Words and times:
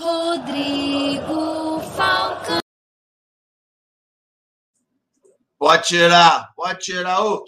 Rodrigo 0.00 1.78
Falcão. 1.94 2.58
Pode 5.58 5.88
tirar, 5.88 6.54
pode 6.56 6.78
tirar 6.80 7.22
o. 7.22 7.44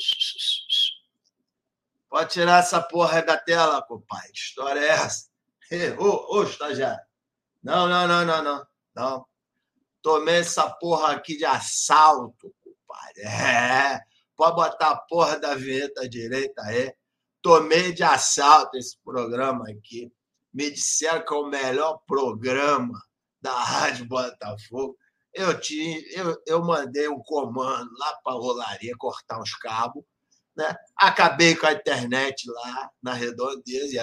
Pode 2.11 2.31
tirar 2.31 2.59
essa 2.59 2.83
porra 2.83 3.23
da 3.23 3.39
tela, 3.39 3.81
compadre. 3.81 4.31
Que 4.33 4.39
história 4.39 4.81
é 4.81 4.89
essa? 4.89 5.31
Ô, 5.99 6.37
ô, 6.37 6.43
estagiário. 6.43 7.03
Não, 7.63 7.89
não, 7.89 8.07
não, 8.07 8.23
não, 8.27 8.45
não. 8.45 8.67
Não. 8.95 9.27
Tomei 10.03 10.41
essa 10.41 10.69
porra 10.69 11.13
aqui 11.13 11.39
de 11.39 11.47
assalto, 11.47 12.55
compadre. 12.63 13.23
É. 13.23 13.99
Pode 14.37 14.57
botar 14.57 14.91
a 14.91 14.97
porra 14.97 15.39
da 15.39 15.55
vinheta 15.55 16.07
direita 16.07 16.61
aí. 16.65 16.95
Tomei 17.41 17.95
de 17.95 18.03
assalto 18.03 18.77
esse 18.77 18.99
programa 19.03 19.65
aqui. 19.71 20.13
Me 20.53 20.71
disseram 20.71 21.25
que 21.25 21.33
é 21.33 21.37
o 21.37 21.47
melhor 21.47 22.01
programa 22.07 22.99
da 23.41 23.53
Rádio 23.63 24.07
Botafogo. 24.07 24.97
Eu, 25.35 25.59
tinha, 25.59 25.99
eu, 26.15 26.37
eu 26.47 26.63
mandei 26.63 27.09
um 27.09 27.21
comando 27.21 27.91
lá 27.99 28.15
para 28.23 28.35
a 28.35 28.37
rolaria 28.37 28.95
cortar 28.99 29.41
os 29.41 29.55
cabos. 29.57 30.05
Né? 30.55 30.77
Acabei 30.99 31.57
com 31.57 31.67
a 31.67 31.73
internet 31.73 32.45
lá 32.51 32.91
na 33.03 33.15
redondeza 33.15 33.95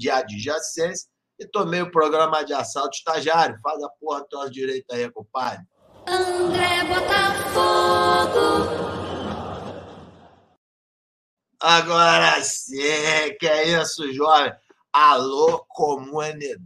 e 0.00 0.10
a 0.10 0.16
adjacência 0.18 1.08
e 1.38 1.46
tomei 1.46 1.82
o 1.82 1.90
programa 1.90 2.42
de 2.44 2.52
assalto 2.52 2.96
estagiário. 2.96 3.58
Faz 3.62 3.82
a 3.82 3.88
porra 4.00 4.24
toda 4.28 4.50
direita 4.50 4.96
aí, 4.96 5.10
compadre. 5.10 5.64
André 6.08 6.84
Botafogo. 6.84 8.26
Agora 11.60 12.42
sim, 12.42 12.76
que 13.38 13.46
é 13.46 13.80
isso, 13.80 14.12
jovem. 14.12 14.52
Alô, 14.98 15.62
comunidade. 15.68 16.64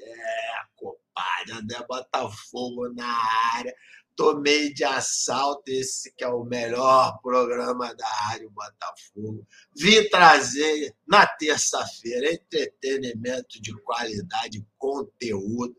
É, 0.00 0.54
compadre, 0.74 1.52
André 1.52 1.84
Botafogo 1.86 2.88
na 2.88 3.06
área. 3.54 3.76
Tomei 4.16 4.72
de 4.72 4.82
assalto 4.82 5.70
esse 5.70 6.10
que 6.14 6.24
é 6.24 6.28
o 6.28 6.42
melhor 6.42 7.20
programa 7.20 7.94
da 7.94 8.08
Rádio 8.08 8.48
Botafogo. 8.48 9.46
Vim 9.76 10.08
trazer 10.08 10.96
na 11.06 11.26
terça-feira 11.26 12.32
entretenimento 12.32 13.60
de 13.60 13.74
qualidade, 13.82 14.66
conteúdo, 14.78 15.76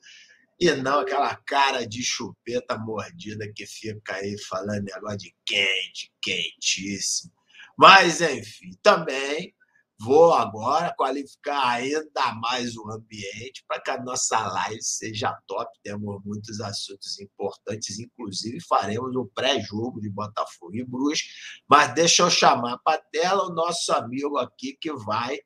e 0.59 0.69
não 0.73 0.99
aquela 0.99 1.35
cara 1.35 1.83
de 1.83 2.03
chupeta 2.03 2.77
mordida 2.77 3.51
que 3.55 3.65
fica 3.65 4.17
aí 4.17 4.37
falando 4.37 4.83
negócio 4.83 5.17
de 5.17 5.35
quente, 5.43 6.13
quentíssimo. 6.21 7.33
Mas, 7.75 8.21
enfim, 8.21 8.77
também 8.83 9.55
Vou 10.03 10.33
agora 10.33 10.93
qualificar 10.93 11.65
ainda 11.65 12.33
mais 12.41 12.75
o 12.75 12.91
ambiente 12.91 13.63
para 13.65 13.79
que 13.79 13.89
a 13.89 14.03
nossa 14.03 14.37
live 14.37 14.83
seja 14.83 15.33
top. 15.47 15.71
Temos 15.81 16.21
muitos 16.25 16.59
assuntos 16.59 17.19
importantes, 17.21 17.99
inclusive 17.99 18.59
faremos 18.67 19.15
um 19.15 19.25
pré-jogo 19.33 20.01
de 20.01 20.09
Botafogo 20.09 20.75
e 20.75 20.83
Brusque. 20.83 21.29
Mas 21.69 21.93
deixa 21.93 22.23
eu 22.23 22.29
chamar 22.29 22.79
para 22.79 22.97
a 22.97 23.01
tela 23.11 23.45
o 23.45 23.53
nosso 23.53 23.93
amigo 23.93 24.37
aqui 24.37 24.77
que 24.79 24.91
vai 24.91 25.39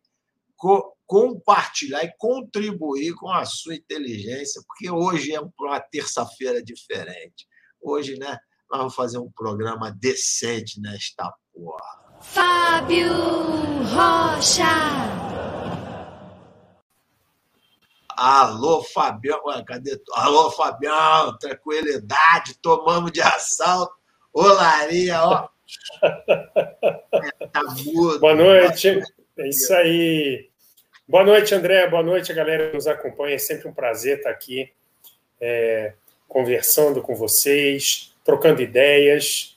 co 0.56 0.98
compartilhar 1.06 2.04
e 2.04 2.14
contribuir 2.18 3.14
com 3.14 3.30
a 3.30 3.46
sua 3.46 3.76
inteligência, 3.76 4.62
porque 4.68 4.90
hoje 4.90 5.34
é 5.34 5.40
uma 5.40 5.80
terça-feira 5.80 6.62
diferente. 6.62 7.48
Hoje, 7.80 8.18
né, 8.18 8.38
nós 8.70 8.80
vamos 8.80 8.96
fazer 8.96 9.18
um 9.18 9.32
programa 9.32 9.90
decente 9.90 10.82
nesta 10.82 11.32
porra. 11.54 12.07
Fábio 12.22 13.14
Rocha. 13.84 14.64
Alô, 18.10 18.84
Fabião. 18.84 19.42
Cadê? 19.66 20.00
Alô, 20.14 20.52
Fabião. 20.52 21.38
Tranquilidade. 21.38 22.58
Tomamos 22.62 23.12
de 23.12 23.22
assalto. 23.22 23.94
Olaria, 24.34 25.24
ó. 25.24 25.48
tá 27.52 27.64
mudo. 27.86 28.20
Boa 28.20 28.36
noite. 28.36 29.02
É 29.38 29.48
isso 29.48 29.74
aí. 29.74 30.50
Boa 31.08 31.24
noite, 31.24 31.54
André. 31.54 31.88
Boa 31.88 32.04
noite, 32.04 32.32
a 32.32 32.36
galera 32.36 32.70
que 32.70 32.76
nos 32.76 32.88
acompanha. 32.88 33.36
É 33.36 33.40
sempre 33.40 33.68
um 33.68 33.74
prazer 33.74 34.18
estar 34.18 34.32
aqui 34.32 34.72
é, 35.40 35.94
conversando 36.28 37.02
com 37.02 37.16
vocês, 37.16 38.16
trocando 38.24 38.62
ideias 38.62 39.57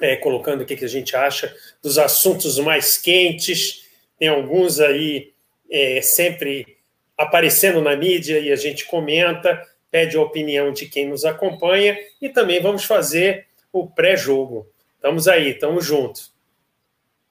é, 0.00 0.16
colocando 0.16 0.62
o 0.62 0.66
que, 0.66 0.84
a 0.84 0.88
gente 0.88 1.16
acha 1.16 1.54
dos 1.82 1.98
assuntos 1.98 2.58
mais 2.58 2.96
quentes. 2.96 3.86
Tem 4.18 4.28
alguns 4.28 4.80
aí 4.80 5.32
é, 5.70 6.00
sempre 6.00 6.78
aparecendo 7.16 7.80
na 7.80 7.96
mídia 7.96 8.38
e 8.38 8.52
a 8.52 8.56
gente 8.56 8.86
comenta, 8.86 9.60
pede 9.90 10.16
a 10.16 10.22
opinião 10.22 10.72
de 10.72 10.86
quem 10.86 11.08
nos 11.08 11.24
acompanha 11.24 11.98
e 12.20 12.28
também 12.28 12.62
vamos 12.62 12.84
fazer 12.84 13.46
o 13.72 13.88
pré-jogo. 13.88 14.70
Estamos 14.94 15.26
aí, 15.28 15.50
estamos 15.50 15.84
juntos. 15.84 16.32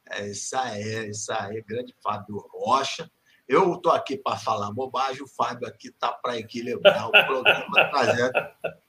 É 0.09 0.27
isso 0.27 0.55
aí, 0.57 0.83
é 0.83 1.07
isso 1.07 1.31
aí, 1.33 1.61
grande 1.61 1.93
Fábio 2.01 2.45
Rocha. 2.53 3.09
Eu 3.47 3.75
estou 3.75 3.93
aqui 3.93 4.17
para 4.17 4.37
falar 4.37 4.71
bobagem, 4.71 5.23
o 5.23 5.27
Fábio 5.27 5.67
aqui 5.67 5.87
está 5.87 6.11
para 6.11 6.37
equilibrar 6.37 7.07
o 7.07 7.11
programa, 7.11 7.89
trazendo 7.91 8.33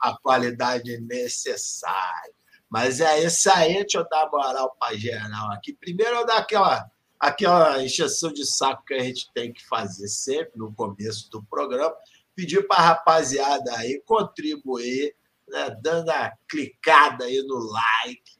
a 0.01 0.19
qualidade 0.21 1.01
necessária. 1.01 2.38
Mas 2.69 3.01
é 3.01 3.25
isso 3.25 3.51
aí, 3.51 3.75
deixa 3.75 3.99
eu 3.99 4.09
dar 4.09 4.29
moral 4.31 4.77
para 4.79 4.97
geral 4.97 5.51
aqui. 5.53 5.73
Primeiro, 5.73 6.17
eu 6.17 6.27
dar 6.27 6.39
aquela, 6.39 6.91
aquela 7.19 7.83
encheção 7.83 8.33
de 8.33 8.45
saco 8.45 8.85
que 8.85 8.95
a 8.95 9.03
gente 9.03 9.31
tem 9.33 9.53
que 9.53 9.67
fazer 9.67 10.09
sempre 10.09 10.59
no 10.59 10.75
começo 10.75 11.31
do 11.31 11.43
programa. 11.45 11.95
Pedir 12.35 12.67
para 12.69 12.77
a 12.77 12.87
rapaziada 12.89 13.75
aí 13.77 14.03
contribuir, 14.05 15.15
né, 15.49 15.75
dando 15.83 16.11
a 16.11 16.33
clicada 16.49 17.25
aí 17.25 17.43
no 17.43 17.57
like, 17.57 18.39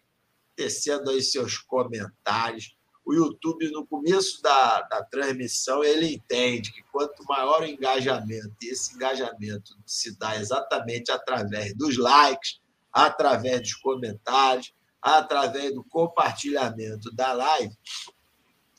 tecendo 0.55 1.11
aí 1.11 1.23
seus 1.23 1.57
comentários. 1.57 2.77
O 3.05 3.15
YouTube, 3.15 3.71
no 3.71 3.87
começo 3.87 4.43
da, 4.43 4.83
da 4.83 5.03
transmissão, 5.03 5.83
ele 5.83 6.15
entende 6.15 6.71
que 6.71 6.83
quanto 6.93 7.25
maior 7.25 7.63
o 7.63 7.67
engajamento, 7.67 8.55
e 8.63 8.69
esse 8.69 8.95
engajamento 8.95 9.75
se 9.87 10.19
dá 10.19 10.37
exatamente 10.37 11.11
através 11.11 11.75
dos 11.75 11.97
likes, 11.97 12.61
através 13.07 13.61
dos 13.61 13.75
comentários, 13.75 14.75
através 15.01 15.73
do 15.73 15.85
compartilhamento 15.85 17.15
da 17.15 17.33
live, 17.33 17.73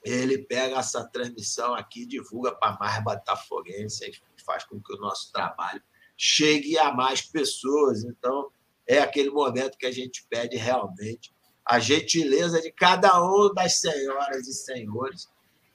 ele 0.03 0.39
pega 0.39 0.77
essa 0.77 1.05
transmissão 1.05 1.73
aqui, 1.73 2.05
divulga 2.05 2.53
para 2.53 2.77
mais 2.77 3.01
botafoguenses, 3.01 4.21
faz 4.45 4.65
com 4.65 4.81
que 4.81 4.93
o 4.93 4.97
nosso 4.97 5.31
trabalho 5.31 5.81
chegue 6.17 6.77
a 6.77 6.91
mais 6.91 7.21
pessoas. 7.21 8.03
Então, 8.03 8.51
é 8.85 8.99
aquele 8.99 9.29
momento 9.29 9.77
que 9.77 9.85
a 9.85 9.91
gente 9.91 10.25
pede 10.29 10.57
realmente 10.57 11.31
a 11.65 11.79
gentileza 11.79 12.61
de 12.61 12.71
cada 12.71 13.23
um 13.23 13.53
das 13.53 13.79
senhoras 13.79 14.47
e 14.47 14.53
senhores 14.53 15.29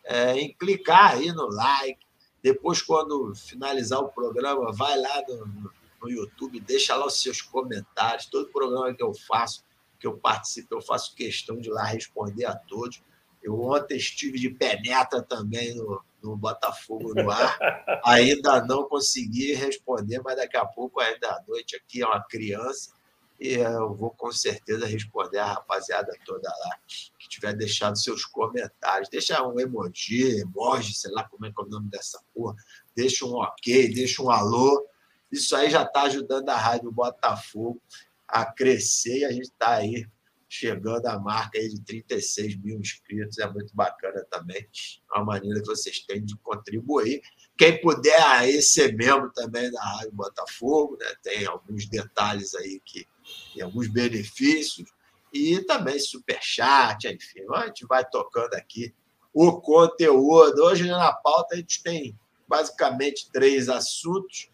é, 0.05 0.37
em 0.37 0.53
clicar 0.55 1.13
aí 1.13 1.33
no 1.33 1.47
like. 1.47 2.05
Depois, 2.43 2.83
quando 2.83 3.35
finalizar 3.35 4.01
o 4.01 4.09
programa, 4.09 4.71
vai 4.73 5.01
lá 5.01 5.23
no, 5.29 5.73
no 6.05 6.11
YouTube, 6.11 6.61
deixa 6.61 6.95
lá 6.95 7.07
os 7.07 7.23
seus 7.23 7.41
comentários. 7.41 8.27
Todo 8.27 8.53
programa 8.53 8.95
que 8.95 9.03
eu 9.03 9.13
faço, 9.15 9.65
que 9.99 10.07
eu 10.07 10.17
participo, 10.19 10.75
eu 10.75 10.83
faço 10.83 11.15
questão 11.15 11.59
de 11.59 11.71
lá 11.71 11.85
responder 11.85 12.45
a 12.45 12.55
todos. 12.55 13.03
Eu 13.43 13.61
ontem 13.61 13.97
estive 13.97 14.39
de 14.39 14.51
penetra 14.51 15.23
também 15.23 15.75
no, 15.75 16.03
no 16.23 16.37
Botafogo 16.37 17.15
no 17.15 17.31
ar. 17.31 17.59
Ainda 18.05 18.65
não 18.65 18.85
consegui 18.89 19.55
responder, 19.55 20.21
mas 20.23 20.37
daqui 20.37 20.57
a 20.57 20.65
pouco, 20.65 21.01
ainda 21.01 21.29
à 21.29 21.43
noite, 21.47 21.77
aqui 21.77 22.03
é 22.03 22.07
uma 22.07 22.23
criança. 22.23 22.93
E 23.41 23.55
eu 23.55 23.95
vou 23.95 24.11
com 24.11 24.31
certeza 24.31 24.87
responder 24.87 25.39
a 25.39 25.55
rapaziada 25.55 26.17
toda 26.25 26.49
lá 26.49 26.79
que 27.19 27.29
tiver 27.29 27.53
deixado 27.55 27.99
seus 27.99 28.25
comentários. 28.25 29.09
Deixa 29.09 29.43
um 29.47 29.59
emoji, 29.59 30.41
emoji, 30.41 30.95
sei 30.95 31.11
lá 31.11 31.25
como 31.25 31.45
é 31.45 31.51
que 31.53 31.61
é 31.61 31.65
o 31.65 31.69
nome 31.69 31.91
dessa 31.91 32.23
porra. 32.33 32.55
Deixa 32.95 33.27
um 33.27 33.35
ok, 33.35 33.93
deixa 33.93 34.23
um 34.23 34.31
alô 34.31 34.87
isso 35.31 35.55
aí 35.57 35.71
já 35.71 35.83
está 35.83 36.03
ajudando 36.03 36.49
a 36.49 36.57
Rádio 36.57 36.91
Botafogo 36.93 37.81
a 38.29 38.45
crescer 38.45 39.19
e 39.19 39.25
a 39.25 39.33
gente 39.33 39.45
está 39.45 39.75
aí 39.75 40.07
chegando 40.49 41.07
à 41.07 41.19
marca 41.19 41.59
aí 41.59 41.69
de 41.69 41.81
36 41.81 42.57
mil 42.57 42.79
inscritos. 42.79 43.39
É 43.39 43.51
muito 43.51 43.75
bacana 43.75 44.25
também. 44.31 44.67
É 45.13 45.17
uma 45.17 45.25
maneira 45.25 45.61
que 45.61 45.67
vocês 45.67 46.01
têm 46.01 46.25
de 46.25 46.37
contribuir. 46.37 47.21
Quem 47.59 47.81
puder 47.81 48.23
aí 48.23 48.63
ser 48.63 48.95
membro 48.95 49.33
também 49.33 49.71
da 49.71 49.83
Rádio 49.83 50.13
Botafogo, 50.13 50.97
né? 51.01 51.07
tem 51.23 51.47
alguns 51.47 51.89
detalhes 51.89 52.55
aí 52.55 52.81
que 52.85 53.07
tem 53.53 53.63
alguns 53.63 53.89
benefícios. 53.89 54.89
E 55.33 55.61
também 55.65 55.99
superchat, 55.99 57.09
enfim, 57.09 57.41
a 57.53 57.67
gente 57.67 57.85
vai 57.87 58.09
tocando 58.09 58.55
aqui 58.55 58.95
o 59.33 59.61
conteúdo. 59.61 60.63
Hoje 60.63 60.87
na 60.87 61.13
pauta 61.13 61.57
a 61.57 61.59
gente 61.59 61.83
tem 61.83 62.17
basicamente 62.47 63.29
três 63.33 63.69
assuntos. 63.69 64.49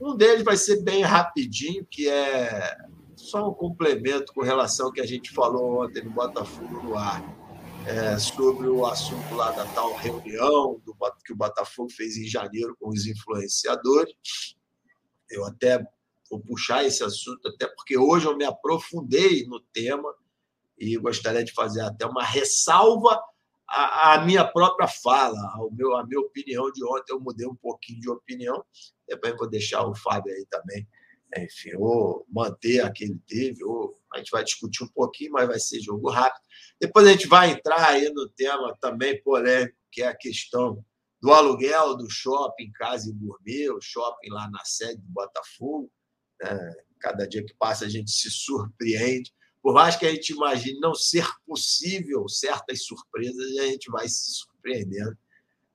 Um 0.00 0.16
deles 0.16 0.44
vai 0.44 0.56
ser 0.56 0.82
bem 0.82 1.02
rapidinho, 1.02 1.86
que 1.90 2.08
é 2.08 2.76
só 3.16 3.48
um 3.48 3.54
complemento 3.54 4.32
com 4.32 4.42
relação 4.42 4.86
ao 4.86 4.92
que 4.92 5.00
a 5.00 5.06
gente 5.06 5.30
falou 5.30 5.82
ontem 5.82 6.04
no 6.04 6.10
Botafogo 6.10 6.82
no 6.82 6.96
ar. 6.96 7.22
é, 7.86 8.18
sobre 8.18 8.66
o 8.66 8.86
assunto 8.86 9.34
lá 9.34 9.50
da 9.50 9.66
tal 9.66 9.94
reunião 9.94 10.80
do, 10.84 10.96
que 11.24 11.32
o 11.32 11.36
Botafogo 11.36 11.90
fez 11.90 12.16
em 12.16 12.26
janeiro 12.26 12.76
com 12.80 12.88
os 12.88 13.06
influenciadores. 13.06 14.14
Eu 15.30 15.44
até 15.44 15.84
vou 16.30 16.40
puxar 16.40 16.84
esse 16.84 17.04
assunto, 17.04 17.48
até 17.48 17.66
porque 17.66 17.98
hoje 17.98 18.26
eu 18.26 18.36
me 18.36 18.44
aprofundei 18.44 19.46
no 19.46 19.60
tema 19.60 20.14
e 20.78 20.96
gostaria 20.96 21.44
de 21.44 21.52
fazer 21.52 21.82
até 21.82 22.06
uma 22.06 22.24
ressalva 22.24 23.20
à, 23.74 24.14
à 24.14 24.24
minha 24.24 24.44
própria 24.44 24.88
fala, 24.88 25.38
ao 25.54 25.70
meu, 25.72 25.96
a 25.96 26.06
minha 26.06 26.20
opinião 26.20 26.70
de 26.72 26.84
ontem. 26.84 27.12
Eu 27.12 27.20
mudei 27.20 27.46
um 27.46 27.54
pouquinho 27.54 28.00
de 28.00 28.10
opinião, 28.10 28.64
depois 29.08 29.36
vou 29.36 29.48
deixar 29.48 29.86
o 29.86 29.94
Fábio 29.94 30.32
aí 30.32 30.46
também 30.50 30.86
enfim, 31.36 31.74
ou 31.76 32.26
manter 32.28 32.80
a 32.80 32.90
que 32.90 33.04
ele 33.04 33.20
teve, 33.26 33.64
ou 33.64 33.94
a 34.12 34.18
gente 34.18 34.30
vai 34.30 34.44
discutir 34.44 34.84
um 34.84 34.88
pouquinho, 34.88 35.32
mas 35.32 35.48
vai 35.48 35.58
ser 35.58 35.80
jogo 35.80 36.10
rápido. 36.10 36.42
Depois 36.80 37.06
a 37.06 37.12
gente 37.12 37.26
vai 37.26 37.50
entrar 37.50 37.88
aí 37.88 38.08
no 38.10 38.28
tema 38.28 38.76
também 38.80 39.20
polêmico, 39.22 39.76
que 39.90 40.02
é 40.02 40.08
a 40.08 40.16
questão 40.16 40.84
do 41.20 41.32
aluguel 41.32 41.96
do 41.96 42.08
shopping 42.08 42.70
Casa 42.72 43.10
e 43.10 43.12
Gourmet, 43.12 43.70
o 43.70 43.80
shopping 43.80 44.30
lá 44.30 44.48
na 44.50 44.64
sede 44.64 45.00
do 45.00 45.08
Botafogo. 45.08 45.90
Né? 46.40 46.74
Cada 47.00 47.26
dia 47.26 47.44
que 47.44 47.54
passa 47.54 47.86
a 47.86 47.88
gente 47.88 48.10
se 48.10 48.30
surpreende. 48.30 49.32
Por 49.64 49.72
mais 49.72 49.96
que 49.96 50.04
a 50.04 50.10
gente 50.10 50.34
imagine 50.34 50.78
não 50.78 50.94
ser 50.94 51.26
possível 51.46 52.28
certas 52.28 52.84
surpresas, 52.84 53.56
a 53.56 53.64
gente 53.64 53.90
vai 53.90 54.06
se 54.06 54.30
surpreendendo 54.34 55.16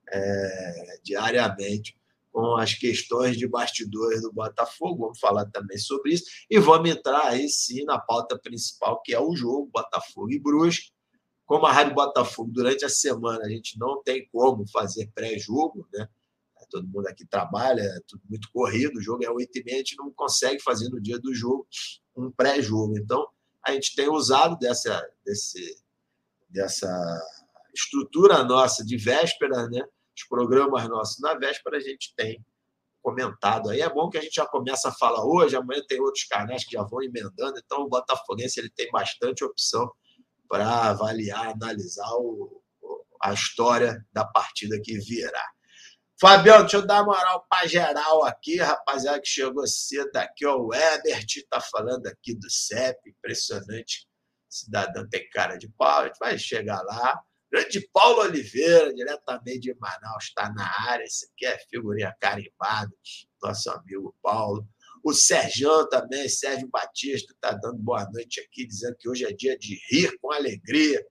é, 0.08 1.00
diariamente 1.02 1.98
com 2.30 2.56
as 2.56 2.72
questões 2.72 3.36
de 3.36 3.48
bastidores 3.48 4.22
do 4.22 4.32
Botafogo, 4.32 5.06
vamos 5.06 5.18
falar 5.18 5.44
também 5.46 5.76
sobre 5.76 6.12
isso, 6.12 6.22
e 6.48 6.60
vamos 6.60 6.88
entrar 6.88 7.24
aí 7.24 7.48
sim 7.48 7.82
na 7.82 7.98
pauta 7.98 8.38
principal, 8.38 9.02
que 9.02 9.12
é 9.12 9.18
o 9.18 9.34
jogo 9.34 9.68
Botafogo 9.74 10.30
e 10.30 10.38
Brusque. 10.38 10.92
Como 11.44 11.66
a 11.66 11.72
Rádio 11.72 11.92
Botafogo, 11.92 12.52
durante 12.52 12.84
a 12.84 12.88
semana, 12.88 13.44
a 13.44 13.48
gente 13.48 13.76
não 13.76 14.00
tem 14.04 14.28
como 14.30 14.68
fazer 14.68 15.10
pré-jogo, 15.12 15.88
né? 15.92 16.08
Todo 16.70 16.86
mundo 16.86 17.08
aqui 17.08 17.26
trabalha, 17.26 17.82
é 17.82 18.00
tudo 18.06 18.22
muito 18.30 18.48
corrido, 18.52 18.98
o 18.98 19.02
jogo 19.02 19.24
é 19.24 19.28
8 19.28 19.58
e 19.58 19.64
meia, 19.64 19.74
a 19.74 19.78
gente 19.78 19.96
não 19.96 20.12
consegue 20.12 20.62
fazer 20.62 20.88
no 20.90 21.00
dia 21.00 21.18
do 21.18 21.34
jogo 21.34 21.66
um 22.16 22.30
pré-jogo. 22.30 22.96
Então, 22.96 23.26
a 23.66 23.72
gente 23.72 23.94
tem 23.94 24.08
usado 24.08 24.56
dessa, 24.58 25.06
desse, 25.24 25.82
dessa 26.48 26.88
estrutura 27.74 28.42
nossa 28.44 28.84
de 28.84 28.96
véspera, 28.96 29.68
né? 29.68 29.82
os 30.16 30.24
programas 30.28 30.88
nossos 30.88 31.20
na 31.20 31.34
véspera 31.34 31.76
a 31.76 31.80
gente 31.80 32.14
tem 32.16 32.44
comentado 33.02 33.70
aí. 33.70 33.80
É 33.80 33.88
bom 33.88 34.10
que 34.10 34.18
a 34.18 34.20
gente 34.20 34.34
já 34.34 34.46
começa 34.46 34.88
a 34.88 34.92
falar 34.92 35.24
hoje, 35.24 35.56
amanhã 35.56 35.82
tem 35.88 36.00
outros 36.00 36.24
canais 36.24 36.64
que 36.64 36.72
já 36.72 36.82
vão 36.82 37.02
emendando, 37.02 37.58
então 37.58 37.82
o 37.82 37.88
Botafoguense 37.88 38.60
ele 38.60 38.70
tem 38.70 38.90
bastante 38.90 39.44
opção 39.44 39.90
para 40.48 40.90
avaliar, 40.90 41.48
analisar 41.48 42.10
o, 42.16 42.62
a 43.22 43.32
história 43.32 44.04
da 44.12 44.24
partida 44.24 44.80
que 44.82 44.98
virá. 44.98 45.44
Fabião, 46.20 46.60
deixa 46.60 46.76
eu 46.76 46.86
dar 46.86 47.02
moral 47.02 47.46
para 47.48 47.66
geral 47.66 48.22
aqui, 48.24 48.58
rapaziada 48.58 49.18
que 49.22 49.26
chegou 49.26 49.66
cedo 49.66 50.14
aqui, 50.16 50.44
ó, 50.44 50.58
o 50.58 50.74
Ebert 50.74 51.24
está 51.38 51.62
falando 51.62 52.06
aqui 52.08 52.34
do 52.34 52.50
CEP, 52.50 53.08
impressionante, 53.08 54.06
cidadão 54.46 55.08
tem 55.08 55.26
cara 55.30 55.56
de 55.56 55.66
pau, 55.78 56.02
a 56.02 56.06
gente 56.08 56.18
vai 56.18 56.38
chegar 56.38 56.82
lá. 56.82 57.18
Grande 57.50 57.88
Paulo 57.90 58.20
Oliveira, 58.20 58.92
diretamente 58.92 59.60
de 59.60 59.74
Manaus, 59.80 60.24
está 60.24 60.52
na 60.52 60.90
área. 60.90 61.02
Esse 61.02 61.26
aqui 61.26 61.46
é 61.46 61.58
figurinha 61.70 62.14
carimbada, 62.20 62.92
nosso 63.42 63.70
amigo 63.70 64.14
Paulo. 64.22 64.68
O 65.02 65.14
Sérgio 65.14 65.88
também, 65.88 66.28
Sérgio 66.28 66.68
Batista, 66.68 67.32
está 67.32 67.52
dando 67.52 67.78
boa 67.78 68.08
noite 68.12 68.40
aqui, 68.40 68.66
dizendo 68.66 68.94
que 69.00 69.08
hoje 69.08 69.24
é 69.24 69.32
dia 69.32 69.58
de 69.58 69.80
rir 69.90 70.16
com 70.20 70.30
alegria. 70.30 71.02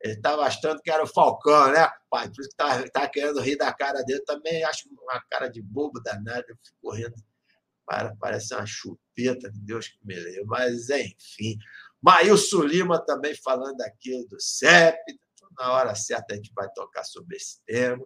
Ele 0.00 0.14
estava 0.14 0.42
achando 0.42 0.80
que 0.80 0.90
era 0.90 1.02
o 1.02 1.06
Falcão, 1.06 1.72
né, 1.72 1.88
pai? 2.08 2.28
Por 2.30 2.40
isso 2.40 2.50
que 2.50 2.62
está 2.62 2.88
tá 2.90 3.08
querendo 3.08 3.40
rir 3.40 3.56
da 3.56 3.72
cara 3.72 4.02
dele. 4.02 4.22
Também 4.24 4.62
acho 4.64 4.88
uma 4.90 5.20
cara 5.28 5.48
de 5.48 5.60
bobo 5.60 6.00
danado. 6.00 6.44
Eu 6.48 6.56
fico 6.56 6.76
correndo. 6.80 7.14
Parece 8.20 8.54
uma 8.54 8.66
chupeta, 8.66 9.50
Deus 9.54 9.88
que 9.88 9.98
me 10.04 10.14
leu. 10.14 10.44
Mas, 10.46 10.88
enfim. 10.90 11.58
Maílson 12.00 12.62
Lima 12.62 13.04
também 13.04 13.34
falando 13.34 13.80
aqui 13.80 14.24
do 14.28 14.40
CEP, 14.40 15.18
na 15.58 15.72
hora 15.72 15.94
certa 15.94 16.34
a 16.34 16.36
gente 16.36 16.52
vai 16.54 16.68
tocar 16.72 17.02
sobre 17.02 17.36
esse 17.36 17.60
tema. 17.66 18.04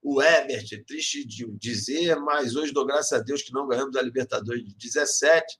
O 0.00 0.22
Ebert, 0.22 0.68
triste 0.86 1.26
de 1.26 1.50
dizer, 1.58 2.14
mas 2.20 2.54
hoje 2.54 2.72
dou 2.72 2.86
graças 2.86 3.12
a 3.12 3.22
Deus 3.22 3.42
que 3.42 3.52
não 3.52 3.66
ganhamos 3.66 3.96
a 3.96 4.02
Libertadores 4.02 4.64
de 4.64 4.76
17. 4.76 5.58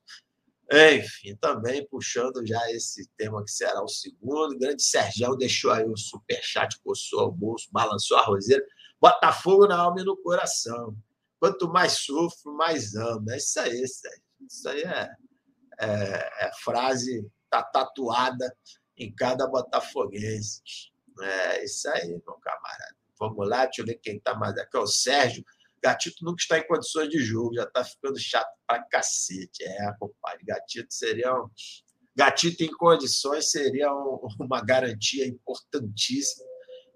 Enfim, 0.73 1.37
também 1.37 1.87
puxando 1.87 2.45
já 2.45 2.61
esse 2.73 3.09
tema 3.17 3.45
que 3.45 3.51
será 3.51 3.83
o 3.83 3.89
segundo. 3.89 4.55
O 4.55 4.59
grande 4.59 4.83
Sergião 4.83 5.37
deixou 5.37 5.71
aí 5.71 5.85
o 5.85 5.97
superchat, 5.97 6.79
coçou 6.81 7.29
o 7.29 7.33
bolso, 7.33 7.69
balançou 7.71 8.17
a 8.17 8.25
roseira. 8.25 8.65
Botafogo 9.01 9.67
na 9.67 9.79
alma 9.79 10.01
e 10.01 10.05
no 10.05 10.17
coração. 10.17 10.97
Quanto 11.39 11.69
mais 11.69 11.93
sofro, 11.93 12.53
mais 12.55 12.97
amo. 12.97 13.31
É 13.31 13.37
isso 13.37 13.61
aí, 13.61 13.87
Sérgio. 13.87 14.23
Isso 14.41 14.69
aí 14.69 14.83
é, 14.83 15.11
é, 15.79 16.47
é 16.47 16.51
frase 16.63 17.31
tá 17.49 17.63
tatuada 17.63 18.55
em 18.97 19.15
cada 19.15 19.47
botafoguense. 19.47 20.63
É 21.21 21.65
isso 21.65 21.89
aí, 21.91 22.09
meu 22.09 22.35
camarada. 22.41 22.97
Vamos 23.19 23.49
lá, 23.49 23.65
deixa 23.65 23.83
eu 23.83 23.87
ver 23.87 23.95
quem 23.97 24.17
está 24.17 24.35
mais 24.35 24.57
aqui. 24.59 24.77
É 24.77 24.81
o 24.81 24.87
Sérgio. 24.87 25.45
Gatito 25.83 26.25
nunca 26.25 26.41
está 26.41 26.59
em 26.59 26.67
condições 26.67 27.09
de 27.09 27.19
jogo, 27.19 27.55
já 27.55 27.65
está 27.65 27.85
ficando 27.85 28.19
chato 28.19 28.51
pra 28.67 28.83
cacete. 28.83 29.63
É, 29.63 29.93
compadre. 29.99 30.45
Gatito 30.45 30.93
seria 30.93 31.35
um. 31.35 31.49
Gatito 32.15 32.65
em 32.65 32.71
condições 32.71 33.51
seria 33.51 33.93
um, 33.93 34.27
uma 34.41 34.65
garantia 34.65 35.27
importantíssima 35.27 36.47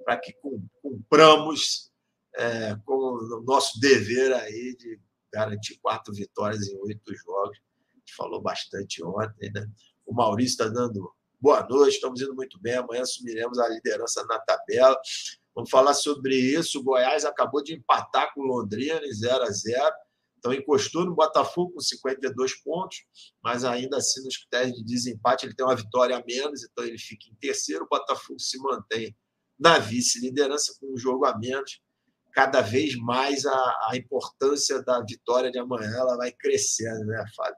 para 0.05 0.17
que 0.17 0.35
cumpramos 0.83 1.91
é, 2.37 2.75
com 2.85 2.95
o 2.95 3.43
nosso 3.45 3.79
dever 3.79 4.33
aí 4.33 4.75
de 4.77 4.99
garantir 5.33 5.79
quatro 5.81 6.13
vitórias 6.13 6.67
em 6.69 6.77
oito 6.79 7.15
jogos. 7.15 7.59
A 7.93 7.99
gente 7.99 8.15
falou 8.15 8.41
bastante 8.41 9.05
ontem, 9.05 9.53
né? 9.53 9.67
O 10.07 10.15
Maurício 10.15 10.53
está 10.53 10.69
dando 10.69 11.13
Boa 11.43 11.67
noite, 11.67 11.95
estamos 11.95 12.21
indo 12.21 12.35
muito 12.35 12.61
bem. 12.61 12.75
Amanhã 12.75 13.01
assumiremos 13.01 13.59
a 13.59 13.67
liderança 13.67 14.23
na 14.27 14.39
tabela. 14.41 14.95
Vamos 15.55 15.71
falar 15.71 15.95
sobre 15.95 16.35
isso. 16.37 16.81
O 16.81 16.83
Goiás 16.83 17.25
acabou 17.25 17.63
de 17.63 17.75
empatar 17.75 18.33
com 18.35 18.43
o 18.43 18.47
Londrina 18.47 19.01
em 19.05 19.13
0 19.13 19.43
a 19.43 19.51
0 19.51 19.95
Então, 20.39 20.53
encostou 20.53 21.05
no 21.05 21.15
Botafogo 21.15 21.73
com 21.73 21.81
52 21.81 22.63
pontos, 22.63 23.05
mas 23.43 23.65
ainda 23.65 23.99
assim, 23.99 24.23
nos 24.25 24.37
critérios 24.37 24.77
de 24.77 24.85
desempate, 24.85 25.47
ele 25.47 25.55
tem 25.55 25.67
uma 25.67 25.77
vitória 25.77 26.17
a 26.17 26.25
menos, 26.25 26.65
então 26.65 26.85
ele 26.85 26.99
fica 26.99 27.29
em 27.29 27.35
terceiro. 27.35 27.85
O 27.85 27.89
Botafogo 27.89 28.39
se 28.39 28.59
mantém 28.59 29.15
na 29.59 29.79
vice-liderança 29.79 30.75
com 30.81 30.95
um 30.95 30.97
jogo 30.97 31.27
a 31.27 31.37
menos. 31.37 31.81
Cada 32.33 32.61
vez 32.61 32.97
mais 32.97 33.45
a, 33.45 33.89
a 33.91 33.97
importância 33.97 34.83
da 34.83 35.01
vitória 35.03 35.51
de 35.51 35.59
amanhã 35.59 35.91
ela 35.97 36.17
vai 36.17 36.33
crescendo, 36.33 37.05
né, 37.05 37.25
Fábio? 37.37 37.57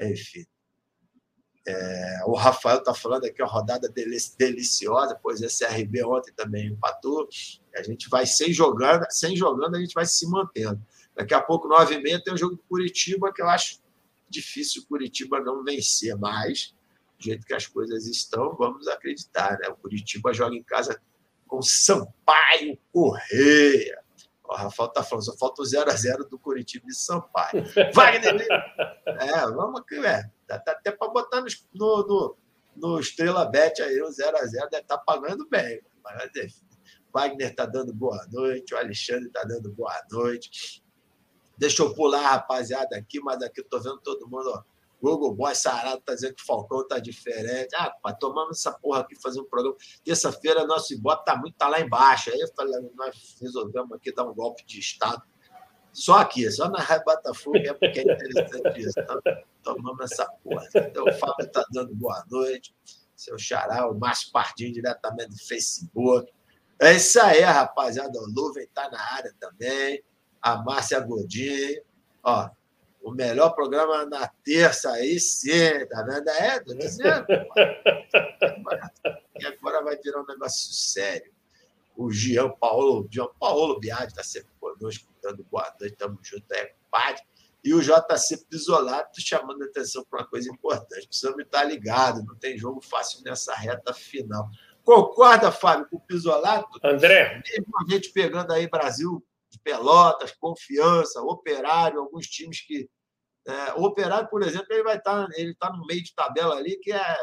Enfim. 0.00 0.46
É, 1.68 2.20
o 2.24 2.34
Rafael 2.34 2.78
está 2.78 2.94
falando 2.94 3.26
aqui, 3.26 3.42
a 3.42 3.46
rodada 3.46 3.92
deliciosa, 4.38 5.18
pois 5.22 5.42
esse 5.42 5.66
CRB 5.66 6.02
ontem 6.02 6.32
também 6.32 6.68
empatou. 6.68 7.28
A 7.76 7.82
gente 7.82 8.08
vai 8.08 8.24
sem 8.24 8.54
jogando, 8.54 9.04
sem 9.10 9.36
jogando, 9.36 9.76
a 9.76 9.78
gente 9.78 9.92
vai 9.92 10.06
se 10.06 10.26
mantendo. 10.26 10.80
Daqui 11.14 11.34
a 11.34 11.42
pouco, 11.42 11.68
nove 11.68 11.96
e 11.96 12.02
meia, 12.02 12.22
tem 12.24 12.32
o 12.32 12.38
jogo 12.38 12.56
do 12.56 12.62
Curitiba, 12.62 13.30
que 13.34 13.42
eu 13.42 13.48
acho 13.50 13.82
difícil 14.30 14.82
o 14.82 14.86
Curitiba 14.86 15.40
não 15.40 15.62
vencer, 15.62 16.16
mas 16.16 16.74
do 17.18 17.24
jeito 17.24 17.46
que 17.46 17.52
as 17.52 17.66
coisas 17.66 18.06
estão, 18.06 18.56
vamos 18.56 18.88
acreditar, 18.88 19.58
né? 19.58 19.68
O 19.68 19.76
Curitiba 19.76 20.32
joga 20.32 20.56
em 20.56 20.62
casa 20.62 20.98
com 21.46 21.60
Sampaio 21.60 22.78
Correia. 22.90 23.98
O 24.42 24.54
Rafael 24.54 24.88
está 24.88 25.02
falando, 25.02 25.24
só 25.24 25.36
falta 25.36 25.60
o 25.60 25.64
0x0 25.66 26.30
do 26.30 26.38
Curitiba 26.38 26.86
e 26.88 26.94
Sampaio. 26.94 27.62
Wagner! 27.92 28.48
É, 29.20 29.46
vamos 29.50 29.80
aqui, 29.80 30.00
velho. 30.00 30.30
Dá, 30.46 30.56
até 30.56 30.90
para 30.90 31.08
botar 31.08 31.40
no, 31.40 31.48
no, 31.74 32.36
no, 32.76 33.00
Estrela 33.00 33.44
Bet 33.44 33.82
aí, 33.82 34.00
o 34.00 34.08
0x0 34.08 34.70
deve 34.70 34.82
estar 34.82 34.82
tá 34.82 34.98
pagando 34.98 35.48
bem. 35.48 35.82
Mas, 36.02 36.30
enfim, 36.36 36.66
Wagner 37.12 37.50
está 37.50 37.66
dando 37.66 37.92
boa 37.92 38.26
noite, 38.30 38.74
o 38.74 38.78
Alexandre 38.78 39.26
está 39.26 39.42
dando 39.44 39.70
boa 39.72 40.00
noite. 40.10 40.82
Deixa 41.56 41.82
eu 41.82 41.94
pular, 41.94 42.30
rapaziada, 42.30 42.96
aqui, 42.96 43.20
mas 43.20 43.42
aqui 43.42 43.60
eu 43.60 43.64
estou 43.64 43.82
vendo 43.82 43.98
todo 43.98 44.28
mundo, 44.28 44.50
ó. 44.50 44.62
Google 45.00 45.34
Boy 45.34 45.54
Sarado 45.54 46.02
tá 46.02 46.14
dizendo 46.14 46.34
que 46.34 46.42
o 46.42 46.46
Falcão 46.46 46.86
tá 46.86 46.98
diferente. 46.98 47.74
Ah, 47.76 47.90
pá, 48.02 48.12
tomamos 48.12 48.58
essa 48.58 48.72
porra 48.72 49.00
aqui 49.00 49.14
fazer 49.20 49.40
um 49.40 49.44
programa. 49.44 49.76
Terça-feira, 50.04 50.66
nosso 50.66 50.92
Ibope 50.92 51.24
tá 51.24 51.36
muito, 51.36 51.56
tá 51.56 51.68
lá 51.68 51.80
embaixo. 51.80 52.30
Aí 52.30 52.40
eu 52.40 52.48
falei, 52.54 52.80
nós 52.96 53.36
resolvemos 53.40 53.92
aqui 53.92 54.12
dar 54.12 54.24
um 54.24 54.34
golpe 54.34 54.64
de 54.66 54.80
Estado. 54.80 55.22
Só 55.98 56.18
aqui, 56.18 56.48
só 56.48 56.70
na 56.70 56.78
Raia 56.78 57.02
Botafogo 57.04 57.56
é 57.56 57.74
porque 57.74 57.98
é 57.98 58.02
interessante 58.04 58.80
isso. 58.80 59.00
Então, 59.00 59.20
tomamos 59.64 60.12
essa 60.12 60.24
porra. 60.44 60.64
Então, 60.76 61.04
o 61.04 61.12
Fábio 61.12 61.44
está 61.44 61.64
dando 61.72 61.92
boa 61.96 62.24
noite. 62.30 62.72
Seu 63.16 63.36
Xará, 63.36 63.90
o 63.90 63.98
Márcio 63.98 64.30
Pardinho, 64.30 64.72
diretamente 64.72 65.30
do 65.30 65.38
Facebook. 65.38 66.32
É 66.80 66.94
isso 66.94 67.20
aí, 67.20 67.40
rapaziada. 67.40 68.16
O 68.16 68.26
Luven 68.26 68.62
está 68.62 68.88
na 68.88 69.00
área 69.14 69.34
também. 69.40 70.00
A 70.40 70.62
Márcia 70.62 71.00
Godinho. 71.00 71.82
Ó, 72.22 72.48
O 73.02 73.10
melhor 73.10 73.50
programa 73.50 74.06
na 74.06 74.28
terça, 74.44 74.92
aí 74.92 75.18
sim, 75.18 75.84
tá 75.90 76.02
vendo? 76.04 76.28
É, 76.28 76.60
tô 76.60 76.74
dizendo. 76.74 77.26
e 79.36 79.46
agora 79.46 79.82
vai 79.82 79.96
virar 79.96 80.20
um 80.22 80.26
negócio 80.26 80.72
sério. 80.72 81.32
O 81.96 82.12
Jean 82.12 82.50
Paulo, 82.50 83.08
Jean 83.10 83.26
Paulo 83.40 83.80
Biadi 83.80 84.12
está 84.12 84.22
sempre 84.22 84.52
conosco, 84.78 85.12
dando 85.22 85.44
boa 85.44 85.74
noite, 85.80 85.92
estamos 85.92 86.26
juntos, 86.26 86.50
é 86.52 86.74
padre. 86.90 87.22
E 87.62 87.74
o 87.74 87.82
JC 87.82 88.46
Pisolato 88.48 89.20
chamando 89.20 89.62
a 89.62 89.66
atenção 89.66 90.04
para 90.08 90.20
uma 90.20 90.28
coisa 90.28 90.48
importante. 90.50 91.08
Precisamos 91.08 91.40
estar 91.40 91.64
ligado, 91.64 92.24
não 92.24 92.36
tem 92.36 92.56
jogo 92.56 92.80
fácil 92.80 93.22
nessa 93.24 93.54
reta 93.54 93.92
final. 93.92 94.48
Concorda, 94.84 95.50
Fábio, 95.50 95.88
com 95.90 95.96
o 95.96 96.00
Pisolato? 96.00 96.78
André. 96.82 97.42
Mesmo 97.46 97.72
a 97.78 97.90
gente 97.90 98.10
pegando 98.10 98.52
aí 98.52 98.68
Brasil 98.68 99.22
de 99.50 99.58
Pelotas, 99.58 100.32
Confiança, 100.32 101.20
Operário, 101.20 102.00
alguns 102.00 102.26
times 102.26 102.60
que. 102.60 102.88
É, 103.46 103.72
o 103.74 103.84
Operário, 103.84 104.28
por 104.28 104.42
exemplo, 104.42 104.66
ele 104.70 104.82
vai 104.82 104.96
estar, 104.96 105.26
ele 105.34 105.52
está 105.52 105.72
no 105.72 105.84
meio 105.84 106.02
de 106.02 106.14
tabela 106.14 106.56
ali, 106.56 106.78
que 106.78 106.92
é, 106.92 107.16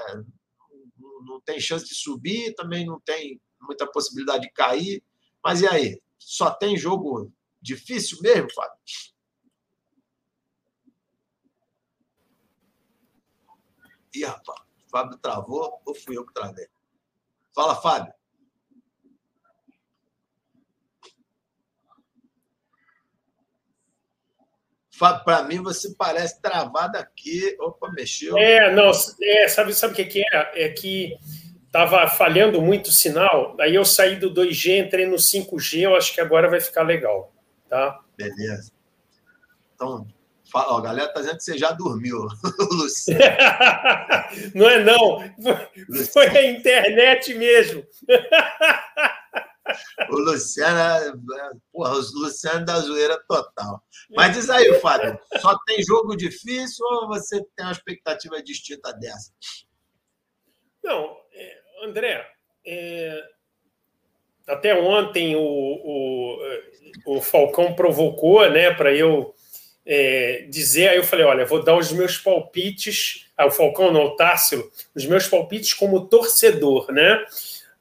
não 1.25 1.39
tem 1.41 1.59
chance 1.59 1.85
de 1.85 1.95
subir, 1.95 2.53
também 2.55 2.85
não 2.85 2.99
tem 2.99 3.39
muita 3.61 3.87
possibilidade 3.87 4.43
de 4.43 4.51
cair. 4.51 5.03
Mas 5.43 5.61
e 5.61 5.67
aí? 5.67 6.01
Só 6.17 6.49
tem 6.49 6.77
jogo 6.77 7.31
difícil 7.65 8.19
mesmo, 8.21 8.47
Fábio? 8.53 8.77
Ih, 14.13 14.23
rapaz, 14.23 14.61
o 14.85 14.89
Fábio 14.89 15.17
travou 15.17 15.81
ou 15.85 15.95
fui 15.95 16.17
eu 16.17 16.25
que 16.25 16.33
travei? 16.33 16.67
Fala, 17.53 17.75
Fábio. 17.75 18.13
Fábio, 24.91 25.25
para 25.25 25.43
mim 25.43 25.61
você 25.61 25.93
parece 25.95 26.41
travado 26.41 26.97
aqui. 26.97 27.57
Opa, 27.59 27.91
mexeu. 27.91 28.37
É, 28.37 28.73
não, 28.73 28.91
é, 29.21 29.47
sabe, 29.49 29.73
sabe 29.73 29.91
o 29.91 29.95
que, 29.95 30.05
que 30.05 30.19
é? 30.21 30.65
É 30.65 30.69
que 30.69 31.17
estava 31.75 32.07
falhando 32.07 32.61
muito 32.61 32.87
o 32.87 32.93
sinal, 32.93 33.53
aí 33.59 33.75
eu 33.75 33.83
saí 33.83 34.15
do 34.15 34.33
2G, 34.33 34.85
entrei 34.85 35.05
no 35.05 35.17
5G, 35.17 35.81
eu 35.81 35.93
acho 35.93 36.13
que 36.13 36.21
agora 36.21 36.49
vai 36.49 36.61
ficar 36.61 36.83
legal. 36.83 37.34
Tá? 37.75 37.99
Beleza. 38.15 38.71
Então, 39.73 40.07
Fala, 40.49 40.75
ó, 40.75 40.77
a 40.77 40.81
galera 40.81 41.11
tá 41.11 41.19
dizendo 41.19 41.35
que 41.37 41.43
você 41.43 41.57
já 41.57 41.71
dormiu, 41.71 42.25
Luciano. 42.71 43.19
não 44.55 44.69
é 44.69 44.81
não, 44.81 45.19
foi 46.13 46.27
a 46.27 46.51
internet 46.51 47.33
mesmo. 47.33 47.85
o 50.09 50.19
Luciano, 50.19 51.21
porra, 51.73 51.95
o 51.95 51.97
Luciano 51.97 52.63
da 52.63 52.79
zoeira 52.79 53.21
total. 53.27 53.83
Mas 54.11 54.37
diz 54.37 54.49
aí, 54.49 54.73
Fábio, 54.79 55.19
só 55.41 55.59
tem 55.65 55.83
jogo 55.83 56.15
difícil 56.15 56.85
ou 56.85 57.09
você 57.09 57.43
tem 57.57 57.65
uma 57.65 57.73
expectativa 57.73 58.41
distinta 58.41 58.93
dessa? 58.93 59.33
Não, 60.81 61.17
é, 61.33 61.61
André, 61.83 62.25
é, 62.65 63.34
até 64.47 64.75
ontem 64.75 65.35
o, 65.35 65.41
o, 65.41 67.17
o 67.17 67.21
Falcão 67.21 67.73
provocou, 67.73 68.49
né, 68.49 68.71
para 68.73 68.93
eu 68.93 69.33
é, 69.85 70.45
dizer, 70.49 70.89
aí 70.89 70.97
eu 70.97 71.03
falei, 71.03 71.25
olha, 71.25 71.45
vou 71.45 71.63
dar 71.63 71.77
os 71.77 71.91
meus 71.91 72.17
palpites, 72.17 73.27
ao 73.37 73.51
Falcão, 73.51 73.91
não, 73.91 74.05
o 74.05 74.15
Tássilo, 74.15 74.71
os 74.95 75.05
meus 75.05 75.27
palpites 75.27 75.73
como 75.73 76.07
torcedor, 76.07 76.91
né? 76.91 77.23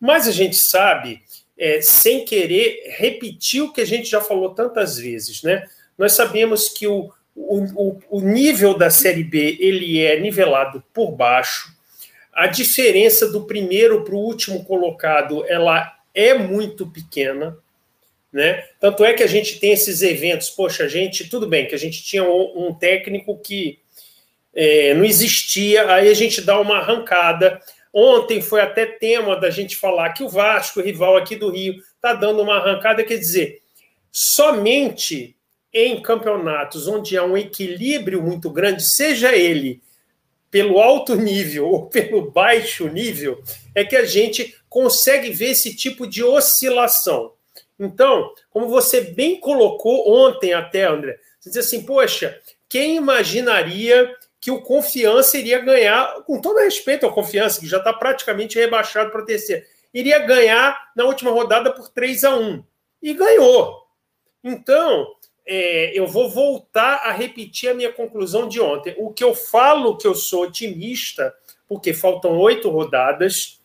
Mas 0.00 0.26
a 0.26 0.32
gente 0.32 0.56
sabe, 0.56 1.22
é, 1.56 1.80
sem 1.80 2.24
querer, 2.24 2.94
repetir 2.96 3.62
o 3.62 3.72
que 3.72 3.80
a 3.80 3.86
gente 3.86 4.08
já 4.08 4.20
falou 4.20 4.50
tantas 4.54 4.98
vezes, 4.98 5.42
né? 5.42 5.66
Nós 5.96 6.12
sabemos 6.12 6.68
que 6.68 6.86
o, 6.86 7.10
o, 7.36 7.98
o 8.10 8.20
nível 8.20 8.76
da 8.76 8.90
Série 8.90 9.22
B, 9.22 9.56
ele 9.60 10.00
é 10.00 10.18
nivelado 10.18 10.82
por 10.92 11.12
baixo, 11.12 11.72
a 12.32 12.48
diferença 12.48 13.30
do 13.30 13.46
primeiro 13.46 14.02
para 14.02 14.14
o 14.14 14.18
último 14.18 14.64
colocado, 14.64 15.44
ela 15.46 15.93
é 16.14 16.32
muito 16.34 16.86
pequena, 16.86 17.58
né? 18.32 18.64
Tanto 18.80 19.04
é 19.04 19.12
que 19.12 19.22
a 19.22 19.26
gente 19.26 19.58
tem 19.58 19.72
esses 19.72 20.00
eventos. 20.02 20.50
Poxa, 20.50 20.84
a 20.84 20.88
gente, 20.88 21.28
tudo 21.28 21.46
bem, 21.46 21.66
que 21.66 21.74
a 21.74 21.78
gente 21.78 22.02
tinha 22.02 22.24
um, 22.24 22.72
técnico 22.72 23.38
que 23.38 23.80
é, 24.54 24.94
não 24.94 25.04
existia, 25.04 25.92
aí 25.92 26.08
a 26.08 26.14
gente 26.14 26.40
dá 26.40 26.58
uma 26.60 26.78
arrancada. 26.78 27.60
Ontem 27.92 28.40
foi 28.40 28.60
até 28.60 28.86
tema 28.86 29.36
da 29.36 29.50
gente 29.50 29.76
falar 29.76 30.12
que 30.12 30.22
o 30.22 30.28
Vasco, 30.28 30.80
rival 30.80 31.16
aqui 31.16 31.36
do 31.36 31.50
Rio, 31.50 31.74
está 31.94 32.12
dando 32.12 32.42
uma 32.42 32.56
arrancada. 32.56 33.04
Quer 33.04 33.18
dizer, 33.18 33.60
somente 34.10 35.36
em 35.72 36.00
campeonatos 36.00 36.86
onde 36.86 37.16
há 37.16 37.24
um 37.24 37.36
equilíbrio 37.36 38.22
muito 38.22 38.48
grande, 38.48 38.82
seja 38.82 39.36
ele 39.36 39.82
pelo 40.50 40.78
alto 40.78 41.16
nível 41.16 41.66
ou 41.70 41.86
pelo 41.86 42.30
baixo 42.30 42.86
nível, 42.86 43.42
é 43.74 43.84
que 43.84 43.96
a 43.96 44.04
gente 44.04 44.56
consegue 44.74 45.30
ver 45.30 45.50
esse 45.50 45.72
tipo 45.76 46.04
de 46.04 46.24
oscilação. 46.24 47.32
Então, 47.78 48.34
como 48.50 48.66
você 48.66 49.02
bem 49.02 49.38
colocou 49.38 50.12
ontem 50.12 50.52
até, 50.52 50.82
André, 50.82 51.16
você 51.38 51.48
diz 51.48 51.58
assim, 51.58 51.86
poxa, 51.86 52.36
quem 52.68 52.96
imaginaria 52.96 54.12
que 54.40 54.50
o 54.50 54.60
Confiança 54.60 55.38
iria 55.38 55.60
ganhar, 55.60 56.24
com 56.24 56.40
todo 56.40 56.58
respeito 56.58 57.06
ao 57.06 57.14
Confiança, 57.14 57.60
que 57.60 57.68
já 57.68 57.78
está 57.78 57.92
praticamente 57.92 58.58
rebaixado 58.58 59.12
para 59.12 59.22
a 59.22 59.24
terceira, 59.24 59.64
iria 59.94 60.18
ganhar 60.18 60.90
na 60.96 61.04
última 61.04 61.30
rodada 61.30 61.72
por 61.72 61.88
3 61.90 62.24
a 62.24 62.36
1 62.36 62.64
E 63.00 63.14
ganhou. 63.14 63.80
Então, 64.42 65.06
é, 65.46 65.96
eu 65.96 66.08
vou 66.08 66.28
voltar 66.28 66.96
a 67.04 67.12
repetir 67.12 67.70
a 67.70 67.74
minha 67.74 67.92
conclusão 67.92 68.48
de 68.48 68.60
ontem. 68.60 68.92
O 68.98 69.12
que 69.12 69.22
eu 69.22 69.36
falo 69.36 69.96
que 69.96 70.06
eu 70.06 70.16
sou 70.16 70.42
otimista, 70.42 71.32
porque 71.68 71.94
faltam 71.94 72.36
oito 72.40 72.68
rodadas, 72.70 73.62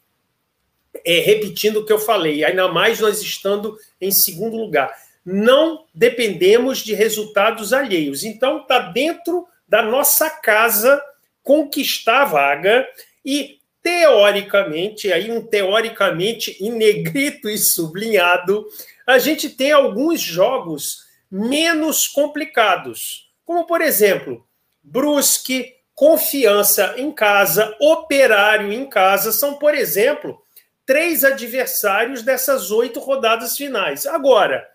é, 1.06 1.20
repetindo 1.20 1.78
o 1.78 1.86
que 1.86 1.94
eu 1.94 2.00
falei, 2.00 2.44
ainda 2.44 2.68
mais 2.68 3.00
nós 3.00 3.22
estando 3.22 3.78
em 4.00 4.12
segundo 4.12 4.58
lugar. 4.58 4.94
Não 5.26 5.86
dependemos 5.94 6.80
de 6.80 6.94
resultados 6.94 7.74
alheios. 7.74 8.24
Então, 8.24 8.62
está 8.62 8.80
dentro 8.80 9.48
da 9.68 9.82
nossa 9.82 10.30
casa 10.30 11.02
conquistar 11.44 12.24
a 12.24 12.26
vaga 12.26 12.88
e, 13.24 13.60
teoricamente, 13.82 15.12
aí 15.12 15.32
um 15.32 15.46
teoricamente 15.46 16.58
em 16.60 16.72
negrito 16.72 17.50
e 17.50 17.58
sublinhado, 17.58 18.66
a 19.06 19.20
gente 19.20 19.50
tem 19.50 19.72
alguns 19.72 20.20
jogos 20.22 21.06
menos 21.32 22.08
complicados. 22.08 23.30
Como, 23.46 23.66
por 23.66 23.82
exemplo, 23.82 24.46
Brusque, 24.84 25.76
Confiança 25.94 26.96
em 26.98 27.12
casa, 27.12 27.76
Operário 27.80 28.72
em 28.72 28.86
casa, 28.88 29.34
são, 29.34 29.56
por 29.56 29.76
exemplo, 29.76 30.42
três 30.90 31.24
adversários 31.24 32.24
dessas 32.24 32.72
oito 32.72 33.00
rodadas 33.00 33.56
finais. 33.56 34.08
Agora, 34.08 34.68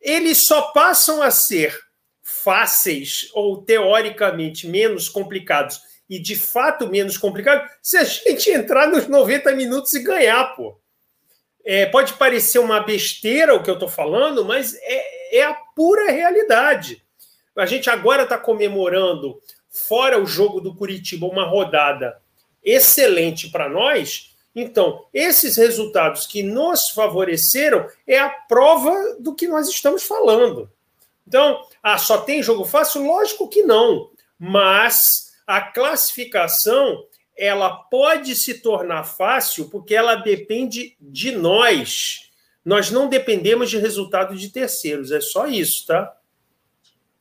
eles 0.00 0.46
só 0.46 0.70
passam 0.70 1.20
a 1.20 1.32
ser 1.32 1.76
fáceis 2.22 3.28
ou 3.34 3.60
teoricamente 3.60 4.68
menos 4.68 5.08
complicados 5.08 5.80
e 6.08 6.20
de 6.20 6.36
fato 6.36 6.86
menos 6.86 7.18
complicados 7.18 7.68
se 7.82 7.96
a 7.96 8.04
gente 8.04 8.50
entrar 8.52 8.86
nos 8.86 9.08
90 9.08 9.50
minutos 9.56 9.92
e 9.94 10.04
ganhar, 10.04 10.54
pô. 10.54 10.78
É, 11.64 11.86
pode 11.86 12.12
parecer 12.12 12.60
uma 12.60 12.78
besteira 12.78 13.52
o 13.52 13.64
que 13.64 13.70
eu 13.70 13.74
estou 13.74 13.88
falando, 13.88 14.44
mas 14.44 14.76
é, 14.80 15.38
é 15.38 15.42
a 15.42 15.54
pura 15.74 16.12
realidade. 16.12 17.04
A 17.56 17.66
gente 17.66 17.90
agora 17.90 18.22
está 18.22 18.38
comemorando, 18.38 19.40
fora 19.68 20.22
o 20.22 20.24
jogo 20.24 20.60
do 20.60 20.72
Curitiba, 20.72 21.26
uma 21.26 21.44
rodada 21.44 22.16
excelente 22.62 23.50
para 23.50 23.68
nós, 23.68 24.31
então, 24.54 25.06
esses 25.14 25.56
resultados 25.56 26.26
que 26.26 26.42
nos 26.42 26.90
favoreceram 26.90 27.88
é 28.06 28.18
a 28.18 28.28
prova 28.28 29.16
do 29.18 29.34
que 29.34 29.48
nós 29.48 29.68
estamos 29.68 30.02
falando. 30.02 30.70
Então, 31.26 31.66
ah, 31.82 31.96
só 31.96 32.18
tem 32.18 32.42
jogo 32.42 32.64
fácil? 32.64 33.06
Lógico 33.06 33.48
que 33.48 33.62
não. 33.62 34.10
Mas 34.38 35.32
a 35.46 35.60
classificação 35.60 37.06
ela 37.34 37.74
pode 37.74 38.36
se 38.36 38.60
tornar 38.60 39.04
fácil 39.04 39.70
porque 39.70 39.94
ela 39.94 40.16
depende 40.16 40.96
de 41.00 41.32
nós. 41.32 42.30
Nós 42.62 42.90
não 42.90 43.08
dependemos 43.08 43.70
de 43.70 43.78
resultados 43.78 44.38
de 44.38 44.50
terceiros. 44.50 45.10
É 45.10 45.20
só 45.20 45.46
isso, 45.46 45.86
tá? 45.86 46.14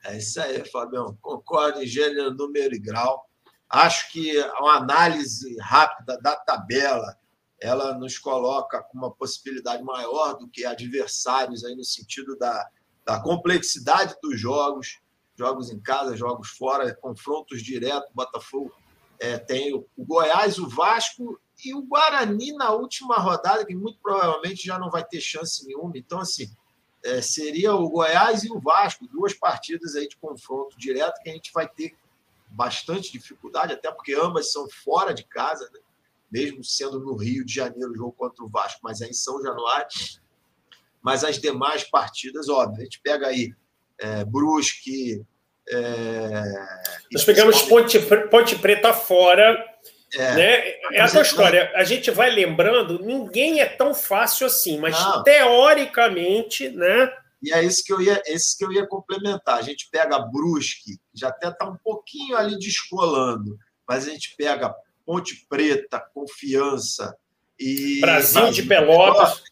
É 0.04 0.18
isso 0.18 0.42
aí, 0.42 0.64
Fabião. 0.70 1.18
Concordo 1.22 1.82
em 1.82 1.88
gênero, 1.88 2.32
número 2.32 2.76
e 2.76 2.80
grau. 2.80 3.26
Acho 3.70 4.12
que 4.12 4.38
uma 4.60 4.78
análise 4.78 5.56
rápida 5.60 6.20
da 6.22 6.36
tabela 6.36 7.18
ela 7.62 7.94
nos 7.94 8.18
coloca 8.18 8.82
com 8.82 8.98
uma 8.98 9.12
possibilidade 9.12 9.84
maior 9.84 10.34
do 10.34 10.48
que 10.48 10.66
adversários 10.66 11.64
aí 11.64 11.76
no 11.76 11.86
sentido 11.86 12.36
da, 12.36 12.68
da 13.06 13.22
complexidade 13.22 14.16
dos 14.22 14.40
jogos, 14.40 15.00
jogos 15.38 15.70
em 15.70 15.80
casa, 15.80 16.18
jogos 16.18 16.50
fora, 16.50 16.96
confrontos 16.96 17.62
diretos. 17.62 18.10
Botafogo 18.16 18.74
é, 19.20 19.38
tem 19.38 19.76
o, 19.76 19.86
Goiás, 19.96 20.58
o 20.58 20.68
Vasco 20.68 21.40
e 21.64 21.76
o 21.76 21.84
Guarani 21.84 22.52
na 22.54 22.72
última 22.72 23.18
rodada, 23.18 23.64
que 23.64 23.76
muito 23.76 24.00
provavelmente 24.02 24.66
já 24.66 24.80
não 24.80 24.90
vai 24.90 25.06
ter 25.06 25.22
chance 25.22 25.64
nenhuma. 25.68 25.96
Então, 25.96 26.20
assim, 26.20 26.52
é, 27.04 27.22
seria 27.22 27.76
o 27.76 27.88
Goiás 27.88 28.44
e 28.44 28.52
o 28.52 28.60
Vasco, 28.60 29.08
duas 29.08 29.36
partidas 29.36 29.96
aí 29.96 30.08
de 30.08 30.18
confronto 30.18 30.76
direto 30.80 31.22
que 31.22 31.30
a 31.30 31.34
gente 31.34 31.54
vai 31.54 31.68
ter 31.68 31.96
bastante 32.50 33.12
dificuldade, 33.12 33.74
até 33.74 33.92
porque 33.92 34.16
ambas 34.16 34.52
são 34.52 34.68
fora 34.84 35.14
de 35.14 35.24
casa, 35.24 35.70
né? 35.72 35.80
Mesmo 36.32 36.64
sendo 36.64 37.00
no 37.00 37.16
Rio 37.16 37.46
de 37.46 37.54
Janeiro 37.54 37.92
o 37.92 37.96
jogo 37.96 38.14
contra 38.14 38.44
o 38.44 38.50
Vasco, 38.50 38.80
mas 38.84 39.02
é 39.02 39.08
em 39.08 39.14
São 39.14 39.42
Januário. 39.42 39.88
Mas 41.02 41.24
as 41.24 41.40
demais 41.40 41.84
partidas, 41.84 42.48
óbvio, 42.48 42.82
a 42.82 42.84
gente 42.84 43.02
pega 43.02 43.28
aí 43.28 43.54
é, 44.00 44.24
Brusque. 44.24 45.24
É, 45.68 46.44
Nós 47.12 47.24
pegamos 47.24 47.62
Ponte, 47.64 48.00
Ponte 48.30 48.56
Preta 48.56 48.94
fora. 48.94 49.66
É, 50.14 50.36
né? 50.36 50.70
é 50.94 51.02
a 51.02 51.06
história. 51.06 51.72
A 51.76 51.84
gente 51.84 52.12
vai 52.12 52.30
lembrando, 52.30 53.00
ninguém 53.04 53.62
é 53.62 53.66
tão 53.66 53.94
fácil 53.94 54.46
assim, 54.46 54.78
mas 54.78 55.00
não. 55.00 55.24
teoricamente, 55.24 56.70
né? 56.70 57.12
E 57.42 57.52
é 57.52 57.64
isso 57.64 57.84
que 57.84 57.92
eu 57.92 58.02
ia, 58.02 58.22
esse 58.26 58.58
que 58.58 58.64
eu 58.64 58.72
ia 58.72 58.86
complementar. 58.86 59.58
A 59.58 59.62
gente 59.62 59.90
pega 59.90 60.20
Brusque, 60.20 61.00
já 61.14 61.30
até 61.30 61.48
está 61.48 61.68
um 61.68 61.78
pouquinho 61.78 62.36
ali 62.36 62.58
descolando, 62.60 63.58
mas 63.88 64.08
a 64.08 64.12
gente 64.12 64.36
pega 64.38 64.76
Ponte 65.12 65.46
Preta, 65.50 66.00
Confiança 66.14 67.14
e 67.60 68.00
Brasil, 68.00 68.50
de 68.50 68.64
Pelotas, 68.64 69.44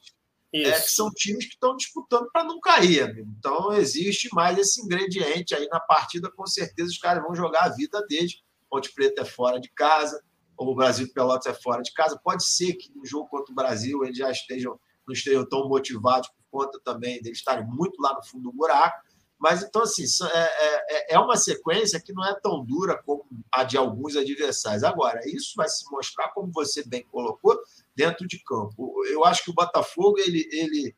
é, 0.55 0.71
que 0.71 0.89
são 0.89 1.11
times 1.11 1.47
que 1.47 1.55
estão 1.55 1.75
disputando 1.75 2.29
para 2.31 2.45
não 2.45 2.61
cair, 2.61 3.01
amigo. 3.01 3.29
Então 3.37 3.73
existe 3.73 4.29
mais 4.31 4.57
esse 4.57 4.81
ingrediente 4.81 5.53
aí 5.53 5.67
na 5.67 5.81
partida, 5.81 6.31
com 6.31 6.47
certeza 6.47 6.87
os 6.87 6.97
caras 6.97 7.21
vão 7.21 7.35
jogar 7.35 7.63
a 7.63 7.75
vida 7.75 8.01
deles. 8.07 8.41
Ponte 8.69 8.93
Preta 8.93 9.23
é 9.23 9.25
fora 9.25 9.59
de 9.59 9.69
casa, 9.71 10.23
ou 10.55 10.71
o 10.71 10.75
Brasil 10.75 11.07
de 11.07 11.11
Pelotas 11.11 11.47
é 11.47 11.53
fora 11.53 11.81
de 11.81 11.91
casa. 11.91 12.17
Pode 12.23 12.45
ser 12.45 12.75
que 12.75 12.89
no 12.95 13.05
jogo 13.05 13.27
contra 13.27 13.51
o 13.51 13.55
Brasil 13.55 14.05
eles 14.05 14.17
já 14.17 14.31
estejam 14.31 14.79
não 15.05 15.13
estejam 15.13 15.43
tão 15.43 15.67
motivados 15.67 16.29
por 16.29 16.61
conta 16.61 16.79
também 16.85 17.21
deles 17.21 17.39
estarem 17.39 17.65
muito 17.65 18.01
lá 18.01 18.13
no 18.13 18.23
fundo 18.23 18.43
do 18.43 18.53
buraco. 18.53 19.03
Mas 19.39 19.63
então, 19.63 19.84
assim, 19.84 20.03
é, 20.03 20.38
é, 20.38 21.13
é, 21.13 21.15
é 21.15 21.19
uma 21.19 21.38
sequência 21.38 22.00
que 22.00 22.12
não 22.12 22.25
é 22.25 22.38
tão 22.41 22.63
dura 22.63 23.01
como 23.05 23.25
a 23.50 23.63
de 23.63 23.77
alguns 23.77 24.17
adversários. 24.17 24.84
Agora, 24.84 25.22
isso 25.25 25.53
vai 25.55 25.69
se 25.69 25.89
mostrar, 25.89 26.29
como 26.29 26.51
você 26.51 26.86
bem 26.86 27.05
colocou, 27.10 27.58
dentro 27.96 28.27
de 28.27 28.38
campo. 28.43 28.93
Eu 29.05 29.24
acho 29.24 29.46
que 29.46 29.51
o 29.51 29.53
Botafogo, 29.53 30.19
ele, 30.19 30.48
ele 30.51 30.96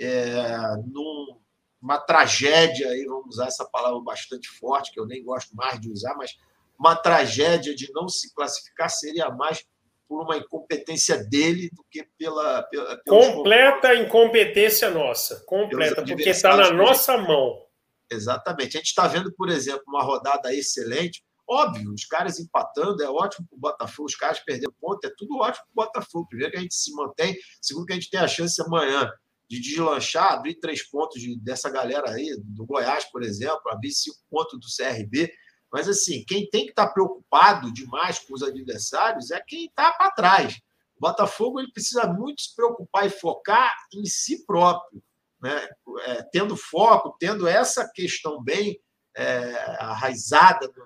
é, 0.00 0.56
numa 0.84 1.98
tragédia, 1.98 2.88
aí, 2.88 3.04
vamos 3.04 3.36
usar 3.36 3.46
essa 3.46 3.64
palavra 3.64 4.00
bastante 4.00 4.48
forte, 4.48 4.92
que 4.92 4.98
eu 4.98 5.06
nem 5.06 5.22
gosto 5.22 5.54
mais 5.54 5.80
de 5.80 5.88
usar, 5.88 6.16
mas 6.16 6.36
uma 6.76 6.96
tragédia 6.96 7.74
de 7.74 7.92
não 7.92 8.08
se 8.08 8.34
classificar 8.34 8.90
seria 8.90 9.30
mais 9.30 9.64
por 10.08 10.22
uma 10.22 10.36
incompetência 10.36 11.24
dele 11.24 11.70
do 11.72 11.84
que 11.90 12.04
pela. 12.18 12.62
pela 12.64 13.00
Completa 13.08 13.94
incompetência 13.94 14.90
nossa. 14.90 15.42
Completa, 15.46 16.04
porque 16.04 16.30
está 16.30 16.56
na 16.56 16.70
nossa 16.70 17.16
mão. 17.16 17.65
Exatamente. 18.10 18.76
A 18.76 18.80
gente 18.80 18.88
está 18.88 19.06
vendo, 19.06 19.32
por 19.32 19.48
exemplo, 19.48 19.84
uma 19.88 20.02
rodada 20.02 20.54
excelente. 20.54 21.24
Óbvio, 21.48 21.92
os 21.92 22.04
caras 22.04 22.40
empatando 22.40 23.02
é 23.02 23.08
ótimo 23.08 23.46
para 23.48 23.56
o 23.56 23.60
Botafogo, 23.60 24.06
os 24.06 24.16
caras 24.16 24.40
perdendo 24.40 24.74
ponto, 24.80 25.04
é 25.06 25.12
tudo 25.16 25.36
ótimo 25.38 25.64
para 25.74 25.84
o 25.84 25.86
Botafogo. 25.86 26.28
Primeiro 26.28 26.52
que 26.52 26.58
a 26.58 26.62
gente 26.62 26.74
se 26.74 26.92
mantém, 26.92 27.36
segundo 27.62 27.86
que 27.86 27.92
a 27.92 27.96
gente 27.96 28.10
tem 28.10 28.18
a 28.18 28.26
chance 28.26 28.60
amanhã 28.60 29.08
de 29.48 29.60
deslanchar, 29.60 30.32
abrir 30.32 30.56
três 30.56 30.82
pontos 30.82 31.20
de, 31.20 31.38
dessa 31.38 31.70
galera 31.70 32.10
aí, 32.10 32.36
do 32.42 32.66
Goiás, 32.66 33.04
por 33.04 33.22
exemplo, 33.22 33.70
abrir 33.70 33.92
cinco 33.92 34.18
pontos 34.28 34.58
do 34.58 34.66
CRB. 34.66 35.32
Mas, 35.72 35.88
assim, 35.88 36.24
quem 36.26 36.48
tem 36.50 36.64
que 36.64 36.70
estar 36.70 36.88
tá 36.88 36.92
preocupado 36.92 37.72
demais 37.72 38.18
com 38.18 38.34
os 38.34 38.42
adversários 38.42 39.30
é 39.30 39.40
quem 39.46 39.66
está 39.66 39.92
para 39.92 40.10
trás. 40.10 40.54
O 40.96 41.00
Botafogo 41.00 41.60
ele 41.60 41.70
precisa 41.70 42.06
muito 42.06 42.42
se 42.42 42.56
preocupar 42.56 43.06
e 43.06 43.10
focar 43.10 43.72
em 43.94 44.04
si 44.04 44.44
próprio 44.44 45.02
né, 45.46 45.68
é, 46.06 46.22
tendo 46.32 46.56
foco, 46.56 47.16
tendo 47.20 47.46
essa 47.46 47.88
questão 47.94 48.42
bem 48.42 48.80
é, 49.16 49.54
arraizada 49.78 50.66
no, 50.66 50.84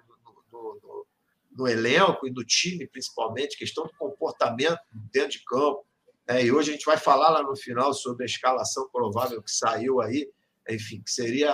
no, 0.52 0.80
no, 0.82 1.06
no, 1.52 1.66
elenco 1.66 2.26
e 2.26 2.30
no 2.30 2.44
time, 2.44 2.86
principalmente, 2.86 3.56
questão 3.56 3.86
de 3.86 3.96
comportamento 3.96 4.78
dentro 5.10 5.30
de 5.30 5.44
campo. 5.44 5.86
É, 6.28 6.44
e 6.44 6.52
hoje 6.52 6.70
a 6.70 6.72
gente 6.74 6.84
vai 6.84 6.98
falar 6.98 7.30
lá 7.30 7.42
no 7.42 7.56
final 7.56 7.94
sobre 7.94 8.24
a 8.24 8.26
escalação 8.26 8.86
provável 8.92 9.42
que 9.42 9.50
saiu 9.50 10.00
aí, 10.02 10.30
enfim, 10.68 11.02
que 11.02 11.10
seria 11.10 11.52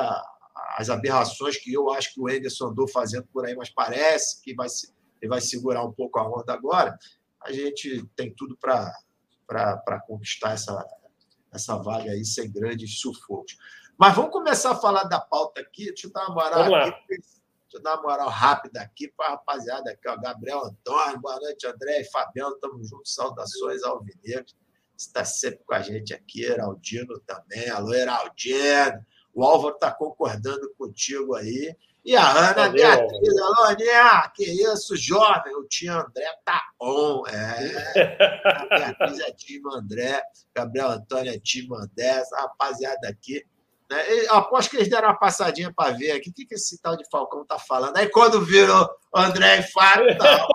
as 0.76 0.90
aberrações 0.90 1.56
que 1.56 1.72
eu 1.72 1.90
acho 1.92 2.12
que 2.12 2.20
o 2.20 2.28
Anderson 2.28 2.66
andou 2.66 2.88
fazendo 2.88 3.26
por 3.28 3.46
aí, 3.46 3.54
mas 3.54 3.70
parece 3.70 4.42
que 4.42 4.52
vai, 4.52 4.66
ele 5.22 5.28
vai 5.28 5.40
segurar 5.40 5.84
um 5.84 5.92
pouco 5.92 6.19
a 6.19 6.28
onda 6.28 6.52
agora. 6.52 6.99
A 7.40 7.52
gente 7.52 8.04
tem 8.16 8.34
tudo 8.34 8.56
para 8.58 10.00
conquistar 10.08 10.54
essa, 10.54 10.84
essa 11.52 11.76
vaga 11.76 12.11
aí 12.11 12.25
sem 12.25 12.50
grandes 12.50 13.00
sufocos. 13.00 13.56
Mas 13.99 14.15
vamos 14.15 14.30
começar 14.30 14.73
a 14.73 14.76
falar 14.76 15.04
da 15.04 15.21
pauta 15.21 15.61
aqui. 15.61 15.87
Deixa 15.87 16.06
eu 16.06 16.13
dar 16.13 16.26
uma 16.26 16.35
moral 16.35 16.75
aqui. 16.75 17.06
Deixa 17.09 17.78
eu 17.78 17.82
dar 17.82 17.95
uma 17.95 18.02
moral 18.02 18.28
rápida 18.28 18.80
aqui 18.80 19.09
para 19.09 19.26
a 19.26 19.30
rapaziada 19.30 19.91
aqui, 19.91 20.09
ó. 20.09 20.17
Gabriel 20.17 20.65
Antônio, 20.65 21.21
boa 21.21 21.39
noite, 21.41 21.67
André 21.67 22.00
e 22.00 22.04
Fabiano. 22.04 22.54
Estamos 22.54 22.89
juntos. 22.89 23.15
Saudações 23.15 23.82
ao 23.82 23.97
Alvinegro. 23.97 24.47
Está 24.97 25.25
sempre 25.25 25.61
com 25.65 25.75
a 25.75 25.82
gente 25.82 26.15
aqui, 26.15 26.45
Heraldino 26.45 27.19
também. 27.21 27.69
Alô, 27.69 27.93
Heraldino. 27.93 29.04
O 29.35 29.45
Álvaro 29.45 29.75
está 29.75 29.91
concordando 29.91 30.73
contigo 30.78 31.35
aí. 31.35 31.76
E 32.06 32.16
a 32.16 32.50
Ana 32.50 32.69
Beatriz, 32.69 33.36
alô, 33.36 33.64
Aninha, 33.64 34.30
que 34.32 34.45
isso, 34.45 34.97
jovem, 34.97 35.56
o 35.56 35.64
tio 35.64 35.92
André 35.92 36.32
tá 36.45 36.62
on. 36.80 37.26
É, 37.26 38.38
a 38.45 38.66
Beatriz 38.78 39.19
é 39.19 39.32
time 39.32 39.64
André, 39.75 40.23
Gabriel 40.54 40.90
Antônio 40.90 41.34
é 41.34 41.38
time 41.40 41.76
André, 41.76 42.06
essa 42.06 42.36
rapaziada 42.36 43.08
aqui. 43.08 43.45
Né? 43.90 44.08
E, 44.08 44.28
aposto 44.28 44.71
que 44.71 44.76
eles 44.76 44.88
deram 44.88 45.08
uma 45.08 45.19
passadinha 45.19 45.73
para 45.75 45.95
ver 45.95 46.12
aqui 46.12 46.30
o 46.30 46.32
que, 46.32 46.47
que 46.47 46.54
esse 46.54 46.80
tal 46.80 46.97
de 46.97 47.04
Falcão 47.10 47.45
tá 47.45 47.58
falando. 47.58 47.97
Aí 47.97 48.08
quando 48.08 48.40
virou 48.40 48.88
André 49.12 49.58
e 49.58 49.62
Fábio, 49.64 50.16
tá, 50.16 50.47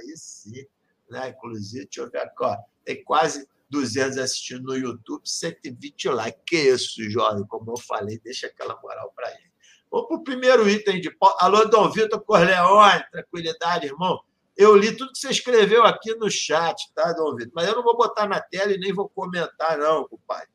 aí 0.00 0.16
sim. 0.16 0.66
Né? 1.08 1.28
Inclusive, 1.28 1.84
deixa 1.84 2.00
eu 2.00 2.10
ver 2.10 2.22
aqui, 2.22 2.42
ó, 2.42 2.56
tem 2.84 3.04
quase 3.04 3.48
200 3.72 4.18
assistindo 4.18 4.64
no 4.64 4.76
YouTube, 4.76 5.22
120 5.24 6.08
likes. 6.10 6.42
Que 6.46 6.56
isso, 6.56 7.10
jovem? 7.10 7.46
Como 7.46 7.72
eu 7.72 7.78
falei, 7.78 8.20
deixa 8.20 8.46
aquela 8.46 8.78
moral 8.80 9.10
para 9.16 9.30
ele. 9.30 9.50
Vamos 9.90 10.08
para 10.08 10.16
o 10.18 10.22
primeiro 10.22 10.68
item 10.68 11.00
de. 11.00 11.10
Alô, 11.38 11.64
Dom 11.64 11.90
Vitor 11.90 12.20
Corleone, 12.20 13.02
tranquilidade, 13.10 13.86
irmão. 13.86 14.20
Eu 14.54 14.76
li 14.76 14.94
tudo 14.94 15.12
que 15.12 15.18
você 15.18 15.30
escreveu 15.30 15.84
aqui 15.84 16.14
no 16.14 16.30
chat, 16.30 16.92
tá, 16.94 17.12
Dom 17.14 17.34
Vitor? 17.34 17.52
Mas 17.54 17.68
eu 17.68 17.74
não 17.74 17.82
vou 17.82 17.96
botar 17.96 18.28
na 18.28 18.40
tela 18.40 18.72
e 18.72 18.78
nem 18.78 18.92
vou 18.92 19.08
comentar, 19.08 19.78
não, 19.78 20.06
compadre. 20.06 20.48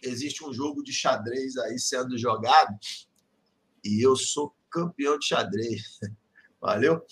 Existe 0.00 0.44
um 0.44 0.52
jogo 0.52 0.82
de 0.82 0.92
xadrez 0.92 1.56
aí 1.56 1.78
sendo 1.78 2.16
jogado 2.16 2.76
e 3.84 4.04
eu 4.04 4.14
sou 4.14 4.54
campeão 4.70 5.18
de 5.18 5.26
xadrez. 5.26 5.98
Valeu? 6.60 7.04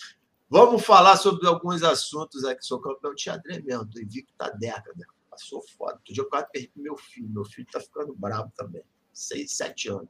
Vamos 0.53 0.85
falar 0.85 1.17
sobre 1.17 1.47
alguns 1.47 1.81
assuntos 1.85 2.45
aqui. 2.45 2.67
Sou 2.67 2.81
campeão 2.81 3.15
de 3.15 3.23
xadrez 3.23 3.63
mesmo, 3.63 3.85
estou 3.85 4.03
invicto 4.03 4.35
há 4.41 4.51
década. 4.51 5.07
Passou 5.31 5.63
foda. 5.63 5.93
Outro 5.93 6.13
dia 6.13 6.25
eu 6.25 6.29
quase 6.29 6.47
perdi 6.53 6.73
meu 6.75 6.97
filho. 6.97 7.31
Meu 7.31 7.45
filho 7.45 7.67
está 7.69 7.79
ficando 7.79 8.13
bravo 8.17 8.51
também. 8.57 8.83
Seis, 9.13 9.57
sete 9.57 9.89
anos. 9.89 10.09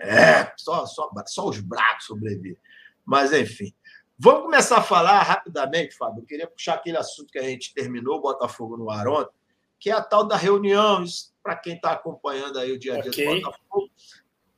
É, 0.00 0.50
só, 0.56 0.86
só, 0.86 1.10
só 1.26 1.46
os 1.46 1.60
bravos 1.60 2.06
sobrevivem. 2.06 2.56
Mas, 3.04 3.30
enfim. 3.34 3.74
Vamos 4.18 4.44
começar 4.44 4.78
a 4.78 4.82
falar 4.82 5.20
rapidamente, 5.20 5.94
Fábio. 5.94 6.22
Eu 6.22 6.26
queria 6.26 6.46
puxar 6.46 6.76
aquele 6.76 6.96
assunto 6.96 7.30
que 7.30 7.38
a 7.38 7.42
gente 7.42 7.74
terminou, 7.74 8.22
Botafogo 8.22 8.78
no 8.78 8.90
ar 8.90 9.06
ontem, 9.06 9.34
que 9.78 9.90
é 9.90 9.92
a 9.92 10.02
tal 10.02 10.24
da 10.26 10.36
reunião. 10.36 11.04
Para 11.42 11.56
quem 11.56 11.74
está 11.74 11.92
acompanhando 11.92 12.58
aí 12.58 12.72
o 12.72 12.78
dia 12.78 12.94
a 12.94 13.00
dia 13.02 13.10
okay. 13.10 13.26
do 13.26 13.42
Botafogo, 13.42 13.90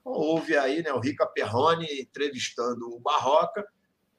houve 0.05 0.57
aí 0.57 0.85
né, 0.85 0.93
o 0.93 1.01
Rica 1.01 1.27
Perrone 1.27 1.87
entrevistando 2.01 2.95
o 2.95 3.01
Barroca 3.01 3.67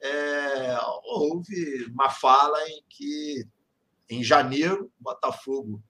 é, 0.01 0.77
houve 1.03 1.86
uma 1.86 2.10
fala 2.10 2.57
em 2.69 2.83
que, 2.89 3.47
em 4.10 4.23
janeiro, 4.23 4.91
o 4.99 5.03
Botafogo, 5.03 5.81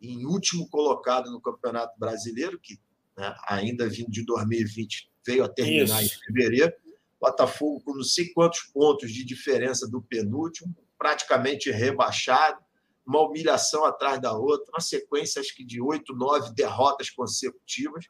em 0.00 0.26
último 0.26 0.68
colocado 0.68 1.30
no 1.30 1.40
Campeonato 1.40 1.98
Brasileiro, 1.98 2.58
que 2.58 2.78
né, 3.16 3.34
ainda 3.46 3.88
vindo 3.88 4.10
de 4.10 4.24
2020 4.24 5.10
veio 5.24 5.44
a 5.44 5.48
terminar 5.48 6.02
Isso. 6.02 6.14
em 6.14 6.26
fevereiro, 6.26 6.72
Botafogo 7.20 7.80
com 7.84 7.94
não 7.94 8.02
sei 8.02 8.32
quantos 8.32 8.62
pontos 8.74 9.12
de 9.12 9.24
diferença 9.24 9.88
do 9.88 10.02
penúltimo, 10.02 10.74
praticamente 10.98 11.70
rebaixado, 11.70 12.60
uma 13.06 13.20
humilhação 13.20 13.84
atrás 13.84 14.20
da 14.20 14.36
outra, 14.36 14.72
uma 14.72 14.80
sequência 14.80 15.40
acho 15.40 15.54
que 15.54 15.64
de 15.64 15.80
oito, 15.80 16.14
nove 16.14 16.52
derrotas 16.52 17.10
consecutivas, 17.10 18.06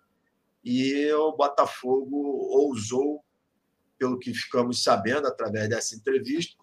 e 0.64 1.12
o 1.12 1.32
Botafogo 1.32 2.16
ousou 2.56 3.22
pelo 4.02 4.18
que 4.18 4.34
ficamos 4.34 4.82
sabendo 4.82 5.28
através 5.28 5.68
dessa 5.68 5.94
entrevista, 5.94 6.56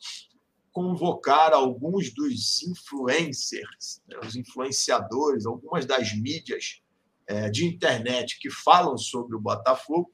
convocar 0.74 1.54
alguns 1.54 2.14
dos 2.14 2.62
influencers, 2.64 4.02
né, 4.06 4.20
os 4.22 4.36
influenciadores, 4.36 5.46
algumas 5.46 5.86
das 5.86 6.14
mídias 6.14 6.82
é, 7.28 7.50
de 7.50 7.66
internet 7.66 8.38
que 8.42 8.50
falam 8.52 8.98
sobre 8.98 9.38
o 9.38 9.40
Botafogo, 9.40 10.12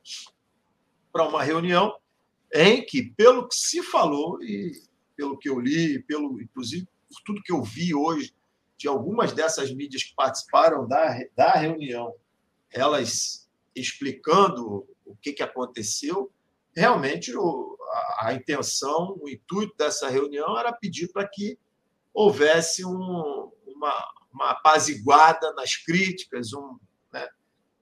para 1.11 1.27
uma 1.27 1.41
reunião 1.41 1.97
em 2.53 2.85
que, 2.85 3.09
pelo 3.17 3.47
que 3.47 3.55
se 3.55 3.81
falou 3.81 4.39
e 4.43 4.83
pelo 5.15 5.35
que 5.35 5.49
eu 5.49 5.59
li, 5.59 6.03
pelo 6.03 6.39
inclusive 6.39 6.87
por 7.09 7.23
tudo 7.25 7.41
que 7.41 7.51
eu 7.51 7.63
vi 7.63 7.95
hoje 7.95 8.35
que 8.77 8.87
algumas 8.87 9.33
dessas 9.33 9.73
mídias 9.73 10.03
que 10.03 10.13
participaram 10.13 10.87
da, 10.87 11.17
da 11.35 11.53
reunião, 11.53 12.13
elas 12.71 13.49
explicando 13.75 14.87
o 15.03 15.15
que, 15.15 15.33
que 15.33 15.41
aconteceu, 15.41 16.31
realmente 16.75 17.35
o, 17.35 17.77
a, 17.91 18.27
a, 18.27 18.33
intenção, 18.33 19.17
o 19.21 19.29
intuito 19.29 19.75
dessa 19.77 20.09
reunião 20.09 20.57
era 20.57 20.73
pedir 20.73 21.07
para 21.11 21.27
que 21.27 21.57
houvesse 22.13 22.85
um, 22.85 23.51
uma, 23.65 24.13
uma 24.31 24.51
apaziguada 24.51 25.53
nas 25.53 25.75
críticas, 25.75 26.53
um, 26.53 26.77
né, 27.11 27.27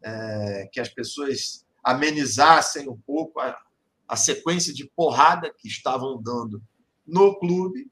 é, 0.04 0.70
que 0.72 0.80
as 0.80 0.90
pessoas 0.90 1.66
amenizassem 1.84 2.88
um 2.88 2.98
pouco 2.98 3.40
a, 3.40 3.60
a 4.08 4.16
sequência 4.16 4.74
de 4.74 4.88
porrada 4.96 5.54
que 5.58 5.68
estavam 5.68 6.22
dando 6.22 6.62
no 7.06 7.38
clube, 7.40 7.92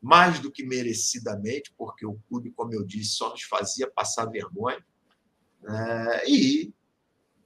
mais 0.00 0.38
do 0.38 0.52
que 0.52 0.64
merecidamente, 0.64 1.74
porque 1.76 2.06
o 2.06 2.18
clube, 2.28 2.52
como 2.52 2.72
eu 2.72 2.84
disse, 2.84 3.14
só 3.14 3.30
nos 3.30 3.42
fazia 3.42 3.90
passar 3.90 4.26
vergonha. 4.26 4.84
É, 5.66 6.30
e, 6.30 6.72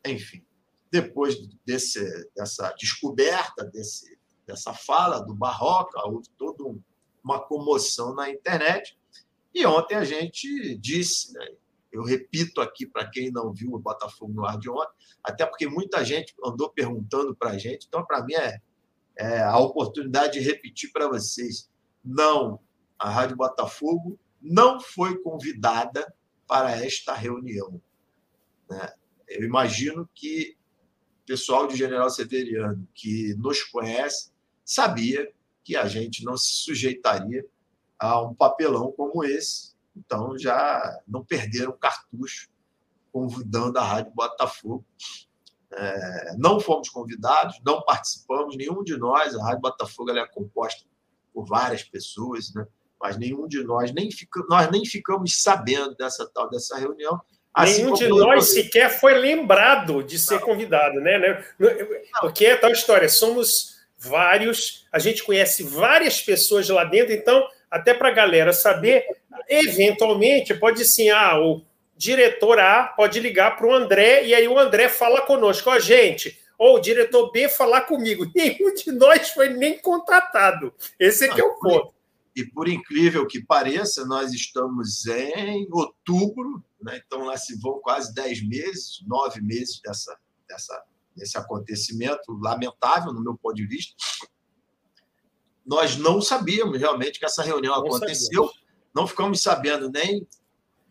enfim, 0.04 0.44
depois 0.92 1.34
desse, 1.64 2.30
dessa 2.36 2.70
descoberta, 2.72 3.64
desse, 3.64 4.18
dessa 4.46 4.74
fala 4.74 5.20
do 5.20 5.34
Barroca, 5.34 6.06
houve 6.06 6.28
toda 6.36 6.62
uma 7.24 7.40
comoção 7.40 8.14
na 8.14 8.28
internet. 8.28 8.98
E 9.54 9.64
ontem 9.64 9.94
a 9.94 10.04
gente 10.04 10.76
disse, 10.76 11.32
né, 11.32 11.48
eu 11.90 12.04
repito 12.04 12.60
aqui 12.60 12.86
para 12.86 13.08
quem 13.08 13.30
não 13.30 13.54
viu 13.54 13.72
o 13.72 13.78
Botafogo 13.78 14.34
no 14.34 14.44
ar 14.44 14.58
de 14.58 14.68
ontem, 14.68 14.92
até 15.24 15.46
porque 15.46 15.66
muita 15.66 16.04
gente 16.04 16.34
andou 16.44 16.68
perguntando 16.68 17.34
para 17.34 17.52
a 17.52 17.58
gente, 17.58 17.86
então 17.86 18.04
para 18.04 18.22
mim 18.22 18.34
é, 18.34 18.60
é 19.16 19.42
a 19.42 19.58
oportunidade 19.58 20.34
de 20.34 20.40
repetir 20.40 20.92
para 20.92 21.08
vocês. 21.08 21.70
Não, 22.04 22.60
a 22.98 23.08
Rádio 23.08 23.36
Botafogo 23.36 24.18
não 24.42 24.78
foi 24.78 25.18
convidada 25.22 26.14
para 26.46 26.72
esta 26.72 27.14
reunião. 27.14 27.80
Né? 28.68 28.92
Eu 29.26 29.44
imagino 29.44 30.06
que 30.14 30.56
pessoal 31.26 31.66
de 31.66 31.76
General 31.76 32.08
Severiano, 32.10 32.86
que 32.94 33.34
nos 33.34 33.62
conhece, 33.62 34.32
sabia 34.64 35.32
que 35.64 35.76
a 35.76 35.86
gente 35.86 36.24
não 36.24 36.36
se 36.36 36.52
sujeitaria 36.52 37.44
a 37.98 38.20
um 38.20 38.34
papelão 38.34 38.90
como 38.92 39.24
esse. 39.24 39.72
Então 39.96 40.36
já 40.38 41.00
não 41.06 41.24
perderam 41.24 41.72
cartucho 41.72 42.50
convidando 43.12 43.78
a 43.78 43.84
Rádio 43.84 44.12
Botafogo. 44.14 44.84
É, 45.74 46.36
não 46.36 46.58
fomos 46.58 46.88
convidados, 46.88 47.60
não 47.64 47.82
participamos, 47.82 48.56
nenhum 48.56 48.82
de 48.82 48.96
nós. 48.96 49.34
A 49.34 49.42
Rádio 49.42 49.60
Botafogo 49.60 50.10
é 50.10 50.26
composta 50.28 50.84
por 51.32 51.46
várias 51.46 51.82
pessoas, 51.82 52.52
né? 52.54 52.66
mas 53.00 53.16
nenhum 53.16 53.46
de 53.46 53.62
nós 53.64 53.92
nem 53.92 54.10
fica, 54.10 54.42
nós 54.48 54.70
nem 54.70 54.84
ficamos 54.84 55.42
sabendo 55.42 55.94
dessa 55.94 56.26
tal 56.28 56.48
dessa 56.48 56.78
reunião. 56.78 57.20
Assim 57.54 57.82
nenhum 57.82 57.94
de 57.94 58.08
nós 58.08 58.52
sequer 58.52 58.88
foi 58.88 59.14
lembrado 59.14 60.02
de 60.02 60.18
ser 60.18 60.40
convidado, 60.40 61.00
né? 61.00 61.18
né? 61.18 61.44
Porque 62.20 62.46
é 62.46 62.56
tal 62.56 62.72
história, 62.72 63.08
somos 63.08 63.76
vários, 63.98 64.86
a 64.90 64.98
gente 64.98 65.22
conhece 65.22 65.62
várias 65.62 66.20
pessoas 66.20 66.68
lá 66.68 66.84
dentro, 66.84 67.12
então 67.12 67.46
até 67.70 67.94
para 67.94 68.08
a 68.08 68.12
galera 68.12 68.52
saber, 68.52 69.04
eventualmente 69.48 70.54
pode 70.54 70.84
sim, 70.84 71.10
ah, 71.10 71.38
o 71.38 71.62
diretor 71.96 72.58
A 72.58 72.84
pode 72.84 73.20
ligar 73.20 73.56
para 73.56 73.66
o 73.66 73.72
André 73.74 74.24
e 74.24 74.34
aí 74.34 74.48
o 74.48 74.58
André 74.58 74.88
fala 74.88 75.22
conosco, 75.22 75.70
ó, 75.70 75.76
oh, 75.76 75.80
gente, 75.80 76.38
ou 76.58 76.76
o 76.76 76.80
diretor 76.80 77.30
B 77.30 77.48
falar 77.48 77.82
comigo. 77.82 78.26
Nenhum 78.34 78.74
de 78.74 78.92
nós 78.92 79.30
foi 79.30 79.48
nem 79.50 79.78
contratado. 79.78 80.72
Esse 80.98 81.26
é 81.26 81.28
que 81.28 81.40
é 81.40 81.44
o 81.44 81.54
ponto. 81.58 81.94
E 82.34 82.44
por 82.44 82.66
incrível 82.66 83.26
que 83.26 83.44
pareça, 83.44 84.06
nós 84.06 84.32
estamos 84.32 85.06
em 85.06 85.66
outubro, 85.70 86.62
né? 86.82 87.00
então 87.04 87.24
lá 87.24 87.36
se 87.36 87.58
vão 87.60 87.80
quase 87.80 88.12
10 88.14 88.46
meses, 88.48 89.02
nove 89.06 89.40
meses 89.40 89.80
dessa, 89.80 90.18
dessa, 90.48 90.84
desse 91.16 91.38
acontecimento 91.38 92.32
lamentável, 92.40 93.12
no 93.12 93.22
meu 93.22 93.36
ponto 93.36 93.54
de 93.54 93.66
vista 93.66 93.94
nós 95.64 95.96
não 95.96 96.20
sabíamos 96.20 96.78
realmente 96.78 97.18
que 97.18 97.24
essa 97.24 97.42
reunião 97.42 97.74
não 97.74 97.86
aconteceu, 97.86 98.50
não 98.94 99.06
ficamos 99.06 99.40
sabendo 99.40 99.90
nem 99.90 100.26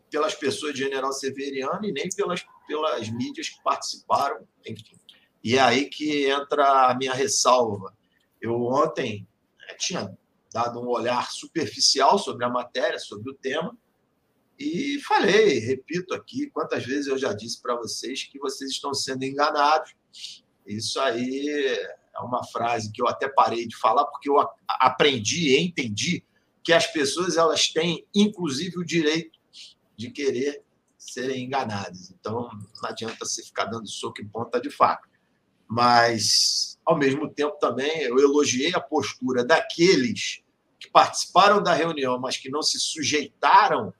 pelas 0.10 0.34
pessoas 0.34 0.74
de 0.74 0.80
General 0.80 1.12
Severiano 1.14 1.86
e 1.86 1.92
nem 1.92 2.10
pelas, 2.10 2.46
pelas 2.68 3.10
mídias 3.10 3.50
que 3.50 3.62
participaram, 3.64 4.48
enfim. 4.66 4.98
E 5.44 5.58
é 5.58 5.62
aí 5.62 5.90
que 5.90 6.30
entra 6.30 6.90
a 6.90 6.96
minha 6.96 7.14
ressalva. 7.14 7.96
Eu 8.42 8.62
ontem 8.64 9.28
né, 9.60 9.76
tinha 9.78 10.18
dado 10.54 10.82
um 10.82 10.88
olhar 10.88 11.32
superficial 11.32 12.20
sobre 12.20 12.46
a 12.46 12.50
matéria, 12.50 13.00
sobre 13.00 13.32
o 13.32 13.34
tema, 13.34 13.76
e 14.62 15.00
falei, 15.00 15.58
repito 15.58 16.14
aqui, 16.14 16.48
quantas 16.52 16.86
vezes 16.86 17.08
eu 17.08 17.18
já 17.18 17.34
disse 17.34 17.60
para 17.60 17.76
vocês 17.76 18.26
que 18.26 18.38
vocês 18.38 18.70
estão 18.70 18.94
sendo 18.94 19.24
enganados. 19.24 19.96
Isso 20.68 21.00
aí 21.00 21.48
é 22.16 22.20
uma 22.20 22.44
frase 22.44 22.92
que 22.92 23.02
eu 23.02 23.08
até 23.08 23.28
parei 23.28 23.68
de 23.68 23.76
falar 23.76 24.06
porque 24.06 24.30
eu 24.30 24.36
aprendi 24.68 25.56
e 25.56 25.60
entendi 25.60 26.24
que 26.64 26.72
as 26.72 26.86
pessoas 26.86 27.38
elas 27.38 27.70
têm 27.70 28.06
inclusive 28.14 28.78
o 28.78 28.86
direito 28.86 29.40
de 29.98 30.12
querer 30.12 30.64
serem 30.96 31.46
enganadas. 31.46 32.12
Então 32.12 32.48
não 32.82 32.90
adianta 32.90 33.26
você 33.26 33.42
ficar 33.44 33.66
dando 33.66 33.88
soco 33.88 34.22
em 34.22 34.28
ponta 34.28 34.62
de 34.62 34.70
faca. 34.70 35.10
Mas 35.68 36.78
ao 36.86 36.96
mesmo 36.96 37.28
tempo 37.28 37.58
também 37.58 38.04
eu 38.04 38.20
elogiei 38.20 38.76
a 38.76 38.80
postura 38.80 39.44
daqueles 39.44 40.44
que 40.80 40.88
participaram 40.92 41.64
da 41.64 41.74
reunião, 41.74 42.20
mas 42.20 42.38
que 42.38 42.50
não 42.50 42.62
se 42.62 42.80
sujeitaram 42.80 43.92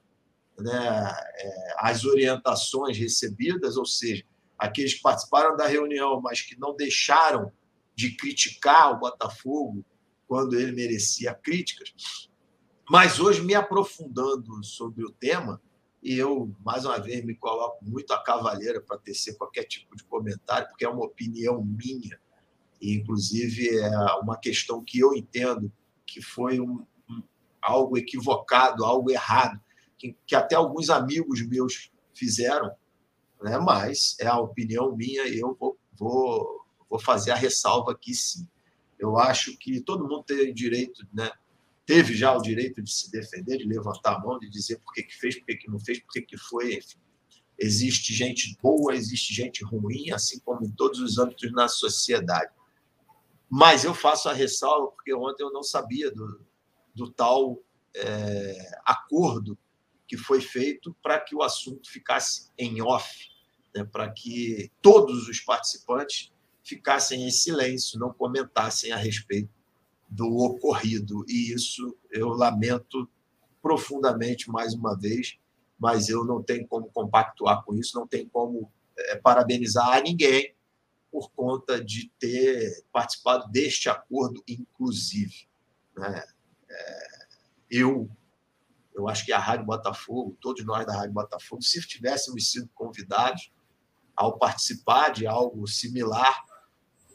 né, 0.58 1.14
é, 1.36 1.74
às 1.78 2.04
orientações 2.04 2.98
recebidas, 2.98 3.76
ou 3.76 3.86
seja, 3.86 4.24
aqueles 4.58 4.94
que 4.94 5.02
participaram 5.02 5.56
da 5.56 5.66
reunião, 5.66 6.20
mas 6.20 6.40
que 6.40 6.58
não 6.58 6.76
deixaram 6.76 7.52
de 7.94 8.16
criticar 8.16 8.92
o 8.92 8.98
Botafogo 8.98 9.84
quando 10.26 10.58
ele 10.58 10.72
merecia 10.72 11.34
críticas. 11.34 11.92
Mas 12.88 13.20
hoje, 13.20 13.42
me 13.42 13.54
aprofundando 13.54 14.62
sobre 14.64 15.04
o 15.04 15.10
tema, 15.10 15.60
e 16.02 16.14
eu, 16.18 16.54
mais 16.64 16.84
uma 16.84 16.98
vez, 16.98 17.24
me 17.24 17.34
coloco 17.34 17.84
muito 17.84 18.12
a 18.12 18.22
cavaleira 18.22 18.80
para 18.80 18.98
tecer 18.98 19.36
qualquer 19.36 19.64
tipo 19.64 19.96
de 19.96 20.04
comentário, 20.04 20.68
porque 20.68 20.84
é 20.84 20.88
uma 20.88 21.04
opinião 21.04 21.62
minha, 21.64 22.18
e 22.80 22.94
inclusive 22.94 23.78
é 23.78 23.96
uma 24.20 24.36
questão 24.36 24.82
que 24.82 24.98
eu 24.98 25.14
entendo 25.14 25.72
que 26.04 26.20
foi 26.20 26.60
um, 26.60 26.84
um, 27.08 27.22
algo 27.60 27.96
equivocado, 27.96 28.84
algo 28.84 29.10
errado, 29.10 29.60
que, 30.02 30.16
que 30.26 30.34
até 30.34 30.56
alguns 30.56 30.90
amigos 30.90 31.46
meus 31.46 31.92
fizeram, 32.12 32.74
né? 33.40 33.56
mas 33.58 34.16
é 34.18 34.26
a 34.26 34.38
opinião 34.38 34.96
minha 34.96 35.26
e 35.28 35.38
eu 35.38 35.56
vou, 35.58 35.78
vou 35.96 36.62
vou 36.92 36.98
fazer 36.98 37.30
a 37.30 37.36
ressalva 37.36 37.92
aqui 37.92 38.14
sim. 38.14 38.46
Eu 38.98 39.16
acho 39.16 39.56
que 39.56 39.80
todo 39.80 40.06
mundo 40.06 40.22
tem 40.24 40.52
direito, 40.52 41.06
né? 41.10 41.30
teve 41.86 42.14
já 42.14 42.36
o 42.36 42.42
direito 42.42 42.82
de 42.82 42.92
se 42.92 43.10
defender, 43.10 43.56
de 43.56 43.64
levantar 43.64 44.16
a 44.16 44.18
mão, 44.20 44.38
de 44.38 44.48
dizer 44.48 44.78
por 44.78 44.92
que, 44.92 45.02
que 45.02 45.18
fez, 45.18 45.38
por 45.38 45.46
que, 45.46 45.56
que 45.56 45.70
não 45.70 45.80
fez, 45.80 46.00
por 46.00 46.12
que, 46.12 46.20
que 46.20 46.36
foi, 46.36 46.74
enfim. 46.74 46.98
Existe 47.58 48.12
gente 48.12 48.56
boa, 48.62 48.94
existe 48.94 49.32
gente 49.32 49.64
ruim, 49.64 50.10
assim 50.10 50.38
como 50.40 50.66
em 50.66 50.70
todos 50.70 51.00
os 51.00 51.18
âmbitos 51.18 51.50
na 51.52 51.66
sociedade. 51.66 52.52
Mas 53.48 53.84
eu 53.84 53.94
faço 53.94 54.28
a 54.28 54.34
ressalva 54.34 54.88
porque 54.88 55.14
ontem 55.14 55.42
eu 55.42 55.52
não 55.52 55.62
sabia 55.62 56.10
do, 56.10 56.44
do 56.94 57.10
tal 57.10 57.58
é, 57.96 58.80
acordo 58.84 59.56
que 60.12 60.16
foi 60.18 60.42
feito 60.42 60.94
para 61.02 61.18
que 61.18 61.34
o 61.34 61.42
assunto 61.42 61.90
ficasse 61.90 62.50
em 62.58 62.82
off, 62.82 63.30
né, 63.74 63.82
para 63.82 64.10
que 64.12 64.70
todos 64.82 65.26
os 65.26 65.40
participantes 65.40 66.30
ficassem 66.62 67.26
em 67.26 67.30
silêncio, 67.30 67.98
não 67.98 68.12
comentassem 68.12 68.92
a 68.92 68.96
respeito 68.98 69.48
do 70.06 70.26
ocorrido. 70.36 71.24
E 71.26 71.54
isso 71.54 71.96
eu 72.10 72.28
lamento 72.28 73.08
profundamente 73.62 74.50
mais 74.50 74.74
uma 74.74 74.94
vez, 74.94 75.38
mas 75.78 76.10
eu 76.10 76.26
não 76.26 76.42
tenho 76.42 76.68
como 76.68 76.90
compactuar 76.90 77.64
com 77.64 77.74
isso, 77.74 77.98
não 77.98 78.06
tenho 78.06 78.28
como 78.28 78.70
é, 78.94 79.16
parabenizar 79.16 79.96
a 79.96 80.02
ninguém 80.02 80.54
por 81.10 81.30
conta 81.30 81.82
de 81.82 82.12
ter 82.18 82.84
participado 82.92 83.50
deste 83.50 83.88
acordo, 83.88 84.44
inclusive. 84.46 85.48
Né? 85.96 86.22
É, 86.68 87.08
eu, 87.70 88.10
eu 88.94 89.08
acho 89.08 89.24
que 89.24 89.32
a 89.32 89.38
Rádio 89.38 89.66
Botafogo, 89.66 90.36
todos 90.40 90.64
nós 90.64 90.86
da 90.86 90.94
Rádio 90.94 91.12
Botafogo, 91.12 91.62
se 91.62 91.80
tivéssemos 91.86 92.50
sido 92.50 92.68
convidados 92.74 93.50
ao 94.14 94.38
participar 94.38 95.10
de 95.10 95.26
algo 95.26 95.66
similar, 95.66 96.44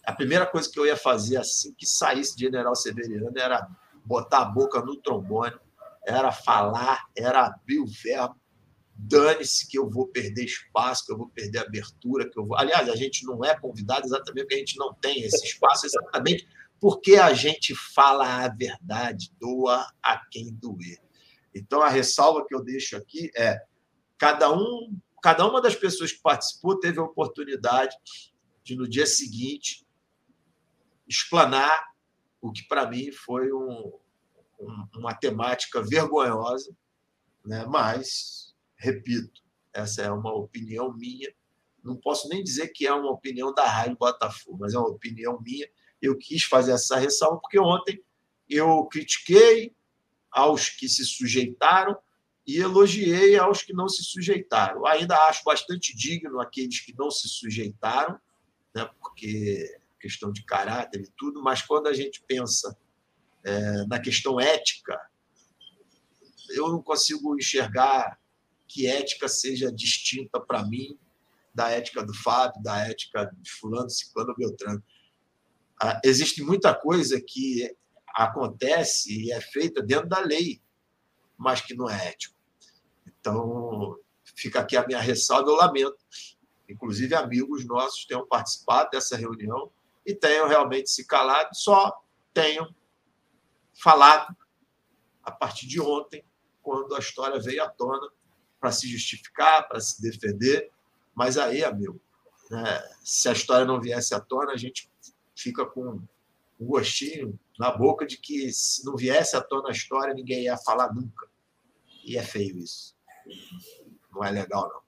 a 0.06 0.14
primeira 0.14 0.46
coisa 0.46 0.70
que 0.72 0.80
eu 0.80 0.86
ia 0.86 0.96
fazer 0.96 1.38
assim 1.38 1.74
que 1.74 1.86
saísse 1.86 2.36
de 2.36 2.46
General 2.46 2.76
Severiano 2.76 3.38
era 3.38 3.68
botar 4.06 4.40
a 4.40 4.46
boca 4.46 4.82
no 4.82 4.96
trombone, 4.96 5.56
era 6.06 6.32
falar, 6.32 7.06
era 7.16 7.46
abrir 7.46 7.80
o 7.80 7.86
verbo. 7.86 8.36
Dane-se 9.00 9.68
que 9.68 9.78
eu 9.78 9.88
vou 9.88 10.08
perder 10.08 10.46
espaço, 10.46 11.06
que 11.06 11.12
eu 11.12 11.18
vou 11.18 11.30
perder 11.30 11.60
abertura, 11.60 12.28
que 12.28 12.40
eu 12.40 12.46
vou. 12.46 12.58
Aliás, 12.58 12.90
a 12.90 12.96
gente 12.96 13.26
não 13.26 13.44
é 13.46 13.56
convidado 13.60 14.08
exatamente 14.08 14.46
porque 14.46 14.56
a 14.56 14.60
gente 14.60 14.78
não 14.78 14.94
tem 14.94 15.22
esse 15.22 15.46
espaço, 15.46 15.86
exatamente 15.86 16.48
porque 16.80 17.16
a 17.16 17.34
gente 17.34 17.76
fala 17.76 18.46
a 18.46 18.48
verdade, 18.48 19.32
doa 19.40 19.86
a 20.02 20.18
quem 20.32 20.54
doer. 20.54 21.00
Então, 21.58 21.82
a 21.82 21.90
ressalva 21.90 22.46
que 22.46 22.56
eu 22.56 22.64
deixo 22.64 22.96
aqui 22.96 23.32
é: 23.36 23.60
cada, 24.18 24.52
um, 24.52 24.98
cada 25.22 25.48
uma 25.48 25.62
das 25.62 25.76
pessoas 25.76 26.12
que 26.12 26.22
participou 26.22 26.80
teve 26.80 27.00
a 27.00 27.04
oportunidade 27.04 27.96
de, 28.64 28.76
no 28.76 28.88
dia 28.88 29.06
seguinte, 29.06 29.86
explanar 31.08 31.88
o 32.42 32.52
que, 32.52 32.68
para 32.68 32.90
mim, 32.90 33.12
foi 33.12 33.52
um, 33.52 33.94
um, 34.60 34.88
uma 34.96 35.14
temática 35.14 35.82
vergonhosa, 35.82 36.76
né? 37.46 37.66
mas, 37.66 38.56
repito, 38.76 39.42
essa 39.74 40.02
é 40.02 40.12
uma 40.12 40.34
opinião 40.34 40.94
minha. 40.94 41.34
Não 41.84 41.96
posso 41.96 42.28
nem 42.28 42.44
dizer 42.44 42.70
que 42.70 42.86
é 42.86 42.94
uma 42.94 43.12
opinião 43.12 43.54
da 43.54 43.66
Rádio 43.66 43.98
Botafogo, 43.98 44.58
mas 44.60 44.74
é 44.74 44.78
uma 44.78 44.90
opinião 44.90 45.40
minha. 45.42 45.68
Eu 46.02 46.18
quis 46.18 46.44
fazer 46.44 46.74
essa 46.74 46.98
ressalva 46.98 47.40
porque 47.40 47.60
ontem 47.60 48.04
eu 48.50 48.86
critiquei 48.86 49.77
aos 50.38 50.70
que 50.70 50.88
se 50.88 51.04
sujeitaram 51.04 51.98
e 52.46 52.60
elogiei 52.60 53.36
aos 53.40 53.64
que 53.64 53.74
não 53.74 53.90
se 53.90 54.04
sujeitaram. 54.04 54.86
Ainda 54.86 55.18
acho 55.28 55.44
bastante 55.44 55.98
digno 55.98 56.40
aqueles 56.40 56.80
que 56.80 56.94
não 56.96 57.10
se 57.10 57.28
sujeitaram, 57.28 58.20
né, 58.74 58.88
porque 59.02 59.80
questão 60.00 60.32
de 60.32 60.44
caráter 60.44 61.02
e 61.02 61.12
tudo, 61.18 61.42
mas 61.42 61.64
quando 61.64 61.88
a 61.88 61.94
gente 61.94 62.24
pensa 62.28 62.78
é, 63.44 63.88
na 63.88 64.00
questão 64.00 64.40
ética, 64.40 64.96
eu 66.52 66.70
não 66.70 66.84
consigo 66.84 67.36
enxergar 67.36 68.20
que 68.68 68.86
ética 68.86 69.28
seja 69.28 69.72
distinta 69.72 70.40
para 70.40 70.64
mim 70.64 71.00
da 71.52 71.72
ética 71.72 72.06
do 72.06 72.14
Fábio, 72.14 72.62
da 72.62 72.78
ética 72.88 73.26
de 73.42 73.50
fulano, 73.50 73.90
ciclano, 73.90 74.36
beltrano. 74.38 74.84
Ah, 75.82 76.00
existe 76.04 76.44
muita 76.44 76.76
coisa 76.76 77.20
que 77.20 77.76
acontece 78.26 79.14
e 79.14 79.32
é 79.32 79.40
feita 79.40 79.82
dentro 79.82 80.10
da 80.10 80.20
lei, 80.20 80.60
mas 81.38 81.62
que 81.62 81.76
não 81.76 81.88
é 81.88 82.08
ético. 82.08 82.36
Então, 83.06 83.96
fica 84.36 84.60
aqui 84.60 84.76
a 84.76 84.86
minha 84.88 85.00
ressalva, 85.00 85.52
eu 85.52 85.56
lamento. 85.56 85.98
Inclusive, 86.68 87.14
amigos 87.14 87.64
nossos 87.66 88.06
tenham 88.06 88.26
participado 88.26 88.90
dessa 88.90 89.16
reunião 89.16 89.72
e 90.04 90.16
tenham 90.16 90.48
realmente 90.48 90.90
se 90.90 91.06
calado, 91.06 91.50
só 91.54 92.04
tenham 92.34 92.74
falado 93.82 94.36
a 95.24 95.32
partir 95.32 95.68
de 95.68 95.80
ontem, 95.80 96.26
quando 96.64 96.96
a 96.96 97.00
história 97.00 97.40
veio 97.40 97.64
à 97.64 97.70
tona, 97.70 98.10
para 98.60 98.72
se 98.72 98.88
justificar, 98.88 99.68
para 99.68 99.80
se 99.80 100.02
defender. 100.02 100.72
Mas 101.14 101.38
aí, 101.38 101.64
amigo, 101.64 102.02
né, 102.50 102.96
se 103.04 103.30
a 103.30 103.34
história 103.34 103.66
não 103.66 103.80
viesse 103.80 104.16
à 104.16 104.20
tona, 104.20 104.54
a 104.54 104.58
gente 104.58 104.90
fica 105.36 105.66
com 105.66 106.02
um 106.60 106.66
gostinho 106.66 107.38
na 107.60 107.72
boca 107.72 108.06
de 108.06 108.18
que 108.18 108.52
se 108.52 108.86
não 108.86 108.96
viesse 108.96 109.36
à 109.36 109.42
tona 109.42 109.70
a 109.70 109.72
história, 109.72 110.14
ninguém 110.14 110.44
ia 110.44 110.58
falar 110.58 110.94
nunca. 110.94 111.28
E 112.04 112.18
é 112.18 112.24
feio 112.24 112.58
isso. 112.58 112.96
Não 114.14 114.24
é 114.24 114.32
legal, 114.32 114.70
não. 114.70 114.82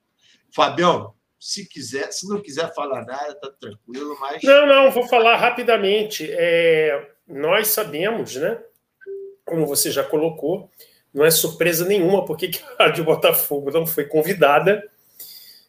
Fabião, 0.52 1.14
se 1.40 1.68
quiser, 1.68 2.12
se 2.12 2.28
não 2.28 2.42
quiser 2.42 2.74
falar 2.74 3.06
nada, 3.06 3.36
tá 3.36 3.50
tranquilo, 3.60 4.18
mas. 4.20 4.44
Não, 4.44 4.68
não, 4.68 4.92
vou 4.92 5.08
falar 5.08 5.38
rapidamente. 5.38 6.28
É, 6.30 7.12
nós 7.28 7.70
sabemos, 7.70 8.36
né? 8.36 8.62
Como 9.46 9.66
você 9.66 9.90
já 9.90 10.04
colocou, 10.04 10.70
não 11.14 11.26
é 11.26 11.32
surpresa 11.32 11.86
nenhuma 11.86 12.26
porque 12.26 12.52
a 12.78 12.84
Rádio 12.84 13.04
Botafogo 13.04 13.72
não 13.72 13.86
foi 13.86 14.06
convidada. 14.06 14.84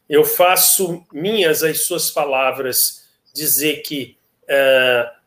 Eu 0.08 0.24
faço 0.24 1.06
minhas 1.12 1.62
as 1.62 1.82
suas 1.82 2.10
palavras 2.10 3.08
dizer 3.32 3.82
que 3.82 4.18
uh, 4.44 5.19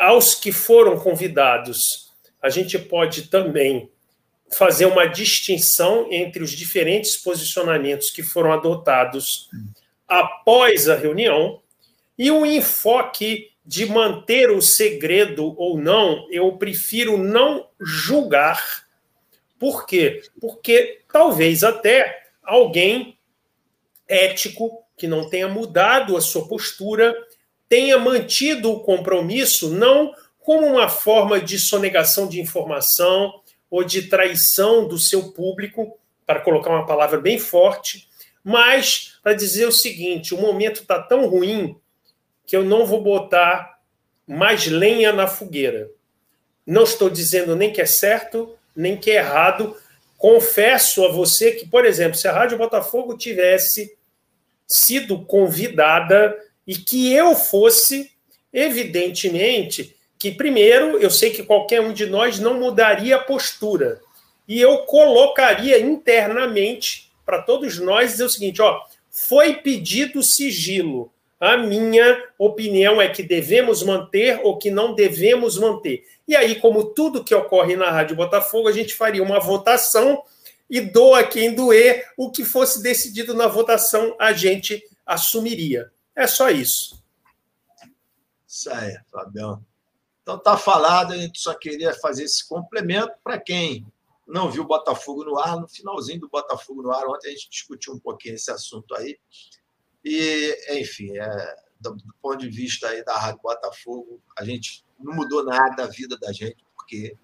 aos 0.00 0.34
que 0.34 0.50
foram 0.50 0.98
convidados, 0.98 2.10
a 2.40 2.48
gente 2.48 2.78
pode 2.78 3.28
também 3.28 3.90
fazer 4.50 4.86
uma 4.86 5.06
distinção 5.06 6.08
entre 6.10 6.42
os 6.42 6.52
diferentes 6.52 7.18
posicionamentos 7.18 8.10
que 8.10 8.22
foram 8.22 8.50
adotados 8.50 9.50
após 10.08 10.88
a 10.88 10.96
reunião 10.96 11.60
e 12.18 12.30
o 12.30 12.46
enfoque 12.46 13.50
de 13.64 13.84
manter 13.84 14.50
o 14.50 14.62
segredo 14.62 15.54
ou 15.58 15.78
não, 15.78 16.26
eu 16.30 16.50
prefiro 16.56 17.18
não 17.18 17.68
julgar. 17.78 18.86
Por 19.58 19.86
quê? 19.86 20.22
Porque 20.40 21.02
talvez 21.12 21.62
até 21.62 22.24
alguém 22.42 23.18
ético 24.08 24.82
que 24.96 25.06
não 25.06 25.28
tenha 25.28 25.46
mudado 25.46 26.16
a 26.16 26.22
sua 26.22 26.48
postura 26.48 27.14
tenha 27.70 27.96
mantido 27.96 28.72
o 28.72 28.80
compromisso 28.80 29.70
não 29.70 30.12
como 30.40 30.66
uma 30.66 30.88
forma 30.88 31.40
de 31.40 31.56
sonegação 31.56 32.26
de 32.28 32.40
informação 32.40 33.40
ou 33.70 33.84
de 33.84 34.08
traição 34.08 34.88
do 34.88 34.98
seu 34.98 35.32
público, 35.32 35.96
para 36.26 36.40
colocar 36.40 36.70
uma 36.70 36.86
palavra 36.86 37.20
bem 37.20 37.38
forte, 37.38 38.08
mas 38.42 39.18
para 39.22 39.34
dizer 39.34 39.66
o 39.66 39.72
seguinte: 39.72 40.34
o 40.34 40.40
momento 40.40 40.80
está 40.82 41.00
tão 41.00 41.26
ruim 41.26 41.76
que 42.44 42.56
eu 42.56 42.64
não 42.64 42.84
vou 42.84 43.00
botar 43.00 43.78
mais 44.26 44.66
lenha 44.66 45.12
na 45.12 45.28
fogueira. 45.28 45.88
Não 46.66 46.82
estou 46.82 47.08
dizendo 47.08 47.54
nem 47.54 47.72
que 47.72 47.80
é 47.80 47.86
certo, 47.86 48.56
nem 48.74 48.96
que 48.96 49.10
é 49.10 49.16
errado. 49.16 49.76
Confesso 50.18 51.04
a 51.04 51.08
você 51.10 51.52
que, 51.52 51.68
por 51.68 51.84
exemplo, 51.84 52.16
se 52.16 52.26
a 52.26 52.32
Rádio 52.32 52.58
Botafogo 52.58 53.16
tivesse 53.16 53.96
sido 54.66 55.24
convidada 55.24 56.36
e 56.66 56.74
que 56.74 57.12
eu 57.12 57.34
fosse, 57.34 58.10
evidentemente, 58.52 59.96
que 60.18 60.30
primeiro 60.30 60.98
eu 60.98 61.10
sei 61.10 61.30
que 61.30 61.42
qualquer 61.42 61.80
um 61.80 61.92
de 61.92 62.06
nós 62.06 62.38
não 62.38 62.54
mudaria 62.60 63.16
a 63.16 63.22
postura. 63.22 64.00
E 64.46 64.60
eu 64.60 64.78
colocaria 64.78 65.78
internamente 65.78 67.10
para 67.24 67.40
todos 67.40 67.78
nós 67.78 68.12
dizer 68.12 68.24
o 68.24 68.28
seguinte: 68.28 68.60
ó, 68.60 68.80
foi 69.10 69.54
pedido 69.54 70.22
sigilo. 70.22 71.12
A 71.38 71.56
minha 71.56 72.22
opinião 72.38 73.00
é 73.00 73.08
que 73.08 73.22
devemos 73.22 73.82
manter 73.82 74.40
ou 74.42 74.58
que 74.58 74.70
não 74.70 74.94
devemos 74.94 75.56
manter. 75.56 76.04
E 76.28 76.36
aí, 76.36 76.56
como 76.56 76.92
tudo 76.92 77.24
que 77.24 77.34
ocorre 77.34 77.76
na 77.76 77.90
Rádio 77.90 78.14
Botafogo, 78.14 78.68
a 78.68 78.72
gente 78.72 78.94
faria 78.94 79.22
uma 79.22 79.40
votação 79.40 80.22
e 80.68 80.80
doa 80.80 81.24
quem 81.24 81.54
doer, 81.54 82.06
o 82.16 82.30
que 82.30 82.44
fosse 82.44 82.82
decidido 82.82 83.32
na 83.32 83.48
votação, 83.48 84.14
a 84.18 84.32
gente 84.34 84.84
assumiria. 85.06 85.90
É 86.20 86.26
só 86.26 86.50
isso. 86.50 87.02
Isso 88.46 88.70
aí, 88.70 88.94
Fabião. 89.10 89.64
Então 90.20 90.38
tá 90.38 90.54
falado, 90.54 91.14
a 91.14 91.16
gente 91.16 91.40
só 91.40 91.54
queria 91.54 91.94
fazer 91.94 92.24
esse 92.24 92.46
complemento 92.46 93.14
para 93.24 93.40
quem 93.40 93.86
não 94.26 94.50
viu 94.50 94.64
o 94.64 94.66
Botafogo 94.66 95.24
no 95.24 95.38
ar, 95.38 95.58
no 95.58 95.66
finalzinho 95.66 96.20
do 96.20 96.28
Botafogo 96.28 96.82
no 96.82 96.92
ar, 96.92 97.06
ontem 97.06 97.28
a 97.28 97.30
gente 97.30 97.48
discutiu 97.48 97.94
um 97.94 97.98
pouquinho 97.98 98.34
esse 98.34 98.50
assunto 98.50 98.94
aí. 98.96 99.18
E, 100.04 100.78
enfim, 100.78 101.16
é, 101.16 101.56
do, 101.80 101.94
do, 101.94 102.14
ponto 102.20 102.36
de 102.36 102.50
vista 102.50 102.88
aí 102.88 103.02
da 103.02 103.16
Rádio 103.16 103.40
Botafogo, 103.42 104.20
a 104.38 104.44
gente 104.44 104.84
não 104.98 105.14
mudou 105.14 105.42
nada 105.42 105.84
a 105.84 105.88
vida 105.88 106.18
da 106.18 106.32
gente, 106.32 106.62
porque 106.76 107.16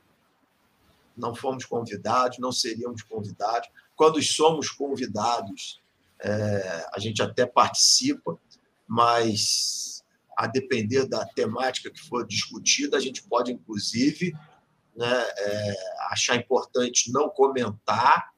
não 1.14 1.34
fomos 1.34 1.66
convidados, 1.66 2.38
não 2.38 2.50
seríamos 2.50 3.02
convidados. 3.02 3.68
Quando 3.94 4.22
somos 4.22 4.70
convidados, 4.70 5.82
é, 6.18 6.86
a 6.94 6.98
gente 6.98 7.22
até 7.22 7.44
participa, 7.44 8.38
mas 8.86 10.04
a 10.36 10.46
depender 10.46 11.06
da 11.06 11.24
temática 11.24 11.90
que 11.90 12.00
for 12.00 12.26
discutida, 12.26 12.96
a 12.96 13.00
gente 13.00 13.22
pode, 13.22 13.52
inclusive, 13.52 14.32
né, 14.94 15.24
é, 15.38 15.74
achar 16.10 16.36
importante 16.36 17.10
não 17.10 17.28
comentar. 17.30 18.32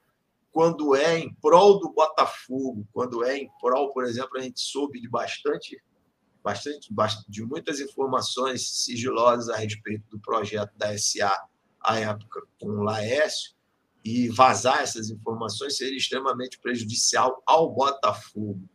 Quando 0.53 0.95
é 0.95 1.19
em 1.19 1.33
prol 1.35 1.79
do 1.79 1.93
Botafogo, 1.93 2.87
quando 2.93 3.25
é 3.25 3.37
em 3.37 3.51
prol, 3.61 3.93
por 3.93 4.05
exemplo, 4.05 4.39
a 4.39 4.43
gente 4.43 4.61
soube 4.61 5.01
de 5.01 5.09
bastante, 5.09 5.81
bastante, 6.43 6.91
de 7.29 7.45
muitas 7.45 7.81
informações 7.81 8.85
sigilosas 8.85 9.49
a 9.49 9.57
respeito 9.57 10.05
do 10.09 10.19
projeto 10.21 10.73
da 10.77 10.97
SA 10.97 11.47
à 11.81 11.99
época 11.99 12.43
com 12.61 12.69
o 12.69 12.83
Laércio, 12.83 13.59
e 14.05 14.29
vazar 14.29 14.81
essas 14.81 15.11
informações 15.11 15.77
seria 15.77 15.97
extremamente 15.97 16.59
prejudicial 16.59 17.43
ao 17.45 17.71
Botafogo. 17.71 18.69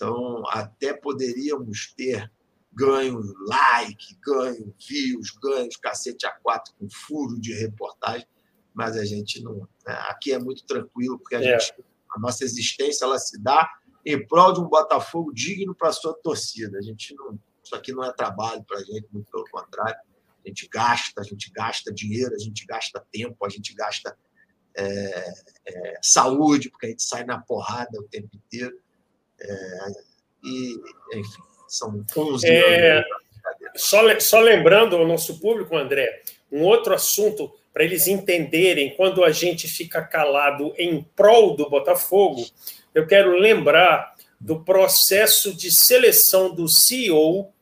Então, 0.00 0.42
até 0.48 0.94
poderíamos 0.94 1.92
ter 1.94 2.32
ganho 2.72 3.20
like, 3.46 4.16
ganho 4.24 4.74
views, 4.88 5.30
ganhos 5.32 5.76
cacete 5.76 6.24
a 6.24 6.30
quatro 6.30 6.72
com 6.78 6.88
furo 6.88 7.38
de 7.38 7.52
reportagem, 7.52 8.26
mas 8.72 8.96
a 8.96 9.04
gente 9.04 9.42
não. 9.42 9.68
Né? 9.86 9.94
Aqui 10.08 10.32
é 10.32 10.38
muito 10.38 10.64
tranquilo, 10.64 11.18
porque 11.18 11.36
a, 11.36 11.42
é. 11.42 11.60
gente, 11.60 11.84
a 12.16 12.18
nossa 12.18 12.44
existência 12.44 13.04
ela 13.04 13.18
se 13.18 13.38
dá 13.38 13.68
em 14.06 14.26
prol 14.26 14.54
de 14.54 14.60
um 14.60 14.68
Botafogo 14.68 15.34
digno 15.34 15.74
para 15.74 15.88
a 15.88 15.92
sua 15.92 16.14
torcida. 16.14 16.78
A 16.78 16.82
gente 16.82 17.14
não. 17.14 17.38
Isso 17.62 17.74
aqui 17.74 17.92
não 17.92 18.02
é 18.02 18.10
trabalho 18.10 18.64
para 18.64 18.78
a 18.78 18.82
gente, 18.82 19.06
muito 19.12 19.30
pelo 19.30 19.44
contrário. 19.50 20.00
A 20.42 20.48
gente 20.48 20.66
gasta, 20.72 21.20
a 21.20 21.24
gente 21.24 21.52
gasta 21.52 21.92
dinheiro, 21.92 22.34
a 22.34 22.38
gente 22.38 22.64
gasta 22.64 23.04
tempo, 23.12 23.44
a 23.44 23.50
gente 23.50 23.74
gasta 23.74 24.16
é, 24.74 25.34
é, 25.66 25.98
saúde, 26.00 26.70
porque 26.70 26.86
a 26.86 26.88
gente 26.88 27.02
sai 27.02 27.22
na 27.22 27.38
porrada 27.38 28.00
o 28.00 28.04
tempo 28.04 28.30
inteiro. 28.34 28.80
É, 29.42 29.88
e, 30.44 30.76
enfim, 31.14 31.42
são 31.68 32.04
11 32.16 32.46
é, 32.46 32.92
anos. 32.92 33.06
Só, 33.76 34.20
só 34.20 34.40
lembrando 34.40 34.96
ao 34.96 35.06
nosso 35.06 35.40
público, 35.40 35.76
André, 35.76 36.22
um 36.50 36.62
outro 36.62 36.94
assunto 36.94 37.52
para 37.72 37.84
eles 37.84 38.06
entenderem 38.06 38.94
quando 38.96 39.24
a 39.24 39.30
gente 39.30 39.68
fica 39.68 40.02
calado 40.02 40.74
em 40.76 41.02
prol 41.14 41.54
do 41.54 41.70
Botafogo, 41.70 42.44
eu 42.94 43.06
quero 43.06 43.38
lembrar 43.38 44.14
do 44.40 44.64
processo 44.64 45.54
de 45.54 45.70
seleção 45.70 46.52
do 46.52 46.68
CEO, 46.68 47.52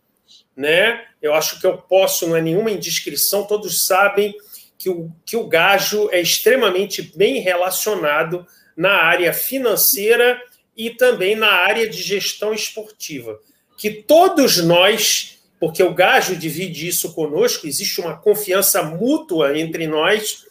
né? 0.56 1.04
Eu 1.20 1.34
acho 1.34 1.60
que 1.60 1.66
eu 1.66 1.76
posso, 1.76 2.26
não 2.26 2.36
é 2.36 2.40
nenhuma 2.40 2.70
indiscrição, 2.70 3.44
todos 3.44 3.84
sabem 3.84 4.34
que 4.78 4.88
o, 4.88 5.10
que 5.26 5.36
o 5.36 5.46
Gajo 5.46 6.08
é 6.10 6.20
extremamente 6.20 7.02
bem 7.16 7.40
relacionado 7.40 8.46
na 8.76 8.92
área 8.92 9.32
financeira 9.32 10.40
e 10.78 10.90
também 10.90 11.34
na 11.34 11.50
área 11.50 11.88
de 11.88 12.00
gestão 12.00 12.54
esportiva. 12.54 13.40
Que 13.76 13.90
todos 13.90 14.58
nós, 14.58 15.40
porque 15.58 15.82
o 15.82 15.92
Gajo 15.92 16.36
divide 16.36 16.86
isso 16.86 17.12
conosco, 17.12 17.66
existe 17.66 18.00
uma 18.00 18.16
confiança 18.16 18.80
mútua 18.84 19.58
entre 19.58 19.88
nós, 19.88 20.46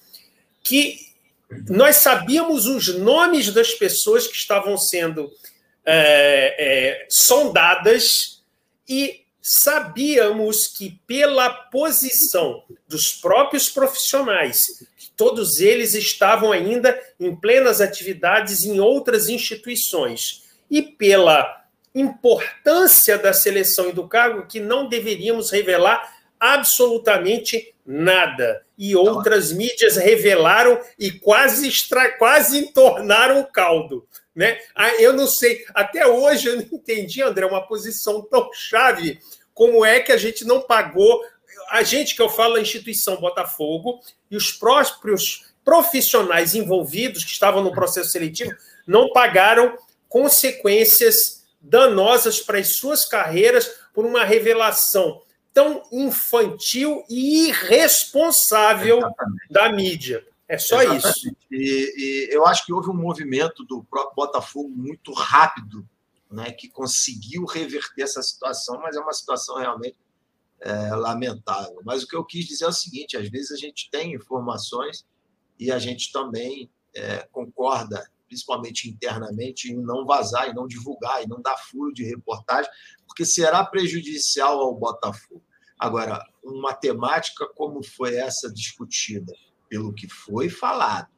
que 0.62 1.08
nós 1.70 1.96
sabíamos 1.96 2.66
os 2.66 2.90
nomes 2.90 3.54
das 3.54 3.74
pessoas 3.74 4.28
que 4.28 4.36
estavam 4.36 4.78
sendo 4.78 5.32
é, 5.86 6.56
é, 6.60 7.06
sondadas 7.10 8.44
e 8.88 9.22
sabíamos 9.42 10.68
que, 10.68 11.00
pela 11.08 11.50
posição 11.50 12.64
dos 12.86 13.14
próprios 13.14 13.70
profissionais, 13.70 14.86
todos 15.18 15.60
eles 15.60 15.96
estavam 15.96 16.52
ainda 16.52 16.98
em 17.20 17.36
plenas 17.36 17.82
atividades 17.82 18.64
em 18.64 18.80
outras 18.80 19.28
instituições, 19.28 20.44
e 20.70 20.82
pela 20.82 21.66
importância 21.94 23.18
da 23.18 23.34
seleção 23.34 23.90
e 23.90 23.94
do 23.94 24.08
cargo, 24.08 24.46
que 24.46 24.60
não 24.60 24.88
deveríamos 24.88 25.50
revelar 25.50 26.16
absolutamente 26.40 27.74
nada. 27.84 28.62
E 28.78 28.96
outras 28.96 29.52
mídias 29.52 29.98
revelaram 29.98 30.80
e 31.00 31.12
quase, 31.12 31.68
extra, 31.68 32.12
quase 32.18 32.60
entornaram 32.60 33.40
o 33.40 33.48
caldo. 33.48 34.08
Né? 34.36 34.60
Ah, 34.76 34.94
eu 35.02 35.14
não 35.14 35.26
sei, 35.26 35.66
até 35.74 36.06
hoje 36.06 36.48
eu 36.48 36.58
não 36.58 36.66
entendi, 36.72 37.24
André, 37.24 37.46
uma 37.46 37.66
posição 37.66 38.22
tão 38.22 38.52
chave 38.54 39.20
como 39.52 39.84
é 39.84 40.00
que 40.00 40.12
a 40.12 40.18
gente 40.18 40.46
não 40.46 40.62
pagou. 40.62 41.20
A 41.70 41.84
gente 41.84 42.16
que 42.16 42.22
eu 42.22 42.30
falo 42.30 42.56
a 42.56 42.62
instituição 42.62 43.20
Botafogo 43.20 44.00
e 44.30 44.38
os 44.38 44.52
próprios 44.52 45.46
profissionais 45.64 46.56
envolvidos 46.56 47.24
que 47.24 47.32
estavam 47.32 47.64
no 47.64 47.74
processo 47.74 48.10
seletivo 48.10 48.56
não 48.86 49.12
pagaram 49.12 49.78
consequências 50.08 51.46
danosas 51.60 52.40
para 52.40 52.58
as 52.58 52.78
suas 52.78 53.04
carreiras 53.04 53.70
por 53.94 54.06
uma 54.06 54.24
revelação 54.24 55.22
tão 55.54 55.84
infantil 55.92 57.04
e 57.10 57.48
irresponsável 57.48 59.00
Exatamente. 59.00 59.48
da 59.50 59.72
mídia. 59.74 60.26
É 60.48 60.58
só 60.58 60.82
Exatamente. 60.82 61.08
isso. 61.08 61.36
E, 61.52 61.94
e, 61.98 62.30
eu 62.32 62.46
acho 62.46 62.66
que 62.66 62.72
houve 62.72 62.90
um 62.90 62.96
movimento 62.96 63.66
do 63.66 63.84
próprio 63.84 64.16
Botafogo 64.16 64.70
muito 64.70 65.12
rápido, 65.12 65.84
né, 66.32 66.52
que 66.52 66.70
conseguiu 66.70 67.44
reverter 67.44 68.04
essa 68.04 68.22
situação, 68.22 68.80
mas 68.82 68.96
é 68.96 69.00
uma 69.00 69.14
situação 69.14 69.58
realmente 69.58 69.98
é, 70.62 70.96
lamentável. 70.96 71.82
Mas 71.86 72.04
o 72.04 72.08
que 72.08 72.16
eu 72.16 72.26
quis 72.26 72.46
dizer 72.46 72.66
é 72.66 72.70
o 72.70 72.74
seguinte: 72.74 73.18
às 73.18 73.30
vezes 73.30 73.52
a 73.52 73.58
gente 73.58 73.90
tem 73.90 74.14
informações 74.14 75.06
e 75.60 75.72
a 75.72 75.80
gente 75.80 76.12
também 76.12 76.70
é, 76.96 77.28
concorda, 77.32 78.10
principalmente 78.28 78.90
internamente, 78.90 79.72
em 79.72 79.78
não 79.78 80.06
vazar, 80.06 80.50
e 80.50 80.54
não 80.54 80.68
divulgar, 80.68 81.24
e 81.24 81.28
não 81.28 81.42
dar 81.42 81.58
furo 81.58 81.94
de 81.94 82.04
reportagem, 82.04 82.70
porque 83.08 83.26
será 83.26 83.64
prejudicial 83.66 84.60
ao 84.60 84.76
Botafogo. 84.76 85.44
Agora, 85.80 86.26
uma 86.44 86.74
temática 86.74 87.48
como 87.56 87.84
foi 87.84 88.16
essa 88.16 88.52
discutida, 88.52 89.34
pelo 89.70 89.94
que 89.94 90.08
foi 90.10 90.50
falado, 90.50 91.10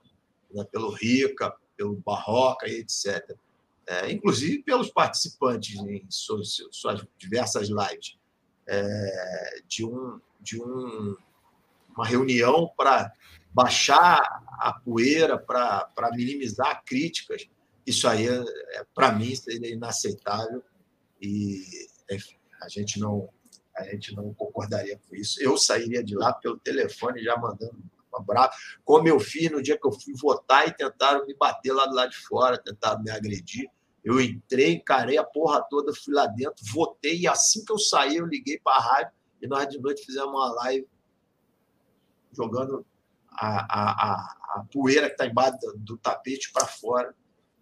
né, 0.53 0.63
pelo 0.65 0.89
Rica, 0.89 1.55
pelo 1.77 1.95
Barroca 1.95 2.67
e 2.67 2.79
etc., 2.79 3.35
é, 3.87 4.11
inclusive 4.11 4.61
pelos 4.61 4.91
participantes 4.91 5.75
em 5.79 6.05
suas, 6.09 6.57
suas 6.71 7.03
diversas 7.17 7.69
lives, 7.69 8.18
é, 8.69 9.61
de, 9.67 9.85
um, 9.85 10.19
de 10.39 10.61
um, 10.61 11.17
uma 11.95 12.05
reunião 12.05 12.71
para 12.77 13.11
baixar 13.51 14.19
a 14.59 14.73
poeira, 14.73 15.37
para 15.37 16.11
minimizar 16.13 16.83
críticas, 16.85 17.49
isso 17.85 18.07
aí, 18.07 18.27
é, 18.27 18.43
é 18.77 18.85
para 18.93 19.11
mim, 19.11 19.35
seria 19.35 19.73
inaceitável 19.73 20.63
e 21.21 21.63
enfim, 22.11 22.37
a 22.61 22.69
gente 22.69 22.99
não 22.99 23.29
a 23.75 23.83
gente 23.85 24.13
não 24.13 24.33
concordaria 24.33 24.99
com 25.07 25.15
isso. 25.15 25.41
Eu 25.41 25.57
sairia 25.57 26.03
de 26.03 26.13
lá 26.13 26.33
pelo 26.33 26.59
telefone 26.59 27.23
já 27.23 27.37
mandando 27.37 27.77
uma 28.11 28.21
brava, 28.21 28.51
como 28.83 29.07
eu 29.07 29.19
fiz 29.19 29.49
no 29.49 29.61
dia 29.61 29.77
que 29.77 29.87
eu 29.87 29.91
fui 29.91 30.13
votar 30.15 30.67
e 30.67 30.73
tentaram 30.75 31.25
me 31.25 31.33
bater 31.33 31.71
lá 31.71 31.85
do 31.85 31.95
lado 31.95 32.09
de 32.09 32.17
fora, 32.17 32.57
tentaram 32.57 33.01
me 33.01 33.09
agredir. 33.09 33.69
Eu 34.09 34.19
entrei, 34.19 34.73
encarei 34.73 35.19
a 35.19 35.23
porra 35.23 35.63
toda, 35.69 35.93
fui 35.93 36.11
lá 36.15 36.25
dentro, 36.25 36.65
votei, 36.73 37.19
e 37.19 37.27
assim 37.27 37.63
que 37.63 37.71
eu 37.71 37.77
saí, 37.77 38.15
eu 38.15 38.25
liguei 38.25 38.59
para 38.59 38.75
a 38.75 38.81
rádio 38.81 39.13
e 39.39 39.45
nós 39.45 39.69
de 39.69 39.79
noite 39.79 40.03
fizemos 40.03 40.33
uma 40.33 40.51
live 40.53 40.87
jogando 42.31 42.83
a, 43.31 43.59
a, 43.59 43.91
a, 43.91 44.35
a 44.55 44.65
poeira 44.73 45.05
que 45.05 45.13
está 45.13 45.27
embaixo 45.27 45.59
do, 45.59 45.77
do 45.77 45.97
tapete 45.97 46.51
para 46.51 46.65
fora. 46.65 47.15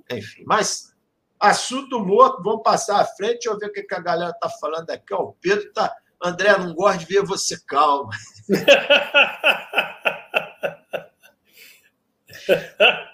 Enfim, 0.10 0.46
mas 0.48 0.96
assunto 1.38 2.00
morto, 2.00 2.42
vamos 2.42 2.64
passar 2.64 3.02
à 3.02 3.06
frente, 3.06 3.34
deixa 3.34 3.50
eu 3.50 3.58
ver 3.60 3.66
o 3.68 3.74
que, 3.74 3.84
que 3.84 3.96
a 3.96 4.00
galera 4.00 4.32
está 4.32 4.50
falando 4.50 4.90
aqui. 4.90 5.14
Ó, 5.14 5.24
o 5.24 5.34
Pedro 5.34 5.68
está 5.68 5.94
André, 6.24 6.58
não 6.58 6.74
gosto 6.74 7.00
de 7.00 7.06
ver 7.08 7.26
você 7.26 7.60
calmo. 7.68 8.10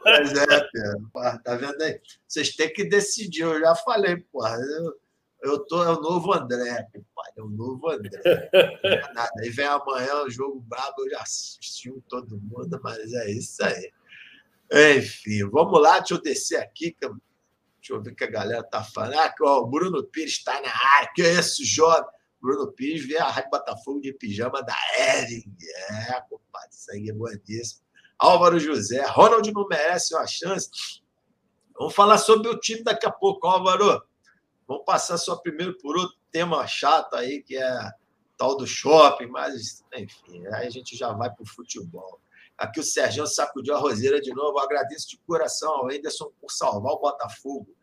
Pois 0.04 0.34
é, 0.34 0.46
Pedro. 0.46 1.12
tá 1.44 1.56
vendo 1.56 1.82
aí? 1.82 2.00
Vocês 2.28 2.56
têm 2.56 2.72
que 2.72 2.84
decidir. 2.84 3.42
Eu 3.42 3.60
já 3.60 3.76
falei, 3.76 4.18
porra. 4.18 4.58
Eu, 4.58 4.94
eu 5.44 5.60
tô, 5.66 5.84
é 5.84 5.90
o 5.90 6.02
novo 6.02 6.34
André, 6.34 6.88
pai. 7.16 7.32
É 7.38 7.42
o 7.42 7.50
novo 7.50 7.90
André. 7.90 8.22
É 8.24 9.14
nada. 9.14 9.32
Aí 9.40 9.50
vem 9.50 9.66
amanhã 9.66 10.24
o 10.24 10.30
jogo 10.30 10.62
brabo, 10.62 10.96
eu 11.00 11.10
já 11.12 11.22
assisti 11.22 11.92
todo 12.08 12.40
mundo, 12.40 12.80
mas 12.84 13.14
é 13.14 13.32
isso 13.32 13.64
aí. 13.64 13.92
Enfim, 14.98 15.50
vamos 15.50 15.82
lá, 15.82 16.00
deixa 16.00 16.14
eu 16.16 16.22
descer 16.22 16.58
aqui. 16.58 16.96
Deixa 17.00 17.94
eu 17.94 18.02
ver 18.02 18.12
o 18.12 18.16
que 18.16 18.24
a 18.24 18.30
galera 18.30 18.64
tá 18.64 18.84
falando. 18.84 19.20
Ah, 19.20 19.36
ó, 19.42 19.60
o 19.60 19.68
Bruno 19.68 20.04
Pires 20.04 20.34
está 20.34 20.62
na 20.62 20.72
área. 20.96 21.12
Que 21.14 21.22
é 21.22 21.34
esse 21.34 21.66
jovem? 21.66 22.10
Bruno 22.42 22.72
Pires 22.72 23.06
vê 23.06 23.18
a 23.18 23.30
Rádio 23.30 23.52
Botafogo 23.52 24.02
de 24.02 24.14
pijama 24.14 24.64
da 24.64 24.76
Ering. 24.98 25.56
É, 25.90 26.22
compadre, 26.22 26.70
sangue 26.72 27.10
é 27.10 27.14
boníssimo. 27.14 27.83
Álvaro 28.24 28.58
José, 28.58 29.06
Ronald 29.06 29.52
não 29.52 29.68
merece 29.68 30.16
uma 30.16 30.26
chance. 30.26 30.70
Vamos 31.78 31.94
falar 31.94 32.18
sobre 32.18 32.48
o 32.48 32.58
time 32.58 32.82
daqui 32.82 33.06
a 33.06 33.12
pouco, 33.12 33.46
Álvaro. 33.46 34.02
Vamos 34.66 34.86
passar 34.86 35.18
só 35.18 35.36
primeiro 35.36 35.78
por 35.80 35.98
outro 35.98 36.16
tema 36.32 36.66
chato 36.66 37.16
aí, 37.18 37.44
que 37.44 37.58
é 37.58 37.92
tal 38.38 38.56
do 38.56 38.66
shopping, 38.66 39.26
mas, 39.26 39.84
enfim, 39.94 40.48
aí 40.54 40.68
a 40.68 40.70
gente 40.70 40.96
já 40.96 41.12
vai 41.12 41.30
para 41.30 41.44
o 41.44 41.46
futebol. 41.46 42.22
Aqui 42.58 42.80
o 42.80 42.84
Sérgio 42.84 43.28
sacudiu 43.28 43.76
a 43.76 43.80
roseira 43.80 44.22
de 44.22 44.34
novo. 44.34 44.58
Eu 44.58 44.64
agradeço 44.64 45.10
de 45.10 45.18
coração 45.28 45.74
ao 45.74 45.92
Anderson 45.92 46.32
por 46.40 46.50
salvar 46.50 46.94
o 46.94 47.00
Botafogo. 47.00 47.76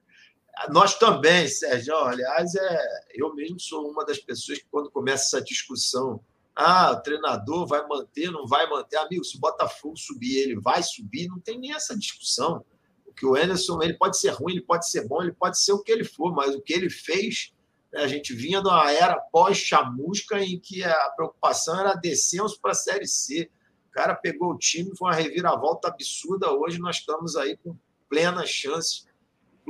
Nós 0.70 0.98
também, 0.98 1.48
Sérgio, 1.48 1.94
aliás, 1.96 2.54
é, 2.54 2.80
eu 3.12 3.34
mesmo 3.34 3.60
sou 3.60 3.90
uma 3.90 4.06
das 4.06 4.18
pessoas 4.18 4.56
que, 4.56 4.66
quando 4.70 4.90
começa 4.90 5.36
essa 5.36 5.44
discussão, 5.44 6.18
ah, 6.54 6.92
o 6.92 7.00
treinador 7.00 7.66
vai 7.66 7.86
manter, 7.86 8.30
não 8.30 8.46
vai 8.46 8.68
manter. 8.68 8.96
Amigo, 8.96 9.24
se 9.24 9.36
o 9.36 9.40
Botafogo 9.40 9.96
subir, 9.96 10.38
ele 10.38 10.60
vai 10.60 10.82
subir, 10.82 11.28
não 11.28 11.40
tem 11.40 11.58
nem 11.58 11.72
essa 11.72 11.96
discussão. 11.96 12.64
O 13.06 13.12
que 13.12 13.24
o 13.24 13.34
Anderson, 13.34 13.82
ele 13.82 13.94
pode 13.94 14.18
ser 14.18 14.30
ruim, 14.30 14.52
ele 14.52 14.62
pode 14.62 14.88
ser 14.88 15.06
bom, 15.06 15.22
ele 15.22 15.32
pode 15.32 15.58
ser 15.60 15.72
o 15.72 15.82
que 15.82 15.90
ele 15.90 16.04
for, 16.04 16.34
mas 16.34 16.54
o 16.54 16.60
que 16.60 16.72
ele 16.72 16.90
fez, 16.90 17.52
né, 17.92 18.02
a 18.02 18.08
gente 18.08 18.34
vinha 18.34 18.60
de 18.60 18.68
uma 18.68 18.90
era 18.90 19.16
pós-chamusca 19.16 20.40
em 20.40 20.58
que 20.58 20.84
a 20.84 21.10
preocupação 21.16 21.78
era 21.78 21.94
descermos 21.94 22.56
para 22.56 22.72
a 22.72 22.74
Série 22.74 23.06
C. 23.06 23.50
O 23.88 23.92
cara 23.92 24.14
pegou 24.14 24.52
o 24.52 24.58
time, 24.58 24.96
foi 24.96 25.08
uma 25.08 25.16
reviravolta 25.16 25.88
absurda. 25.88 26.52
Hoje 26.52 26.78
nós 26.78 26.96
estamos 26.96 27.36
aí 27.36 27.56
com 27.56 27.76
plena 28.08 28.44
chance 28.46 29.10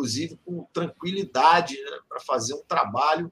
inclusive 0.00 0.38
com 0.44 0.64
tranquilidade 0.72 1.76
né, 1.82 1.98
para 2.08 2.20
fazer 2.20 2.54
um 2.54 2.62
trabalho 2.62 3.30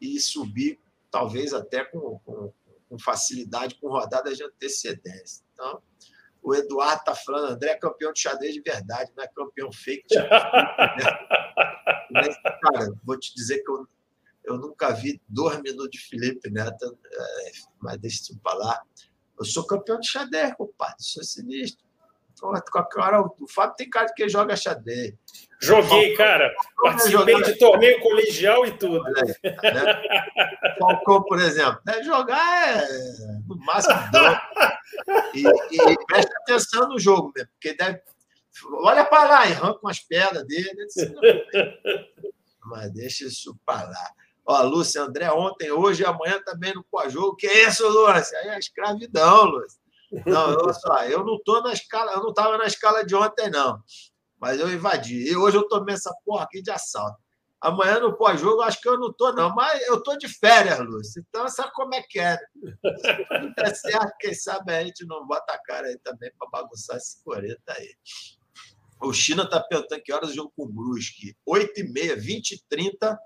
e 0.00 0.18
subir, 0.20 0.80
talvez 1.10 1.54
até 1.54 1.84
com, 1.84 2.18
com, 2.24 2.52
com 2.88 2.98
facilidade, 2.98 3.76
com 3.80 3.88
rodadas 3.88 4.36
de 4.36 4.44
antecedência. 4.44 5.44
Então, 5.52 5.82
o 6.42 6.54
Eduardo 6.54 7.00
está 7.00 7.14
falando, 7.14 7.52
André 7.52 7.70
é 7.70 7.76
campeão 7.76 8.12
de 8.12 8.20
xadrez 8.20 8.54
de 8.54 8.60
verdade, 8.60 9.12
não 9.16 9.24
é 9.24 9.28
campeão 9.28 9.70
fake. 9.72 10.06
Tipo, 10.08 10.22
né? 12.10 12.22
Cara, 12.62 12.92
vou 13.04 13.18
te 13.18 13.34
dizer 13.34 13.62
que 13.62 13.70
eu, 13.70 13.86
eu 14.44 14.56
nunca 14.56 14.90
vi 14.92 15.20
dois 15.28 15.60
minutos 15.60 15.90
de 15.90 15.98
Felipe 15.98 16.50
Neto, 16.50 16.98
mas 17.80 17.98
deixa 17.98 18.32
eu 18.32 18.38
falar. 18.42 18.82
Eu 19.38 19.44
sou 19.44 19.66
campeão 19.66 20.00
de 20.00 20.08
xadrez, 20.08 20.54
compadre, 20.54 20.96
sou 21.00 21.22
sinistro. 21.22 21.86
O 22.40 23.48
Fábio 23.48 23.76
tem 23.76 23.90
cara 23.90 24.06
de 24.06 24.14
que 24.14 24.28
joga 24.28 24.56
xadrez. 24.56 25.14
Joguei, 25.60 26.14
cara. 26.14 26.54
Participei 26.82 27.42
de 27.42 27.58
torneio 27.58 28.00
colegial 28.00 28.64
e 28.64 28.72
tudo. 28.72 29.02
Tá 29.02 30.02
Falcão, 30.78 31.22
por 31.24 31.40
exemplo, 31.40 31.80
deve 31.84 32.04
jogar 32.04 32.66
é, 32.66 32.86
no 33.46 33.56
máximo. 33.64 33.94
E, 35.34 35.42
e 35.46 36.06
presta 36.06 36.32
atenção 36.38 36.88
no 36.88 36.98
jogo 36.98 37.32
mesmo, 37.34 37.50
porque 37.52 37.74
deve. 37.74 38.00
Olha 38.72 39.04
para 39.04 39.28
lá 39.28 39.38
arranca 39.42 39.78
as 39.84 40.00
pedras 40.00 40.46
dele. 40.46 40.82
Assim, 40.84 41.14
mas 42.64 42.92
deixa 42.92 43.24
isso 43.24 43.56
para 43.64 43.88
lá. 43.88 44.10
Ó, 44.46 44.62
Lúcia, 44.62 45.02
André, 45.02 45.30
ontem, 45.30 45.70
hoje 45.70 46.02
e 46.02 46.06
amanhã 46.06 46.40
também 46.44 46.72
no 46.74 46.82
pós-jogo. 46.84 47.36
Que 47.36 47.46
é 47.46 47.68
isso, 47.68 47.86
Lúcia? 47.86 48.38
Aí 48.38 48.48
é 48.48 48.58
escravidão, 48.58 49.44
Lúcia. 49.44 49.78
Não, 50.24 50.52
eu, 50.52 50.72
só, 50.72 51.04
eu 51.04 51.22
não 51.24 51.38
tô 51.42 51.60
na 51.60 51.72
escala, 51.72 52.12
eu 52.12 52.22
não 52.22 52.30
estava 52.30 52.56
na 52.56 52.64
escala 52.64 53.04
de 53.04 53.14
ontem, 53.14 53.50
não. 53.50 53.82
Mas 54.40 54.60
eu 54.60 54.72
invadi. 54.72 55.30
E 55.30 55.36
hoje 55.36 55.56
eu 55.56 55.68
tomei 55.68 55.94
essa 55.94 56.14
porra 56.24 56.44
aqui 56.44 56.62
de 56.62 56.70
assalto. 56.70 57.18
Amanhã 57.60 57.98
no 57.98 58.16
pós-jogo, 58.16 58.62
acho 58.62 58.80
que 58.80 58.88
eu 58.88 58.98
não 58.98 59.10
estou, 59.10 59.34
não. 59.34 59.52
Mas 59.52 59.82
eu 59.88 59.96
estou 59.96 60.16
de 60.16 60.28
férias, 60.28 60.78
Lúcio. 60.78 61.24
Então, 61.28 61.48
sabe 61.48 61.72
como 61.72 61.92
é 61.94 62.02
que 62.02 62.20
é? 62.20 62.36
Se 62.36 63.24
tudo 63.28 63.54
der 63.56 63.74
certo, 63.74 64.16
quem 64.20 64.32
sabe 64.32 64.72
a 64.72 64.84
gente 64.84 65.04
não 65.06 65.26
bota 65.26 65.52
a 65.52 65.58
cara 65.58 65.88
aí 65.88 65.98
também 65.98 66.30
para 66.38 66.48
bagunçar 66.50 66.96
esse 66.96 67.22
coreta 67.24 67.72
aí. 67.72 67.96
O 69.00 69.12
China 69.12 69.42
está 69.42 69.60
perguntando 69.60 70.02
que 70.02 70.12
horas 70.12 70.30
o 70.30 70.34
jogo 70.34 70.52
com 70.56 70.64
o 70.64 70.68
Brusque. 70.68 71.36
8h30, 71.48 72.16
20 72.16 72.54
h 72.54 72.64
30, 72.68 73.18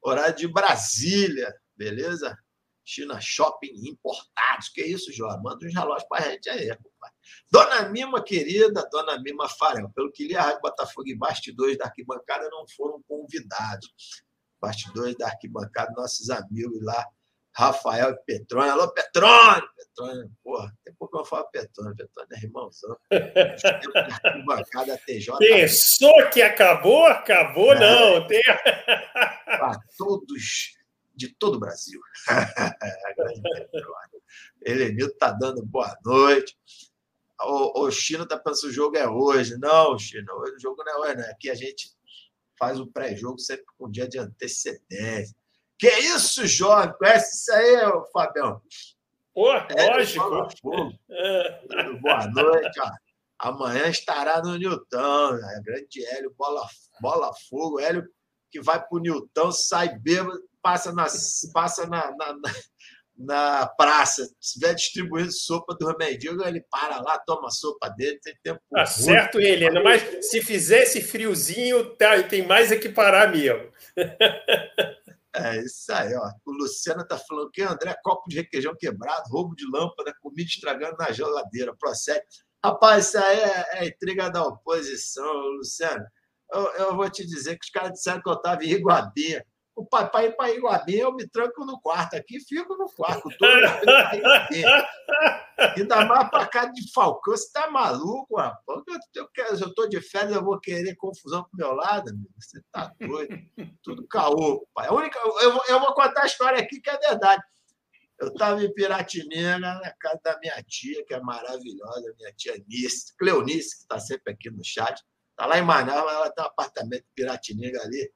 horário 0.00 0.36
de 0.36 0.46
Brasília. 0.46 1.52
Beleza? 1.76 2.38
China 2.84 3.20
Shopping 3.20 3.88
Importados. 3.88 4.68
Que 4.68 4.82
isso, 4.82 5.12
Jó? 5.12 5.28
Manda 5.42 5.66
uns 5.66 5.74
relógios 5.74 6.08
para 6.08 6.24
a 6.24 6.30
gente 6.30 6.48
aí, 6.48 6.70
Dona 7.50 7.88
Mima, 7.88 8.22
querida, 8.22 8.88
Dona 8.90 9.18
Mima 9.20 9.48
Farel, 9.48 9.90
pelo 9.90 10.10
que 10.10 10.26
li, 10.26 10.36
a 10.36 10.42
Rádio 10.42 10.60
Botafogo 10.60 11.08
e 11.08 11.14
bastidores 11.14 11.78
da 11.78 11.86
arquibancada 11.86 12.48
não 12.50 12.66
foram 12.68 13.02
convidados. 13.08 14.22
Bastidores 14.60 15.16
da 15.16 15.26
arquibancada, 15.26 15.92
nossos 15.96 16.30
amigos 16.30 16.82
lá, 16.82 17.06
Rafael 17.54 18.12
e 18.12 18.16
Petrone. 18.24 18.70
Alô, 18.70 18.90
Petrone! 18.92 19.62
Petrone, 19.76 20.30
porra, 20.42 20.74
tem 20.84 20.94
pouco 20.94 21.18
eu 21.18 21.24
falo 21.24 21.44
Petrone, 21.50 21.94
Petrone 21.94 22.28
é 22.32 22.38
irmãozão. 22.38 22.96
arquibancada 24.24 24.98
TJ. 25.06 25.36
Pensou 25.38 26.30
que 26.30 26.40
acabou? 26.40 27.06
Acabou, 27.06 27.74
é. 27.74 27.80
não. 27.80 28.26
Tem... 28.26 28.42
Para 29.44 29.78
todos 29.98 30.78
de 31.14 31.28
todo 31.28 31.56
o 31.56 31.60
Brasil. 31.60 32.00
Helenildo 34.64 35.12
está 35.12 35.30
dando 35.30 35.64
boa 35.64 35.96
noite. 36.04 36.56
O, 37.40 37.84
o 37.84 37.90
Chino 37.90 38.24
está 38.24 38.38
pensando 38.38 38.70
o 38.70 38.72
jogo 38.72 38.96
é 38.96 39.08
hoje. 39.08 39.56
Não, 39.58 39.98
Chino, 39.98 40.32
o 40.32 40.60
jogo 40.60 40.82
não 40.84 40.92
é 40.92 40.96
hoje, 40.98 41.16
não. 41.16 41.30
Aqui 41.30 41.50
a 41.50 41.54
gente 41.54 41.90
faz 42.58 42.78
o 42.78 42.86
pré-jogo 42.86 43.38
sempre 43.38 43.64
com 43.76 43.86
um 43.86 43.90
dia 43.90 44.08
de 44.08 44.18
antecedência. 44.18 45.34
Que 45.78 45.88
isso, 45.88 46.46
jovem? 46.46 46.94
Conhece 46.96 47.36
isso 47.36 47.52
aí, 47.52 47.76
Fabião? 48.12 48.62
Pô, 49.34 49.52
é, 49.52 49.90
lógico. 49.90 50.30
Boa 52.00 52.26
noite. 52.28 52.80
Ó. 52.80 52.90
Amanhã 53.38 53.88
estará 53.88 54.40
no 54.40 54.56
Newton. 54.56 55.32
Né? 55.32 55.62
Grande 55.64 56.06
Hélio, 56.06 56.32
bola, 56.38 56.64
bola 57.00 57.32
fogo. 57.48 57.80
Hélio 57.80 58.08
que 58.52 58.60
vai 58.60 58.78
para 58.78 58.96
o 58.96 59.00
Newton, 59.00 59.50
sai 59.50 59.98
bêbado, 59.98 60.38
passa 60.60 60.92
na, 60.92 61.06
passa 61.54 61.86
na, 61.86 62.14
na, 62.14 62.34
na 62.34 62.50
praça, 63.76 64.24
se 64.24 64.34
estiver 64.40 64.74
distribuindo 64.74 65.32
sopa 65.32 65.74
do 65.78 65.96
mendigos, 65.96 66.44
ele 66.46 66.64
para 66.70 67.00
lá, 67.00 67.18
toma 67.18 67.48
a 67.48 67.50
sopa 67.50 67.88
dele, 67.90 68.18
tem 68.22 68.34
tempo. 68.42 68.60
Tá 68.70 68.86
certo, 68.86 69.40
Helena, 69.40 69.82
mas 69.82 70.26
se 70.28 70.42
fizesse 70.42 71.02
friozinho, 71.02 71.96
tá, 71.96 72.22
tem 72.22 72.46
mais 72.46 72.72
é 72.72 72.76
que 72.76 72.88
parar 72.88 73.30
mesmo. 73.30 73.70
É 75.34 75.64
isso 75.64 75.90
aí, 75.90 76.14
ó. 76.14 76.30
O 76.44 76.52
Luciano 76.52 77.06
tá 77.06 77.16
falando 77.16 77.50
que 77.50 77.62
André, 77.62 77.96
copo 78.02 78.28
de 78.28 78.36
requeijão 78.36 78.76
quebrado, 78.76 79.30
roubo 79.30 79.56
de 79.56 79.64
lâmpada, 79.64 80.14
comida 80.20 80.42
estragando 80.42 80.96
na 80.98 81.10
geladeira. 81.10 81.74
Procede. 81.74 82.22
Rapaz, 82.62 83.06
isso 83.06 83.18
aí 83.18 83.40
é, 83.40 83.66
é 83.78 83.86
intriga 83.88 84.30
da 84.30 84.44
oposição, 84.44 85.32
Luciano. 85.56 86.04
Eu, 86.52 86.66
eu, 86.74 86.96
vou 86.96 87.08
te 87.08 87.26
dizer 87.26 87.58
que 87.58 87.64
os 87.64 87.70
caras 87.70 87.92
disseram 87.92 88.20
que 88.20 88.28
eu 88.28 88.34
estava 88.34 88.62
em 88.62 88.72
Iguabinha. 88.72 89.44
O 89.74 89.86
pai, 89.86 90.10
para 90.10 90.24
ir 90.26 90.36
para 90.36 90.50
Iguabinha, 90.50 91.04
eu 91.04 91.14
me 91.14 91.26
tranco 91.26 91.64
no 91.64 91.80
quarto 91.80 92.14
aqui, 92.14 92.38
fico 92.40 92.76
no 92.76 92.90
quarto. 92.90 93.28
Todo 93.38 93.50
Ainda 95.76 96.04
mais 96.04 96.28
para 96.28 96.46
cá 96.46 96.66
de 96.66 96.92
Falcão, 96.92 97.34
você 97.34 97.50
tá 97.52 97.70
maluco, 97.70 98.36
rapaz? 98.36 98.82
Eu, 99.14 99.28
eu, 99.34 99.72
eu 99.76 99.88
de 99.88 100.00
férias, 100.02 100.36
eu 100.36 100.44
vou 100.44 100.60
querer 100.60 100.94
confusão 100.96 101.42
pro 101.44 101.56
meu 101.56 101.72
lado, 101.72 102.10
amigo. 102.10 102.28
Você 102.38 102.60
tá 102.70 102.92
doido. 103.00 103.34
Tudo 103.82 104.06
caô, 104.06 104.66
pai. 104.74 104.88
A 104.88 104.92
única, 104.92 105.18
eu, 105.18 105.60
eu 105.68 105.80
vou 105.80 105.94
contar 105.94 106.22
a 106.22 106.26
história 106.26 106.60
aqui 106.60 106.78
que 106.80 106.90
é 106.90 106.98
verdade. 106.98 107.42
Eu 108.20 108.28
estava 108.28 108.62
em 108.62 108.72
Piratininga, 108.72 109.58
na 109.58 109.92
casa 109.98 110.20
da 110.22 110.38
minha 110.38 110.62
tia, 110.62 111.04
que 111.04 111.14
é 111.14 111.20
maravilhosa, 111.20 112.14
minha 112.18 112.32
tia 112.34 112.62
Nice, 112.68 113.16
Cleonice, 113.16 113.76
que 113.76 113.82
está 113.82 113.98
sempre 113.98 114.32
aqui 114.32 114.50
no 114.50 114.62
chat. 114.62 115.02
Está 115.30 115.46
lá 115.46 115.58
em 115.58 115.62
Manaus, 115.62 116.12
ela 116.12 116.30
tem 116.30 116.44
um 116.44 116.46
apartamento 116.46 117.02
em 117.02 117.14
Piratininga 117.14 117.80
ali. 117.82 118.12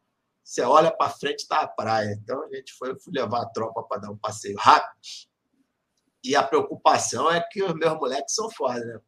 Você 0.47 0.63
olha 0.63 0.93
para 0.93 1.11
frente, 1.11 1.41
está 1.41 1.63
a 1.63 1.67
praia. 1.67 2.17
Então 2.23 2.41
a 2.45 2.55
gente 2.55 2.73
foi, 2.75 2.97
fui 3.01 3.13
levar 3.13 3.43
a 3.43 3.49
tropa 3.49 3.83
para 3.83 4.03
dar 4.03 4.13
um 4.13 4.17
passeio 4.17 4.57
rápido. 4.57 4.95
E 6.23 6.37
a 6.37 6.43
preocupação 6.43 7.29
é 7.29 7.45
que 7.51 7.65
os 7.65 7.75
meus 7.75 7.95
moleques 7.95 8.33
são 8.33 8.49
foda, 8.51 8.79
né? 8.79 9.01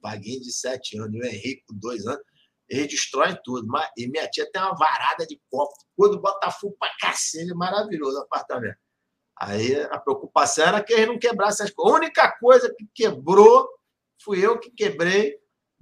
Vaguinho 0.00 0.40
de 0.40 0.52
sete 0.52 0.96
anos, 0.96 1.20
o 1.20 1.26
Henrique 1.26 1.64
dois 1.72 2.06
anos, 2.06 2.22
eles 2.68 2.86
destroem 2.86 3.36
tudo. 3.42 3.66
E 3.96 4.06
minha 4.06 4.28
tia 4.28 4.48
tem 4.48 4.62
uma 4.62 4.76
varada 4.76 5.26
de 5.26 5.40
copo, 5.50 5.74
quando 5.96 6.20
Botafogo 6.20 6.76
para 6.78 6.94
cacete, 7.00 7.52
maravilhoso 7.52 8.20
apartamento. 8.20 8.78
Aí 9.36 9.74
a 9.90 9.98
preocupação 9.98 10.66
era 10.66 10.84
que 10.84 10.92
eles 10.92 11.08
não 11.08 11.18
quebrassem 11.18 11.66
as 11.66 11.72
coisas. 11.72 11.94
A 11.94 11.96
única 11.96 12.38
coisa 12.38 12.72
que 12.72 12.86
quebrou 12.94 13.68
fui 14.22 14.44
eu 14.44 14.56
que 14.60 14.70
quebrei 14.70 15.36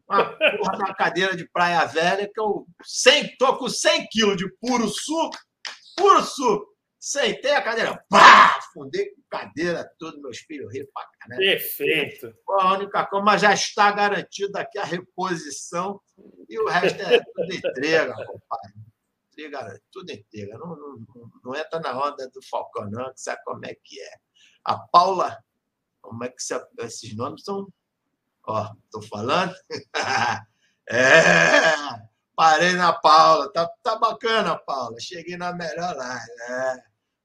uma 0.08 0.36
porra 0.36 0.78
da 0.78 0.94
cadeira 0.94 1.36
de 1.36 1.48
praia 1.48 1.84
velha 1.86 2.30
que 2.32 2.40
eu 2.40 2.66
tô 3.38 3.56
com 3.56 3.68
100 3.68 4.06
quilos 4.08 4.36
de 4.36 4.48
puro 4.60 4.88
suco, 4.88 5.36
puro 5.96 6.22
suco. 6.22 6.74
Sentei 6.98 7.54
a 7.54 7.60
cadeira, 7.60 8.02
pá, 8.08 8.58
fundei 8.72 9.10
com 9.10 9.20
cadeira, 9.28 9.86
tudo, 9.98 10.22
meus 10.22 10.38
filhos 10.38 10.72
riram 10.72 10.88
pra 10.94 11.06
caramba. 11.20 11.42
Perfeito. 11.42 12.34
A 12.48 12.72
única 12.72 13.04
coisa, 13.06 13.24
mas 13.24 13.42
já 13.42 13.52
está 13.52 13.92
garantida 13.92 14.60
aqui 14.60 14.78
a 14.78 14.84
reposição 14.84 16.00
e 16.48 16.58
o 16.58 16.66
resto 16.66 17.02
é 17.02 17.20
tudo 17.20 17.52
entrega, 17.54 18.14
compadre. 18.14 18.72
Entrega, 19.30 19.80
tudo 19.92 20.10
entrega. 20.12 20.56
Não, 20.56 20.76
não, 20.76 21.30
não 21.44 21.54
entra 21.54 21.78
na 21.78 21.92
onda 21.92 22.26
do 22.30 22.40
Falcão, 22.42 22.88
não, 22.90 23.12
que 23.12 23.20
sabe 23.20 23.42
como 23.44 23.66
é 23.66 23.74
que 23.74 24.00
é. 24.00 24.14
A 24.64 24.78
Paula, 24.78 25.38
como 26.00 26.24
é 26.24 26.30
que 26.30 26.36
esses 26.78 27.14
nomes 27.14 27.44
são 27.44 27.68
Ó, 28.46 28.70
tô 28.90 29.00
falando? 29.00 29.54
é, 30.88 31.74
parei 32.36 32.72
na 32.72 32.92
Paula. 32.92 33.50
Tá, 33.52 33.70
tá 33.82 33.96
bacana, 33.96 34.56
Paula. 34.56 35.00
Cheguei 35.00 35.36
na 35.36 35.52
melhor 35.54 35.96
live. 35.96 36.30
É, 36.48 36.76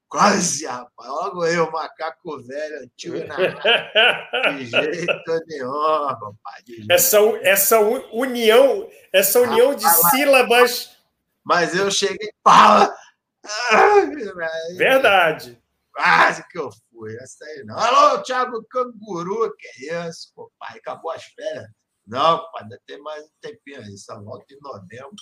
quase, 0.07 0.65
rapaz. 0.65 1.09
Logo 1.09 1.45
eu, 1.45 1.69
macaco 1.71 2.41
velho, 2.41 2.83
antigo 2.83 3.17
na 3.25 3.35
De 4.55 4.65
jeito 4.65 5.39
nenhum, 5.47 6.05
rapaz. 6.05 6.63
Jeito. 6.65 6.91
Essa, 6.91 7.19
essa 7.41 7.79
união, 7.79 8.89
essa 9.11 9.41
união 9.41 9.75
de 9.75 9.87
sílabas. 10.09 10.97
Mas 11.43 11.75
eu 11.75 11.91
cheguei, 11.91 12.31
Paula. 12.43 12.95
Verdade. 14.77 15.58
Quase 15.99 16.47
que 16.47 16.57
eu 16.57 16.69
fui. 16.71 17.13
Essa 17.17 17.43
aí 17.43 17.63
não. 17.65 17.77
Alô, 17.77 18.23
Thiago 18.23 18.63
Canguru, 18.69 19.53
que 19.57 19.89
é 19.89 20.07
isso, 20.07 20.31
pô, 20.33 20.49
pai? 20.57 20.77
Acabou 20.77 21.11
as 21.11 21.25
férias. 21.25 21.67
Não, 22.07 22.39
pai, 22.51 22.63
ainda 22.63 22.81
tem 22.87 23.01
mais 23.01 23.25
um 23.25 23.29
tempinho 23.41 23.81
aí. 23.81 23.97
Só 23.97 24.17
volta 24.21 24.45
em 24.53 24.59
novembro. 24.61 25.13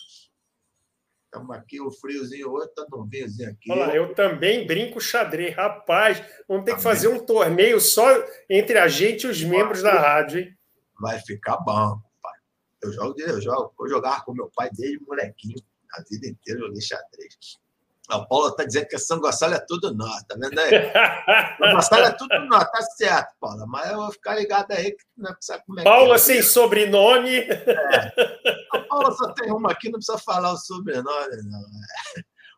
Estamos 1.25 1.57
aqui, 1.57 1.81
o 1.81 1.91
friozinho 1.91 2.51
hoje 2.51 2.67
está 2.67 2.85
no 2.91 3.05
vinhozinho 3.05 3.49
aqui. 3.49 3.71
Olha, 3.71 3.95
eu 3.95 4.13
também 4.13 4.67
brinco 4.67 5.01
xadrez. 5.01 5.55
Rapaz, 5.55 6.23
vamos 6.47 6.63
ter 6.63 6.75
que 6.75 6.81
fazer 6.81 7.07
um 7.07 7.25
torneio 7.25 7.81
só 7.81 8.05
entre 8.47 8.77
a 8.77 8.87
gente 8.87 9.25
e 9.25 9.29
os 9.29 9.43
membros 9.43 9.81
da 9.81 9.99
rádio, 9.99 10.41
hein? 10.41 10.57
Vai 11.01 11.19
ficar 11.19 11.57
bom, 11.57 11.99
pai. 12.21 12.39
Eu 12.83 12.93
jogo, 12.93 13.19
eu 13.19 13.41
jogo, 13.41 13.73
vou 13.75 13.89
jogar 13.89 14.23
com 14.23 14.31
meu 14.31 14.49
pai 14.55 14.69
desde 14.71 15.03
molequinho. 15.03 15.57
A 15.93 16.03
vida 16.09 16.27
inteira 16.27 16.59
eu 16.61 16.67
joguei 16.67 16.81
xadrez. 16.81 17.59
A 18.09 18.25
Paula 18.25 18.49
está 18.49 18.63
dizendo 18.63 18.87
que 18.87 18.95
a 18.95 19.17
Gonçalo 19.17 19.53
é 19.53 19.65
tudo 19.67 19.93
nós, 19.93 20.23
tá 20.23 20.35
vendo 20.39 20.57
aí? 20.57 21.73
Gonçalo 21.73 22.05
é 22.05 22.11
tudo 22.11 22.39
nós, 22.47 22.63
tá 22.71 22.81
certo, 22.95 23.35
Paula, 23.39 23.65
mas 23.67 23.91
eu 23.91 23.97
vou 23.97 24.11
ficar 24.13 24.35
ligado 24.35 24.71
aí 24.71 24.91
que 24.91 25.03
não 25.17 25.35
sabe 25.41 25.63
como 25.65 25.79
é 25.81 25.83
Paula 25.83 26.15
é. 26.15 26.17
sem 26.17 26.41
sobrenome. 26.41 27.39
É. 27.39 28.13
A 28.73 28.79
Paula 28.79 29.11
só 29.11 29.33
tem 29.33 29.51
uma 29.51 29.71
aqui, 29.71 29.89
não 29.89 29.99
precisa 29.99 30.17
falar 30.17 30.53
o 30.53 30.57
sobrenome, 30.57 31.35
não. 31.43 31.61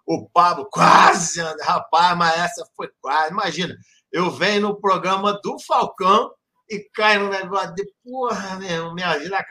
O 0.06 0.30
Pablo, 0.30 0.68
quase, 0.72 1.42
rapaz, 1.62 2.18
mas 2.18 2.40
essa 2.40 2.68
foi 2.76 2.90
quase. 3.02 3.32
Imagina, 3.32 3.76
eu 4.12 4.32
venho 4.32 4.62
no 4.62 4.80
programa 4.80 5.40
do 5.44 5.58
Falcão 5.60 6.32
e 6.70 6.80
caio 6.94 7.22
no 7.22 7.30
negócio 7.30 7.74
de 7.74 7.88
porra, 8.04 8.56
meu, 8.58 8.94
minha 8.94 9.18
vida 9.18 9.44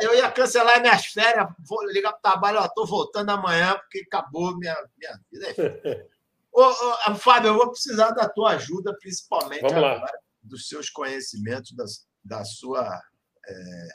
Eu, 0.00 0.10
eu, 0.10 0.14
ia 0.14 0.30
cancelar 0.30 0.80
minhas 0.80 1.06
férias, 1.06 1.46
vou 1.66 1.84
ligar 1.86 2.12
para 2.12 2.18
o 2.18 2.22
trabalho, 2.22 2.64
estou 2.64 2.86
voltando 2.86 3.30
amanhã, 3.30 3.76
porque 3.78 4.00
acabou 4.06 4.56
minha, 4.56 4.76
minha 4.96 5.20
vida. 5.30 6.08
Ô, 6.50 6.62
ô, 6.62 7.14
Fábio, 7.14 7.48
eu 7.48 7.54
vou 7.54 7.70
precisar 7.70 8.10
da 8.12 8.28
tua 8.28 8.52
ajuda, 8.52 8.96
principalmente 8.98 9.66
agora, 9.66 10.10
dos 10.42 10.66
seus 10.66 10.90
conhecimentos, 10.90 11.72
da, 11.72 11.84
da, 12.24 12.44
sua, 12.44 13.00
é, 13.46 13.88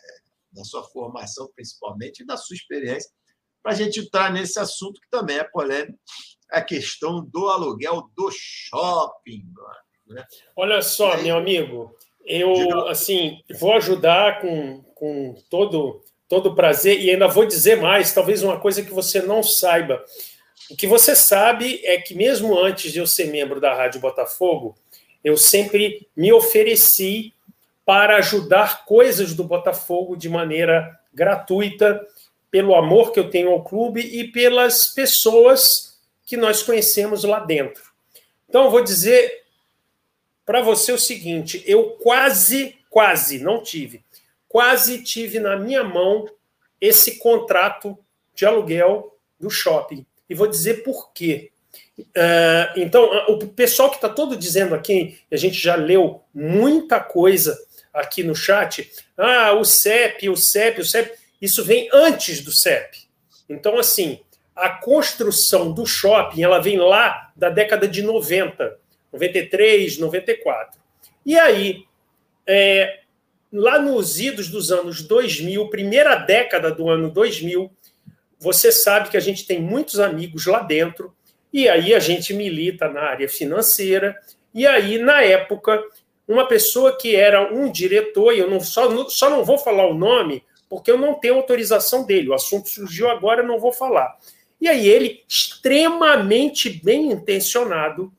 da 0.52 0.64
sua 0.64 0.84
formação, 0.84 1.52
principalmente, 1.56 2.22
e 2.22 2.26
da 2.26 2.38
sua 2.38 2.56
experiência, 2.56 3.12
para 3.62 3.74
a 3.74 3.76
gente 3.76 4.00
entrar 4.00 4.32
nesse 4.32 4.60
assunto 4.60 5.02
que 5.02 5.10
também 5.10 5.40
é 5.40 5.44
polêmico, 5.44 6.00
a 6.52 6.62
questão 6.62 7.26
do 7.26 7.50
aluguel 7.50 8.10
do 8.16 8.30
shopping. 8.32 9.44
Né? 10.08 10.24
Olha 10.56 10.82
só, 10.82 11.18
meu 11.22 11.38
amigo, 11.38 11.98
eu 12.26 12.88
assim 12.88 13.40
vou 13.60 13.74
ajudar 13.74 14.42
com, 14.42 14.84
com 14.96 15.36
todo 15.50 16.02
todo 16.28 16.56
prazer 16.56 17.00
e 17.00 17.12
ainda 17.12 17.28
vou 17.28 17.46
dizer 17.46 17.78
mais, 17.78 18.12
talvez 18.12 18.42
uma 18.42 18.60
coisa 18.60 18.82
que 18.82 18.92
você 18.92 19.22
não 19.22 19.44
saiba. 19.44 20.04
O 20.72 20.76
que 20.76 20.88
você 20.88 21.16
sabe 21.16 21.80
é 21.84 21.98
que 21.98 22.16
mesmo 22.16 22.58
antes 22.58 22.92
de 22.92 22.98
eu 22.98 23.06
ser 23.06 23.26
membro 23.26 23.62
da 23.62 23.76
Rádio 23.76 24.02
Botafogo, 24.02 24.76
eu 25.24 25.38
sempre 25.38 26.08
me 26.16 26.34
ofereci 26.34 27.34
para 27.86 28.18
ajudar 28.18 28.86
coisas 28.86 29.36
do 29.36 29.44
Botafogo 29.44 30.16
de 30.16 30.28
maneira 30.28 31.00
gratuita, 31.14 32.02
pelo 32.50 32.74
amor 32.74 33.12
que 33.12 33.20
eu 33.20 33.30
tenho 33.30 33.50
ao 33.50 33.64
clube 33.64 34.02
e 34.02 34.32
pelas 34.32 34.88
pessoas 34.88 36.00
que 36.26 36.38
nós 36.38 36.64
conhecemos 36.64 37.24
lá 37.24 37.40
dentro. 37.40 37.84
Então, 38.48 38.66
eu 38.66 38.72
vou 38.72 38.84
dizer 38.84 39.43
para 40.46 40.62
você 40.62 40.91
o 40.91 41.00
seguinte: 41.00 41.64
eu 41.66 41.91
quase, 42.02 42.76
quase 42.89 43.39
não 43.39 43.62
tive, 43.62 44.04
quase 44.48 45.04
tive 45.04 45.39
na 45.39 45.56
minha 45.56 45.84
mão 45.84 46.28
esse 46.80 47.18
contrato 47.18 47.98
de 48.36 48.46
aluguel 48.46 49.18
do 49.39 49.50
shopping. 49.50 50.06
E 50.30 50.36
vou 50.36 50.48
dizer 50.48 50.84
por 50.84 51.12
quê. 51.14 51.52
Uh, 52.00 52.78
então, 52.78 53.04
o 53.30 53.48
pessoal 53.48 53.89
que 53.89 53.96
está 53.96 54.10
todo 54.10 54.36
dizendo 54.36 54.74
aqui, 54.74 55.20
a 55.32 55.38
gente 55.38 55.58
já 55.58 55.76
leu 55.76 56.22
muita 56.34 57.00
coisa 57.00 57.58
aqui 57.94 58.24
no 58.24 58.36
chat. 58.36 58.91
Ah, 59.16 59.54
o 59.54 59.64
CEP, 59.64 60.30
o 60.30 60.36
CEP, 60.36 60.82
o 60.82 60.86
CEP. 60.86 61.12
Isso 61.41 61.64
vem 61.64 61.89
antes 61.94 62.41
do 62.41 62.52
CEP. 62.52 63.04
Então, 63.48 63.78
assim, 63.78 64.20
a 64.56 64.70
construção 64.70 65.72
do 65.72 65.86
shopping 65.86 66.41
ela 66.41 66.60
vem 66.60 66.78
lá 66.78 67.32
da 67.36 67.50
década 67.50 67.88
de 67.88 68.02
90, 68.02 68.78
93, 69.14 69.99
94. 69.99 70.80
E 71.26 71.38
aí, 71.38 71.86
é, 72.45 73.01
lá 73.51 73.80
nos 73.80 74.20
idos 74.20 74.49
dos 74.49 74.72
anos 74.72 75.03
2000, 75.03 75.70
primeira 75.70 76.16
década 76.16 76.72
do 76.72 76.89
ano 76.89 77.09
2000, 77.11 77.72
você 78.39 78.72
sabe 78.72 79.09
que 79.09 79.16
a 79.16 79.22
gente 79.22 79.45
tem 79.45 79.61
muitos 79.61 79.99
amigos 79.99 80.47
lá 80.47 80.59
dentro, 80.59 81.14
e 81.53 81.70
aí 81.70 81.93
a 81.93 81.99
gente 81.99 82.34
milita 82.34 82.89
na 82.89 83.01
área 83.01 83.30
financeira, 83.30 84.18
e 84.53 84.68
aí, 84.68 84.97
na 84.97 85.22
época, 85.22 85.82
uma 86.28 86.47
pessoa 86.47 86.97
que 86.97 87.16
era 87.16 87.53
um 87.53 87.72
diretor, 87.72 88.34
e 88.34 88.39
eu 88.39 88.49
não, 88.49 88.59
só, 88.59 89.07
só 89.07 89.30
não 89.30 89.45
vou 89.45 89.57
falar 89.57 89.88
o 89.88 89.93
nome, 89.93 90.43
porque 90.70 90.91
eu 90.91 90.97
não 90.97 91.14
tenho 91.14 91.36
autorização 91.36 92.05
dele, 92.05 92.30
o 92.30 92.34
assunto 92.34 92.68
surgiu 92.68 93.09
agora, 93.09 93.41
eu 93.41 93.47
não 93.47 93.59
vou 93.59 93.72
falar. 93.72 94.18
E 94.59 94.68
aí 94.68 94.88
ele, 94.88 95.24
extremamente 95.28 96.70
bem 96.70 97.11
intencionado, 97.11 98.11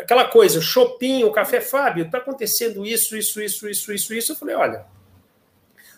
aquela 0.00 0.24
coisa, 0.24 0.60
Chopin, 0.60 1.24
o 1.24 1.30
Café 1.30 1.60
Fábio, 1.60 2.06
está 2.06 2.18
acontecendo 2.18 2.84
isso, 2.84 3.16
isso, 3.16 3.40
isso, 3.40 3.68
isso, 3.68 3.92
isso, 3.92 4.14
isso. 4.14 4.32
Eu 4.32 4.36
falei, 4.36 4.54
olha, 4.54 4.84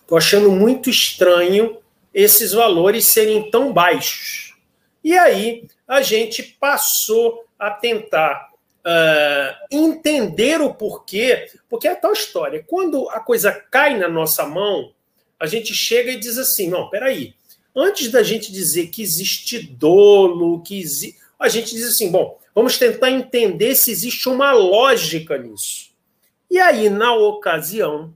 estou 0.00 0.18
achando 0.18 0.50
muito 0.50 0.90
estranho 0.90 1.78
esses 2.12 2.52
valores 2.52 3.06
serem 3.06 3.50
tão 3.50 3.72
baixos. 3.72 4.54
E 5.02 5.16
aí 5.16 5.66
a 5.86 6.02
gente 6.02 6.42
passou 6.42 7.44
a 7.58 7.70
tentar 7.70 8.50
uh, 8.84 9.66
entender 9.70 10.60
o 10.60 10.74
porquê, 10.74 11.48
porque 11.68 11.88
é 11.88 11.94
tal 11.94 12.12
história. 12.12 12.64
Quando 12.66 13.08
a 13.10 13.20
coisa 13.20 13.52
cai 13.52 13.98
na 13.98 14.08
nossa 14.08 14.44
mão, 14.46 14.92
a 15.38 15.46
gente 15.46 15.74
chega 15.74 16.12
e 16.12 16.18
diz 16.18 16.38
assim: 16.38 16.68
não, 16.68 16.88
peraí. 16.88 17.34
Antes 17.74 18.10
da 18.10 18.22
gente 18.22 18.52
dizer 18.52 18.88
que 18.88 19.02
existe 19.02 19.58
dolo, 19.58 20.62
que 20.62 20.78
existe. 20.78 21.18
A 21.38 21.48
gente 21.48 21.74
diz 21.74 21.86
assim: 21.86 22.10
bom, 22.10 22.38
Vamos 22.54 22.78
tentar 22.78 23.10
entender 23.10 23.74
se 23.74 23.90
existe 23.90 24.28
uma 24.28 24.52
lógica 24.52 25.38
nisso. 25.38 25.90
E 26.50 26.58
aí, 26.58 26.90
na 26.90 27.14
ocasião, 27.14 28.14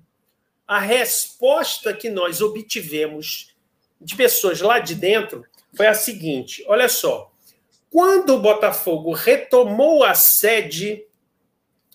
a 0.66 0.78
resposta 0.78 1.92
que 1.94 2.10
nós 2.10 2.40
obtivemos 2.40 3.54
de 4.00 4.14
pessoas 4.14 4.60
lá 4.60 4.78
de 4.78 4.94
dentro 4.94 5.44
foi 5.74 5.86
a 5.86 5.94
seguinte: 5.94 6.64
olha 6.68 6.88
só, 6.88 7.32
quando 7.90 8.34
o 8.34 8.40
Botafogo 8.40 9.12
retomou 9.12 10.04
a 10.04 10.14
sede 10.14 11.04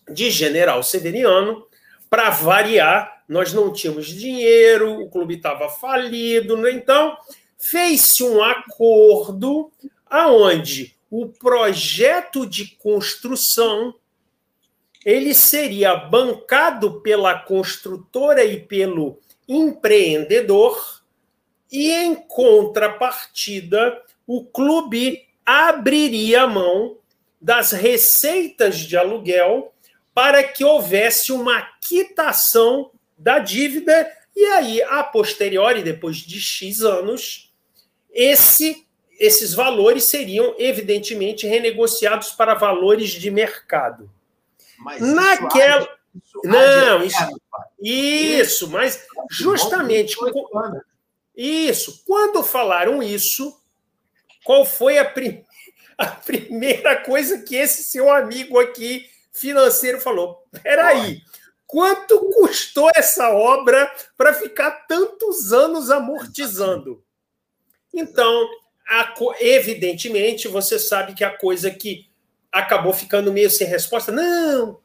de 0.10 0.32
General 0.32 0.82
Severiano, 0.82 1.68
para 2.10 2.30
variar, 2.30 3.24
nós 3.28 3.54
não 3.54 3.72
tínhamos 3.72 4.08
dinheiro, 4.08 5.00
o 5.00 5.10
clube 5.10 5.36
estava 5.36 5.70
falido, 5.70 6.58
né? 6.58 6.72
então 6.72 7.16
fez-se 7.58 8.24
um 8.24 8.44
acordo 8.44 9.72
aonde 10.10 10.98
o 11.12 11.28
projeto 11.28 12.46
de 12.46 12.68
construção 12.78 13.94
ele 15.04 15.34
seria 15.34 15.94
bancado 15.94 17.02
pela 17.02 17.38
construtora 17.38 18.46
e 18.46 18.62
pelo 18.62 19.20
empreendedor 19.46 21.04
e 21.70 21.92
em 21.92 22.16
contrapartida 22.16 24.02
o 24.26 24.46
clube 24.46 25.28
abriria 25.46 26.48
mão 26.48 26.98
das 27.42 27.72
receitas 27.72 28.78
de 28.78 28.96
aluguel 28.96 29.74
para 30.14 30.42
que 30.44 30.64
houvesse 30.64 31.34
uma 31.34 31.62
quitação 31.82 32.92
da 33.18 33.40
dívida 33.40 34.10
e 34.34 34.46
aí 34.46 34.82
a 34.84 35.04
posteriori 35.04 35.84
depois 35.84 36.18
de 36.18 36.40
X 36.40 36.82
anos 36.82 37.52
esse 38.14 38.86
esses 39.22 39.54
valores 39.54 40.06
seriam, 40.06 40.56
evidentemente, 40.58 41.46
renegociados 41.46 42.32
para 42.32 42.56
valores 42.56 43.12
de 43.12 43.30
mercado. 43.30 44.10
Mas 44.80 45.00
Naquela. 45.00 45.88
Isso, 46.14 46.42
não, 46.44 47.04
isso, 47.04 47.42
isso, 47.80 48.70
mas 48.72 49.06
justamente. 49.30 50.18
Isso. 51.38 52.04
Quando 52.04 52.42
falaram 52.42 53.02
isso, 53.04 53.62
qual 54.44 54.66
foi 54.66 54.98
a, 54.98 55.06
prim... 55.06 55.46
a 55.96 56.08
primeira 56.08 57.04
coisa 57.04 57.44
que 57.44 57.56
esse 57.56 57.84
seu 57.84 58.12
amigo 58.12 58.60
aqui, 58.60 59.08
financeiro, 59.32 60.02
falou? 60.02 60.44
Peraí, 60.64 61.22
quanto 61.68 62.20
custou 62.32 62.90
essa 62.96 63.30
obra 63.30 63.90
para 64.18 64.34
ficar 64.34 64.72
tantos 64.88 65.54
anos 65.54 65.92
amortizando? 65.92 67.04
Então, 67.94 68.50
a, 68.88 69.14
evidentemente, 69.40 70.48
você 70.48 70.78
sabe 70.78 71.14
que 71.14 71.24
a 71.24 71.36
coisa 71.36 71.72
que 71.72 72.08
acabou 72.52 72.94
ficando 72.94 73.32
meio 73.32 73.50
sem 73.50 73.68
resposta, 73.68 74.12
não, 74.12 74.80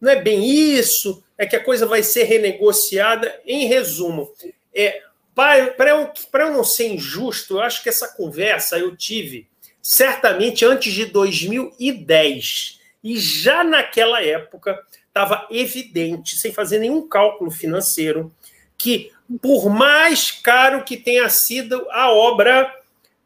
não 0.00 0.10
é 0.10 0.20
bem 0.20 0.44
isso, 0.44 1.22
é 1.38 1.46
que 1.46 1.56
a 1.56 1.62
coisa 1.62 1.86
vai 1.86 2.02
ser 2.02 2.24
renegociada. 2.24 3.40
Em 3.46 3.66
resumo, 3.66 4.32
é, 4.74 5.02
para 5.34 5.90
eu, 5.90 6.10
eu 6.32 6.52
não 6.52 6.64
ser 6.64 6.88
injusto, 6.88 7.54
eu 7.54 7.60
acho 7.60 7.82
que 7.82 7.88
essa 7.88 8.08
conversa 8.08 8.78
eu 8.78 8.96
tive 8.96 9.48
certamente 9.82 10.64
antes 10.64 10.92
de 10.92 11.06
2010. 11.06 12.80
E 13.04 13.18
já 13.18 13.62
naquela 13.62 14.20
época 14.22 14.82
estava 15.06 15.46
evidente, 15.50 16.36
sem 16.36 16.52
fazer 16.52 16.78
nenhum 16.78 17.06
cálculo 17.06 17.50
financeiro, 17.50 18.34
que 18.76 19.12
por 19.40 19.70
mais 19.70 20.30
caro 20.30 20.84
que 20.84 20.96
tenha 20.96 21.28
sido 21.28 21.86
a 21.90 22.10
obra 22.10 22.72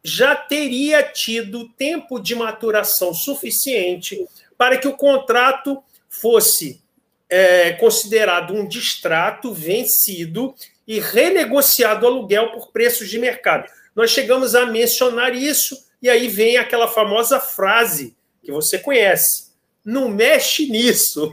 já 0.03 0.35
teria 0.35 1.03
tido 1.03 1.69
tempo 1.71 2.19
de 2.19 2.35
maturação 2.35 3.13
suficiente 3.13 4.27
para 4.57 4.79
que 4.79 4.89
o 4.89 4.97
contrato 4.97 5.83
fosse 6.09 6.83
é, 7.29 7.73
considerado 7.73 8.55
um 8.55 8.67
distrato 8.67 9.53
vencido 9.53 10.55
e 10.87 10.99
renegociado 10.99 12.05
o 12.05 12.09
aluguel 12.09 12.53
por 12.53 12.73
preços 12.73 13.09
de 13.09 13.19
mercado. 13.19 13.71
Nós 13.95 14.11
chegamos 14.11 14.55
a 14.55 14.67
mencionar 14.67 15.35
isso, 15.35 15.77
e 16.03 16.09
aí 16.09 16.29
vem 16.29 16.57
aquela 16.57 16.89
famosa 16.89 17.39
frase 17.39 18.17
que 18.43 18.51
você 18.51 18.79
conhece: 18.79 19.51
não 19.85 20.09
mexe 20.09 20.67
nisso. 20.67 21.33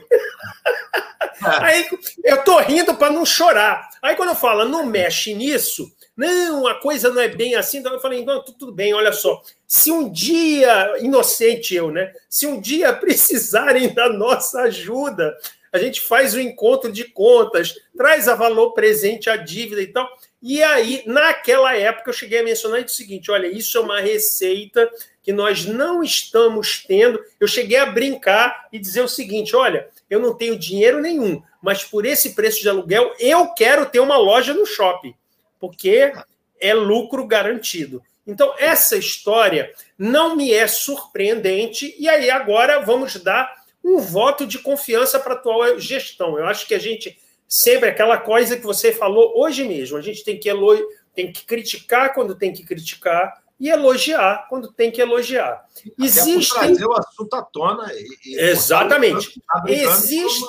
aí 1.42 1.88
eu 2.24 2.44
tô 2.44 2.60
rindo 2.60 2.96
para 2.96 3.12
não 3.12 3.26
chorar. 3.26 3.90
Aí 4.02 4.16
quando 4.16 4.30
eu 4.30 4.36
falo 4.36 4.66
não 4.66 4.86
mexe 4.86 5.34
nisso, 5.34 5.92
não, 6.18 6.66
a 6.66 6.74
coisa 6.74 7.12
não 7.12 7.22
é 7.22 7.28
bem 7.28 7.54
assim. 7.54 7.78
Então 7.78 7.94
eu 7.94 8.00
falei, 8.00 8.26
não, 8.26 8.44
tudo 8.44 8.74
bem, 8.74 8.94
olha 8.94 9.14
só. 9.14 9.42
Se 9.68 9.92
um 9.92 10.12
dia, 10.12 10.98
inocente 11.00 11.76
eu, 11.76 11.92
né? 11.92 12.12
Se 12.28 12.48
um 12.48 12.60
dia 12.60 12.92
precisarem 12.98 13.94
da 13.94 14.10
nossa 14.10 14.62
ajuda, 14.62 15.38
a 15.72 15.78
gente 15.78 16.02
faz 16.02 16.34
o 16.34 16.40
encontro 16.40 16.92
de 16.92 17.04
contas, 17.04 17.76
traz 17.96 18.28
a 18.28 18.34
valor 18.34 18.72
presente 18.72 19.30
a 19.30 19.38
dívida 19.38 19.82
e 19.82 19.88
tal. 19.88 20.10
E 20.42 20.64
aí, 20.64 21.04
naquela 21.06 21.76
época, 21.76 22.10
eu 22.10 22.14
cheguei 22.14 22.40
a 22.40 22.44
mencionar 22.44 22.84
o 22.84 22.90
seguinte: 22.90 23.30
olha, 23.30 23.48
isso 23.48 23.78
é 23.78 23.82
uma 23.82 24.00
receita 24.00 24.90
que 25.22 25.32
nós 25.32 25.66
não 25.66 26.02
estamos 26.02 26.84
tendo. 26.88 27.24
Eu 27.40 27.48
cheguei 27.48 27.78
a 27.78 27.86
brincar 27.86 28.68
e 28.72 28.80
dizer 28.80 29.02
o 29.02 29.08
seguinte: 29.08 29.56
olha, 29.56 29.88
eu 30.10 30.20
não 30.20 30.34
tenho 30.34 30.58
dinheiro 30.58 31.00
nenhum, 31.00 31.44
mas 31.62 31.84
por 31.84 32.06
esse 32.06 32.34
preço 32.34 32.62
de 32.62 32.70
aluguel, 32.70 33.14
eu 33.20 33.54
quero 33.54 33.86
ter 33.86 34.00
uma 34.00 34.18
loja 34.18 34.54
no 34.54 34.66
shopping, 34.66 35.14
porque 35.60 36.12
é 36.60 36.74
lucro 36.74 37.26
garantido. 37.26 38.02
Então, 38.26 38.54
essa 38.58 38.98
história 38.98 39.72
não 39.98 40.36
me 40.36 40.52
é 40.52 40.68
surpreendente, 40.68 41.96
e 41.98 42.10
aí 42.10 42.30
agora 42.30 42.82
vamos 42.82 43.16
dar 43.16 43.50
um 43.84 44.00
voto 44.00 44.46
de 44.46 44.60
confiança 44.60 45.18
para 45.20 45.34
a 45.34 45.38
atual 45.38 45.80
gestão. 45.80 46.38
Eu 46.38 46.46
acho 46.46 46.68
que 46.68 46.76
a 46.76 46.80
gente 46.80 47.18
sempre 47.48 47.88
aquela 47.90 48.18
coisa 48.18 48.58
que 48.58 48.66
você 48.66 48.92
falou 48.92 49.34
hoje 49.38 49.64
mesmo, 49.64 49.98
a 49.98 50.02
gente 50.02 50.24
tem 50.24 50.38
que 50.38 50.50
elogiar, 50.50 50.86
tem 51.16 51.32
que 51.32 51.46
criticar 51.46 52.14
quando 52.14 52.36
tem 52.36 52.52
que 52.52 52.64
criticar 52.64 53.42
e 53.60 53.70
elogiar 53.70 54.46
quando 54.50 54.72
tem 54.72 54.92
que 54.92 55.02
elogiar. 55.02 55.66
Existem 55.98 56.60
trazer 56.60 56.86
o 56.86 56.94
assunto 56.94 57.34
à 57.34 57.42
tona 57.42 57.92
e, 57.94 58.34
e 58.34 58.40
exatamente. 58.40 59.42
Tá 59.42 59.64
Existe 59.68 60.46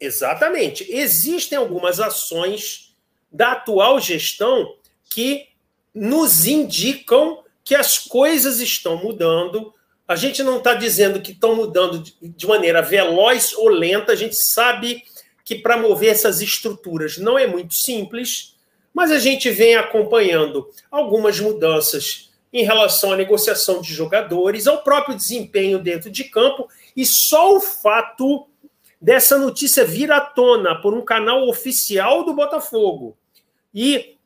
exatamente. 0.00 0.86
Existem 0.90 1.58
algumas 1.58 2.00
ações 2.00 2.87
da 3.30 3.52
atual 3.52 4.00
gestão 4.00 4.74
que 5.10 5.48
nos 5.94 6.46
indicam 6.46 7.42
que 7.64 7.74
as 7.74 7.98
coisas 7.98 8.60
estão 8.60 8.96
mudando. 8.96 9.74
A 10.06 10.16
gente 10.16 10.42
não 10.42 10.58
está 10.58 10.74
dizendo 10.74 11.20
que 11.20 11.32
estão 11.32 11.54
mudando 11.54 12.02
de 12.22 12.46
maneira 12.46 12.80
veloz 12.80 13.52
ou 13.52 13.68
lenta, 13.68 14.12
a 14.12 14.16
gente 14.16 14.36
sabe 14.36 15.02
que 15.44 15.54
para 15.54 15.76
mover 15.76 16.10
essas 16.10 16.40
estruturas 16.40 17.18
não 17.18 17.38
é 17.38 17.46
muito 17.46 17.74
simples, 17.74 18.54
mas 18.92 19.10
a 19.10 19.18
gente 19.18 19.50
vem 19.50 19.76
acompanhando 19.76 20.68
algumas 20.90 21.40
mudanças 21.40 22.30
em 22.52 22.64
relação 22.64 23.12
à 23.12 23.16
negociação 23.16 23.80
de 23.80 23.92
jogadores, 23.92 24.66
ao 24.66 24.82
próprio 24.82 25.14
desempenho 25.14 25.78
dentro 25.78 26.10
de 26.10 26.24
campo, 26.24 26.68
e 26.96 27.04
só 27.04 27.54
o 27.54 27.60
fato 27.60 28.46
dessa 29.00 29.38
notícia 29.38 29.84
vir 29.84 30.10
à 30.10 30.20
tona 30.20 30.80
por 30.80 30.94
um 30.94 31.04
canal 31.04 31.48
oficial 31.48 32.24
do 32.24 32.34
Botafogo 32.34 33.16
e 33.74 34.16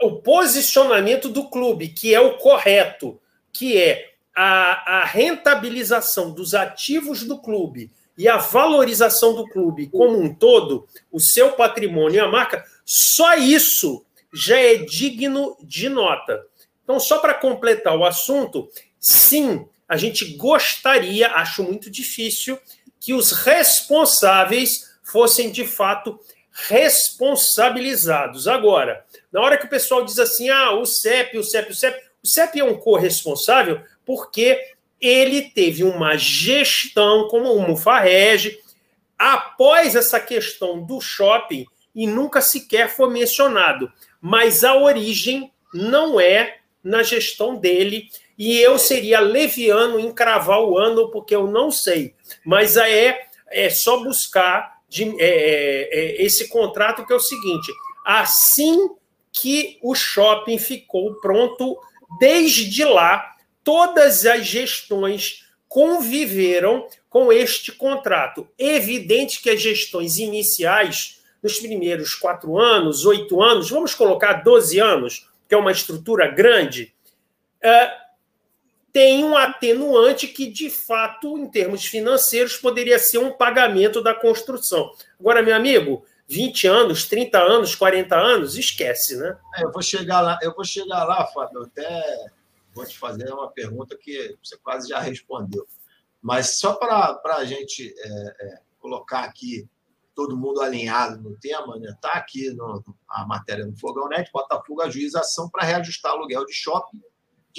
o 0.00 0.16
posicionamento 0.16 1.28
do 1.28 1.48
clube, 1.48 1.88
que 1.88 2.14
é 2.14 2.20
o 2.20 2.38
correto, 2.38 3.20
que 3.52 3.76
é 3.76 4.12
a, 4.34 5.00
a 5.00 5.04
rentabilização 5.04 6.32
dos 6.32 6.54
ativos 6.54 7.24
do 7.24 7.38
clube 7.38 7.90
e 8.16 8.28
a 8.28 8.38
valorização 8.38 9.34
do 9.34 9.46
clube 9.46 9.88
como 9.88 10.18
um 10.18 10.34
todo, 10.34 10.86
o 11.12 11.20
seu 11.20 11.52
patrimônio 11.52 12.16
e 12.16 12.20
a 12.20 12.28
marca, 12.28 12.64
só 12.84 13.34
isso 13.34 14.04
já 14.32 14.58
é 14.58 14.76
digno 14.76 15.56
de 15.62 15.88
nota. 15.88 16.44
Então, 16.84 16.98
só 16.98 17.18
para 17.18 17.34
completar 17.34 17.96
o 17.96 18.04
assunto, 18.04 18.68
sim, 18.98 19.66
a 19.88 19.96
gente 19.96 20.36
gostaria, 20.36 21.28
acho 21.32 21.62
muito 21.62 21.90
difícil, 21.90 22.58
que 23.00 23.14
os 23.14 23.32
responsáveis 23.32 24.90
fossem 25.02 25.50
de 25.50 25.66
fato 25.66 26.20
responsabilizados. 26.52 28.46
Agora, 28.46 29.04
na 29.32 29.40
hora 29.40 29.56
que 29.56 29.66
o 29.66 29.70
pessoal 29.70 30.04
diz 30.04 30.18
assim, 30.18 30.50
ah, 30.50 30.72
o 30.72 30.84
CEP, 30.84 31.38
o 31.38 31.42
CEP, 31.44 31.72
o 31.72 31.74
CEP, 31.74 31.98
o 32.22 32.26
CEP 32.26 32.60
é 32.60 32.64
um 32.64 32.78
corresponsável 32.78 33.80
porque 34.04 34.60
ele 35.00 35.42
teve 35.42 35.82
uma 35.82 36.16
gestão 36.16 37.28
como 37.28 37.52
o 37.54 37.66
Mufarrege 37.66 38.60
após 39.18 39.94
essa 39.94 40.20
questão 40.20 40.82
do 40.82 41.00
shopping 41.00 41.66
e 41.94 42.06
nunca 42.06 42.40
sequer 42.40 42.88
foi 42.88 43.10
mencionado. 43.10 43.90
Mas 44.20 44.62
a 44.62 44.76
origem 44.76 45.50
não 45.72 46.20
é 46.20 46.58
na 46.82 47.02
gestão 47.02 47.56
dele 47.56 48.08
e 48.38 48.58
eu 48.58 48.78
seria 48.78 49.20
leviano 49.20 49.98
em 49.98 50.12
cravar 50.12 50.60
o 50.60 50.78
ano 50.78 51.10
porque 51.10 51.34
eu 51.34 51.46
não 51.46 51.70
sei. 51.70 52.14
Mas 52.44 52.76
é, 52.76 53.20
é 53.50 53.70
só 53.70 54.02
buscar 54.02 54.80
de, 54.88 55.04
é, 55.04 55.14
é, 55.20 55.88
é, 55.92 56.22
esse 56.22 56.48
contrato 56.48 57.06
que 57.06 57.12
é 57.12 57.16
o 57.16 57.20
seguinte: 57.20 57.72
assim 58.04 58.90
que 59.32 59.78
o 59.82 59.94
shopping 59.94 60.58
ficou 60.58 61.14
pronto, 61.20 61.78
desde 62.18 62.84
lá, 62.84 63.36
todas 63.62 64.26
as 64.26 64.44
gestões 64.46 65.46
conviveram 65.68 66.88
com 67.08 67.32
este 67.32 67.70
contrato. 67.70 68.48
Evidente 68.58 69.40
que 69.40 69.50
as 69.50 69.62
gestões 69.62 70.18
iniciais, 70.18 71.20
nos 71.40 71.60
primeiros 71.60 72.14
quatro 72.14 72.58
anos, 72.58 73.06
oito 73.06 73.40
anos, 73.40 73.70
vamos 73.70 73.94
colocar 73.94 74.42
12 74.42 74.80
anos, 74.80 75.28
que 75.48 75.54
é 75.54 75.58
uma 75.58 75.70
estrutura 75.72 76.28
grande, 76.28 76.92
é, 77.62 77.99
tem 78.92 79.24
um 79.24 79.36
atenuante 79.36 80.26
que, 80.26 80.50
de 80.50 80.68
fato, 80.68 81.38
em 81.38 81.48
termos 81.48 81.84
financeiros, 81.84 82.56
poderia 82.56 82.98
ser 82.98 83.18
um 83.18 83.32
pagamento 83.32 84.02
da 84.02 84.14
construção. 84.14 84.90
Agora, 85.18 85.42
meu 85.42 85.54
amigo, 85.54 86.04
20 86.28 86.66
anos, 86.66 87.08
30 87.08 87.38
anos, 87.38 87.74
40 87.74 88.16
anos, 88.16 88.56
esquece, 88.56 89.16
né? 89.16 89.36
É, 89.56 89.64
eu 89.64 89.72
vou 89.72 89.82
chegar 89.82 90.20
lá, 90.20 90.38
eu 90.42 90.54
vou 90.54 90.64
chegar 90.64 91.04
lá, 91.04 91.26
Fábio, 91.26 91.62
até 91.62 92.30
vou 92.74 92.86
te 92.86 92.98
fazer 92.98 93.32
uma 93.32 93.50
pergunta 93.50 93.96
que 93.96 94.36
você 94.42 94.56
quase 94.58 94.88
já 94.88 95.00
respondeu. 95.00 95.66
Mas 96.22 96.58
só 96.58 96.74
para 96.74 97.18
a 97.36 97.44
gente 97.44 97.94
é, 97.96 98.46
é, 98.46 98.60
colocar 98.78 99.24
aqui 99.24 99.68
todo 100.14 100.36
mundo 100.36 100.60
alinhado 100.60 101.20
no 101.20 101.36
tema, 101.38 101.78
né? 101.78 101.90
Está 101.90 102.12
aqui 102.12 102.50
no, 102.50 102.84
a 103.08 103.26
matéria 103.26 103.64
no 103.64 103.76
Fogão 103.76 104.08
Net, 104.08 104.30
Botafogo 104.32 104.82
ajuiza 104.82 105.20
ação 105.20 105.48
para 105.48 105.64
reajustar 105.64 106.12
aluguel 106.12 106.44
de 106.44 106.52
shopping 106.52 107.00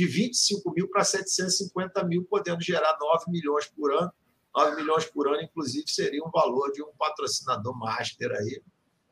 de 0.01 0.07
25 0.07 0.73
mil 0.73 0.87
para 0.89 1.03
750 1.03 2.03
mil, 2.05 2.25
podendo 2.25 2.61
gerar 2.61 2.97
9 2.99 3.25
milhões 3.29 3.67
por 3.67 3.93
ano. 3.93 4.11
9 4.55 4.75
milhões 4.75 5.05
por 5.05 5.27
ano, 5.27 5.41
inclusive, 5.41 5.87
seria 5.87 6.23
um 6.25 6.31
valor 6.31 6.71
de 6.71 6.81
um 6.81 6.91
patrocinador 6.97 7.77
master 7.77 8.31
aí. 8.31 8.61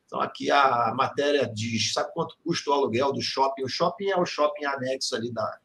Então, 0.05 0.19
aqui 0.19 0.49
a 0.49 0.91
matéria 0.95 1.45
diz: 1.47 1.93
sabe 1.93 2.11
quanto 2.13 2.35
custa 2.43 2.71
o 2.71 2.73
aluguel 2.73 3.13
do 3.13 3.21
shopping? 3.21 3.63
O 3.63 3.67
shopping 3.67 4.07
é 4.07 4.17
o 4.17 4.25
shopping 4.25 4.65
anexo 4.65 5.15
ali 5.15 5.31
da, 5.31 5.59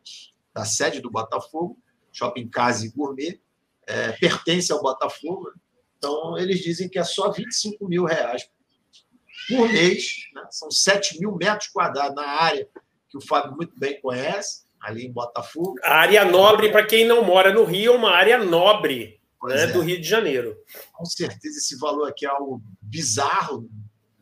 da 0.52 0.64
sede 0.66 1.00
do 1.00 1.10
Botafogo, 1.10 1.78
Shopping 2.12 2.48
Casa 2.48 2.84
e 2.84 2.90
Gourmet, 2.90 3.40
é, 3.86 4.12
pertence 4.12 4.70
ao 4.70 4.82
Botafogo. 4.82 5.52
Então, 5.96 6.36
eles 6.36 6.60
dizem 6.60 6.88
que 6.88 6.98
é 6.98 7.04
só 7.04 7.30
25 7.30 7.88
mil 7.88 8.04
reais 8.04 8.46
por 9.48 9.68
mês, 9.72 10.28
né? 10.34 10.46
são 10.50 10.70
7 10.70 11.18
mil 11.18 11.34
metros 11.34 11.70
quadrados 11.70 12.14
na 12.14 12.26
área 12.26 12.68
que 13.08 13.16
o 13.16 13.20
Fábio 13.20 13.56
muito 13.56 13.78
bem 13.78 13.98
conhece 14.00 14.64
ali 14.84 15.06
em 15.06 15.12
Botafogo. 15.12 15.76
A 15.82 15.94
área 15.94 16.24
nobre, 16.24 16.70
para 16.70 16.86
quem 16.86 17.06
não 17.06 17.24
mora 17.24 17.52
no 17.52 17.64
Rio, 17.64 17.94
é 17.94 17.96
uma 17.96 18.10
área 18.10 18.38
nobre 18.38 19.20
né, 19.42 19.62
é. 19.62 19.66
do 19.68 19.80
Rio 19.80 20.00
de 20.00 20.06
Janeiro. 20.06 20.56
Com 20.92 21.04
certeza, 21.06 21.58
esse 21.58 21.76
valor 21.78 22.08
aqui 22.08 22.26
é 22.26 22.28
algo 22.28 22.62
bizarro 22.82 23.68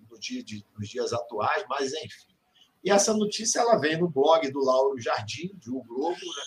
no 0.09 0.19
dia 0.19 0.43
de, 0.43 0.65
nos 0.79 0.89
dias 0.89 1.13
atuais, 1.13 1.65
mas 1.69 1.93
enfim. 1.93 2.33
E 2.85 2.91
essa 2.91 3.13
notícia 3.13 3.61
ela 3.61 3.77
vem 3.79 3.99
no 3.99 4.09
blog 4.09 4.49
do 4.51 4.65
Lauro 4.65 5.01
Jardim, 5.01 5.51
do 5.65 5.83
Globo, 5.83 6.15
né? 6.15 6.43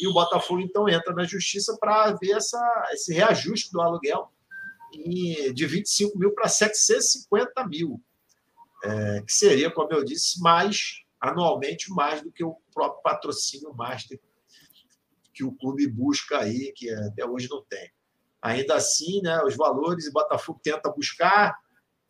e 0.00 0.08
o 0.08 0.12
Botafogo 0.12 0.60
então 0.60 0.88
entra 0.88 1.14
na 1.14 1.24
justiça 1.24 1.76
para 1.78 2.12
ver 2.12 2.32
essa, 2.32 2.88
esse 2.92 3.12
reajuste 3.12 3.70
do 3.70 3.80
aluguel 3.80 4.32
de 5.54 5.66
25 5.66 6.18
mil 6.18 6.32
para 6.32 6.48
750 6.48 7.66
mil, 7.68 8.00
é, 8.82 9.22
que 9.22 9.32
seria, 9.32 9.70
como 9.70 9.92
eu 9.92 10.04
disse, 10.04 10.40
mais 10.40 11.02
anualmente 11.20 11.90
mais 11.90 12.22
do 12.22 12.32
que 12.32 12.42
o 12.42 12.56
próprio 12.72 13.02
patrocínio 13.02 13.74
master 13.74 14.18
que 15.32 15.44
o 15.44 15.52
clube 15.52 15.86
busca 15.86 16.38
aí, 16.38 16.72
que 16.74 16.90
até 16.92 17.24
hoje 17.24 17.48
não 17.48 17.62
tem. 17.64 17.90
Ainda 18.42 18.74
assim, 18.74 19.20
né, 19.22 19.42
os 19.44 19.56
valores, 19.56 20.06
o 20.08 20.12
Botafogo 20.12 20.60
tenta 20.62 20.90
buscar 20.90 21.56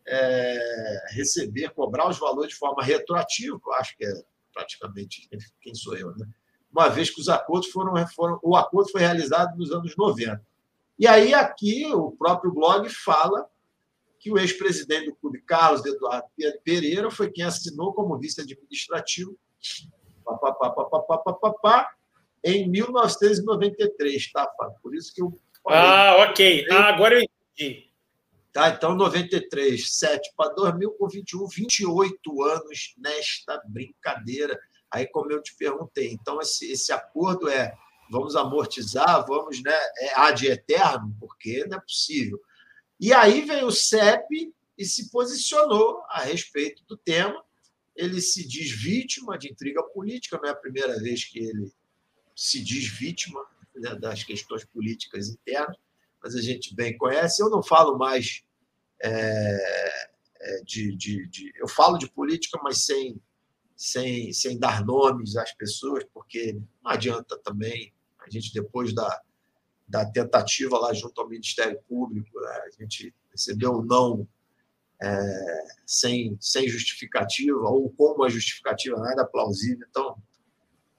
é, 0.06 1.04
receber, 1.10 1.70
cobrar 1.70 2.08
os 2.08 2.18
valores 2.18 2.50
de 2.50 2.58
forma 2.58 2.82
retroativa, 2.82 3.60
eu 3.64 3.72
acho 3.74 3.96
que 3.96 4.04
é 4.04 4.12
praticamente 4.52 5.28
quem 5.60 5.74
sou 5.74 5.96
eu, 5.96 6.16
né? 6.16 6.26
uma 6.72 6.88
vez 6.88 7.10
que 7.10 7.20
os 7.20 7.28
acordos 7.28 7.68
foram, 7.70 7.94
foram 8.08 8.38
o 8.42 8.56
acordo 8.56 8.90
foi 8.90 9.00
realizado 9.00 9.56
nos 9.56 9.72
anos 9.72 9.96
90. 9.96 10.40
E 10.98 11.06
aí 11.06 11.34
aqui 11.34 11.86
o 11.92 12.12
próprio 12.12 12.52
blog 12.52 12.88
fala 12.88 13.48
que 14.20 14.30
o 14.30 14.38
ex-presidente 14.38 15.06
do 15.06 15.16
clube, 15.16 15.42
Carlos 15.42 15.84
Eduardo 15.84 16.28
Pereira, 16.62 17.10
foi 17.10 17.30
quem 17.30 17.44
assinou 17.44 17.92
como 17.94 18.18
vice-administrativo 18.18 19.36
em 22.44 22.68
1993, 22.68 24.32
tá, 24.32 24.48
Fábio? 24.56 24.76
Por 24.82 24.94
isso 24.94 25.12
que 25.14 25.22
eu. 25.22 25.32
Ah, 25.66 26.26
ok. 26.28 26.66
Ah, 26.70 26.88
agora 26.88 27.16
eu 27.16 27.22
entendi. 27.22 27.90
Tá, 28.52 28.68
então, 28.70 28.94
93, 28.94 29.96
7 29.96 30.32
para 30.36 30.52
2000, 30.54 30.90
com 30.92 31.08
21, 31.08 31.46
28 31.46 32.42
anos 32.42 32.94
nesta 32.98 33.62
brincadeira. 33.66 34.58
Aí, 34.90 35.06
como 35.06 35.30
eu 35.30 35.40
te 35.40 35.54
perguntei, 35.56 36.10
então, 36.12 36.40
esse, 36.40 36.72
esse 36.72 36.92
acordo 36.92 37.48
é 37.48 37.72
vamos 38.10 38.34
amortizar, 38.34 39.24
vamos, 39.24 39.62
né, 39.62 39.78
é 39.98 40.20
ad 40.20 40.44
eterno, 40.44 41.14
porque 41.20 41.64
não 41.68 41.78
é 41.78 41.80
possível. 41.80 42.40
E 43.00 43.14
aí 43.14 43.40
veio 43.40 43.68
o 43.68 43.72
CEP 43.72 44.52
e 44.76 44.84
se 44.84 45.10
posicionou 45.10 46.02
a 46.10 46.20
respeito 46.20 46.84
do 46.86 46.98
tema. 46.98 47.42
Ele 47.96 48.20
se 48.20 48.46
diz 48.46 48.70
vítima 48.70 49.38
de 49.38 49.50
intriga 49.50 49.82
política, 49.82 50.38
não 50.40 50.50
é 50.50 50.52
a 50.52 50.56
primeira 50.56 51.00
vez 51.00 51.24
que 51.24 51.38
ele 51.38 51.72
se 52.36 52.62
diz 52.62 52.86
vítima 52.86 53.42
né, 53.74 53.94
das 53.94 54.22
questões 54.22 54.66
políticas 54.66 55.30
internas, 55.30 55.78
mas 56.22 56.34
a 56.34 56.42
gente 56.42 56.74
bem 56.74 56.96
conhece. 56.98 57.42
Eu 57.42 57.48
não 57.48 57.62
falo 57.62 57.96
mais 57.96 58.42
é, 59.02 60.10
é, 60.38 60.62
de, 60.62 60.94
de, 60.94 61.26
de, 61.28 61.52
Eu 61.56 61.68
falo 61.68 61.96
de 61.96 62.10
política, 62.10 62.60
mas 62.62 62.84
sem, 62.84 63.18
sem, 63.74 64.30
sem 64.30 64.58
dar 64.58 64.84
nomes 64.84 65.36
às 65.36 65.52
pessoas, 65.54 66.04
porque 66.12 66.52
não 66.82 66.90
adianta 66.90 67.38
também. 67.38 67.94
A 68.18 68.28
gente, 68.28 68.52
depois 68.52 68.94
da, 68.94 69.22
da 69.90 70.06
tentativa 70.06 70.78
lá 70.78 70.94
junto 70.94 71.20
ao 71.20 71.28
Ministério 71.28 71.78
Público, 71.88 72.40
né, 72.40 72.62
a 72.66 72.82
gente 72.82 73.12
recebeu 73.30 73.72
um 73.72 73.84
não 73.84 74.26
é, 75.02 75.64
sem, 75.84 76.36
sem 76.40 76.68
justificativa, 76.68 77.58
ou 77.58 77.90
com 77.90 78.14
uma 78.14 78.28
justificativa 78.28 78.96
nada 78.98 79.26
plausível. 79.26 79.84
Então, 79.88 80.16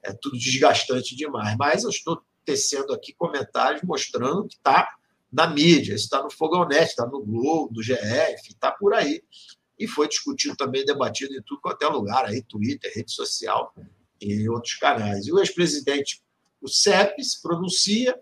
é 0.02 0.12
tudo 0.12 0.36
desgastante 0.36 1.16
demais. 1.16 1.56
Mas 1.56 1.84
eu 1.84 1.90
estou 1.90 2.22
tecendo 2.44 2.92
aqui 2.92 3.14
comentários 3.14 3.82
mostrando 3.82 4.48
que 4.48 4.56
está 4.56 4.96
na 5.32 5.46
mídia, 5.46 5.94
está 5.94 6.22
no 6.22 6.30
Fogonete, 6.30 6.90
está 6.90 7.06
no 7.06 7.24
Globo, 7.24 7.72
no 7.72 7.82
GF, 7.82 8.48
está 8.48 8.70
por 8.72 8.92
aí. 8.92 9.22
E 9.78 9.86
foi 9.86 10.06
discutido 10.08 10.56
também, 10.56 10.84
debatido 10.84 11.34
em 11.34 11.42
tudo 11.42 11.60
quanto 11.60 11.82
é 11.82 11.88
lugar, 11.88 12.26
aí, 12.26 12.42
Twitter, 12.42 12.92
rede 12.94 13.12
social 13.12 13.74
e 14.20 14.48
outros 14.48 14.74
canais. 14.74 15.26
E 15.26 15.32
o 15.32 15.38
ex-presidente, 15.38 16.22
o 16.60 16.68
CEP, 16.68 17.24
se 17.24 17.40
pronuncia, 17.40 18.20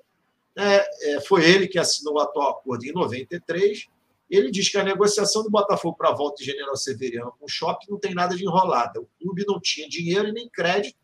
é, 0.61 1.15
é, 1.15 1.21
foi 1.21 1.49
ele 1.49 1.67
que 1.67 1.79
assinou 1.79 2.15
o 2.15 2.21
atual 2.21 2.51
acordo 2.51 2.85
em 2.85 2.93
93. 2.93 3.87
Ele 4.29 4.51
diz 4.51 4.69
que 4.69 4.79
a 4.79 4.85
negociação 4.85 5.43
do 5.43 5.51
Botafogo 5.51 5.97
para 5.97 6.11
a 6.11 6.15
volta 6.15 6.37
de 6.37 6.51
General 6.51 6.77
Severiano 6.77 7.35
com 7.39 7.47
o 7.47 7.49
shopping 7.49 7.91
não 7.91 7.99
tem 7.99 8.15
nada 8.15 8.37
de 8.37 8.45
enrolada. 8.45 9.01
O 9.01 9.09
clube 9.21 9.45
não 9.47 9.61
tinha 9.61 9.89
dinheiro 9.89 10.29
e 10.29 10.33
nem 10.33 10.49
crédito 10.49 10.99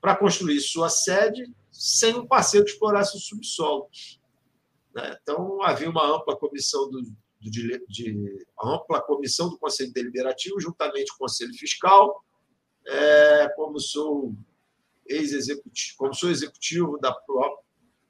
para 0.00 0.16
construir 0.16 0.60
sua 0.60 0.88
sede 0.88 1.52
sem 1.70 2.14
um 2.14 2.26
parceiro 2.26 2.64
que 2.64 2.72
explorasse 2.72 3.16
o 3.16 3.20
subsolo. 3.20 3.88
Né? 4.94 5.18
Então, 5.20 5.62
havia 5.62 5.90
uma 5.90 6.06
ampla 6.16 6.36
comissão 6.36 6.88
do, 6.88 7.02
do 7.02 7.50
de, 7.50 7.84
de, 7.88 8.46
ampla 8.62 9.00
comissão 9.00 9.48
do 9.48 9.58
Conselho 9.58 9.92
Deliberativo, 9.92 10.60
juntamente 10.60 11.10
com 11.10 11.16
o 11.16 11.18
Conselho 11.26 11.52
Fiscal, 11.54 12.24
é, 12.86 13.48
como 13.54 13.78
sou 13.78 14.34
ex-executivo, 15.08 15.96
como 15.96 16.14
sou 16.14 16.30
executivo 16.30 16.98
da 16.98 17.12
Pro, 17.12 17.58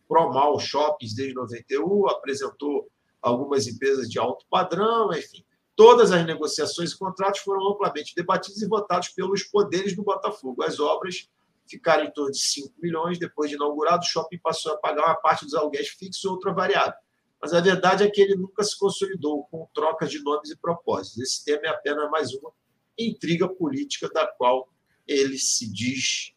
Promal 0.06 0.58
Shoppings 0.58 1.14
desde 1.14 1.34
91, 1.34 2.08
apresentou 2.08 2.90
algumas 3.20 3.66
empresas 3.66 4.08
de 4.08 4.18
alto 4.18 4.44
padrão, 4.50 5.12
enfim. 5.12 5.44
Todas 5.76 6.10
as 6.10 6.26
negociações 6.26 6.92
e 6.92 6.98
contratos 6.98 7.40
foram 7.40 7.68
amplamente 7.68 8.14
debatidos 8.14 8.60
e 8.62 8.66
votados 8.66 9.10
pelos 9.10 9.44
poderes 9.44 9.94
do 9.94 10.02
Botafogo. 10.02 10.62
As 10.62 10.80
obras 10.80 11.28
ficaram 11.68 12.04
em 12.04 12.10
torno 12.10 12.32
de 12.32 12.40
5 12.40 12.74
milhões. 12.82 13.18
Depois 13.18 13.48
de 13.48 13.56
inaugurado, 13.56 14.02
o 14.02 14.08
shopping 14.08 14.38
passou 14.38 14.72
a 14.72 14.78
pagar 14.78 15.04
uma 15.04 15.14
parte 15.14 15.44
dos 15.44 15.54
aluguéis 15.54 15.88
fixos 15.88 16.24
e 16.24 16.28
outra 16.28 16.52
variável. 16.52 16.94
Mas 17.40 17.52
a 17.52 17.60
verdade 17.60 18.02
é 18.02 18.10
que 18.10 18.20
ele 18.20 18.34
nunca 18.34 18.64
se 18.64 18.76
consolidou 18.76 19.44
com 19.44 19.68
trocas 19.72 20.10
de 20.10 20.20
nomes 20.20 20.50
e 20.50 20.56
propósitos. 20.56 21.18
Esse 21.18 21.44
tema 21.44 21.66
é 21.66 21.68
apenas 21.68 22.10
mais 22.10 22.34
uma 22.34 22.50
intriga 22.98 23.48
política 23.48 24.08
da 24.08 24.26
qual 24.26 24.68
ele 25.06 25.38
se 25.38 25.72
diz 25.72 26.32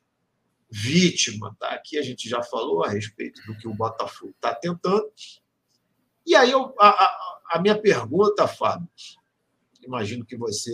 vítima. 0.72 1.55
Tá? 1.59 1.69
Aqui 1.69 1.97
a 1.97 2.01
gente 2.01 2.30
já 2.30 2.41
falou 2.41 2.84
a 2.84 2.89
respeito 2.89 3.41
do 3.45 3.57
que 3.57 3.67
o 3.67 3.74
Botafogo 3.74 4.32
está 4.32 4.55
tentando. 4.55 5.11
E 6.26 6.36
aí 6.36 6.51
eu, 6.51 6.74
a, 6.80 6.88
a, 6.88 7.41
a 7.53 7.61
minha 7.61 7.80
pergunta, 7.80 8.47
Fábio, 8.47 8.88
imagino 9.84 10.26
que 10.26 10.38
você 10.38 10.72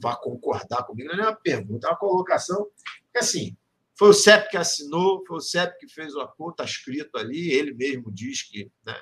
vá 0.00 0.14
concordar 0.14 0.84
comigo, 0.84 1.08
não 1.08 1.24
é 1.24 1.28
uma 1.28 1.36
pergunta, 1.36 1.88
é 1.88 1.90
uma 1.90 1.96
colocação 1.96 2.68
que, 3.10 3.18
assim, 3.18 3.56
foi 3.98 4.10
o 4.10 4.14
CEP 4.14 4.50
que 4.50 4.56
assinou, 4.56 5.24
foi 5.26 5.38
o 5.38 5.40
CEP 5.40 5.76
que 5.80 5.88
fez 5.88 6.14
o 6.14 6.20
acordo, 6.20 6.52
está 6.52 6.64
escrito 6.64 7.18
ali, 7.18 7.50
ele 7.50 7.74
mesmo 7.74 8.12
diz 8.12 8.42
que 8.42 8.70
né, 8.86 8.94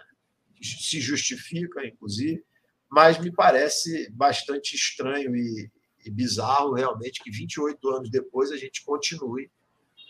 se 0.62 1.00
justifica, 1.00 1.84
inclusive, 1.84 2.42
mas 2.90 3.18
me 3.18 3.30
parece 3.30 4.10
bastante 4.12 4.74
estranho 4.74 5.36
e, 5.36 5.70
e 6.04 6.10
bizarro, 6.10 6.72
realmente, 6.72 7.22
que 7.22 7.30
28 7.30 7.88
anos 7.90 8.10
depois 8.10 8.50
a 8.52 8.56
gente 8.56 8.82
continue 8.84 9.50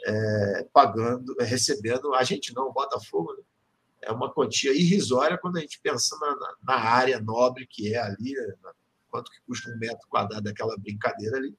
é, 0.07 0.67
pagando, 0.73 1.35
é, 1.41 1.45
recebendo, 1.45 2.15
a 2.15 2.23
gente 2.23 2.55
não, 2.55 2.69
o 2.69 2.73
Botafogo, 2.73 3.35
né? 3.35 3.43
é 4.03 4.13
uma 4.13 4.33
quantia 4.33 4.73
irrisória 4.73 5.37
quando 5.37 5.57
a 5.57 5.61
gente 5.61 5.81
pensa 5.83 6.17
na, 6.21 6.55
na 6.63 6.81
área 6.81 7.21
nobre 7.21 7.67
que 7.67 7.93
é 7.93 7.99
ali, 7.99 8.35
né? 8.35 8.73
quanto 9.11 9.31
que 9.31 9.41
custa 9.47 9.71
um 9.71 9.79
metro 9.79 10.07
quadrado 10.09 10.45
daquela 10.45 10.77
brincadeira 10.79 11.37
ali. 11.37 11.57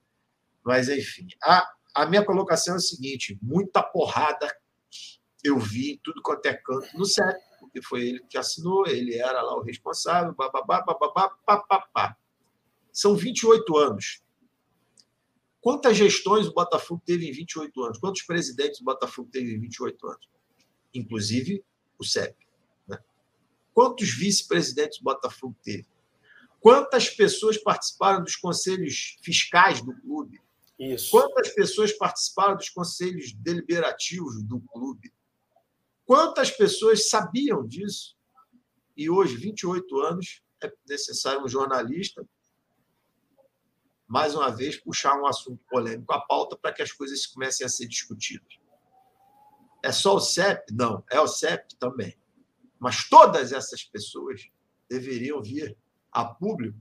Mas, 0.64 0.88
enfim, 0.88 1.28
a, 1.44 1.68
a 1.94 2.06
minha 2.06 2.24
colocação 2.24 2.76
é 2.76 2.78
o 2.78 2.82
seguinte: 2.82 3.38
muita 3.42 3.84
porrada 3.84 4.48
eu 5.44 5.58
vi 5.58 6.00
tudo 6.04 6.22
quanto 6.22 6.46
é 6.46 6.54
canto 6.54 6.88
no 6.98 7.06
CEP, 7.06 7.40
porque 7.60 7.82
foi 7.82 8.08
ele 8.08 8.20
que 8.30 8.38
assinou, 8.38 8.88
ele 8.88 9.18
era 9.18 9.42
lá 9.42 9.56
o 9.56 9.62
responsável, 9.62 10.34
bababá, 10.34 10.82
bababá, 10.82 11.30
papapá. 11.46 12.18
São 12.92 13.16
28 13.16 13.78
anos. 13.78 14.22
Quantas 15.68 15.98
gestões 15.98 16.48
o 16.48 16.54
Botafogo 16.54 17.02
teve 17.06 17.28
em 17.28 17.32
28 17.34 17.84
anos? 17.84 17.98
Quantos 17.98 18.22
presidentes 18.22 18.80
o 18.80 18.86
Botafogo 18.86 19.28
teve 19.30 19.54
em 19.54 19.60
28 19.60 20.08
anos? 20.08 20.30
Inclusive 20.94 21.62
o 22.00 22.06
CEP. 22.06 22.38
Né? 22.88 22.98
Quantos 23.74 24.10
vice-presidentes 24.18 25.02
o 25.02 25.04
Botafogo 25.04 25.54
teve? 25.62 25.86
Quantas 26.62 27.10
pessoas 27.10 27.58
participaram 27.58 28.24
dos 28.24 28.38
conselhos 28.38 29.18
fiscais 29.22 29.82
do 29.82 29.94
clube? 30.00 30.40
Isso. 30.80 31.12
Quantas 31.12 31.50
pessoas 31.50 31.92
participaram 31.92 32.56
dos 32.56 32.70
conselhos 32.70 33.34
deliberativos 33.34 34.42
do 34.42 34.62
clube? 34.72 35.14
Quantas 36.06 36.50
pessoas 36.50 37.10
sabiam 37.10 37.68
disso? 37.68 38.16
E 38.96 39.10
hoje, 39.10 39.36
28 39.36 40.00
anos, 40.00 40.42
é 40.64 40.72
necessário 40.88 41.44
um 41.44 41.50
jornalista, 41.50 42.26
mais 44.08 44.34
uma 44.34 44.50
vez, 44.50 44.78
puxar 44.78 45.20
um 45.20 45.28
assunto 45.28 45.64
polêmico 45.70 46.14
à 46.14 46.22
pauta 46.22 46.56
para 46.56 46.72
que 46.72 46.82
as 46.82 46.92
coisas 46.92 47.26
comecem 47.26 47.66
a 47.66 47.70
ser 47.70 47.88
discutidas. 47.88 48.58
É 49.84 49.92
só 49.92 50.16
o 50.16 50.20
CEP? 50.20 50.74
Não, 50.74 51.04
é 51.12 51.20
o 51.20 51.28
CEP 51.28 51.76
também. 51.76 52.18
Mas 52.80 53.08
todas 53.10 53.52
essas 53.52 53.84
pessoas 53.84 54.50
deveriam 54.90 55.42
vir 55.42 55.78
a 56.12 56.24
público 56.26 56.80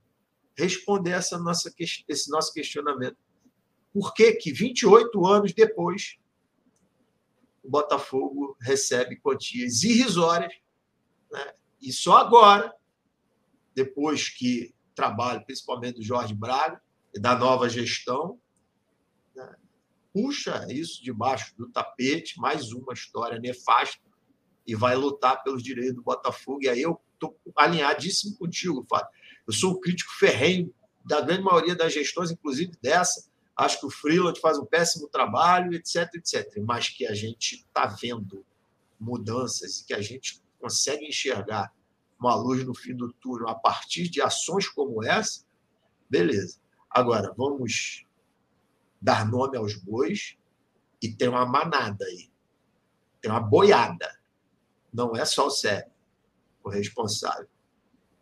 responder 0.56 1.10
essa 1.10 1.38
nossa, 1.38 1.72
esse 2.08 2.30
nosso 2.30 2.52
questionamento. 2.52 3.18
Por 3.92 4.14
que, 4.14 4.32
que 4.34 4.52
28 4.52 5.26
anos 5.26 5.52
depois 5.52 6.18
o 7.62 7.68
Botafogo 7.68 8.56
recebe 8.60 9.16
quantias 9.16 9.82
irrisórias 9.82 10.54
né? 11.30 11.54
e 11.80 11.92
só 11.92 12.16
agora, 12.18 12.74
depois 13.74 14.28
que 14.28 14.74
trabalho 14.94 15.44
principalmente 15.44 15.96
do 15.96 16.02
Jorge 16.02 16.32
Braga 16.32 16.80
da 17.20 17.36
nova 17.36 17.68
gestão, 17.68 18.38
né? 19.34 19.54
puxa 20.12 20.66
isso 20.70 21.02
debaixo 21.02 21.54
do 21.56 21.68
tapete, 21.70 22.38
mais 22.38 22.72
uma 22.72 22.92
história 22.92 23.38
nefasta, 23.38 24.00
e 24.66 24.74
vai 24.74 24.96
lutar 24.96 25.42
pelos 25.42 25.62
direitos 25.62 25.96
do 25.96 26.02
Botafogo. 26.02 26.60
E 26.62 26.68
aí 26.68 26.82
eu 26.82 27.00
estou 27.14 27.38
alinhadíssimo 27.54 28.36
contigo, 28.36 28.84
Fábio. 28.88 29.08
Eu 29.46 29.52
sou 29.52 29.72
um 29.72 29.80
crítico 29.80 30.12
ferrenho 30.18 30.74
da 31.04 31.20
grande 31.20 31.42
maioria 31.42 31.74
das 31.74 31.92
gestões, 31.92 32.30
inclusive 32.30 32.72
dessa. 32.82 33.28
Acho 33.56 33.80
que 33.80 33.86
o 33.86 33.90
Freeland 33.90 34.38
faz 34.40 34.58
um 34.58 34.66
péssimo 34.66 35.08
trabalho, 35.08 35.72
etc, 35.72 36.12
etc. 36.14 36.62
Mas 36.66 36.88
que 36.88 37.06
a 37.06 37.14
gente 37.14 37.56
está 37.56 37.86
vendo 37.86 38.44
mudanças 38.98 39.80
e 39.80 39.86
que 39.86 39.94
a 39.94 40.02
gente 40.02 40.42
consegue 40.58 41.06
enxergar 41.06 41.72
uma 42.18 42.34
luz 42.34 42.64
no 42.64 42.74
fim 42.74 42.94
do 42.94 43.12
túnel 43.12 43.48
a 43.48 43.54
partir 43.54 44.08
de 44.08 44.20
ações 44.20 44.68
como 44.68 45.04
essa, 45.04 45.44
beleza. 46.08 46.58
Agora, 46.96 47.30
vamos 47.36 48.06
dar 48.98 49.30
nome 49.30 49.58
aos 49.58 49.74
bois 49.74 50.38
e 51.02 51.12
tem 51.12 51.28
uma 51.28 51.44
manada 51.44 52.06
aí. 52.06 52.30
Tem 53.20 53.30
uma 53.30 53.38
boiada. 53.38 54.18
Não 54.90 55.14
é 55.14 55.22
só 55.26 55.48
o 55.48 55.50
Sérgio, 55.50 55.92
o 56.64 56.70
responsável. 56.70 57.46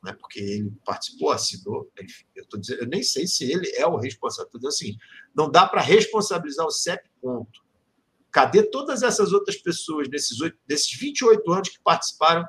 Né? 0.02 0.12
Porque 0.14 0.40
ele 0.40 0.72
participou, 0.84 1.30
assinou, 1.30 1.88
enfim. 2.02 2.24
Eu, 2.34 2.44
tô 2.48 2.56
dizendo, 2.56 2.80
eu 2.80 2.88
nem 2.88 3.04
sei 3.04 3.28
se 3.28 3.44
ele 3.44 3.70
é 3.76 3.86
o 3.86 3.96
responsável. 3.96 4.46
Estou 4.46 4.60
dizendo 4.60 4.74
assim, 4.74 4.98
não 5.32 5.48
dá 5.48 5.68
para 5.68 5.80
responsabilizar 5.80 6.66
o 6.66 6.72
CEP, 6.72 7.08
ponto. 7.22 7.64
Cadê 8.32 8.64
todas 8.64 9.04
essas 9.04 9.32
outras 9.32 9.56
pessoas 9.56 10.08
nesses, 10.08 10.40
oito, 10.40 10.58
nesses 10.68 10.92
28 10.98 11.52
anos 11.52 11.68
que 11.68 11.78
participaram 11.78 12.44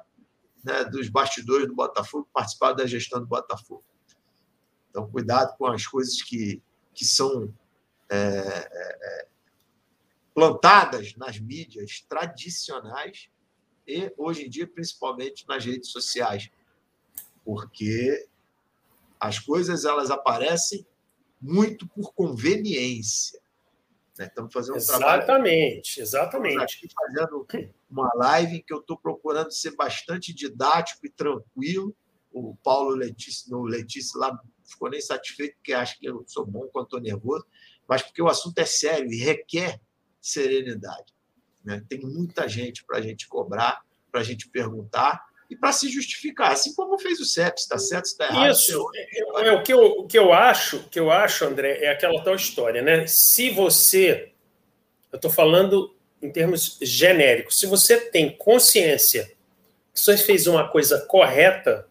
né, 0.63 0.86
dos 0.86 1.07
bastidores 1.07 1.67
do 1.67 1.76
Botafogo, 1.76 2.28
participaram 2.34 2.76
da 2.76 2.88
gestão 2.88 3.19
do 3.19 3.28
Botafogo? 3.28 3.84
Então, 4.96 5.12
cuidado 5.12 5.58
com 5.58 5.66
as 5.66 5.86
coisas 5.86 6.22
que, 6.22 6.64
que 6.93 7.04
são 7.04 7.54
é, 8.10 8.16
é, 8.18 9.28
plantadas 10.34 11.14
nas 11.18 11.38
mídias 11.38 12.06
tradicionais 12.08 13.30
e, 13.86 14.14
hoje 14.18 14.46
em 14.46 14.50
dia, 14.50 14.66
principalmente 14.66 15.46
nas 15.50 15.66
redes 15.66 15.91
sociais, 15.91 16.50
porque 17.43 18.26
as 19.20 19.38
coisas 19.38 19.84
elas 19.84 20.10
aparecem 20.10 20.88
muito 21.41 21.86
por 21.89 22.14
conveniência. 22.14 23.41
Né? 24.18 24.28
Estamos 24.28 24.54
fazendo 24.54 24.76
um 24.76 24.78
exatamente, 24.78 25.04
trabalho. 25.04 25.24
Exatamente, 25.24 26.02
exatamente. 26.02 26.88
Fazendo 26.96 27.46
uma 27.91 28.10
live 28.16 28.64
que 28.64 28.74
eu 28.74 28.80
estou 28.80 28.98
procurando 28.98 29.52
ser 29.52 29.76
bastante 29.76 30.34
didático 30.34 31.06
e 31.06 31.10
tranquilo. 31.10 31.93
O 32.32 32.56
Paulo 32.64 32.91
Letícia, 32.91 33.50
no 33.50 33.64
Letícia 33.64 34.18
lá, 34.18 34.41
ficou 34.66 34.89
nem 34.89 35.01
satisfeito, 35.01 35.55
porque 35.55 35.74
acha 35.74 35.95
que 35.99 36.07
eu 36.07 36.24
sou 36.28 36.45
bom 36.45 36.68
quando 36.72 36.86
estou 36.86 36.99
nervoso, 36.99 37.45
mas 37.88 38.01
porque 38.01 38.22
o 38.22 38.28
assunto 38.28 38.57
é 38.59 38.66
sério 38.66 39.11
e 39.11 39.18
requer 39.18 39.80
serenidade. 40.20 41.13
Né? 41.63 41.84
Tem 41.88 41.99
muita 41.99 42.47
gente 42.47 42.84
para 42.84 42.97
a 42.97 43.01
gente 43.01 43.28
cobrar, 43.28 43.82
para 44.11 44.22
a 44.22 44.24
gente 44.24 44.47
perguntar 44.49 45.24
e 45.49 45.55
para 45.55 45.72
se 45.72 45.89
justificar, 45.89 46.51
assim 46.51 46.74
como 46.74 46.97
fez 46.97 47.20
o 47.20 47.26
CEP, 47.26 47.59
está 47.59 47.78
certo, 47.78 48.05
está 48.05 48.26
errado. 48.26 48.51
Isso, 48.51 48.89
é, 48.95 49.47
é, 49.47 49.51
o, 49.51 49.61
que 49.61 49.72
eu, 49.72 49.84
o 49.84 50.07
que 50.07 50.18
eu 50.18 50.34
acho, 50.34 50.89
que 50.89 50.99
eu 50.99 51.11
acho, 51.11 51.45
André, 51.45 51.84
é 51.84 51.91
aquela 51.91 52.24
tal 52.24 52.36
história, 52.36 52.82
né? 52.82 53.05
Se 53.05 53.51
você, 53.51 54.32
eu 55.11 55.18
estou 55.18 55.30
falando 55.30 55.95
em 56.22 56.32
termos 56.32 56.80
genéricos, 56.82 57.59
se 57.59 57.68
você 57.68 57.99
tem 58.09 58.36
consciência 58.36 59.32
que 59.93 60.01
você 60.01 60.18
fez 60.18 60.47
uma 60.47 60.68
coisa 60.68 61.05
correta, 61.05 61.88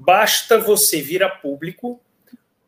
basta 0.00 0.58
você 0.58 1.00
vir 1.00 1.22
a 1.22 1.28
público, 1.28 2.00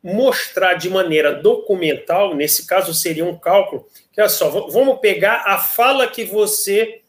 mostrar 0.03 0.75
de 0.75 0.91
maneira 0.91 1.33
documental, 1.35 2.35
nesse 2.35 2.67
caso 2.67 2.93
seria 2.93 3.25
um 3.25 3.39
cálculo, 3.39 3.87
que 4.13 4.21
é 4.21 4.29
só, 4.29 4.49
vamos 4.49 4.99
pegar 5.01 5.45
a 5.47 5.59
fala 5.59 6.09
que 6.09 6.25
você 6.25 7.01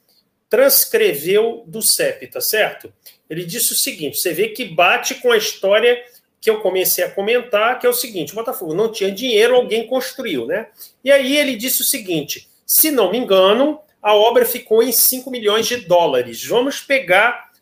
transcreveu 0.50 1.64
do 1.66 1.82
CEP, 1.82 2.28
tá 2.28 2.40
certo? 2.40 2.94
Ele 3.30 3.44
disse 3.44 3.74
o 3.74 3.76
seguinte: 3.76 4.20
você 4.20 4.32
vê 4.32 4.50
que 4.50 4.66
bate 4.66 5.16
com 5.16 5.32
a 5.32 5.38
história 5.38 6.04
que 6.40 6.50
eu 6.50 6.60
comecei 6.60 7.04
a 7.04 7.10
comentar, 7.10 7.80
que 7.80 7.88
é 7.88 7.90
o 7.90 7.94
seguinte: 7.94 8.32
o 8.32 8.36
Botafogo 8.36 8.76
não 8.76 8.92
tinha 8.92 9.12
dinheiro, 9.12 9.56
alguém 9.56 9.88
construiu, 9.88 10.46
né? 10.46 10.68
E 11.04 11.12
aí 11.12 11.36
ele 11.36 11.56
disse 11.56 11.82
o 11.82 11.86
seguinte: 11.86 12.48
se 12.66 12.92
não 12.92 13.10
me 13.10 13.18
engano, 13.18 13.80
a 14.02 14.14
obra 14.14 14.46
ficou 14.46 14.84
em 14.84 14.92
5 14.92 15.32
milhões 15.32 15.66
de 15.66 15.78
dólares. 15.78 16.46
Vamos 16.46 16.80
pegar 16.80 17.53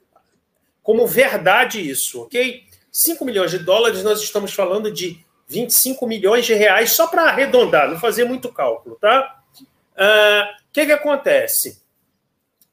como 0.83 1.07
verdade 1.07 1.79
isso, 1.79 2.23
ok? 2.23 2.63
5 2.91 3.23
milhões 3.23 3.51
de 3.51 3.59
dólares, 3.59 4.03
nós 4.03 4.21
estamos 4.21 4.53
falando 4.53 4.91
de 4.91 5.23
25 5.47 6.07
milhões 6.07 6.45
de 6.45 6.53
reais, 6.53 6.91
só 6.91 7.07
para 7.07 7.23
arredondar, 7.23 7.89
não 7.89 7.99
fazer 7.99 8.25
muito 8.25 8.51
cálculo, 8.51 8.97
tá? 8.99 9.41
O 9.59 9.63
uh, 9.63 9.67
ah, 9.97 10.57
que, 10.71 10.85
que 10.85 10.91
acontece? 10.91 11.81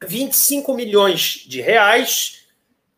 25 0.05 0.73
milhões 0.73 1.43
de 1.45 1.61
reais, 1.61 2.45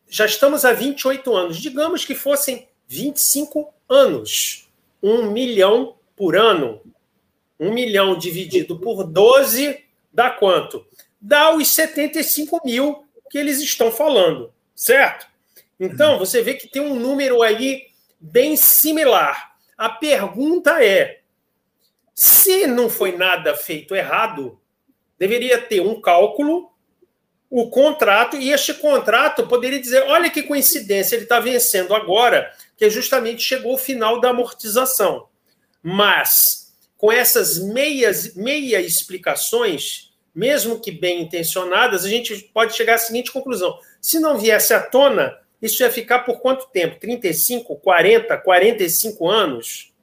já 0.07 0.25
estamos 0.25 0.63
há 0.65 0.73
28 0.73 1.35
anos. 1.35 1.57
Digamos 1.57 2.05
que 2.05 2.13
fossem 2.13 2.67
25 2.87 3.73
anos. 3.89 4.69
Um 5.01 5.31
milhão 5.31 5.95
por 6.15 6.35
ano. 6.35 6.81
Um 7.59 7.73
milhão 7.73 8.17
dividido 8.17 8.77
por 8.77 9.03
12 9.03 9.83
dá 10.13 10.29
quanto? 10.29 10.85
Dá 11.19 11.55
os 11.55 11.67
75 11.69 12.61
mil 12.65 13.05
que 13.29 13.37
eles 13.37 13.61
estão 13.61 13.91
falando, 13.91 14.51
certo? 14.81 15.27
Então, 15.79 16.17
você 16.17 16.41
vê 16.41 16.55
que 16.55 16.67
tem 16.67 16.81
um 16.81 16.95
número 16.95 17.43
aí 17.43 17.87
bem 18.19 18.55
similar. 18.55 19.55
A 19.77 19.89
pergunta 19.89 20.83
é: 20.83 21.21
se 22.15 22.65
não 22.65 22.89
foi 22.89 23.15
nada 23.15 23.55
feito 23.55 23.95
errado, 23.95 24.59
deveria 25.19 25.61
ter 25.61 25.81
um 25.81 26.01
cálculo 26.01 26.71
o 27.47 27.69
contrato, 27.69 28.37
e 28.37 28.51
este 28.51 28.73
contrato 28.73 29.45
poderia 29.45 29.79
dizer: 29.79 30.03
olha 30.07 30.31
que 30.31 30.43
coincidência, 30.43 31.15
ele 31.15 31.23
está 31.23 31.39
vencendo 31.39 31.93
agora, 31.93 32.51
que 32.75 32.89
justamente 32.89 33.43
chegou 33.43 33.75
o 33.75 33.77
final 33.77 34.19
da 34.19 34.29
amortização. 34.29 35.27
Mas, 35.83 36.73
com 36.97 37.11
essas 37.11 37.59
meias, 37.59 38.33
meia 38.35 38.81
explicações, 38.81 40.10
mesmo 40.33 40.79
que 40.79 40.91
bem 40.91 41.21
intencionadas, 41.21 42.05
a 42.05 42.09
gente 42.09 42.35
pode 42.53 42.75
chegar 42.75 42.95
à 42.95 42.97
seguinte 42.97 43.31
conclusão: 43.31 43.77
se 43.99 44.19
não 44.19 44.37
viesse 44.37 44.73
à 44.73 44.81
tona, 44.81 45.37
isso 45.61 45.83
ia 45.83 45.91
ficar 45.91 46.19
por 46.19 46.39
quanto 46.39 46.67
tempo? 46.67 46.99
35, 46.99 47.75
40, 47.77 48.37
45 48.37 49.29
anos? 49.29 49.93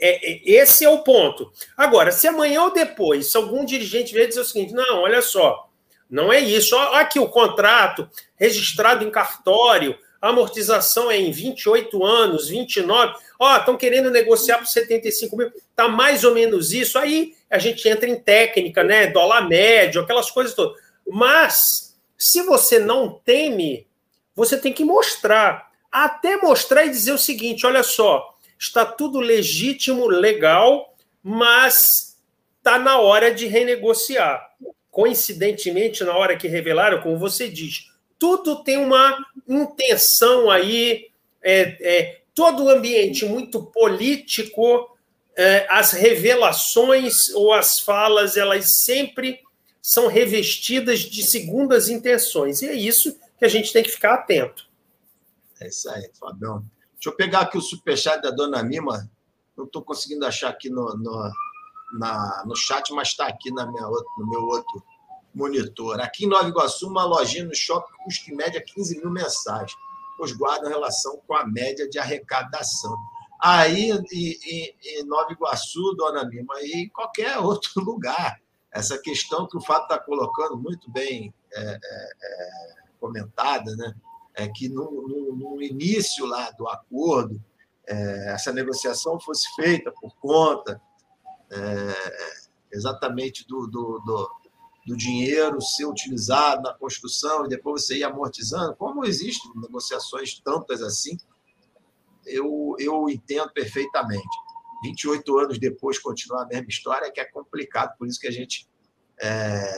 É, 0.00 0.32
é, 0.32 0.40
esse 0.44 0.84
é 0.84 0.88
o 0.88 1.02
ponto. 1.02 1.52
Agora, 1.76 2.10
se 2.10 2.26
amanhã 2.26 2.62
ou 2.64 2.72
depois, 2.72 3.30
se 3.30 3.36
algum 3.36 3.64
dirigente 3.64 4.12
vier 4.12 4.28
dizer 4.28 4.40
o 4.40 4.44
seguinte: 4.44 4.72
não, 4.72 5.02
olha 5.02 5.22
só 5.22 5.68
não 6.12 6.30
é 6.30 6.38
isso. 6.38 6.76
Olha 6.76 7.00
aqui 7.00 7.18
o 7.18 7.26
contrato 7.26 8.06
registrado 8.36 9.02
em 9.02 9.10
cartório, 9.10 9.98
amortização 10.28 11.10
é 11.10 11.18
em 11.18 11.30
28 11.30 12.04
anos, 12.04 12.48
29. 12.48 13.14
Ó, 13.38 13.56
estão 13.56 13.76
querendo 13.76 14.10
negociar 14.10 14.58
por 14.58 14.66
75 14.66 15.36
mil. 15.36 15.48
Está 15.48 15.88
mais 15.88 16.24
ou 16.24 16.32
menos 16.32 16.72
isso. 16.72 16.98
Aí 16.98 17.34
a 17.50 17.58
gente 17.58 17.86
entra 17.88 18.08
em 18.08 18.18
técnica, 18.18 18.82
né? 18.82 19.08
Dólar 19.08 19.48
médio, 19.48 20.00
aquelas 20.00 20.30
coisas 20.30 20.54
todas. 20.54 20.80
Mas, 21.06 21.96
se 22.16 22.42
você 22.42 22.78
não 22.78 23.20
teme, 23.24 23.86
você 24.34 24.56
tem 24.56 24.72
que 24.72 24.84
mostrar. 24.84 25.70
Até 25.90 26.36
mostrar 26.36 26.86
e 26.86 26.90
dizer 26.90 27.12
o 27.12 27.18
seguinte: 27.18 27.66
olha 27.66 27.82
só, 27.82 28.34
está 28.58 28.86
tudo 28.86 29.20
legítimo, 29.20 30.06
legal, 30.06 30.94
mas 31.22 32.16
está 32.58 32.78
na 32.78 32.98
hora 32.98 33.34
de 33.34 33.46
renegociar 33.46 34.52
coincidentemente, 34.92 36.04
na 36.04 36.14
hora 36.14 36.36
que 36.36 36.46
revelaram, 36.46 37.00
como 37.00 37.18
você 37.18 37.48
diz, 37.48 37.90
tudo 38.22 38.62
tem 38.62 38.76
uma 38.76 39.18
intenção 39.48 40.48
aí, 40.48 41.10
é, 41.42 41.60
é, 41.80 42.22
todo 42.32 42.62
o 42.62 42.68
ambiente 42.68 43.24
muito 43.24 43.64
político, 43.64 44.96
é, 45.36 45.66
as 45.68 45.90
revelações 45.90 47.30
ou 47.34 47.52
as 47.52 47.80
falas, 47.80 48.36
elas 48.36 48.84
sempre 48.84 49.40
são 49.82 50.06
revestidas 50.06 51.00
de 51.00 51.24
segundas 51.24 51.88
intenções. 51.88 52.62
E 52.62 52.68
é 52.68 52.74
isso 52.74 53.18
que 53.36 53.44
a 53.44 53.48
gente 53.48 53.72
tem 53.72 53.82
que 53.82 53.90
ficar 53.90 54.14
atento. 54.14 54.70
É 55.60 55.66
isso 55.66 55.90
aí, 55.90 56.08
Fabião. 56.14 56.64
Deixa 56.94 57.08
eu 57.08 57.16
pegar 57.16 57.40
aqui 57.40 57.58
o 57.58 57.60
superchat 57.60 58.22
da 58.22 58.30
dona 58.30 58.62
Mima. 58.62 59.10
Não 59.56 59.64
estou 59.64 59.82
conseguindo 59.82 60.24
achar 60.24 60.50
aqui 60.50 60.70
no, 60.70 60.96
no 60.96 61.32
na, 61.98 62.44
no 62.46 62.54
chat, 62.54 62.92
mas 62.92 63.08
está 63.08 63.26
aqui 63.26 63.52
na 63.52 63.66
minha, 63.66 63.82
no 63.82 64.30
meu 64.30 64.42
outro 64.42 64.80
monitor. 65.34 66.00
Aqui 66.00 66.24
em 66.24 66.28
Nova 66.28 66.48
Iguaçu, 66.48 66.88
uma 66.88 67.04
lojinha 67.04 67.44
no 67.44 67.54
shopping 67.54 67.92
custa 68.04 68.30
em 68.30 68.36
média 68.36 68.62
15 68.62 68.98
mil 68.98 69.10
mensais, 69.10 69.72
pois 70.16 70.32
guardam 70.32 70.70
relação 70.70 71.20
com 71.26 71.34
a 71.34 71.46
média 71.46 71.88
de 71.88 71.98
arrecadação. 71.98 72.96
Aí, 73.40 73.90
em, 73.90 75.04
Nova 75.04 75.32
Iguaçu, 75.32 75.94
dona 75.96 76.24
Mima, 76.24 76.54
e 76.60 76.84
em 76.84 76.88
qualquer 76.88 77.38
outro 77.38 77.70
lugar, 77.82 78.40
essa 78.70 78.98
questão 78.98 79.46
que 79.46 79.56
o 79.56 79.60
Fato 79.60 79.82
está 79.82 79.98
colocando 79.98 80.56
muito 80.56 80.90
bem 80.90 81.34
é, 81.52 81.60
é, 81.60 81.74
é, 81.74 82.74
comentada, 83.00 83.74
né? 83.76 83.94
é 84.34 84.48
que 84.48 84.68
no, 84.68 85.06
no, 85.06 85.36
no, 85.36 85.62
início 85.62 86.24
lá 86.24 86.50
do 86.52 86.66
acordo, 86.68 87.42
é, 87.86 88.32
essa 88.32 88.52
negociação 88.52 89.20
fosse 89.20 89.46
feita 89.54 89.92
por 90.00 90.14
conta 90.16 90.80
é, 91.50 91.94
exatamente 92.72 93.46
do, 93.46 93.66
do, 93.66 93.98
do, 93.98 94.30
do, 94.86 94.96
dinheiro 94.96 95.60
ser 95.60 95.84
utilizado 95.84 96.62
na 96.62 96.74
construção 96.74 97.44
e 97.44 97.48
depois 97.48 97.84
você 97.84 97.98
ir 97.98 98.04
amortizando, 98.04 98.74
como 98.76 99.04
existem 99.04 99.50
negociações 99.56 100.40
tantas 100.40 100.82
assim, 100.82 101.16
eu, 102.26 102.76
eu 102.78 103.08
entendo 103.08 103.50
perfeitamente. 103.52 104.28
28 104.82 105.38
anos 105.38 105.58
depois 105.58 105.98
continuar 105.98 106.42
a 106.42 106.46
mesma 106.46 106.68
história, 106.68 107.10
que 107.10 107.20
é 107.20 107.24
complicado, 107.24 107.96
por 107.96 108.06
isso 108.06 108.18
que 108.18 108.26
a 108.26 108.32
gente, 108.32 108.68
é, 109.20 109.76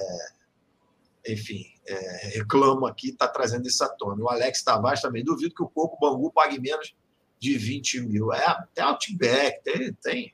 enfim, 1.29 1.65
é, 1.87 2.29
reclama 2.35 2.89
aqui, 2.89 3.11
está 3.11 3.29
trazendo 3.29 3.67
isso 3.67 3.85
à 3.85 3.89
tona. 3.89 4.23
O 4.23 4.29
Alex 4.29 4.63
Tavares 4.63 5.03
também, 5.03 5.23
duvido 5.23 5.55
que 5.55 5.63
o 5.63 5.69
Coco 5.69 5.99
Bangu 6.01 6.31
pague 6.33 6.59
menos 6.59 6.95
de 7.39 7.59
20 7.59 8.01
mil. 8.01 8.33
É, 8.33 8.67
tem 8.75 8.85
Outback, 8.85 9.63
tem, 9.63 9.93
tem 9.95 10.33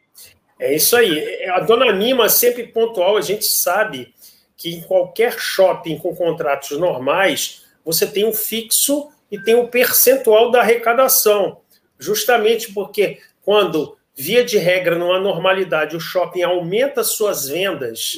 é 0.61 0.75
isso 0.77 0.95
aí. 0.95 1.43
A 1.49 1.61
dona 1.61 1.91
Nima 1.91 2.29
sempre 2.29 2.67
pontual, 2.69 3.17
a 3.17 3.23
gente 3.23 3.47
sabe 3.47 4.15
que 4.61 4.75
em 4.75 4.83
qualquer 4.83 5.39
shopping 5.39 5.97
com 5.97 6.15
contratos 6.15 6.79
normais, 6.79 7.65
você 7.83 8.07
tem 8.07 8.29
o 8.29 8.33
fixo 8.35 9.11
e 9.31 9.43
tem 9.43 9.55
o 9.55 9.69
percentual 9.69 10.51
da 10.51 10.61
arrecadação. 10.61 11.63
Justamente 11.99 12.71
porque 12.75 13.19
quando, 13.43 13.97
via 14.15 14.45
de 14.45 14.59
regra, 14.59 14.99
numa 14.99 15.19
normalidade, 15.19 15.97
o 15.97 16.01
shopping 16.01 16.43
aumenta 16.43 17.03
suas 17.03 17.49
vendas 17.49 18.17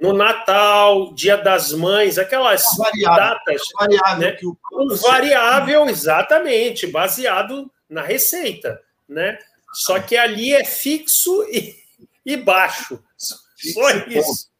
no 0.00 0.14
Natal, 0.14 1.12
Dia 1.12 1.36
das 1.36 1.70
Mães, 1.72 2.16
aquelas 2.16 2.64
variável, 2.78 3.22
datas. 3.22 3.62
Variável 3.78 4.18
né? 4.18 4.38
o... 4.42 4.56
Um 4.72 4.96
variável, 4.96 5.86
exatamente, 5.86 6.86
baseado 6.86 7.70
na 7.90 8.00
receita. 8.00 8.80
Né? 9.06 9.38
Só 9.74 10.00
que 10.00 10.16
ali 10.16 10.54
é 10.54 10.64
fixo 10.64 11.44
e, 11.50 11.76
e 12.24 12.38
baixo. 12.38 12.98
Só 13.18 13.90
isso. 14.08 14.53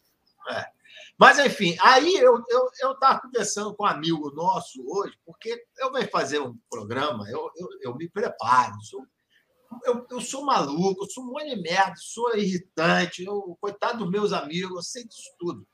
É. 1.15 1.19
Mas, 1.19 1.39
enfim, 1.39 1.77
aí 1.81 2.15
eu 2.17 2.39
estava 2.39 2.71
eu, 2.81 2.91
eu 2.91 3.21
conversando 3.21 3.75
com 3.75 3.85
um 3.85 3.87
amigo 3.87 4.31
nosso 4.33 4.85
hoje, 4.87 5.17
porque 5.25 5.65
eu 5.79 5.93
vou 5.93 6.03
fazer 6.09 6.41
um 6.41 6.57
programa, 6.69 7.29
eu, 7.31 7.51
eu, 7.57 7.69
eu 7.83 7.97
me 7.97 8.09
preparo, 8.09 8.75
sou 8.83 9.07
eu, 9.85 10.07
eu 10.11 10.21
sou 10.21 10.45
maluco, 10.45 11.05
eu 11.05 11.11
sou 11.11 11.25
um 11.25 11.29
monte 11.29 11.55
de 11.55 11.61
merda, 11.61 11.95
sou 11.97 12.37
irritante, 12.37 13.25
eu, 13.25 13.57
coitado 13.61 13.99
dos 13.99 14.11
meus 14.11 14.33
amigos, 14.33 14.77
eu 14.77 14.83
sei 14.83 15.05
disso 15.05 15.35
tudo. 15.39 15.67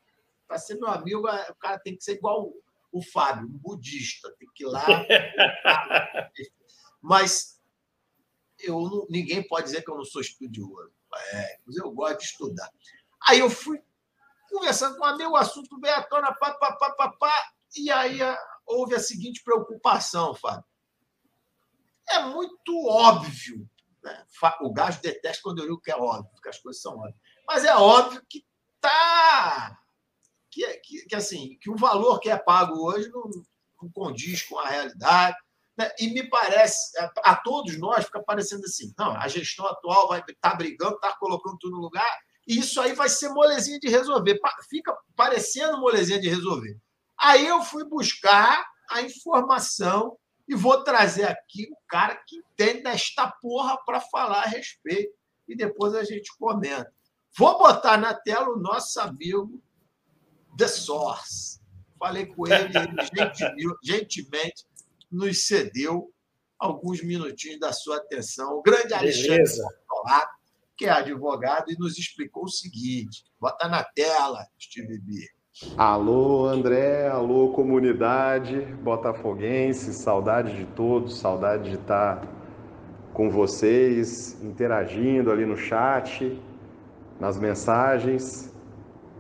Para 0.47 0.59
ser 0.59 0.77
meu 0.77 0.89
amigo, 0.89 1.21
o 1.21 1.55
cara 1.57 1.79
tem 1.79 1.97
que 1.97 2.03
ser 2.03 2.13
igual 2.13 2.45
o, 2.45 2.63
o 2.93 3.03
Fábio, 3.03 3.47
um 3.47 3.59
budista, 3.59 4.35
tem 4.39 4.49
que 4.55 4.65
ir 4.65 4.69
lá. 4.69 4.85
Mas 7.03 7.61
eu 8.59 8.81
não, 8.81 9.07
ninguém 9.09 9.47
pode 9.47 9.67
dizer 9.67 9.83
que 9.83 9.91
eu 9.91 9.97
não 9.97 10.05
sou 10.05 10.21
estudioso. 10.21 10.93
É, 11.33 11.59
eu 11.77 11.91
gosto 11.91 12.19
de 12.19 12.25
estudar. 12.25 12.71
Aí 13.29 13.41
eu 13.41 13.51
fui 13.51 13.83
conversando 14.51 14.97
com 14.97 15.05
um 15.05 15.09
amigo, 15.09 15.31
o 15.31 15.37
assunto 15.37 15.81
veio 15.81 15.95
à 15.95 16.03
tona, 16.03 16.35
pá, 16.35 16.53
pá, 16.55 16.73
pá, 16.77 16.93
pá, 16.93 17.09
pá, 17.19 17.51
e 17.77 17.91
aí 17.91 18.19
houve 18.67 18.95
a 18.95 19.01
seguinte 19.01 19.43
preocupação, 19.43 20.35
Fábio. 20.35 20.65
É 22.09 22.21
muito 22.25 22.87
óbvio. 22.87 23.69
Né? 24.03 24.27
O 24.63 24.73
gajo 24.73 25.01
detesta 25.01 25.43
quando 25.43 25.59
eu 25.59 25.67
digo 25.67 25.81
que 25.81 25.91
é 25.91 25.97
óbvio, 25.97 26.31
porque 26.33 26.49
as 26.49 26.59
coisas 26.59 26.83
são 26.83 26.97
óbvias. 26.97 27.17
Mas 27.47 27.65
é 27.65 27.75
óbvio 27.75 28.23
que 28.29 28.45
tá. 28.81 29.79
Que, 30.51 30.67
que, 30.79 31.07
que, 31.07 31.15
assim, 31.15 31.57
que 31.61 31.71
o 31.71 31.77
valor 31.77 32.19
que 32.19 32.29
é 32.29 32.37
pago 32.37 32.75
hoje 32.85 33.09
não, 33.11 33.23
não 33.81 33.91
condiz 33.93 34.43
com 34.43 34.59
a 34.59 34.69
realidade. 34.69 35.37
Né? 35.79 35.91
E 35.99 36.09
me 36.09 36.29
parece, 36.29 36.99
a, 36.99 37.13
a, 37.25 37.37
todos 37.37 37.79
nós 37.79 38.05
fica 38.05 38.23
parecendo 38.23 38.65
assim: 38.65 38.93
não, 38.99 39.13
a 39.13 39.29
gestão 39.29 39.67
atual 39.67 40.09
vai 40.09 40.23
tá 40.41 40.55
brigando, 40.55 40.97
está 40.97 41.17
colocando 41.17 41.59
tudo 41.59 41.77
no 41.77 41.83
lugar, 41.83 42.19
e 42.47 42.59
isso 42.59 42.81
aí 42.81 42.93
vai 42.95 43.09
ser 43.09 43.29
molezinha 43.31 43.79
de 43.79 43.89
resolver. 43.89 44.39
Fica 44.69 44.97
parecendo 45.15 45.79
molezinha 45.79 46.21
de 46.21 46.29
resolver. 46.29 46.77
Aí 47.19 47.47
eu 47.47 47.63
fui 47.63 47.85
buscar 47.85 48.67
a 48.91 49.03
informação 49.03 50.17
e 50.49 50.55
vou 50.55 50.83
trazer 50.83 51.25
aqui 51.25 51.69
o 51.71 51.77
cara 51.87 52.17
que 52.27 52.37
entende 52.37 52.83
desta 52.83 53.31
porra 53.41 53.79
para 53.85 54.01
falar 54.01 54.43
a 54.43 54.49
respeito. 54.49 55.13
E 55.47 55.55
depois 55.55 55.95
a 55.95 56.03
gente 56.03 56.31
comenta. 56.39 56.93
Vou 57.37 57.59
botar 57.59 57.97
na 57.97 58.15
tela 58.15 58.49
o 58.49 58.59
nosso 58.59 59.01
amigo 59.01 59.63
The 60.57 60.67
Source. 60.67 61.61
Falei 61.99 62.27
com 62.27 62.47
ele, 62.47 62.71
ele 62.77 63.75
gentilmente 63.85 64.65
nos 65.11 65.47
cedeu 65.47 66.13
alguns 66.59 67.03
minutinhos 67.03 67.61
da 67.61 67.73
sua 67.73 67.99
atenção. 67.99 68.55
O 68.55 68.63
grande 68.63 68.93
Alexandre 68.93 69.45
Portolato, 69.89 70.40
que 70.81 70.87
é 70.87 70.91
advogado, 70.91 71.71
e 71.71 71.79
nos 71.79 71.99
explicou 71.99 72.45
o 72.45 72.49
seguinte: 72.49 73.23
bota 73.39 73.69
na 73.69 73.85
tela, 73.85 74.39
Steve 74.59 74.99
B. 74.99 75.13
Alô, 75.77 76.47
André, 76.47 77.07
alô, 77.07 77.51
comunidade 77.51 78.63
botafoguense, 78.83 79.93
saudade 79.93 80.57
de 80.57 80.65
todos, 80.65 81.19
saudade 81.19 81.69
de 81.69 81.77
estar 81.77 82.27
com 83.13 83.29
vocês, 83.29 84.43
interagindo 84.43 85.31
ali 85.31 85.45
no 85.45 85.55
chat, 85.55 86.41
nas 87.21 87.39
mensagens. 87.39 88.51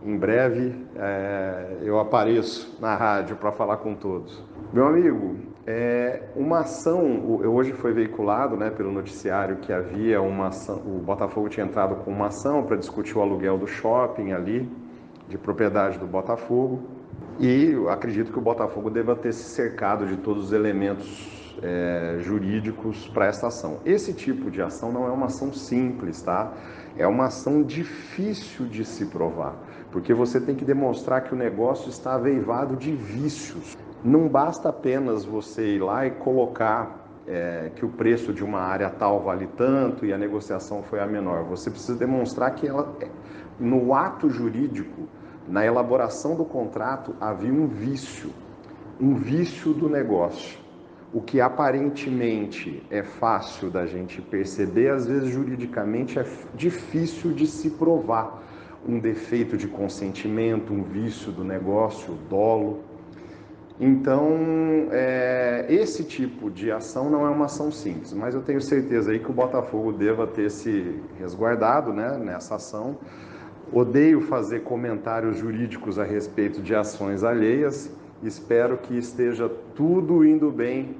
Em 0.02 0.16
breve 0.16 0.74
é, 0.96 1.80
eu 1.82 2.00
apareço 2.00 2.74
na 2.80 2.96
rádio 2.96 3.36
para 3.36 3.52
falar 3.52 3.76
com 3.78 3.94
todos. 3.94 4.42
Meu 4.72 4.86
amigo, 4.86 5.49
é, 5.66 6.22
uma 6.34 6.60
ação, 6.60 7.24
hoje 7.26 7.72
foi 7.72 7.92
veiculado 7.92 8.56
né, 8.56 8.70
pelo 8.70 8.90
noticiário 8.90 9.56
que 9.56 9.72
havia 9.72 10.20
uma 10.20 10.48
ação, 10.48 10.76
o 10.78 10.98
Botafogo 10.98 11.48
tinha 11.48 11.66
entrado 11.66 11.96
com 11.96 12.10
uma 12.10 12.28
ação 12.28 12.62
para 12.62 12.76
discutir 12.76 13.16
o 13.16 13.20
aluguel 13.20 13.58
do 13.58 13.66
shopping 13.66 14.32
ali 14.32 14.68
de 15.28 15.38
propriedade 15.38 15.98
do 15.98 16.06
Botafogo. 16.06 16.82
E 17.38 17.74
acredito 17.88 18.32
que 18.32 18.38
o 18.38 18.42
Botafogo 18.42 18.90
deva 18.90 19.14
ter 19.14 19.32
se 19.32 19.44
cercado 19.44 20.06
de 20.06 20.16
todos 20.16 20.46
os 20.46 20.52
elementos 20.52 21.56
é, 21.62 22.16
jurídicos 22.20 23.08
para 23.08 23.26
essa 23.26 23.46
ação. 23.46 23.78
Esse 23.84 24.12
tipo 24.12 24.50
de 24.50 24.60
ação 24.60 24.92
não 24.92 25.06
é 25.06 25.10
uma 25.10 25.26
ação 25.26 25.52
simples, 25.52 26.20
tá? 26.20 26.52
É 26.96 27.06
uma 27.06 27.26
ação 27.26 27.62
difícil 27.62 28.66
de 28.66 28.84
se 28.84 29.06
provar, 29.06 29.54
porque 29.90 30.12
você 30.12 30.40
tem 30.40 30.54
que 30.54 30.64
demonstrar 30.64 31.22
que 31.22 31.32
o 31.32 31.36
negócio 31.36 31.88
está 31.88 32.14
aveivado 32.14 32.76
de 32.76 32.92
vícios. 32.92 33.76
Não 34.02 34.28
basta 34.28 34.70
apenas 34.70 35.26
você 35.26 35.76
ir 35.76 35.82
lá 35.82 36.06
e 36.06 36.10
colocar 36.10 37.06
é, 37.26 37.70
que 37.76 37.84
o 37.84 37.88
preço 37.90 38.32
de 38.32 38.42
uma 38.42 38.60
área 38.60 38.88
tal 38.88 39.20
vale 39.20 39.46
tanto 39.56 40.06
e 40.06 40.12
a 40.12 40.16
negociação 40.16 40.82
foi 40.82 41.00
a 41.00 41.06
menor. 41.06 41.44
Você 41.44 41.70
precisa 41.70 41.98
demonstrar 41.98 42.54
que 42.54 42.66
ela, 42.66 42.96
no 43.58 43.94
ato 43.94 44.30
jurídico, 44.30 45.06
na 45.46 45.66
elaboração 45.66 46.34
do 46.34 46.46
contrato 46.46 47.14
havia 47.20 47.52
um 47.52 47.66
vício, 47.66 48.30
um 48.98 49.14
vício 49.14 49.74
do 49.74 49.88
negócio. 49.88 50.58
O 51.12 51.20
que 51.20 51.40
aparentemente 51.40 52.82
é 52.88 53.02
fácil 53.02 53.68
da 53.68 53.84
gente 53.84 54.22
perceber, 54.22 54.90
às 54.90 55.06
vezes 55.06 55.28
juridicamente 55.28 56.18
é 56.18 56.24
difícil 56.54 57.32
de 57.32 57.46
se 57.46 57.68
provar. 57.70 58.42
Um 58.88 58.98
defeito 58.98 59.58
de 59.58 59.68
consentimento, 59.68 60.72
um 60.72 60.82
vício 60.82 61.30
do 61.30 61.44
negócio, 61.44 62.14
dolo. 62.30 62.89
Então, 63.80 64.36
é, 64.90 65.64
esse 65.70 66.04
tipo 66.04 66.50
de 66.50 66.70
ação 66.70 67.08
não 67.08 67.26
é 67.26 67.30
uma 67.30 67.46
ação 67.46 67.72
simples, 67.72 68.12
mas 68.12 68.34
eu 68.34 68.42
tenho 68.42 68.60
certeza 68.60 69.10
aí 69.10 69.18
que 69.18 69.30
o 69.30 69.32
Botafogo 69.32 69.90
deva 69.90 70.26
ter 70.26 70.50
se 70.50 71.00
resguardado 71.18 71.90
né, 71.90 72.18
nessa 72.18 72.56
ação, 72.56 72.98
Odeio 73.72 74.20
fazer 74.22 74.64
comentários 74.64 75.38
jurídicos 75.38 75.96
a 75.96 76.02
respeito 76.02 76.60
de 76.60 76.74
ações 76.74 77.22
alheias. 77.22 77.88
Espero 78.20 78.76
que 78.76 78.98
esteja 78.98 79.48
tudo 79.76 80.24
indo 80.24 80.50
bem 80.50 80.96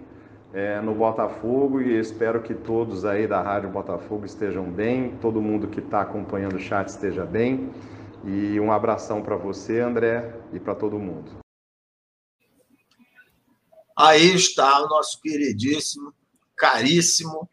é, 0.54 0.80
no 0.80 0.94
Botafogo 0.94 1.80
e 1.80 1.98
espero 1.98 2.40
que 2.40 2.54
todos 2.54 3.04
aí 3.04 3.26
da 3.26 3.42
Rádio 3.42 3.70
Botafogo 3.70 4.24
estejam 4.24 4.64
bem, 4.64 5.14
todo 5.20 5.42
mundo 5.42 5.66
que 5.66 5.80
está 5.80 6.02
acompanhando 6.02 6.54
o 6.54 6.60
chat 6.60 6.86
esteja 6.86 7.24
bem. 7.24 7.70
E 8.24 8.60
um 8.60 8.70
abração 8.70 9.20
para 9.20 9.34
você, 9.34 9.80
André, 9.80 10.32
e 10.52 10.60
para 10.60 10.76
todo 10.76 10.96
mundo. 10.96 11.39
Aí 14.00 14.34
está 14.34 14.82
o 14.82 14.88
nosso 14.88 15.20
queridíssimo, 15.20 16.14
caríssimo 16.56 17.48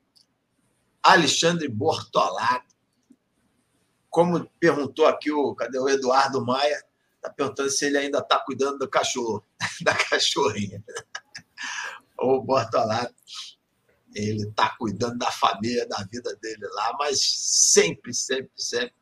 Alexandre 1.03 1.67
Bortolato 1.67 2.67
como 4.17 4.49
perguntou 4.59 5.05
aqui 5.05 5.31
o, 5.31 5.53
cadê 5.53 5.77
o 5.77 5.87
Eduardo 5.87 6.43
Maia, 6.43 6.83
está 7.17 7.29
perguntando 7.29 7.69
se 7.69 7.85
ele 7.85 7.99
ainda 7.99 8.17
está 8.17 8.39
cuidando 8.39 8.79
do 8.79 8.89
cachorro, 8.89 9.45
da 9.81 9.93
cachorrinha. 9.93 10.83
o 12.19 12.41
Bortolato, 12.41 13.13
ele 14.15 14.47
está 14.47 14.75
cuidando 14.75 15.19
da 15.19 15.29
família, 15.31 15.87
da 15.87 16.03
vida 16.11 16.35
dele 16.41 16.65
lá, 16.69 16.95
mas 16.97 17.19
sempre, 17.21 18.11
sempre, 18.11 18.49
sempre 18.55 18.95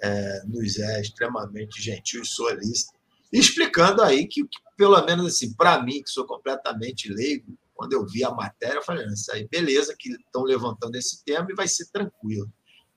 é, 0.00 0.42
nos 0.44 0.76
é 0.76 1.00
extremamente 1.00 1.80
gentil 1.80 2.22
e 2.22 2.26
solícito, 2.26 2.91
explicando 3.32 4.02
aí 4.02 4.26
que, 4.26 4.42
pelo 4.76 5.00
menos 5.04 5.26
assim, 5.26 5.54
para 5.54 5.82
mim, 5.82 6.02
que 6.02 6.10
sou 6.10 6.26
completamente 6.26 7.12
leigo, 7.12 7.56
quando 7.74 7.94
eu 7.94 8.06
vi 8.06 8.22
a 8.22 8.30
matéria, 8.30 8.76
eu 8.76 8.82
falei, 8.82 9.06
isso 9.06 9.32
aí, 9.32 9.48
beleza, 9.48 9.96
que 9.98 10.10
estão 10.10 10.44
levantando 10.44 10.94
esse 10.96 11.24
tema 11.24 11.48
e 11.50 11.54
vai 11.54 11.66
ser 11.66 11.90
tranquilo. 11.90 12.48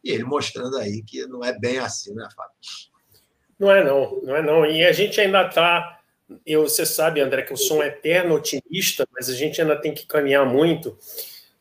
E 0.03 0.11
ele 0.11 0.23
mostrando 0.23 0.77
aí 0.77 1.01
que 1.01 1.25
não 1.25 1.43
é 1.43 1.57
bem 1.57 1.79
assim, 1.79 2.13
né, 2.13 2.27
Fábio? 2.35 2.53
Não 3.57 3.71
é 3.71 3.83
não, 3.83 4.21
não 4.21 4.35
é 4.35 4.41
não. 4.43 4.65
E 4.65 4.85
a 4.85 4.91
gente 4.91 5.19
ainda 5.19 5.47
está. 5.47 5.99
Eu, 6.45 6.63
você 6.63 6.85
sabe, 6.85 7.21
André, 7.21 7.43
que 7.43 7.53
eu 7.53 7.57
sou 7.57 7.79
um 7.79 7.83
eterno 7.83 8.35
otimista, 8.35 9.07
mas 9.13 9.29
a 9.29 9.33
gente 9.33 9.61
ainda 9.61 9.75
tem 9.75 9.93
que 9.93 10.05
caminhar 10.05 10.45
muito. 10.45 10.97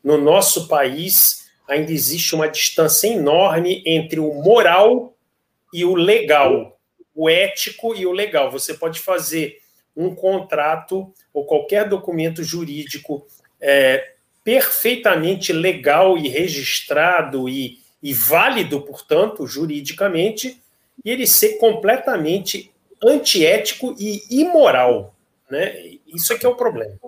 No 0.03 0.17
nosso 0.17 0.67
país, 0.67 1.49
ainda 1.67 1.91
existe 1.91 2.35
uma 2.35 2.47
distância 2.47 3.07
enorme 3.07 3.81
entre 3.85 4.19
o 4.19 4.33
moral 4.33 5.17
e 5.73 5.83
o 5.83 5.95
legal, 5.95 6.74
o 7.15 7.29
ético 7.29 7.95
e 7.95 8.05
o 8.05 8.11
legal. 8.11 8.51
Você 8.51 8.73
pode 8.73 8.99
fazer 8.99 9.61
um 9.95 10.13
contrato 10.13 11.11
ou 11.33 11.45
qualquer 11.45 11.87
documento 11.87 12.43
jurídico 12.43 13.25
é, 13.61 14.13
perfeitamente 14.43 15.53
legal 15.53 16.17
e 16.17 16.27
registrado 16.27 17.47
e 17.47 17.79
e 18.05 18.13
válido, 18.13 18.81
portanto, 18.81 19.47
juridicamente, 19.47 20.61
e 21.03 21.09
ele 21.09 21.25
ser 21.25 21.57
completamente 21.57 22.71
antiético 23.03 23.95
e 23.97 24.21
imoral. 24.29 25.15
Né? 25.49 25.97
Isso 26.05 26.31
é 26.31 26.37
que 26.37 26.45
é 26.45 26.49
o 26.49 26.55
problema. 26.55 26.99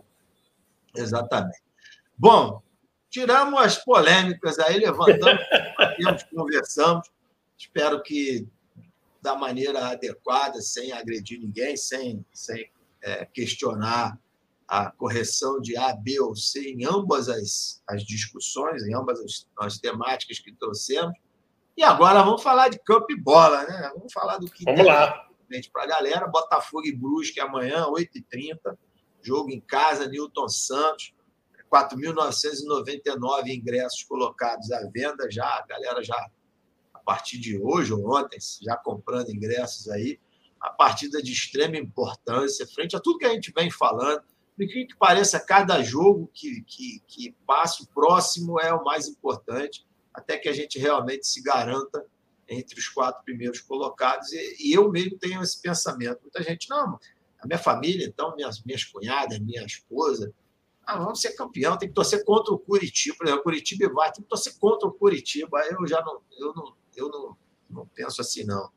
Exatamente. 0.95 1.61
Bom, 2.17 2.63
tiramos 3.11 3.61
as 3.61 3.77
polêmicas 3.77 4.57
aí, 4.57 4.79
levantamos, 4.79 5.43
conversamos. 6.33 7.07
Espero 7.55 8.01
que 8.01 8.47
da 9.21 9.35
maneira 9.35 9.89
adequada, 9.89 10.61
sem 10.61 10.91
agredir 10.91 11.39
ninguém, 11.39 11.75
sem, 11.75 12.25
sem 12.31 12.69
é, 13.01 13.25
questionar 13.25 14.19
a 14.67 14.91
correção 14.91 15.61
de 15.61 15.77
A, 15.77 15.93
B 15.93 16.19
ou 16.19 16.35
C 16.35 16.71
em 16.71 16.85
ambas 16.85 17.29
as, 17.29 17.81
as 17.87 18.03
discussões, 18.03 18.83
em 18.83 18.93
ambas 18.93 19.19
as, 19.21 19.47
as 19.59 19.77
temáticas 19.77 20.39
que 20.39 20.51
trouxemos. 20.53 21.17
E 21.75 21.83
agora 21.83 22.21
vamos 22.23 22.43
falar 22.43 22.69
de 22.69 22.79
campo 22.79 23.05
e 23.11 23.15
bola, 23.15 23.63
né? 23.63 23.91
Vamos 23.95 24.11
falar 24.11 24.37
do 24.37 24.47
que 24.47 24.65
vamos 24.65 24.85
lá. 24.85 25.25
para 25.71 25.83
a 25.83 25.87
galera. 25.87 26.27
Botafogo 26.27 26.85
e 26.85 26.95
Brusque 26.95 27.39
amanhã, 27.39 27.85
8h30. 27.85 28.77
Jogo 29.21 29.51
em 29.51 29.61
casa, 29.61 30.07
Newton 30.07 30.49
Santos. 30.49 31.13
4.999 31.71 33.47
ingressos 33.49 34.03
colocados 34.03 34.71
à 34.71 34.79
venda 34.89 35.29
já, 35.29 35.45
a 35.45 35.65
galera 35.67 36.01
já, 36.01 36.15
partir 37.07 37.37
de 37.37 37.57
hoje 37.57 37.93
ou 37.93 38.13
ontem, 38.13 38.37
já 38.61 38.75
comprando 38.75 39.29
ingressos 39.29 39.87
aí. 39.87 40.19
A 40.59 40.69
partida 40.69 41.21
de 41.21 41.31
extrema 41.31 41.77
importância, 41.77 42.67
frente 42.67 42.97
a 42.97 42.99
tudo 42.99 43.19
que 43.19 43.25
a 43.25 43.33
gente 43.33 43.53
vem 43.55 43.71
falando. 43.71 44.21
Por 44.57 44.67
que, 44.67 44.85
que 44.87 44.97
pareça, 44.97 45.39
cada 45.39 45.81
jogo 45.81 46.29
que, 46.33 46.61
que, 46.63 47.01
que 47.07 47.35
passa, 47.45 47.83
o 47.83 47.87
próximo 47.87 48.59
é 48.59 48.73
o 48.73 48.83
mais 48.83 49.07
importante, 49.07 49.87
até 50.13 50.37
que 50.37 50.49
a 50.49 50.53
gente 50.53 50.77
realmente 50.77 51.25
se 51.25 51.41
garanta 51.41 52.05
entre 52.49 52.77
os 52.77 52.89
quatro 52.89 53.23
primeiros 53.23 53.61
colocados. 53.61 54.33
E, 54.33 54.67
e 54.67 54.73
eu 54.73 54.91
mesmo 54.91 55.17
tenho 55.17 55.41
esse 55.41 55.61
pensamento. 55.61 56.21
Muita 56.23 56.43
gente, 56.43 56.69
não, 56.69 56.99
a 57.39 57.47
minha 57.47 57.59
família, 57.59 58.05
então, 58.05 58.35
minhas, 58.35 58.61
minhas 58.63 58.83
cunhadas, 58.83 59.39
minha 59.39 59.63
esposa, 59.63 60.33
ah, 60.85 60.97
vamos 60.97 61.21
ser 61.21 61.33
campeão, 61.33 61.77
tem 61.77 61.89
que 61.89 61.95
torcer 61.95 62.25
contra 62.25 62.53
o 62.53 62.59
Curitiba. 62.59 63.15
Por 63.17 63.27
exemplo, 63.27 63.43
Curitiba 63.43 63.93
vai, 63.93 64.11
tem 64.11 64.23
que 64.23 64.29
torcer 64.29 64.57
contra 64.57 64.87
o 64.87 64.93
Curitiba. 64.93 65.59
Eu 65.69 65.85
já 65.85 66.01
não, 66.01 66.21
eu 66.39 66.53
não, 66.55 66.73
eu 66.97 67.09
não, 67.09 67.37
não 67.69 67.87
penso 67.87 68.21
assim, 68.21 68.43
não. 68.43 68.69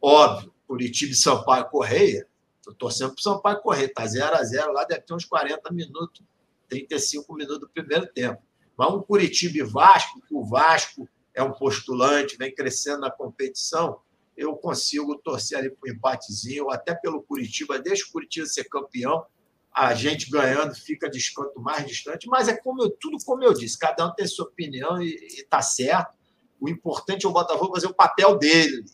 Óbvio, 0.00 0.52
Curitiba 0.66 1.12
e 1.12 1.16
Sampaio 1.16 1.68
Correia, 1.70 2.26
estou 2.58 2.74
torcendo 2.74 3.14
para 3.14 3.20
o 3.20 3.22
Sampaio 3.22 3.60
Correia, 3.62 3.86
está 3.86 4.06
0 4.06 4.36
a 4.36 4.44
0 4.44 4.72
lá, 4.72 4.84
deve 4.84 5.02
ter 5.02 5.14
uns 5.14 5.24
40 5.24 5.72
minutos, 5.72 6.22
35 6.68 7.34
minutos 7.34 7.60
do 7.60 7.68
primeiro 7.68 8.06
tempo. 8.06 8.42
Mas 8.76 8.92
um 8.92 9.00
Curitiba 9.00 9.58
e 9.58 9.62
Vasco, 9.62 10.20
que 10.20 10.34
o 10.34 10.44
Vasco 10.44 11.08
é 11.34 11.42
um 11.42 11.52
postulante, 11.52 12.36
vem 12.36 12.54
crescendo 12.54 13.00
na 13.00 13.10
competição, 13.10 14.00
eu 14.36 14.54
consigo 14.54 15.16
torcer 15.18 15.58
ali 15.58 15.70
para 15.70 15.90
um 15.90 15.94
empatezinho, 15.94 16.64
ou 16.64 16.70
até 16.70 16.94
pelo 16.94 17.22
Curitiba, 17.22 17.78
deixa 17.78 18.06
o 18.06 18.12
Curitiba 18.12 18.46
ser 18.46 18.64
campeão, 18.64 19.24
a 19.72 19.94
gente 19.94 20.30
ganhando 20.30 20.74
fica 20.74 21.08
de 21.08 21.32
canto 21.32 21.60
mais 21.60 21.86
distante, 21.86 22.26
mas 22.28 22.48
é 22.48 22.56
como 22.56 22.82
eu, 22.82 22.90
tudo 22.90 23.16
como 23.24 23.44
eu 23.44 23.52
disse, 23.52 23.78
cada 23.78 24.06
um 24.06 24.14
tem 24.14 24.26
sua 24.26 24.46
opinião 24.46 25.00
e 25.00 25.14
está 25.26 25.62
certo. 25.62 26.17
O 26.60 26.68
importante 26.68 27.26
é 27.26 27.28
o 27.28 27.32
Botafogo 27.32 27.74
fazer 27.74 27.86
o 27.86 27.94
papel 27.94 28.36
dele. 28.38 28.84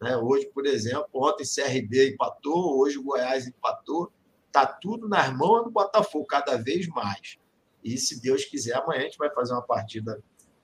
Né? 0.00 0.16
Hoje, 0.16 0.46
por 0.54 0.66
exemplo, 0.66 1.08
ontem 1.14 1.44
CRB 1.44 2.12
empatou, 2.12 2.78
hoje 2.78 2.98
o 2.98 3.02
Goiás 3.02 3.46
empatou. 3.46 4.12
Está 4.46 4.66
tudo 4.66 5.08
nas 5.08 5.32
mãos 5.36 5.64
do 5.64 5.70
Botafogo, 5.70 6.26
cada 6.26 6.56
vez 6.56 6.88
mais. 6.88 7.38
E 7.82 7.96
se 7.96 8.20
Deus 8.20 8.44
quiser, 8.44 8.76
amanhã 8.76 9.00
a 9.00 9.04
gente 9.04 9.18
vai 9.18 9.30
fazer 9.30 9.52
uma 9.52 9.62
partida 9.62 10.22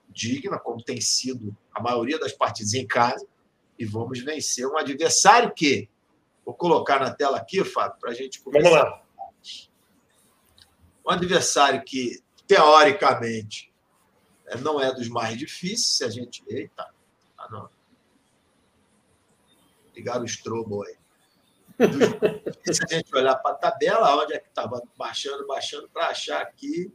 digna, 0.09 0.59
como 0.59 0.83
tem 0.83 1.01
sido 1.01 1.57
a 1.73 1.81
maioria 1.81 2.19
das 2.19 2.33
partidas 2.33 2.75
em 2.75 2.87
casa, 2.87 3.27
e 3.79 3.85
vamos 3.85 4.21
vencer 4.21 4.67
um 4.67 4.77
adversário 4.77 5.53
que. 5.55 5.89
Vou 6.45 6.55
colocar 6.55 7.01
na 7.01 7.13
tela 7.13 7.39
aqui, 7.39 7.65
Fábio, 7.65 7.99
para 8.01 8.11
a 8.11 8.15
gente 8.15 8.41
começar. 8.41 8.71
Vamos 8.71 8.85
lá 8.85 9.07
um 11.07 11.11
adversário 11.11 11.83
que, 11.85 12.21
teoricamente, 12.47 13.73
não 14.55 14.81
é 14.81 14.93
dos 14.95 15.09
mais 15.09 15.37
difíceis, 15.37 16.03
a 16.03 16.13
gente. 16.13 16.43
Eita! 16.47 16.89
Ah, 17.37 17.49
não. 17.51 17.69
Ligaram 19.95 20.23
o 20.23 20.27
strobo 20.27 20.85
aí. 20.85 20.97
se 22.73 22.85
a 22.85 22.95
gente 22.95 23.15
olhar 23.15 23.35
para 23.37 23.53
a 23.53 23.59
tabela, 23.59 24.23
onde 24.23 24.35
é 24.35 24.39
que 24.39 24.49
estava 24.49 24.81
baixando, 24.97 25.47
baixando, 25.47 25.89
para 25.89 26.09
achar 26.09 26.41
aqui 26.41 26.93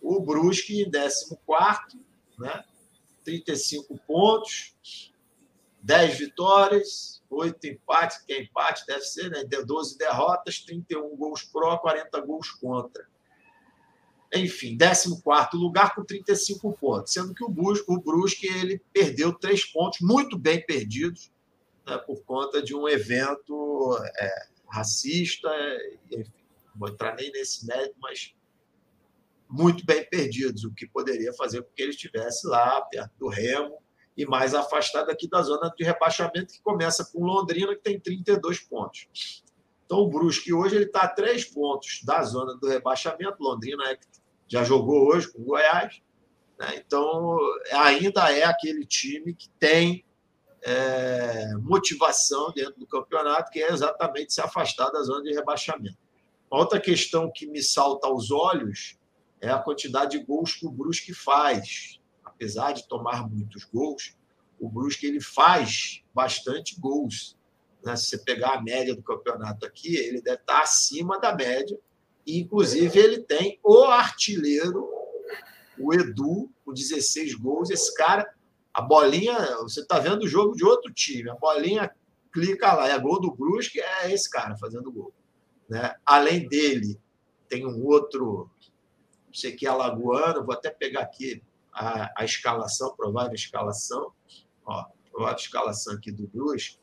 o 0.00 0.20
Brusque 0.20 0.82
em 0.82 0.90
14, 0.90 1.98
né? 2.38 2.64
35 3.24 3.98
pontos, 4.06 5.12
10 5.82 6.18
vitórias, 6.18 7.22
8 7.28 7.66
empates, 7.66 8.18
que 8.18 8.32
é 8.32 8.42
empate, 8.42 8.86
deve 8.86 9.02
ser, 9.02 9.30
né? 9.30 9.44
12 9.44 9.98
derrotas, 9.98 10.60
31 10.60 11.16
gols 11.16 11.42
pró, 11.42 11.76
40 11.78 12.20
gols 12.20 12.50
contra 12.50 13.08
enfim, 14.34 14.76
14 14.76 15.22
lugar 15.54 15.94
com 15.94 16.04
35 16.04 16.72
pontos, 16.72 17.12
sendo 17.12 17.34
que 17.34 17.44
o 17.44 17.48
Brusque, 17.48 17.84
o 17.88 18.00
Brusque 18.00 18.46
ele 18.46 18.80
perdeu 18.92 19.32
três 19.32 19.64
pontos 19.64 20.00
muito 20.00 20.38
bem 20.38 20.64
perdidos 20.64 21.30
né, 21.86 21.96
por 21.98 22.22
conta 22.24 22.62
de 22.62 22.74
um 22.74 22.88
evento 22.88 23.96
é, 24.18 24.46
racista, 24.68 25.48
enfim, 26.10 26.32
não 26.68 26.80
vou 26.80 26.88
entrar 26.88 27.14
nem 27.14 27.30
nesse 27.32 27.66
mérito, 27.66 27.94
mas 28.00 28.34
muito 29.48 29.86
bem 29.86 30.04
perdidos, 30.08 30.64
o 30.64 30.74
que 30.74 30.86
poderia 30.86 31.32
fazer 31.32 31.62
com 31.62 31.70
que 31.72 31.82
ele 31.82 31.90
estivesse 31.90 32.46
lá, 32.46 32.80
perto 32.82 33.12
do 33.18 33.28
Remo, 33.28 33.78
e 34.16 34.26
mais 34.26 34.54
afastado 34.54 35.10
aqui 35.10 35.28
da 35.28 35.42
zona 35.42 35.72
de 35.76 35.84
rebaixamento, 35.84 36.54
que 36.54 36.62
começa 36.62 37.04
com 37.04 37.24
Londrina, 37.24 37.74
que 37.76 37.82
tem 37.82 38.00
32 38.00 38.60
pontos. 38.60 39.44
Então, 39.84 39.98
o 39.98 40.08
Brusque 40.08 40.52
hoje 40.52 40.74
ele 40.74 40.86
está 40.86 41.02
a 41.02 41.08
três 41.08 41.44
pontos 41.44 42.00
da 42.04 42.22
zona 42.24 42.56
do 42.56 42.66
rebaixamento. 42.66 43.36
Londrina 43.40 43.88
é, 43.90 43.98
já 44.48 44.64
jogou 44.64 45.08
hoje 45.08 45.30
com 45.32 45.42
o 45.42 45.44
Goiás. 45.44 46.00
Né? 46.58 46.76
Então, 46.76 47.38
ainda 47.72 48.32
é 48.32 48.44
aquele 48.44 48.84
time 48.84 49.34
que 49.34 49.48
tem 49.58 50.04
é, 50.62 51.54
motivação 51.60 52.52
dentro 52.52 52.78
do 52.78 52.86
campeonato, 52.86 53.50
que 53.50 53.62
é 53.62 53.70
exatamente 53.70 54.32
se 54.32 54.40
afastar 54.40 54.90
da 54.90 55.02
zona 55.02 55.22
de 55.22 55.32
rebaixamento. 55.32 55.98
Outra 56.50 56.80
questão 56.80 57.30
que 57.32 57.46
me 57.46 57.62
salta 57.62 58.06
aos 58.06 58.30
olhos 58.30 58.96
é 59.40 59.50
a 59.50 59.58
quantidade 59.58 60.18
de 60.18 60.24
gols 60.24 60.54
que 60.54 60.66
o 60.66 60.70
Brusque 60.70 61.12
faz. 61.12 62.00
Apesar 62.24 62.72
de 62.72 62.86
tomar 62.88 63.28
muitos 63.28 63.64
gols, 63.64 64.16
o 64.58 64.68
Brusque 64.68 65.06
ele 65.06 65.20
faz 65.20 66.02
bastante 66.14 66.78
gols. 66.80 67.36
Né? 67.84 67.94
Se 67.96 68.06
você 68.06 68.18
pegar 68.18 68.54
a 68.54 68.62
média 68.62 68.94
do 68.94 69.02
campeonato 69.02 69.66
aqui, 69.66 69.96
ele 69.96 70.20
deve 70.20 70.40
estar 70.40 70.60
acima 70.60 71.18
da 71.20 71.34
média. 71.34 71.78
Inclusive, 72.26 72.98
ele 72.98 73.20
tem 73.20 73.60
o 73.62 73.84
artilheiro, 73.84 74.88
o 75.78 75.94
Edu, 75.94 76.50
com 76.64 76.72
16 76.72 77.34
gols. 77.34 77.70
Esse 77.70 77.94
cara, 77.94 78.28
a 78.74 78.82
bolinha, 78.82 79.36
você 79.62 79.80
está 79.80 79.98
vendo 79.98 80.24
o 80.24 80.28
jogo 80.28 80.56
de 80.56 80.64
outro 80.64 80.92
time, 80.92 81.30
a 81.30 81.34
bolinha 81.34 81.90
clica 82.32 82.74
lá, 82.74 82.88
é 82.88 82.98
gol 82.98 83.20
do 83.20 83.30
Brusque, 83.30 83.80
é 83.80 84.12
esse 84.12 84.28
cara 84.28 84.56
fazendo 84.56 84.92
gol. 84.92 85.12
Né? 85.68 85.94
Além 86.04 86.46
dele, 86.48 87.00
tem 87.48 87.66
um 87.66 87.84
outro, 87.86 88.50
não 89.26 89.34
sei 89.34 89.52
que 89.52 89.66
alagoano, 89.66 90.44
vou 90.44 90.54
até 90.54 90.68
pegar 90.70 91.02
aqui 91.02 91.42
a, 91.72 92.10
a 92.20 92.24
escalação, 92.24 92.94
provável 92.96 93.34
escalação, 93.34 94.12
ó, 94.64 94.84
provável 95.10 95.36
escalação 95.36 95.94
aqui 95.94 96.10
do 96.10 96.26
Brusque. 96.26 96.78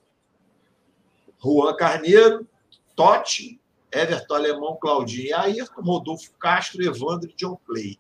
Juan 1.44 1.76
Carneiro, 1.76 2.48
Totti, 2.96 3.60
Everton 3.94 4.34
Alemão, 4.34 4.78
Claudinho 4.82 5.38
Ayrton, 5.38 5.82
Rodolfo 5.82 6.34
Castro, 6.40 6.84
Evandro 6.84 7.30
e 7.30 7.36
John 7.36 7.56
Clay. 7.66 8.00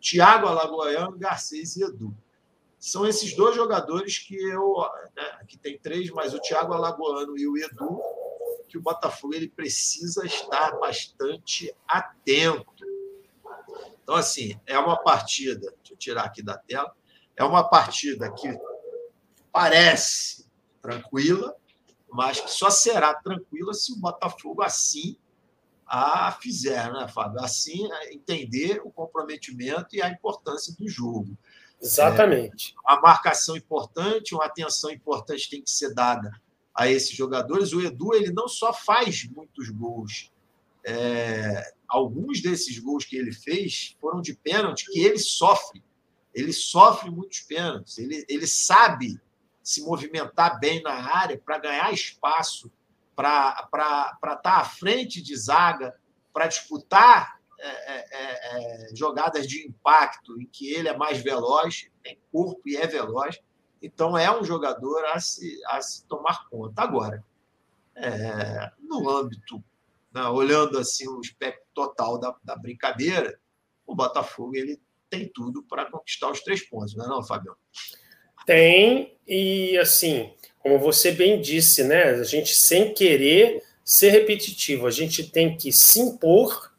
Tiago 0.00 0.46
Alagoano, 0.46 1.18
Garcês 1.18 1.76
e 1.76 1.84
Edu. 1.84 2.14
São 2.78 3.06
esses 3.06 3.34
dois 3.34 3.54
jogadores 3.54 4.18
que 4.18 4.34
eu. 4.34 4.74
Né, 5.16 5.22
aqui 5.40 5.56
tem 5.56 5.78
três, 5.78 6.10
mas 6.10 6.34
o 6.34 6.40
Tiago 6.40 6.72
Alagoano 6.72 7.38
e 7.38 7.46
o 7.46 7.56
Edu, 7.56 8.00
que 8.68 8.76
o 8.76 8.82
Botafogo 8.82 9.34
ele 9.34 9.48
precisa 9.48 10.26
estar 10.26 10.78
bastante 10.78 11.72
atento. 11.86 12.84
Então, 14.02 14.16
assim, 14.16 14.58
é 14.66 14.76
uma 14.78 14.96
partida. 14.96 15.72
Deixa 15.78 15.92
eu 15.92 15.96
tirar 15.96 16.24
aqui 16.24 16.42
da 16.42 16.58
tela. 16.58 16.92
É 17.36 17.44
uma 17.44 17.62
partida 17.62 18.32
que 18.32 18.52
parece 19.52 20.46
tranquila, 20.80 21.54
mas 22.10 22.40
que 22.40 22.50
só 22.50 22.68
será 22.68 23.14
tranquila 23.14 23.72
se 23.72 23.92
o 23.92 23.96
Botafogo 23.96 24.62
assim 24.62 25.16
a 25.94 26.32
fizer, 26.32 26.90
né, 26.90 27.06
Fábio? 27.06 27.38
Assim, 27.40 27.86
entender 28.10 28.80
o 28.82 28.90
comprometimento 28.90 29.94
e 29.94 30.00
a 30.00 30.08
importância 30.08 30.74
do 30.78 30.88
jogo. 30.88 31.36
Exatamente. 31.78 32.74
É, 32.88 32.94
a 32.94 33.00
marcação 33.02 33.54
importante, 33.58 34.34
uma 34.34 34.46
atenção 34.46 34.90
importante 34.90 35.50
tem 35.50 35.60
que 35.60 35.70
ser 35.70 35.92
dada 35.92 36.32
a 36.74 36.88
esses 36.88 37.14
jogadores. 37.14 37.74
O 37.74 37.82
Edu 37.82 38.14
ele 38.14 38.32
não 38.32 38.48
só 38.48 38.72
faz 38.72 39.28
muitos 39.28 39.68
gols, 39.68 40.32
é, 40.82 41.74
alguns 41.86 42.40
desses 42.40 42.78
gols 42.78 43.04
que 43.04 43.16
ele 43.16 43.32
fez 43.32 43.94
foram 44.00 44.22
de 44.22 44.32
pênalti 44.34 44.86
que 44.90 45.00
ele 45.00 45.18
sofre. 45.18 45.84
Ele 46.34 46.54
sofre 46.54 47.10
muitos 47.10 47.40
pênaltis. 47.40 47.98
Ele, 47.98 48.24
ele 48.30 48.46
sabe 48.46 49.20
se 49.62 49.82
movimentar 49.82 50.58
bem 50.58 50.82
na 50.82 50.94
área 50.94 51.38
para 51.38 51.58
ganhar 51.58 51.92
espaço, 51.92 52.72
para 53.14 53.54
estar 53.64 54.36
tá 54.36 54.56
à 54.58 54.64
frente 54.64 55.22
de 55.22 55.36
zaga, 55.36 55.94
para 56.32 56.46
disputar 56.46 57.40
é, 57.58 57.68
é, 57.68 58.06
é, 58.10 58.90
é, 58.90 58.96
jogadas 58.96 59.46
de 59.46 59.64
impacto 59.66 60.40
em 60.40 60.46
que 60.46 60.72
ele 60.72 60.88
é 60.88 60.96
mais 60.96 61.22
veloz, 61.22 61.88
tem 62.02 62.18
corpo 62.32 62.60
e 62.66 62.76
é 62.76 62.86
veloz. 62.88 63.38
Então, 63.80 64.18
é 64.18 64.36
um 64.36 64.42
jogador 64.42 65.04
a 65.06 65.20
se, 65.20 65.60
a 65.66 65.80
se 65.80 66.04
tomar 66.06 66.48
conta. 66.48 66.82
Agora, 66.82 67.24
é, 67.94 68.70
no 68.80 69.08
âmbito, 69.08 69.62
né, 70.12 70.24
olhando 70.24 70.76
assim 70.76 71.06
o 71.08 71.20
espectro 71.20 71.64
total 71.72 72.18
da, 72.18 72.34
da 72.42 72.56
brincadeira, 72.56 73.38
o 73.86 73.94
Botafogo 73.94 74.56
ele 74.56 74.80
tem 75.08 75.30
tudo 75.32 75.62
para 75.62 75.88
conquistar 75.88 76.30
os 76.30 76.40
três 76.40 76.68
pontos, 76.68 76.96
não 76.96 77.04
é 77.04 77.08
não, 77.08 77.22
Fabião? 77.22 77.54
Tem, 78.44 79.16
e 79.26 79.78
assim, 79.78 80.34
como 80.62 80.78
você 80.78 81.10
bem 81.10 81.40
disse, 81.40 81.82
né? 81.82 82.04
A 82.04 82.24
gente 82.24 82.54
sem 82.54 82.94
querer 82.94 83.62
ser 83.84 84.10
repetitivo, 84.10 84.86
a 84.86 84.90
gente 84.90 85.24
tem 85.24 85.56
que 85.56 85.72
se 85.72 86.00
impor, 86.00 86.72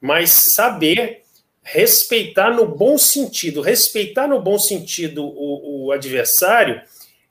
mas 0.00 0.30
saber 0.30 1.22
respeitar 1.62 2.50
no 2.50 2.66
bom 2.66 2.98
sentido. 2.98 3.60
Respeitar 3.60 4.26
no 4.28 4.40
bom 4.40 4.58
sentido 4.58 5.24
o, 5.24 5.86
o 5.86 5.92
adversário 5.92 6.82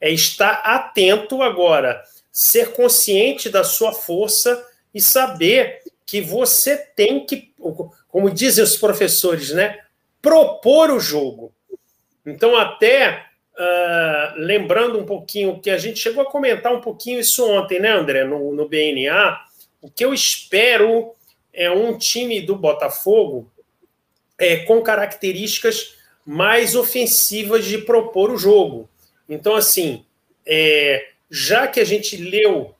é 0.01 0.09
estar 0.09 0.53
atento 0.63 1.41
agora, 1.41 2.01
ser 2.31 2.71
consciente 2.71 3.49
da 3.49 3.63
sua 3.63 3.91
força 3.91 4.65
e 4.93 5.01
saber 5.01 5.81
que 6.05 6.21
você 6.21 6.77
tem 6.77 7.25
que, 7.25 7.53
como 8.07 8.31
dizem 8.31 8.63
os 8.63 8.77
professores, 8.77 9.51
né, 9.51 9.77
propor 10.21 10.89
o 10.89 10.99
jogo. 10.99 11.53
Então, 12.25 12.55
até 12.55 13.28
uh, 13.59 14.33
lembrando 14.37 14.97
um 14.97 15.05
pouquinho 15.05 15.59
que 15.59 15.69
a 15.69 15.77
gente 15.77 15.99
chegou 15.99 16.23
a 16.23 16.31
comentar 16.31 16.73
um 16.73 16.81
pouquinho 16.81 17.19
isso 17.19 17.45
ontem, 17.47 17.79
né, 17.79 17.91
André, 17.91 18.23
no, 18.23 18.53
no 18.53 18.67
BNA, 18.67 19.39
o 19.81 19.89
que 19.89 20.03
eu 20.03 20.13
espero 20.13 21.13
é 21.53 21.69
um 21.69 21.97
time 21.97 22.41
do 22.41 22.55
Botafogo 22.55 23.51
é, 24.37 24.57
com 24.57 24.81
características 24.81 25.95
mais 26.25 26.75
ofensivas 26.75 27.65
de 27.65 27.79
propor 27.79 28.31
o 28.31 28.37
jogo. 28.37 28.89
Então, 29.27 29.55
assim, 29.55 30.05
é, 30.45 31.09
já 31.29 31.67
que 31.67 31.79
a 31.79 31.85
gente 31.85 32.17
leu 32.17 32.73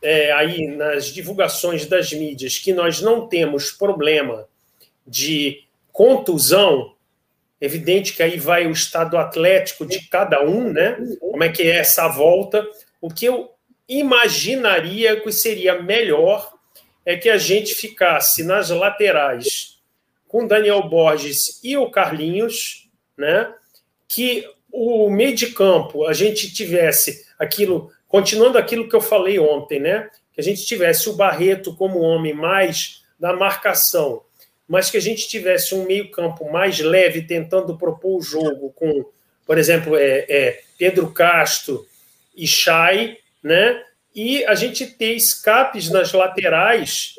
é, 0.00 0.32
aí 0.32 0.68
nas 0.68 1.06
divulgações 1.06 1.86
das 1.86 2.12
mídias 2.12 2.58
que 2.58 2.72
nós 2.72 3.00
não 3.00 3.26
temos 3.26 3.72
problema 3.72 4.46
de 5.06 5.64
contusão, 5.92 6.94
evidente 7.60 8.14
que 8.14 8.22
aí 8.22 8.38
vai 8.38 8.66
o 8.66 8.72
estado 8.72 9.16
atlético 9.16 9.84
de 9.84 10.08
cada 10.08 10.44
um, 10.44 10.72
né? 10.72 10.96
Como 11.20 11.42
é 11.42 11.48
que 11.48 11.62
é 11.62 11.76
essa 11.76 12.08
volta? 12.08 12.66
O 13.00 13.08
que 13.08 13.26
eu 13.26 13.50
imaginaria 13.88 15.20
que 15.20 15.32
seria 15.32 15.82
melhor 15.82 16.52
é 17.04 17.16
que 17.16 17.30
a 17.30 17.38
gente 17.38 17.74
ficasse 17.74 18.44
nas 18.44 18.70
laterais 18.70 19.78
com 20.26 20.46
Daniel 20.46 20.82
Borges 20.88 21.58
e 21.64 21.76
o 21.76 21.90
Carlinhos, 21.90 22.88
né? 23.16 23.52
Que 24.06 24.46
o 24.70 25.08
meio 25.08 25.34
de 25.34 25.48
campo 25.48 26.06
a 26.06 26.12
gente 26.12 26.52
tivesse 26.52 27.26
aquilo, 27.38 27.90
continuando 28.06 28.58
aquilo 28.58 28.88
que 28.88 28.94
eu 28.94 29.00
falei 29.00 29.38
ontem, 29.38 29.80
né? 29.80 30.10
Que 30.32 30.40
a 30.40 30.44
gente 30.44 30.64
tivesse 30.66 31.08
o 31.08 31.14
Barreto 31.14 31.74
como 31.74 32.00
homem 32.00 32.34
mais 32.34 33.02
da 33.18 33.32
marcação, 33.32 34.22
mas 34.68 34.90
que 34.90 34.98
a 34.98 35.00
gente 35.00 35.26
tivesse 35.26 35.74
um 35.74 35.86
meio 35.86 36.10
campo 36.10 36.50
mais 36.52 36.78
leve, 36.78 37.22
tentando 37.22 37.78
propor 37.78 38.18
o 38.18 38.22
jogo 38.22 38.70
com, 38.76 39.06
por 39.46 39.56
exemplo, 39.56 39.96
é, 39.96 40.26
é 40.28 40.60
Pedro 40.76 41.10
Castro 41.10 41.86
e 42.36 42.46
Chay, 42.46 43.18
né? 43.42 43.82
E 44.14 44.44
a 44.44 44.54
gente 44.54 44.86
ter 44.86 45.14
escapes 45.14 45.90
nas 45.90 46.12
laterais 46.12 47.14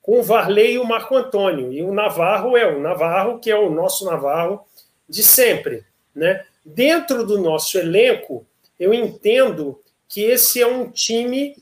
com 0.00 0.18
o 0.18 0.22
Varley 0.22 0.74
e 0.74 0.78
o 0.78 0.84
Marco 0.84 1.16
Antônio. 1.16 1.72
E 1.72 1.82
o 1.82 1.92
Navarro 1.92 2.56
é 2.56 2.66
o 2.66 2.80
Navarro, 2.80 3.38
que 3.38 3.50
é 3.50 3.56
o 3.56 3.70
nosso 3.70 4.04
Navarro 4.04 4.60
de 5.08 5.22
sempre. 5.22 5.84
Né? 6.14 6.44
Dentro 6.64 7.24
do 7.24 7.40
nosso 7.40 7.78
elenco, 7.78 8.46
eu 8.78 8.92
entendo 8.92 9.80
que 10.08 10.22
esse 10.22 10.60
é 10.60 10.66
um 10.66 10.90
time 10.90 11.56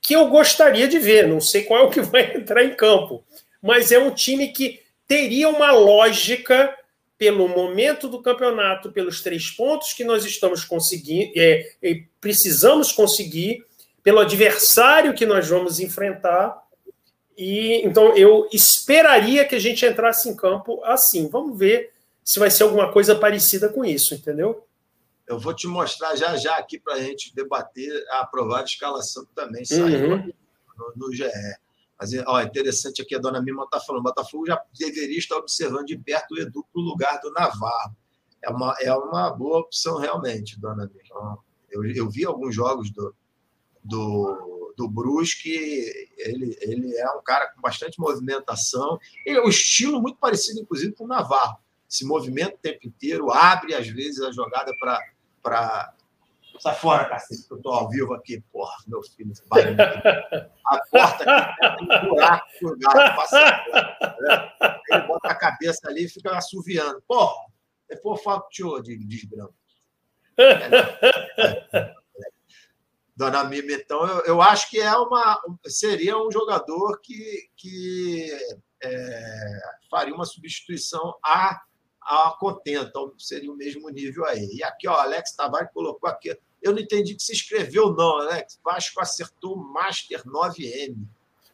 que 0.00 0.14
eu 0.14 0.28
gostaria 0.28 0.88
de 0.88 0.98
ver. 0.98 1.28
Não 1.28 1.40
sei 1.40 1.62
qual 1.62 1.80
é 1.80 1.82
o 1.84 1.90
que 1.90 2.00
vai 2.00 2.34
entrar 2.36 2.64
em 2.64 2.74
campo, 2.74 3.22
mas 3.64 3.90
é 3.90 3.98
um 3.98 4.10
time 4.10 4.48
que 4.48 4.82
teria 5.08 5.48
uma 5.48 5.72
lógica 5.72 6.76
pelo 7.16 7.48
momento 7.48 8.08
do 8.08 8.20
campeonato, 8.20 8.92
pelos 8.92 9.22
três 9.22 9.50
pontos 9.50 9.94
que 9.94 10.04
nós 10.04 10.22
estamos 10.26 10.66
conseguindo, 10.66 11.32
é, 11.34 11.72
precisamos 12.20 12.92
conseguir, 12.92 13.64
pelo 14.02 14.18
adversário 14.18 15.14
que 15.14 15.24
nós 15.24 15.48
vamos 15.48 15.80
enfrentar 15.80 16.62
e 17.38 17.80
então 17.86 18.14
eu 18.14 18.46
esperaria 18.52 19.46
que 19.46 19.54
a 19.54 19.58
gente 19.58 19.84
entrasse 19.86 20.28
em 20.28 20.36
campo 20.36 20.84
assim. 20.84 21.26
Vamos 21.28 21.58
ver 21.58 21.90
se 22.22 22.38
vai 22.38 22.50
ser 22.50 22.64
alguma 22.64 22.92
coisa 22.92 23.14
parecida 23.16 23.70
com 23.70 23.82
isso, 23.82 24.14
entendeu? 24.14 24.66
Eu 25.26 25.38
vou 25.38 25.54
te 25.54 25.66
mostrar 25.66 26.14
já 26.16 26.36
já 26.36 26.58
aqui 26.58 26.78
para 26.78 26.94
a 26.94 27.00
gente 27.00 27.34
debater 27.34 27.90
a 28.10 28.20
aprovada 28.20 28.64
escalação 28.64 29.26
também 29.34 29.64
saiu 29.64 30.10
uhum. 30.10 30.32
no, 30.76 31.06
no 31.06 31.12
GE. 31.14 31.24
Mas, 31.98 32.10
ó, 32.26 32.42
interessante 32.42 33.00
aqui, 33.00 33.14
a 33.14 33.18
dona 33.18 33.40
Mima 33.40 33.64
está 33.64 33.80
falando, 33.80 34.02
Botafogo 34.02 34.46
já 34.46 34.60
deveria 34.78 35.18
estar 35.18 35.36
observando 35.36 35.86
de 35.86 35.96
perto 35.96 36.34
o 36.34 36.38
Edu 36.38 36.64
para 36.72 36.80
o 36.80 36.84
lugar 36.84 37.20
do 37.20 37.30
Navarro. 37.32 37.96
É 38.42 38.50
uma, 38.50 38.76
é 38.80 38.92
uma 38.92 39.30
boa 39.30 39.60
opção, 39.60 39.98
realmente, 39.98 40.60
dona 40.60 40.90
Mima. 40.92 41.38
Eu, 41.70 41.84
eu 41.84 42.10
vi 42.10 42.24
alguns 42.24 42.54
jogos 42.54 42.90
do, 42.90 43.14
do 43.82 44.54
do 44.76 44.88
Brusque, 44.88 45.50
ele, 46.18 46.56
ele 46.60 46.96
é 46.96 47.10
um 47.10 47.22
cara 47.22 47.50
com 47.52 47.60
bastante 47.60 47.98
movimentação. 47.98 48.98
Ele 49.24 49.38
é 49.38 49.42
um 49.42 49.48
estilo 49.48 50.00
muito 50.00 50.18
parecido, 50.18 50.60
inclusive, 50.60 50.92
com 50.92 51.04
o 51.04 51.08
Navarro. 51.08 51.58
Se 51.88 52.04
movimenta 52.04 52.54
o 52.54 52.58
tempo 52.58 52.86
inteiro, 52.86 53.30
abre, 53.30 53.74
às 53.74 53.86
vezes, 53.88 54.20
a 54.20 54.32
jogada 54.32 54.72
para. 55.42 55.94
Sai 56.58 56.74
fora, 56.76 57.08
cacete, 57.08 57.46
que 57.46 57.52
eu 57.52 57.56
estou 57.56 57.72
ao 57.72 57.88
vivo 57.88 58.14
aqui. 58.14 58.40
Porra, 58.52 58.76
meu 58.86 59.02
filho, 59.02 59.32
vai. 59.48 59.76
A 60.66 60.78
porta 60.90 61.24
aqui 61.24 61.86
tem 61.86 61.98
um 61.98 62.08
buraco 62.08 62.46
o 62.62 62.78
gato 62.78 63.16
passa. 63.16 63.40
Né? 64.20 64.52
Ele 64.90 65.06
bota 65.06 65.28
a 65.28 65.34
cabeça 65.34 65.88
ali 65.88 66.04
e 66.04 66.08
fica 66.08 66.36
assoviando. 66.36 67.02
Porra, 67.06 67.34
depois 67.88 68.18
eu 68.18 68.24
falo 68.24 68.46
de 68.82 68.96
desbranco. 68.98 69.54
É, 70.38 71.94
Dona 73.16 73.44
Mima, 73.44 73.72
então, 73.72 74.04
eu, 74.06 74.24
eu 74.24 74.42
acho 74.42 74.68
que 74.68 74.80
é 74.80 74.92
uma, 74.96 75.40
seria 75.66 76.18
um 76.18 76.32
jogador 76.32 77.00
que, 77.00 77.48
que 77.56 78.28
é, 78.82 79.60
faria 79.88 80.14
uma 80.14 80.24
substituição 80.24 81.14
a, 81.24 81.60
a 82.04 82.36
Contenta, 82.38 82.88
então 82.88 83.12
seria 83.18 83.50
o 83.50 83.56
mesmo 83.56 83.88
nível 83.88 84.24
aí. 84.26 84.48
E 84.52 84.62
aqui, 84.62 84.86
ó, 84.86 84.94
Alex 84.94 85.32
Tavares 85.32 85.70
colocou 85.72 86.08
aqui. 86.08 86.36
Eu 86.62 86.72
não 86.72 86.78
entendi 86.78 87.14
que 87.14 87.22
se 87.22 87.32
escreveu, 87.32 87.92
não, 87.92 88.20
Alex. 88.20 88.58
Vasco 88.64 89.00
acertou 89.00 89.56
Master 89.56 90.22
9M. 90.24 90.96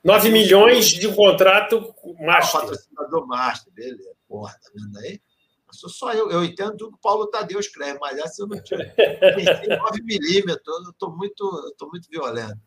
9 0.02 0.30
milhões 0.30 0.88
de 0.88 1.06
um 1.06 1.14
contrato 1.14 1.94
Master. 2.20 2.60
Ah, 2.60 2.62
patrocinador 2.62 3.26
Master, 3.26 3.72
beleza. 3.72 4.12
Porra, 4.28 4.52
tá 4.62 4.70
vendo 4.74 4.98
aí? 4.98 5.20
sou 5.72 5.88
só 5.88 6.12
eu. 6.12 6.30
Eu 6.30 6.44
entendo 6.44 6.76
tudo 6.76 6.92
que 6.92 6.98
o 6.98 7.00
Paulo 7.00 7.26
Tadeu 7.26 7.60
escreve, 7.60 7.98
mas 8.00 8.18
essa 8.18 8.42
eu 8.42 8.46
não 8.46 8.60
tinha. 8.62 8.78
9 8.78 10.02
milímetros, 10.02 10.84
eu 10.84 10.90
estou 10.90 11.16
muito, 11.16 11.74
tô 11.78 11.88
muito 11.88 12.08
violento. 12.08 12.58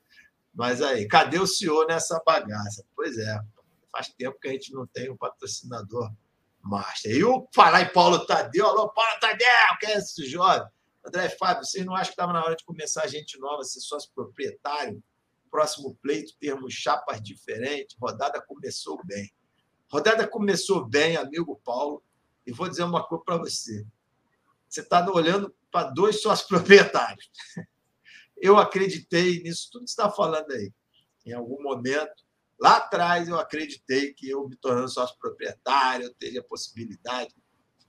Mas 0.53 0.81
aí, 0.81 1.07
cadê 1.07 1.39
o 1.39 1.47
senhor 1.47 1.87
nessa 1.87 2.21
bagaça? 2.25 2.85
Pois 2.95 3.17
é, 3.17 3.39
faz 3.91 4.09
tempo 4.09 4.39
que 4.39 4.47
a 4.47 4.51
gente 4.51 4.71
não 4.71 4.85
tem 4.85 5.09
um 5.09 5.17
patrocinador 5.17 6.11
master. 6.63 7.11
E 7.11 7.23
o 7.23 7.47
falar 7.53 7.81
em 7.81 7.93
Paulo 7.93 8.25
Tadeu, 8.25 8.65
alô, 8.65 8.89
Paulo 8.89 9.19
Tadeu, 9.19 9.47
que 9.79 9.85
é 9.87 9.97
esse 9.97 10.25
jovem? 10.25 10.67
André 11.05 11.29
Fábio, 11.29 11.65
vocês 11.65 11.85
não 11.85 11.93
acham 11.93 12.05
que 12.07 12.11
estava 12.11 12.31
na 12.31 12.43
hora 12.43 12.55
de 12.55 12.63
começar 12.63 13.05
gente 13.07 13.37
nova, 13.37 13.63
ser 13.63 13.81
sócio 13.81 14.09
proprietário? 14.15 15.03
Próximo 15.51 15.95
pleito, 16.01 16.33
termos 16.39 16.73
chapas 16.73 17.21
diferentes. 17.21 17.97
Rodada 17.99 18.41
começou 18.41 18.99
bem. 19.05 19.31
Rodada 19.91 20.25
começou 20.25 20.85
bem, 20.85 21.17
amigo 21.17 21.59
Paulo. 21.63 22.01
E 22.47 22.51
vou 22.51 22.69
dizer 22.69 22.83
uma 22.83 23.05
coisa 23.05 23.23
para 23.23 23.37
você. 23.37 23.85
Você 24.67 24.81
está 24.81 25.05
olhando 25.11 25.53
para 25.69 25.89
dois 25.89 26.21
sócios 26.21 26.47
proprietários. 26.47 27.29
Eu 28.37 28.57
acreditei 28.57 29.41
nisso 29.43 29.69
tudo 29.71 29.83
que 29.83 29.91
você 29.91 30.01
está 30.01 30.09
falando 30.09 30.51
aí. 30.51 30.71
Em 31.25 31.33
algum 31.33 31.61
momento, 31.61 32.22
lá 32.59 32.77
atrás, 32.77 33.27
eu 33.27 33.39
acreditei 33.39 34.13
que 34.13 34.29
eu 34.29 34.47
me 34.47 34.55
tornando 34.55 34.89
sócio 34.89 35.17
proprietário, 35.19 36.05
eu 36.05 36.13
teria 36.13 36.41
a 36.41 36.43
possibilidade 36.43 37.33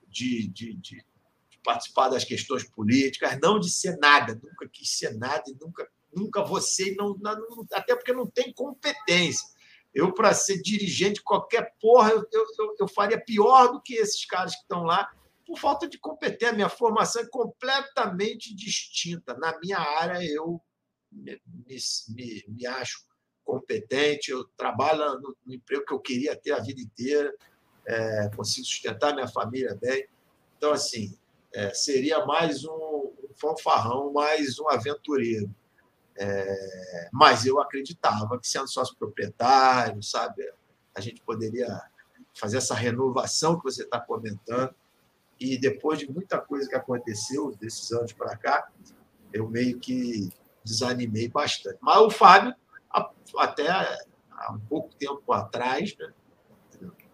de, 0.09 0.49
de, 0.49 0.75
de, 0.75 1.05
de 1.51 1.59
participar 1.63 2.09
das 2.09 2.25
questões 2.25 2.65
políticas, 2.65 3.39
não 3.43 3.59
de 3.59 3.71
ser 3.71 3.97
nada. 3.99 4.35
Nunca 4.43 4.69
quis 4.69 4.91
ser 4.91 5.17
nada 5.17 5.43
e 5.49 5.57
nunca, 5.61 5.89
nunca 6.15 6.61
ser, 6.61 6.95
não, 6.97 7.17
não, 7.19 7.67
até 7.73 7.95
porque 7.95 8.13
não 8.13 8.27
tem 8.27 8.53
competência. 8.53 9.49
Eu, 9.95 10.13
para 10.13 10.35
ser 10.35 10.61
dirigente 10.61 11.15
de 11.15 11.23
qualquer 11.23 11.73
porra, 11.81 12.11
eu, 12.11 12.27
eu, 12.33 12.77
eu 12.81 12.89
faria 12.89 13.21
pior 13.21 13.69
do 13.69 13.81
que 13.81 13.95
esses 13.95 14.25
caras 14.25 14.55
que 14.55 14.63
estão 14.63 14.83
lá, 14.83 15.09
por 15.47 15.59
falta 15.59 15.89
de 15.89 15.99
competência. 15.99 16.55
Minha 16.55 16.69
formação 16.69 17.23
é 17.23 17.27
completamente 17.27 18.55
distinta. 18.55 19.35
Na 19.35 19.57
minha 19.61 19.79
área, 19.79 20.25
eu 20.25 20.61
me, 21.13 21.41
me, 22.09 22.45
me 22.49 22.67
acho 22.67 23.05
competente, 23.45 24.31
eu 24.31 24.45
trabalho 24.57 25.21
no, 25.21 25.37
no, 25.45 25.55
emprego 25.55 25.85
que 25.85 25.93
eu 25.93 26.01
queria 26.01 26.35
ter 26.35 26.53
a 26.53 26.61
vida 26.61 26.81
inteira, 26.81 27.35
é, 27.87 28.31
consigo 28.35 28.67
sustentar 28.67 29.15
minha 29.15 29.29
família 29.29 29.77
bem. 29.81 30.07
Então, 30.57 30.73
assim, 30.73 31.17
é, 31.53 31.73
seria 31.75 32.25
mais 32.25 32.65
um, 32.65 32.73
um 32.73 33.35
fanfarrão, 33.37 34.13
mais 34.13 34.59
um 34.59 34.69
aventureiro. 34.69 35.55
É, 36.17 37.09
mas 37.13 37.45
eu 37.45 37.61
acreditava 37.61 38.39
que, 38.39 38.49
sendo 38.49 38.69
sócio 38.69 38.97
proprietário, 38.97 40.03
sabe, 40.03 40.49
a 40.95 41.01
gente 41.01 41.21
poderia 41.23 41.83
fazer 42.35 42.59
essa 42.59 42.75
renovação 42.75 43.59
que 43.59 43.65
você 43.65 43.83
está 43.83 44.01
comentando. 44.01 44.75
E 45.39 45.59
depois 45.59 45.99
de 45.99 46.11
muita 46.11 46.39
coisa 46.39 46.69
que 46.69 46.77
aconteceu 46.77 47.55
desses 47.57 47.91
anos 47.93 48.13
para 48.13 48.37
cá, 48.37 48.69
eu 49.33 49.49
meio 49.49 49.79
que 49.79 50.31
desanimei 50.65 51.29
bastante. 51.29 51.79
Mas 51.81 51.99
o 51.99 52.11
Fábio, 52.11 52.55
até 53.39 53.69
há 53.69 54.53
um 54.53 54.61
pouco 54.61 54.95
tempo 54.95 55.33
atrás, 55.33 55.97
né, 55.99 56.11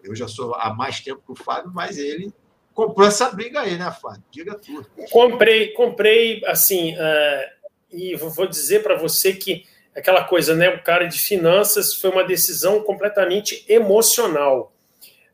Eu 0.03 0.15
já 0.15 0.27
sou 0.27 0.55
há 0.55 0.73
mais 0.73 1.01
tempo 1.01 1.23
que 1.25 1.33
o 1.33 1.45
Fábio, 1.45 1.71
mas 1.75 1.99
ele 1.99 2.33
comprou 2.75 3.07
essa 3.07 3.31
briga 3.31 3.61
aí, 3.61 3.77
né, 3.77 3.91
Fábio? 4.01 4.23
Diga 4.31 4.55
tudo. 4.55 4.87
Comprei, 5.11 5.73
comprei, 5.73 6.43
assim, 6.47 6.95
uh, 6.95 7.71
e 7.93 8.17
vou 8.17 8.47
dizer 8.47 8.83
para 8.83 8.97
você 8.97 9.35
que 9.35 9.65
aquela 9.95 10.25
coisa, 10.25 10.55
né? 10.55 10.71
O 10.71 10.83
cara 10.83 11.07
de 11.07 11.19
finanças 11.19 11.95
foi 11.95 12.11
uma 12.11 12.25
decisão 12.25 12.83
completamente 12.83 13.65
emocional. 13.69 14.73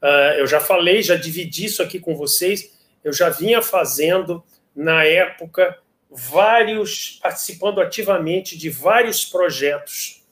Uh, 0.02 0.38
eu 0.38 0.46
já 0.46 0.60
falei, 0.60 1.02
já 1.02 1.16
dividi 1.16 1.66
isso 1.66 1.82
aqui 1.82 2.00
com 2.00 2.16
vocês. 2.16 2.76
Eu 3.04 3.12
já 3.12 3.28
vinha 3.28 3.62
fazendo 3.62 4.42
na 4.74 5.04
época 5.04 5.78
vários, 6.10 7.18
participando 7.22 7.80
ativamente 7.80 8.56
de 8.56 8.70
vários 8.70 9.24
projetos 9.24 10.25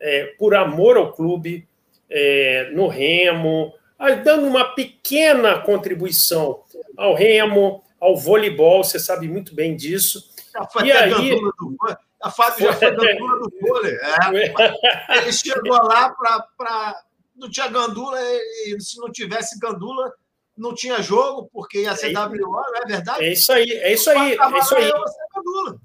é, 0.00 0.34
por 0.38 0.54
amor 0.54 0.96
ao 0.96 1.12
clube, 1.12 1.68
é, 2.10 2.70
no 2.72 2.88
remo, 2.88 3.74
dando 4.24 4.46
uma 4.46 4.64
pequena 4.74 5.58
contribuição 5.60 6.62
ao 6.96 7.14
remo, 7.14 7.82
ao 8.00 8.16
voleibol, 8.16 8.84
você 8.84 8.98
sabe 8.98 9.28
muito 9.28 9.54
bem 9.54 9.74
disso. 9.74 10.30
e 10.84 10.92
aí, 10.92 11.38
a 12.22 12.30
Fábio 12.30 12.66
já 12.66 12.72
foi 12.72 12.90
gandula 12.90 13.38
do 13.38 13.52
vôlei. 13.60 13.94
É, 13.94 15.18
ele 15.18 15.32
chegou 15.32 15.76
lá 15.82 16.10
para. 16.10 17.02
Não 17.36 17.48
tinha 17.48 17.68
gandula, 17.68 18.18
e 18.20 18.76
se 18.80 18.98
não 18.98 19.12
tivesse 19.12 19.58
gandula, 19.60 20.12
não 20.58 20.74
tinha 20.74 21.00
jogo, 21.00 21.48
porque 21.52 21.82
ia 21.82 21.94
ser 21.96 22.12
é 22.12 22.18
WO, 22.18 22.50
não 22.50 22.76
é 22.82 22.86
verdade? 22.86 23.24
É 23.24 23.32
isso 23.32 23.52
aí, 23.52 23.70
é 23.70 23.92
isso 23.92 24.10
aí. 24.10 24.32
É 24.32 24.58
isso 24.58 24.76
aí. 24.76 24.92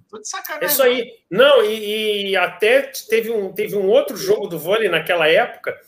Tô 0.09 0.19
de 0.19 0.27
sacanagem. 0.27 0.67
É 0.67 0.71
isso 0.71 0.83
aí. 0.83 1.11
Não, 1.29 1.63
e, 1.63 2.31
e, 2.31 2.35
até 2.35 2.91
teve 3.07 3.31
um, 3.31 3.53
teve 3.53 3.75
um 3.75 3.87
outro 3.87 4.17
jogo 4.17 4.47
do 4.47 4.59
vôlei 4.59 4.89
naquela 4.89 5.27
época 5.27 5.79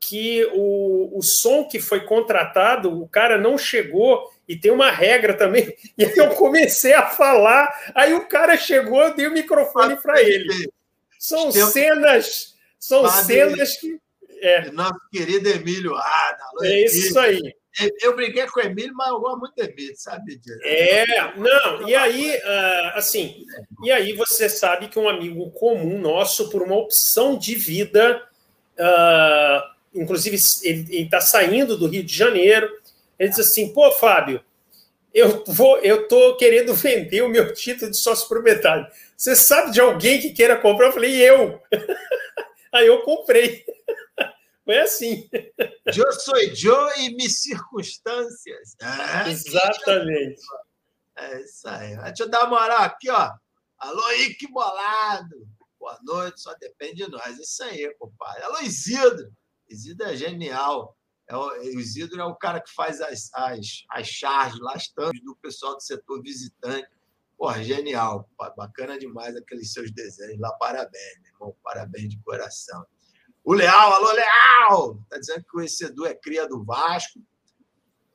que 0.00 0.44
o, 0.52 1.16
o 1.16 1.22
som 1.22 1.64
que 1.66 1.80
foi 1.80 2.04
contratado, 2.04 3.00
o 3.00 3.08
cara 3.08 3.38
não 3.38 3.56
chegou 3.56 4.30
e 4.46 4.54
tem 4.54 4.70
uma 4.70 4.90
regra 4.90 5.34
também. 5.34 5.74
E 5.96 6.04
aí 6.04 6.16
eu 6.16 6.30
comecei 6.30 6.92
a 6.92 7.06
falar, 7.06 7.72
aí 7.94 8.12
o 8.12 8.26
cara 8.26 8.56
chegou, 8.56 9.00
eu 9.00 9.14
dei 9.14 9.26
o 9.28 9.32
microfone 9.32 9.96
para 10.02 10.20
ele. 10.20 10.70
São 11.18 11.50
cenas, 11.50 12.54
são 12.78 13.08
cenas 13.08 13.76
que. 13.76 13.98
É. 14.40 14.70
Nosso 14.72 15.00
querido 15.10 15.48
Emílio 15.48 15.94
Ada. 15.94 16.44
É 16.62 16.84
isso 16.84 17.18
aí. 17.18 17.54
Eu 18.00 18.14
briguei 18.14 18.46
com 18.46 18.60
o 18.60 18.62
Emílio, 18.62 18.94
mas 18.94 19.08
eu 19.08 19.18
gosto 19.18 19.38
muito 19.40 19.54
do 19.56 19.62
Emílio, 19.64 19.96
sabe 19.96 20.36
disso. 20.36 20.60
É, 20.62 21.36
não, 21.36 21.88
e 21.88 21.94
aí, 21.94 22.40
ah, 22.44 22.92
assim, 22.96 23.44
e 23.82 23.90
aí 23.90 24.12
você 24.12 24.48
sabe 24.48 24.88
que 24.88 24.98
um 24.98 25.08
amigo 25.08 25.50
comum 25.50 25.98
nosso, 25.98 26.50
por 26.50 26.62
uma 26.62 26.76
opção 26.76 27.36
de 27.36 27.56
vida, 27.56 28.22
uh, 28.78 29.74
inclusive 29.92 30.36
ele 30.62 31.02
está 31.02 31.20
saindo 31.20 31.76
do 31.76 31.88
Rio 31.88 32.04
de 32.04 32.14
Janeiro, 32.16 32.70
ele 33.18 33.30
diz 33.30 33.40
assim, 33.40 33.72
pô, 33.72 33.90
Fábio, 33.92 34.40
eu 35.12 35.44
vou, 35.46 35.78
eu 35.78 36.08
tô 36.08 36.36
querendo 36.36 36.74
vender 36.74 37.22
o 37.22 37.28
meu 37.28 37.54
título 37.54 37.90
de 37.90 37.96
sócio 37.96 38.28
proprietário. 38.28 38.86
Você 39.16 39.36
sabe 39.36 39.70
de 39.70 39.80
alguém 39.80 40.20
que 40.20 40.32
queira 40.32 40.56
comprar? 40.56 40.88
Eu 40.88 40.92
falei, 40.92 41.16
eu. 41.16 41.60
Aí 42.72 42.88
eu 42.88 43.02
comprei. 43.02 43.64
Foi 44.64 44.78
assim. 44.78 45.28
Eu 45.86 46.12
sou 46.12 46.36
eu 46.38 46.96
e 46.96 47.14
minhas 47.14 47.42
circunstâncias. 47.42 48.74
É, 48.80 49.30
Exatamente. 49.30 50.40
É 51.16 51.40
isso 51.42 51.68
aí. 51.68 51.96
Deixa 51.96 52.22
eu 52.24 52.28
dar 52.30 52.46
uma 52.46 52.60
moral 52.60 52.82
aqui, 52.82 53.10
ó. 53.10 53.30
Alô, 53.78 54.10
Ike 54.12 54.50
Bolado. 54.50 55.46
Boa 55.78 55.98
noite, 56.02 56.40
só 56.40 56.54
depende 56.54 57.04
de 57.04 57.10
nós. 57.10 57.38
Isso 57.38 57.62
aí, 57.62 57.94
compadre. 57.98 58.42
Alô, 58.42 58.60
Isidro. 58.60 59.30
Isidro 59.68 60.06
é 60.06 60.16
genial. 60.16 60.96
É 61.28 61.36
o, 61.36 61.46
o 61.48 61.80
Isidro 61.80 62.20
é 62.20 62.24
o 62.24 62.34
cara 62.34 62.60
que 62.60 62.72
faz 62.72 63.00
as, 63.00 63.30
as, 63.34 63.84
as 63.90 64.06
charges 64.06 64.60
lá, 64.60 64.72
as 64.74 64.88
thumbs 64.88 65.22
do 65.22 65.36
pessoal 65.36 65.74
do 65.74 65.82
setor 65.82 66.22
visitante. 66.22 66.88
Porra, 67.36 67.62
genial. 67.62 68.28
Bacana 68.56 68.98
demais 68.98 69.36
aqueles 69.36 69.72
seus 69.72 69.92
desenhos 69.92 70.40
lá. 70.40 70.52
Parabéns, 70.52 71.20
meu 71.22 71.32
irmão. 71.32 71.56
Parabéns 71.62 72.08
de 72.08 72.18
coração. 72.22 72.86
O 73.44 73.52
Leal, 73.52 73.92
alô, 73.92 74.10
Leal! 74.12 74.98
Está 75.02 75.18
dizendo 75.18 75.44
que 75.44 75.56
o 75.56 75.60
Edu 75.60 76.06
é 76.06 76.14
cria 76.14 76.48
do 76.48 76.64
Vasco. 76.64 77.20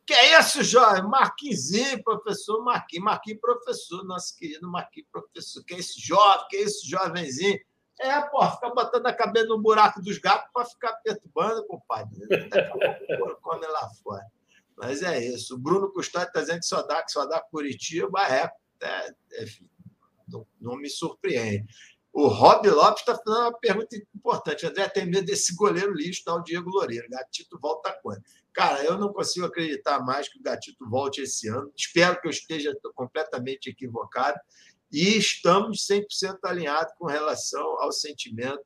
Que 0.03 0.14
é 0.14 0.39
isso, 0.39 0.64
jovem? 0.64 1.03
Marquinzinho, 1.03 2.03
professor 2.03 2.64
Marquinhos. 2.64 3.06
Marquinhos, 3.06 3.39
professor, 3.39 4.03
nosso 4.03 4.35
querido 4.35 4.68
Marquinhos, 4.68 5.07
professor. 5.11 5.64
Que 5.64 5.76
é 5.76 5.77
esse 5.77 6.01
jovem? 6.01 6.47
Que 6.49 6.57
é 6.57 6.61
esse 6.61 6.89
jovenzinho? 6.89 7.60
É, 7.99 8.19
pô, 8.22 8.43
fica 8.49 8.69
botando 8.72 9.06
a 9.06 9.14
cabeça 9.14 9.45
no 9.45 9.61
buraco 9.61 10.01
dos 10.01 10.18
gatos 10.18 10.49
para 10.51 10.65
ficar 10.65 10.93
perturbando, 10.93 11.68
compadre. 11.68 12.18
Come 13.43 13.68
lá 13.68 13.88
fora. 14.03 14.26
Mas 14.77 15.03
é 15.03 15.19
isso. 15.23 15.53
O 15.53 15.60
Bruno 15.60 15.91
Custódio 15.91 16.30
está 16.30 16.39
dizendo 16.39 16.61
que 16.61 16.65
só 16.65 16.81
dá, 16.81 17.03
que 17.03 17.11
só 17.11 17.27
dá 17.27 17.39
Curitiba. 17.39 18.19
É, 18.23 18.51
é, 18.81 19.10
é 19.34 19.45
não, 20.27 20.47
não 20.60 20.76
me 20.76 20.89
surpreende. 20.89 21.65
O 22.19 22.27
Rob 22.27 22.69
Lopes 22.69 22.99
está 22.99 23.15
fazendo 23.15 23.43
uma 23.43 23.57
pergunta 23.57 23.95
importante. 24.13 24.65
André, 24.65 24.89
tem 24.89 25.05
medo 25.05 25.25
desse 25.25 25.55
goleiro 25.55 25.93
lixo, 25.93 26.21
tal, 26.25 26.43
Diego 26.43 26.69
Loureiro. 26.69 27.07
Gatito 27.09 27.57
volta 27.57 27.97
quando? 28.03 28.21
Cara, 28.51 28.83
eu 28.83 28.97
não 28.97 29.13
consigo 29.13 29.45
acreditar 29.45 30.03
mais 30.03 30.27
que 30.27 30.37
o 30.37 30.43
Gatito 30.43 30.85
volte 30.89 31.21
esse 31.21 31.47
ano. 31.47 31.71
Espero 31.73 32.19
que 32.19 32.27
eu 32.27 32.29
esteja 32.29 32.77
completamente 32.93 33.69
equivocado 33.69 34.37
e 34.91 35.17
estamos 35.17 35.87
100% 35.87 36.39
alinhados 36.43 36.93
com 36.99 37.05
relação 37.05 37.65
ao 37.81 37.89
sentimento 37.89 38.65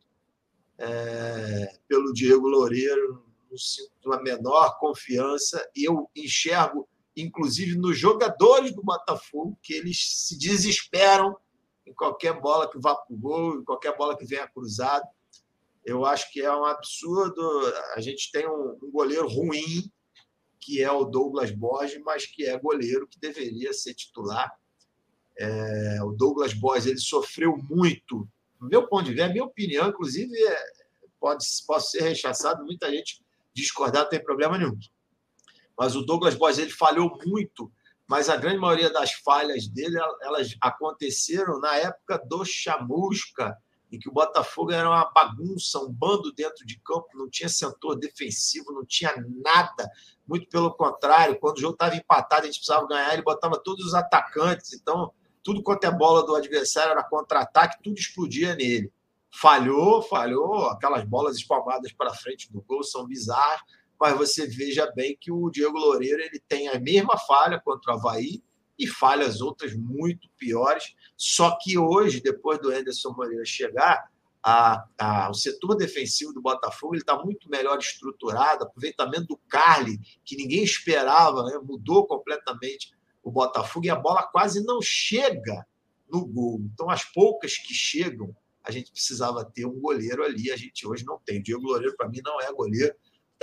é, 0.79 1.77
pelo 1.87 2.11
Diego 2.11 2.47
Loureiro. 2.47 3.23
Não 3.51 3.57
sinto 3.59 4.13
a 4.13 4.19
menor 4.23 4.79
confiança. 4.79 5.63
Eu 5.75 6.09
enxergo, 6.15 6.89
inclusive, 7.15 7.77
nos 7.77 7.99
jogadores 7.99 8.73
do 8.73 8.81
Botafogo, 8.81 9.55
que 9.61 9.73
eles 9.75 10.25
se 10.27 10.39
desesperam 10.39 11.37
em 11.85 11.93
qualquer 11.93 12.39
bola 12.39 12.69
que 12.69 12.79
vá 12.79 12.95
para 12.95 13.13
o 13.13 13.17
gol, 13.17 13.59
em 13.59 13.63
qualquer 13.63 13.95
bola 13.95 14.17
que 14.17 14.25
venha 14.25 14.47
cruzado. 14.47 15.07
Eu 15.85 16.05
acho 16.05 16.31
que 16.31 16.41
é 16.41 16.55
um 16.55 16.65
absurdo. 16.65 17.41
A 17.95 18.01
gente 18.01 18.31
tem 18.31 18.47
um, 18.47 18.77
um 18.81 18.91
goleiro 18.91 19.27
ruim, 19.27 19.91
que 20.59 20.81
é 20.81 20.91
o 20.91 21.03
Douglas 21.03 21.51
Borges, 21.51 22.01
mas 22.03 22.25
que 22.25 22.45
é 22.45 22.57
goleiro 22.57 23.07
que 23.07 23.19
deveria 23.19 23.73
ser 23.73 23.93
titular 23.93 24.51
é, 25.37 26.03
o 26.03 26.11
Douglas 26.11 26.53
Boys 26.53 26.85
ele 26.85 26.99
sofreu 26.99 27.57
muito, 27.69 28.27
no 28.59 28.67
meu 28.69 28.87
ponto 28.87 29.05
de 29.05 29.11
vista, 29.11 29.29
minha 29.29 29.43
opinião, 29.43 29.89
inclusive, 29.89 30.35
é, 30.35 30.65
pode, 31.19 31.45
pode 31.65 31.89
ser 31.89 32.01
rechaçado, 32.01 32.63
muita 32.63 32.91
gente 32.91 33.23
discordar, 33.53 34.03
não 34.03 34.09
tem 34.09 34.23
problema 34.23 34.57
nenhum. 34.57 34.77
Mas 35.77 35.95
o 35.95 36.03
Douglas 36.03 36.35
Boys 36.35 36.57
ele 36.57 36.69
falhou 36.69 37.17
muito, 37.25 37.71
mas 38.07 38.29
a 38.29 38.35
grande 38.35 38.57
maioria 38.57 38.89
das 38.89 39.13
falhas 39.13 39.67
dele 39.67 39.97
elas 40.21 40.55
aconteceram 40.61 41.59
na 41.59 41.75
época 41.77 42.17
do 42.25 42.43
Chamusca, 42.43 43.57
em 43.91 43.99
que 43.99 44.09
o 44.09 44.13
Botafogo 44.13 44.71
era 44.71 44.89
uma 44.89 45.05
bagunça, 45.11 45.79
um 45.79 45.91
bando 45.91 46.33
dentro 46.33 46.65
de 46.65 46.79
campo, 46.79 47.07
não 47.13 47.29
tinha 47.29 47.47
setor 47.47 47.95
defensivo, 47.95 48.73
não 48.73 48.83
tinha 48.83 49.13
nada. 49.43 49.87
Muito 50.27 50.49
pelo 50.49 50.73
contrário, 50.73 51.39
quando 51.39 51.57
o 51.57 51.61
jogo 51.61 51.73
estava 51.73 51.95
empatado, 51.95 52.41
a 52.41 52.45
gente 52.45 52.55
precisava 52.55 52.87
ganhar, 52.87 53.13
ele 53.13 53.21
botava 53.21 53.61
todos 53.63 53.85
os 53.85 53.93
atacantes. 53.93 54.73
Então, 54.73 55.13
tudo 55.43 55.61
quanto 55.61 55.83
é 55.83 55.91
bola 55.91 56.25
do 56.25 56.35
adversário 56.35 56.91
era 56.91 57.03
contra-ataque, 57.03 57.83
tudo 57.83 57.99
explodia 57.99 58.55
nele. 58.55 58.91
Falhou, 59.31 60.01
falhou, 60.01 60.69
aquelas 60.69 61.03
bolas 61.05 61.35
espalmadas 61.35 61.91
para 61.91 62.13
frente 62.15 62.51
do 62.51 62.61
gol 62.63 62.83
são 62.83 63.05
bizarras, 63.05 63.61
mas 64.03 64.17
você 64.17 64.45
veja 64.45 64.91
bem 64.91 65.17
que 65.17 65.31
o 65.31 65.49
Diego 65.49 65.77
Loureiro 65.77 66.21
ele 66.21 66.37
tem 66.45 66.67
a 66.67 66.77
mesma 66.77 67.17
falha 67.17 67.57
contra 67.57 67.93
o 67.93 67.95
Havaí 67.95 68.43
e 68.77 68.85
falhas 68.85 69.39
outras 69.39 69.73
muito 69.73 70.27
piores. 70.37 70.93
Só 71.15 71.57
que 71.57 71.77
hoje, 71.77 72.19
depois 72.19 72.59
do 72.59 72.69
Anderson 72.69 73.13
Moreira 73.15 73.45
chegar, 73.45 74.11
a, 74.43 74.83
a, 74.99 75.29
o 75.29 75.33
setor 75.33 75.77
defensivo 75.77 76.33
do 76.33 76.41
Botafogo 76.41 76.97
está 76.97 77.17
muito 77.23 77.49
melhor 77.49 77.79
estruturado, 77.79 78.65
aproveitamento 78.65 79.27
do 79.27 79.37
Carly, 79.47 79.97
que 80.25 80.35
ninguém 80.35 80.65
esperava, 80.65 81.45
né? 81.45 81.57
mudou 81.63 82.05
completamente 82.05 82.91
o 83.23 83.31
Botafogo 83.31 83.85
e 83.85 83.89
a 83.89 83.95
bola 83.95 84.23
quase 84.23 84.65
não 84.65 84.81
chega 84.81 85.65
no 86.11 86.25
gol. 86.25 86.59
Então, 86.73 86.89
as 86.89 87.05
poucas 87.05 87.57
que 87.57 87.73
chegam, 87.73 88.35
a 88.61 88.69
gente 88.69 88.91
precisava 88.91 89.45
ter 89.45 89.65
um 89.65 89.79
goleiro 89.79 90.25
ali, 90.25 90.51
a 90.51 90.57
gente 90.57 90.85
hoje 90.85 91.05
não 91.05 91.17
tem. 91.23 91.39
O 91.39 91.43
Diego 91.43 91.63
Loureiro, 91.63 91.95
para 91.95 92.09
mim, 92.09 92.19
não 92.21 92.41
é 92.41 92.51
goleiro. 92.51 92.93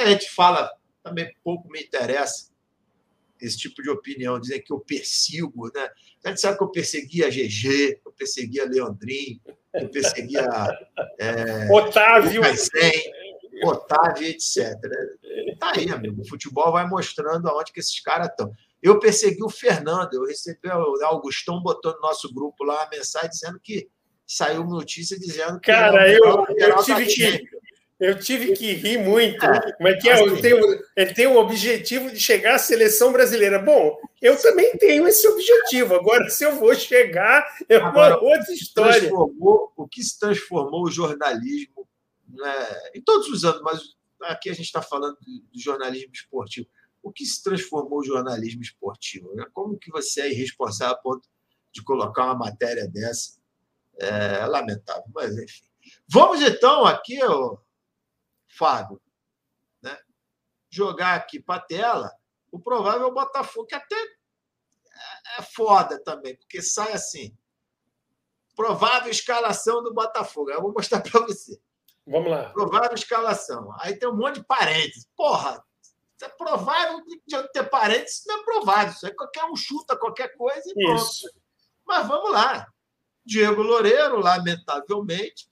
A 0.01 0.11
gente 0.11 0.31
fala, 0.31 0.71
também 1.03 1.35
pouco 1.43 1.69
me 1.69 1.81
interessa 1.81 2.51
esse 3.41 3.57
tipo 3.57 3.83
de 3.83 3.89
opinião, 3.89 4.39
dizer 4.39 4.61
que 4.61 4.73
eu 4.73 4.81
persigo, 4.81 5.71
né? 5.75 5.89
A 6.25 6.29
gente 6.29 6.41
sabe 6.41 6.59
que 6.59 6.65
eu 6.65 6.71
perseguia 6.71 7.27
a 7.27 7.31
GG, 7.31 8.01
eu 8.05 8.13
perseguia 8.13 8.69
Leandrinho, 8.69 9.41
eu 9.75 9.89
perseguia 9.89 10.47
é, 11.19 11.69
Otávio, 11.73 12.43
Otávio, 13.65 14.27
etc. 14.27 14.75
Tá 15.59 15.73
aí, 15.77 15.91
amigo. 15.91 16.23
O 16.23 16.29
futebol 16.29 16.73
vai 16.73 16.87
mostrando 16.87 17.49
aonde 17.49 17.73
que 17.73 17.81
esses 17.81 17.99
caras 18.01 18.29
estão. 18.29 18.53
Eu 18.83 18.99
persegui 18.99 19.43
o 19.43 19.51
Fernando, 19.51 20.15
eu 20.15 20.25
recebi 20.25 20.69
o 20.69 21.05
Augustão 21.05 21.63
botou 21.63 21.93
no 21.95 22.01
nosso 22.01 22.33
grupo 22.33 22.65
lá 22.65 22.83
uma 22.83 22.91
mensagem 22.91 23.29
dizendo 23.29 23.61
que 23.61 23.89
saiu 24.27 24.65
notícia 24.65 25.19
dizendo 25.19 25.61
que. 25.61 25.71
Cara, 25.71 26.11
eu, 26.11 26.47
eu 26.49 26.83
tive 26.83 27.07
que. 27.07 27.60
Eu 28.01 28.19
tive 28.19 28.55
que 28.55 28.73
rir 28.73 28.97
muito. 28.99 29.39
Como 29.77 29.89
é 29.89 29.95
que 29.95 30.09
é? 30.09 30.15
Assim, 30.15 30.41
tenho, 30.41 30.59
ele 30.97 31.15
tem 31.15 31.27
o 31.27 31.37
objetivo 31.37 32.11
de 32.11 32.19
chegar 32.19 32.55
à 32.55 32.59
seleção 32.59 33.13
brasileira. 33.13 33.59
Bom, 33.59 34.01
eu 34.23 34.41
também 34.41 34.75
tenho 34.79 35.07
esse 35.07 35.29
objetivo. 35.29 35.95
Agora, 35.95 36.31
se 36.31 36.43
eu 36.43 36.57
vou 36.57 36.75
chegar, 36.75 37.47
é 37.69 37.77
uma 37.77 37.89
agora, 37.89 38.19
outra 38.19 38.55
história. 38.55 39.11
O 39.13 39.87
que 39.87 40.03
se 40.03 40.19
transformou 40.19 40.85
o 40.85 40.91
jornalismo 40.91 41.87
né, 42.27 42.91
em 42.95 43.03
todos 43.03 43.29
os 43.29 43.45
anos, 43.45 43.61
mas 43.61 43.83
aqui 44.23 44.49
a 44.49 44.55
gente 44.55 44.67
está 44.67 44.81
falando 44.81 45.19
do 45.21 45.61
jornalismo 45.61 46.13
esportivo. 46.13 46.67
O 47.03 47.13
que 47.13 47.27
se 47.27 47.43
transformou 47.43 47.99
o 47.99 48.05
jornalismo 48.05 48.63
esportivo? 48.63 49.35
Né? 49.35 49.45
Como 49.53 49.79
que 49.79 49.91
você 49.91 50.23
é 50.23 50.31
irresponsável 50.31 50.95
a 50.95 50.99
ponto 50.99 51.29
de 51.73 51.83
colocar 51.83 52.25
uma 52.25 52.35
matéria 52.35 52.89
dessa? 52.89 53.39
É 53.99 54.47
lamentável, 54.47 55.05
mas 55.15 55.37
enfim. 55.37 55.65
Vamos 56.09 56.41
então 56.41 56.87
aqui, 56.87 57.23
ó, 57.23 57.59
Fábio, 58.57 59.01
né? 59.83 59.99
jogar 60.71 61.15
aqui 61.15 61.41
para 61.41 61.57
a 61.57 61.65
tela 61.65 62.13
o 62.53 62.59
provável 62.59 63.13
Botafogo, 63.13 63.67
que 63.67 63.75
até 63.75 63.97
é 65.39 65.43
foda 65.43 66.03
também, 66.03 66.37
porque 66.37 66.61
sai 66.61 66.93
assim. 66.93 67.37
Provável 68.57 69.11
escalação 69.11 69.83
do 69.83 69.95
Botafogo. 69.95 70.51
Eu 70.51 70.61
vou 70.61 70.73
mostrar 70.73 71.01
para 71.03 71.21
você. 71.21 71.61
Vamos 72.07 72.31
lá. 72.31 72.51
Provável 72.51 72.95
escalação. 72.95 73.73
Aí 73.81 73.97
tem 73.97 74.09
um 74.09 74.17
monte 74.17 74.37
de 74.37 74.45
parênteses. 74.45 75.09
Porra, 75.17 75.65
é 76.23 76.29
provável 76.29 77.03
de 77.07 77.53
ter 77.53 77.65
parênteses, 77.71 78.25
não 78.27 78.41
é 78.41 78.45
provável. 78.45 78.93
Isso 78.93 79.07
é 79.07 79.11
qualquer 79.15 79.45
um 79.45 79.57
chuta 79.57 79.97
qualquer 79.97 80.37
coisa 80.37 80.63
e 80.67 80.75
pronto. 80.75 81.03
Isso. 81.03 81.31
Mas 81.87 82.07
vamos 82.07 82.33
lá. 82.33 82.67
Diego 83.25 83.63
Loureiro, 83.63 84.19
lamentavelmente, 84.19 85.49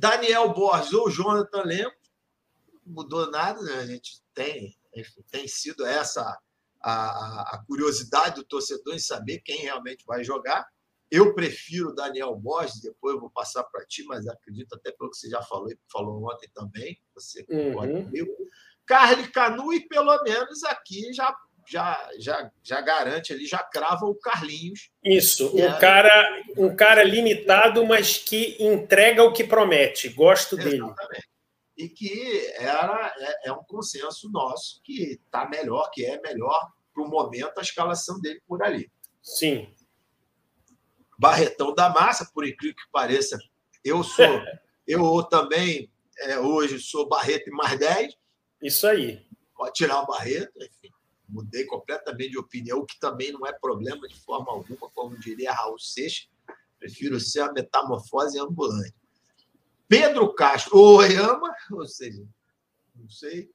Daniel 0.00 0.48
Borges 0.54 0.94
ou 0.94 1.10
Jonathan 1.10 1.62
Lemos, 1.62 1.94
mudou 2.86 3.30
nada, 3.30 3.60
né? 3.60 3.74
a 3.74 3.86
gente 3.86 4.22
tem, 4.32 4.74
enfim, 4.96 5.22
tem 5.30 5.46
sido 5.46 5.84
essa 5.84 6.38
a, 6.80 7.54
a, 7.54 7.64
curiosidade 7.66 8.36
do 8.36 8.44
torcedor 8.44 8.94
em 8.94 8.98
saber 8.98 9.40
quem 9.40 9.60
realmente 9.60 10.02
vai 10.06 10.24
jogar. 10.24 10.66
Eu 11.10 11.34
prefiro 11.34 11.94
Daniel 11.94 12.34
Borges, 12.34 12.80
depois 12.80 13.14
eu 13.14 13.20
vou 13.20 13.30
passar 13.30 13.62
para 13.64 13.84
ti, 13.84 14.02
mas 14.04 14.26
acredito 14.26 14.74
até 14.74 14.90
pelo 14.90 15.10
que 15.10 15.18
você 15.18 15.28
já 15.28 15.42
falou, 15.42 15.68
falou 15.92 16.32
ontem 16.32 16.48
também, 16.54 16.98
você 17.14 17.44
concorda 17.44 17.92
uhum. 17.92 18.04
comigo. 18.04 18.30
Carly 18.86 19.30
Canu 19.30 19.70
e 19.74 19.86
pelo 19.86 20.22
menos 20.22 20.64
aqui 20.64 21.12
já 21.12 21.36
já, 21.70 22.10
já, 22.18 22.50
já 22.64 22.80
garante 22.80 23.32
ali, 23.32 23.46
já 23.46 23.58
crava 23.58 24.04
o 24.04 24.14
Carlinhos. 24.16 24.90
Isso, 25.04 25.56
um, 25.56 25.78
cara, 25.78 26.42
um 26.56 26.74
cara 26.74 27.04
limitado, 27.04 27.86
mas 27.86 28.18
que 28.18 28.56
entrega 28.58 29.22
o 29.22 29.32
que 29.32 29.44
promete. 29.44 30.08
Gosto 30.08 30.58
Exatamente. 30.58 30.96
dele. 31.08 31.22
E 31.76 31.88
que 31.88 32.52
era, 32.56 33.14
é, 33.18 33.48
é 33.48 33.52
um 33.52 33.62
consenso 33.62 34.28
nosso 34.32 34.82
que 34.82 35.12
está 35.12 35.48
melhor, 35.48 35.88
que 35.92 36.04
é 36.04 36.20
melhor 36.20 36.60
para 36.92 37.04
o 37.04 37.08
momento 37.08 37.58
a 37.58 37.62
escalação 37.62 38.20
dele 38.20 38.42
por 38.48 38.64
ali. 38.64 38.90
Sim. 39.22 39.72
Barretão 41.16 41.72
da 41.72 41.88
Massa, 41.88 42.28
por 42.34 42.44
incrível 42.44 42.74
que 42.74 42.90
pareça, 42.90 43.38
eu 43.84 44.02
sou, 44.02 44.26
eu 44.88 45.22
também 45.22 45.88
é, 46.18 46.36
hoje 46.36 46.80
sou 46.80 47.08
Barreto 47.08 47.48
e 47.48 47.52
mais 47.52 47.78
10. 47.78 48.16
Isso 48.60 48.88
aí. 48.88 49.24
Pode 49.54 49.74
tirar 49.74 50.00
o 50.00 50.06
Barreto, 50.06 50.52
enfim 50.58 50.90
mudei 51.30 51.64
completamente 51.64 52.30
de 52.30 52.38
opinião, 52.38 52.84
que 52.84 52.98
também 52.98 53.32
não 53.32 53.46
é 53.46 53.52
problema 53.52 54.06
de 54.08 54.18
forma 54.20 54.50
alguma, 54.50 54.90
como 54.90 55.18
diria 55.18 55.52
Raul 55.52 55.78
Seixas. 55.78 56.28
Prefiro 56.78 57.20
ser 57.20 57.40
a 57.40 57.52
metamorfose 57.52 58.38
ambulante. 58.38 58.94
Pedro 59.86 60.32
Castro, 60.34 60.78
Oyama, 60.78 61.54
ou 61.72 61.86
seja, 61.86 62.24
não 62.94 63.08
sei. 63.08 63.50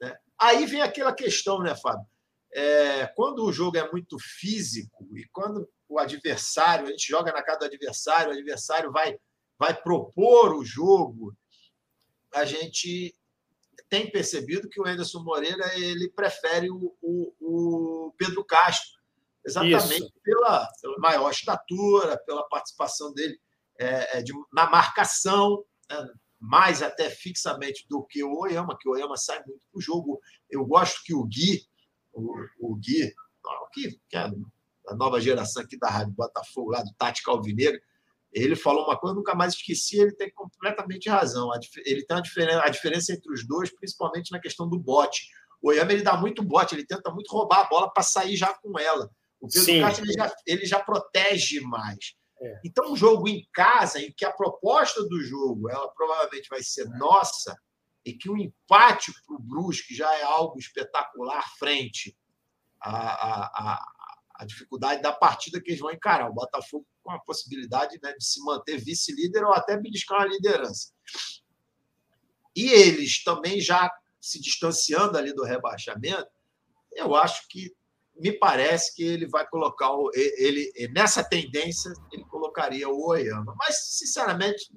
Né? 0.00 0.16
Aí 0.38 0.66
vem 0.66 0.82
aquela 0.82 1.12
questão, 1.12 1.62
né, 1.62 1.74
Fábio? 1.74 2.06
É, 2.52 3.06
quando 3.08 3.44
o 3.44 3.52
jogo 3.52 3.76
é 3.76 3.90
muito 3.90 4.18
físico 4.18 5.06
e 5.16 5.24
quando 5.32 5.68
o 5.88 5.98
adversário, 5.98 6.86
a 6.86 6.90
gente 6.90 7.06
joga 7.06 7.32
na 7.32 7.42
casa 7.42 7.60
do 7.60 7.64
adversário, 7.66 8.30
o 8.30 8.34
adversário 8.34 8.90
vai, 8.90 9.18
vai 9.58 9.74
propor 9.74 10.54
o 10.54 10.64
jogo, 10.64 11.36
a 12.34 12.44
gente 12.44 13.15
tem 13.88 14.10
percebido 14.10 14.68
que 14.68 14.80
o 14.80 14.86
Anderson 14.86 15.22
Moreira 15.22 15.78
ele 15.78 16.08
prefere 16.10 16.70
o, 16.70 16.96
o, 17.00 17.34
o 17.40 18.12
Pedro 18.18 18.44
Castro, 18.44 18.98
exatamente 19.44 20.12
pela, 20.22 20.68
pela, 20.80 20.98
maior 20.98 21.30
estatura, 21.30 22.18
pela 22.26 22.48
participação 22.48 23.12
dele 23.14 23.38
é, 23.78 24.18
é, 24.18 24.22
de, 24.22 24.32
na 24.52 24.68
marcação, 24.68 25.64
né, 25.88 26.08
mais 26.38 26.82
até 26.82 27.08
fixamente 27.08 27.86
do 27.88 28.02
que 28.04 28.22
o 28.24 28.40
Oyama, 28.40 28.76
que 28.78 28.88
o 28.88 28.92
Oyama 28.92 29.16
sai 29.16 29.42
muito 29.46 29.66
para 29.70 29.78
o 29.78 29.80
jogo. 29.80 30.20
Eu 30.50 30.64
gosto 30.64 31.02
que 31.04 31.14
o 31.14 31.24
Gui, 31.24 31.66
o, 32.12 32.34
o 32.58 32.76
Gui, 32.76 33.14
que, 33.72 34.00
que 34.08 34.16
é 34.16 34.30
a 34.88 34.94
nova 34.94 35.20
geração 35.20 35.62
aqui 35.62 35.78
da 35.78 35.90
Rádio 35.90 36.14
Botafogo, 36.14 36.70
lá 36.70 36.82
do 36.82 36.92
Tática 36.94 37.30
Alvinegro, 37.30 37.80
ele 38.42 38.54
falou 38.54 38.84
uma 38.84 38.98
coisa, 38.98 39.14
eu 39.14 39.16
nunca 39.16 39.34
mais 39.34 39.54
esqueci, 39.54 39.98
ele 39.98 40.12
tem 40.12 40.30
completamente 40.30 41.08
razão. 41.08 41.50
Ele 41.84 42.04
tem 42.04 42.16
a 42.16 42.20
diferença, 42.20 42.62
a 42.62 42.68
diferença 42.68 43.12
entre 43.12 43.32
os 43.32 43.46
dois, 43.46 43.74
principalmente 43.74 44.30
na 44.30 44.38
questão 44.38 44.68
do 44.68 44.78
bote. 44.78 45.26
O 45.62 45.70
Oyama 45.70 45.92
ele 45.92 46.02
dá 46.02 46.16
muito 46.16 46.42
bote, 46.42 46.74
ele 46.74 46.86
tenta 46.86 47.10
muito 47.10 47.32
roubar 47.32 47.60
a 47.60 47.68
bola 47.68 47.90
para 47.90 48.02
sair 48.02 48.36
já 48.36 48.52
com 48.52 48.78
ela. 48.78 49.10
O 49.40 49.48
Pedro 49.48 49.64
Sim. 49.64 49.80
Castro 49.80 50.04
ele 50.04 50.12
já, 50.12 50.36
ele 50.46 50.66
já 50.66 50.78
protege 50.80 51.60
mais. 51.60 52.14
É. 52.38 52.60
Então, 52.62 52.92
um 52.92 52.96
jogo 52.96 53.26
em 53.26 53.48
casa, 53.54 54.00
em 54.00 54.12
que 54.12 54.24
a 54.24 54.32
proposta 54.32 55.02
do 55.04 55.20
jogo 55.22 55.70
ela 55.70 55.88
provavelmente 55.88 56.48
vai 56.50 56.62
ser 56.62 56.86
nossa, 56.90 57.56
e 58.04 58.12
que 58.12 58.28
o 58.28 58.36
empate 58.36 59.12
para 59.26 59.34
o 59.34 59.40
Brusque 59.40 59.94
já 59.94 60.14
é 60.14 60.22
algo 60.22 60.58
espetacular 60.58 61.42
frente 61.58 62.16
à, 62.80 62.90
à, 62.90 63.46
à, 63.46 63.95
à 64.38 64.44
dificuldade 64.44 65.02
da 65.02 65.12
partida 65.12 65.60
que 65.60 65.70
eles 65.70 65.80
vão 65.80 65.92
encarar. 65.92 66.30
O 66.30 66.34
Botafogo 66.34 66.86
com 67.02 67.12
a 67.12 67.20
possibilidade 67.20 67.98
né, 68.02 68.12
de 68.12 68.24
se 68.24 68.42
manter 68.44 68.78
vice-líder 68.78 69.44
ou 69.44 69.52
até 69.52 69.76
beliscar 69.76 70.22
a 70.22 70.26
liderança. 70.26 70.92
E 72.54 72.68
eles 72.70 73.22
também 73.22 73.60
já 73.60 73.90
se 74.20 74.40
distanciando 74.40 75.16
ali 75.16 75.32
do 75.32 75.44
rebaixamento, 75.44 76.28
eu 76.92 77.14
acho 77.14 77.46
que 77.48 77.74
me 78.18 78.32
parece 78.32 78.94
que 78.94 79.04
ele 79.04 79.26
vai 79.26 79.46
colocar 79.46 79.92
o, 79.92 80.10
ele 80.14 80.72
nessa 80.92 81.22
tendência 81.22 81.92
ele 82.10 82.24
colocaria 82.24 82.88
o 82.88 83.06
Oyama, 83.08 83.54
mas 83.58 83.76
sinceramente 83.76 84.72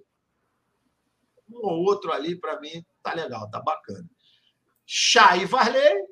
um 1.49 1.65
ou 1.65 1.83
outro 1.83 2.11
ali 2.11 2.35
para 2.35 2.59
mim 2.59 2.85
tá 3.01 3.13
legal, 3.13 3.49
tá 3.49 3.59
bacana. 3.61 4.07
Chay 4.85 5.45
Varley, 5.45 6.05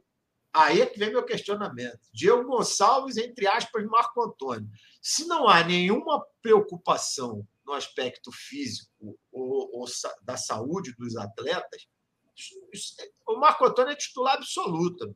aí 0.57 0.81
é 0.81 0.85
que 0.85 0.99
vem 0.99 1.11
meu 1.11 1.23
questionamento. 1.23 1.99
Diego 2.13 2.43
Gonçalves 2.45 3.17
entre 3.17 3.47
aspas 3.47 3.85
Marco 3.85 4.21
Antônio. 4.21 4.69
Se 5.01 5.25
não 5.25 5.47
há 5.47 5.63
nenhuma 5.63 6.25
preocupação 6.41 7.47
no 7.65 7.73
aspecto 7.73 8.31
físico 8.31 9.17
ou, 9.31 9.69
ou 9.73 9.85
da 10.21 10.37
saúde 10.37 10.93
dos 10.97 11.15
atletas, 11.17 11.87
o 13.27 13.37
Marco 13.37 13.65
Antônio 13.65 13.91
é 13.91 13.95
titular 13.95 14.35
absoluto. 14.35 15.13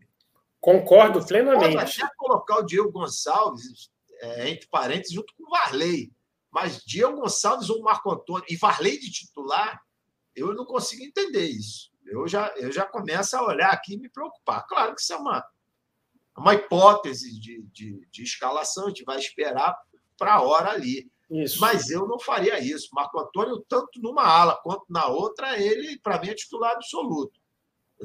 Concordo 0.60 1.26
plenamente. 1.26 1.76
Pode 1.76 2.02
até 2.02 2.14
colocar 2.16 2.58
o 2.60 2.64
Diego 2.64 2.92
Gonçalves, 2.92 3.90
é, 4.22 4.50
entre 4.50 4.68
parênteses, 4.68 5.14
junto 5.14 5.34
com 5.36 5.44
o 5.44 5.50
Varley. 5.50 6.12
Mas 6.52 6.84
Diego 6.86 7.20
Gonçalves 7.20 7.70
ou 7.70 7.82
Marco 7.82 8.12
Antônio 8.12 8.46
e 8.50 8.56
Varley 8.56 9.00
de 9.00 9.12
titular, 9.12 9.82
eu 10.36 10.54
não 10.54 10.66
consigo 10.66 11.04
entender 11.04 11.46
isso. 11.46 11.91
Eu 12.06 12.28
já, 12.28 12.54
eu 12.58 12.72
já 12.72 12.86
começo 12.86 13.36
a 13.38 13.46
olhar 13.46 13.72
aqui 13.72 13.94
e 13.94 13.98
me 13.98 14.10
preocupar. 14.10 14.66
Claro 14.68 14.96
que 14.96 15.02
isso 15.02 15.14
é 15.14 15.18
uma, 15.18 15.46
uma 16.38 16.54
hipótese 16.54 17.40
de, 17.40 17.62
de, 17.72 18.08
de 18.12 18.24
escalação, 18.24 18.86
a 18.86 18.90
gente 18.90 19.04
vai 19.04 19.20
esperar 19.20 19.78
para 20.18 20.36
a 20.36 20.42
hora 20.42 20.72
ali. 20.72 21.12
Isso. 21.30 21.62
Mas 21.62 21.90
eu 21.90 22.06
não 22.08 22.20
faria 22.20 22.60
isso. 22.60 22.90
Marco 22.94 23.18
Antônio, 23.20 23.64
tanto 23.68 24.02
numa 24.02 24.24
ala 24.24 24.58
quanto 24.62 24.86
na 24.90 25.08
outra, 25.08 25.58
ele, 25.58 25.98
para 26.00 26.20
mim, 26.20 26.30
é 26.30 26.36
titular 26.36 26.74
absoluto. 26.74 27.40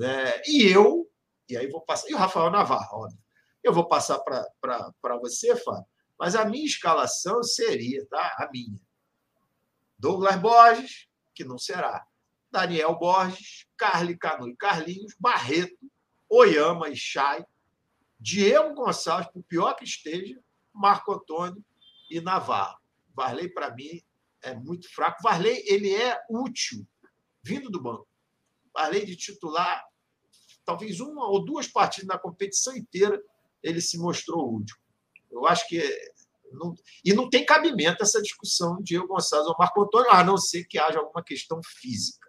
É, 0.01 0.43
e 0.49 0.71
eu, 0.71 1.11
e 1.49 1.57
aí 1.57 1.67
vou 1.69 1.81
passar, 1.81 2.09
e 2.09 2.15
o 2.15 2.19
Rafael 2.19 2.51
Navarro, 2.51 3.05
óbvio. 3.05 3.19
Eu 3.65 3.73
vou 3.73 3.89
passar 3.89 4.21
para 4.21 5.19
você, 5.19 5.57
Fábio, 5.57 5.87
mas 6.19 6.37
a 6.37 6.45
minha 6.45 6.65
escalação 6.65 7.43
seria, 7.43 8.07
tá? 8.07 8.37
A 8.39 8.49
minha. 8.53 8.81
Douglas 9.99 10.37
Borges, 10.37 11.09
que 11.35 11.45
não 11.45 11.59
será. 11.59 12.07
Daniel 12.57 12.99
Borges, 12.99 13.67
Carly 13.77 14.17
Canu 14.17 14.49
e 14.49 14.57
Carlinhos, 14.57 15.15
Barreto, 15.21 15.77
Oyama 16.27 16.89
e 16.89 16.97
Chay, 16.97 17.45
Diego 18.19 18.73
Gonçalves, 18.73 19.31
por 19.31 19.43
pior 19.43 19.75
que 19.75 19.85
esteja, 19.85 20.41
Marco 20.73 21.13
Antônio 21.13 21.63
e 22.11 22.19
Navarro. 22.19 22.79
Varley, 23.15 23.51
para 23.51 23.75
mim, 23.75 24.03
é 24.43 24.55
muito 24.55 24.91
fraco. 24.91 25.23
Varley, 25.23 25.63
ele 25.67 25.95
é 25.95 26.19
útil, 26.31 26.87
vindo 27.43 27.69
do 27.69 27.83
banco. 27.83 28.09
Varley 28.73 29.05
de 29.05 29.17
titular, 29.17 29.85
talvez 30.65 30.99
uma 30.99 31.29
ou 31.29 31.45
duas 31.45 31.69
partidas 31.69 32.09
na 32.09 32.19
competição 32.19 32.75
inteira, 32.75 33.23
ele 33.63 33.83
se 33.83 33.99
mostrou 33.99 34.55
útil. 34.55 34.77
Eu 35.31 35.47
acho 35.47 35.69
que. 35.69 35.79
Não, 36.53 36.75
e 37.05 37.13
não 37.13 37.29
tem 37.29 37.45
cabimento 37.45 38.03
essa 38.03 38.23
discussão 38.23 38.79
de 38.79 38.85
Diego 38.85 39.09
Gonçalves 39.09 39.47
ou 39.47 39.57
Marco 39.59 39.83
Antônio, 39.83 40.11
a 40.11 40.25
não 40.25 40.39
ser 40.39 40.65
que 40.65 40.79
haja 40.79 41.01
alguma 41.01 41.23
questão 41.23 41.61
física. 41.63 42.26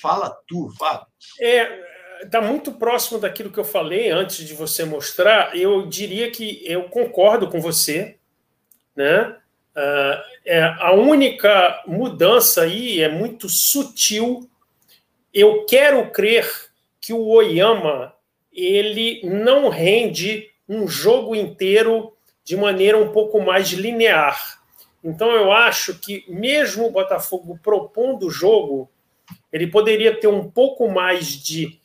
Fala 0.00 0.30
tu, 0.46 0.70
Fábio. 0.78 1.06
É, 1.40 1.84
está 2.22 2.40
muito 2.40 2.72
próximo 2.72 3.18
daquilo 3.18 3.50
que 3.50 3.58
eu 3.58 3.64
falei 3.64 4.10
antes 4.10 4.46
de 4.46 4.54
você 4.54 4.84
mostrar. 4.84 5.56
Eu 5.56 5.86
diria 5.86 6.30
que 6.30 6.62
eu 6.64 6.84
concordo 6.84 7.48
com 7.48 7.60
você, 7.60 8.16
né? 8.96 9.36
Uh, 9.76 10.22
é, 10.44 10.62
a 10.62 10.92
única 10.92 11.82
mudança 11.86 12.62
aí 12.62 13.00
é 13.00 13.08
muito 13.08 13.48
sutil. 13.48 14.48
Eu 15.32 15.64
quero 15.66 16.10
crer 16.10 16.48
que 17.00 17.12
o 17.12 17.26
Oyama 17.26 18.14
ele 18.52 19.20
não 19.24 19.68
rende 19.68 20.48
um 20.68 20.86
jogo 20.86 21.34
inteiro 21.34 22.16
de 22.44 22.56
maneira 22.56 22.96
um 22.96 23.10
pouco 23.10 23.40
mais 23.40 23.68
linear. 23.68 24.60
Então 25.02 25.30
eu 25.32 25.50
acho 25.52 25.98
que 25.98 26.24
mesmo 26.28 26.86
o 26.86 26.90
Botafogo 26.90 27.58
propondo 27.62 28.26
o 28.26 28.30
jogo, 28.30 28.90
ele 29.54 29.68
poderia 29.68 30.18
ter 30.18 30.26
um 30.26 30.50
pouco 30.50 30.88
mais 30.90 31.28
de 31.28 31.80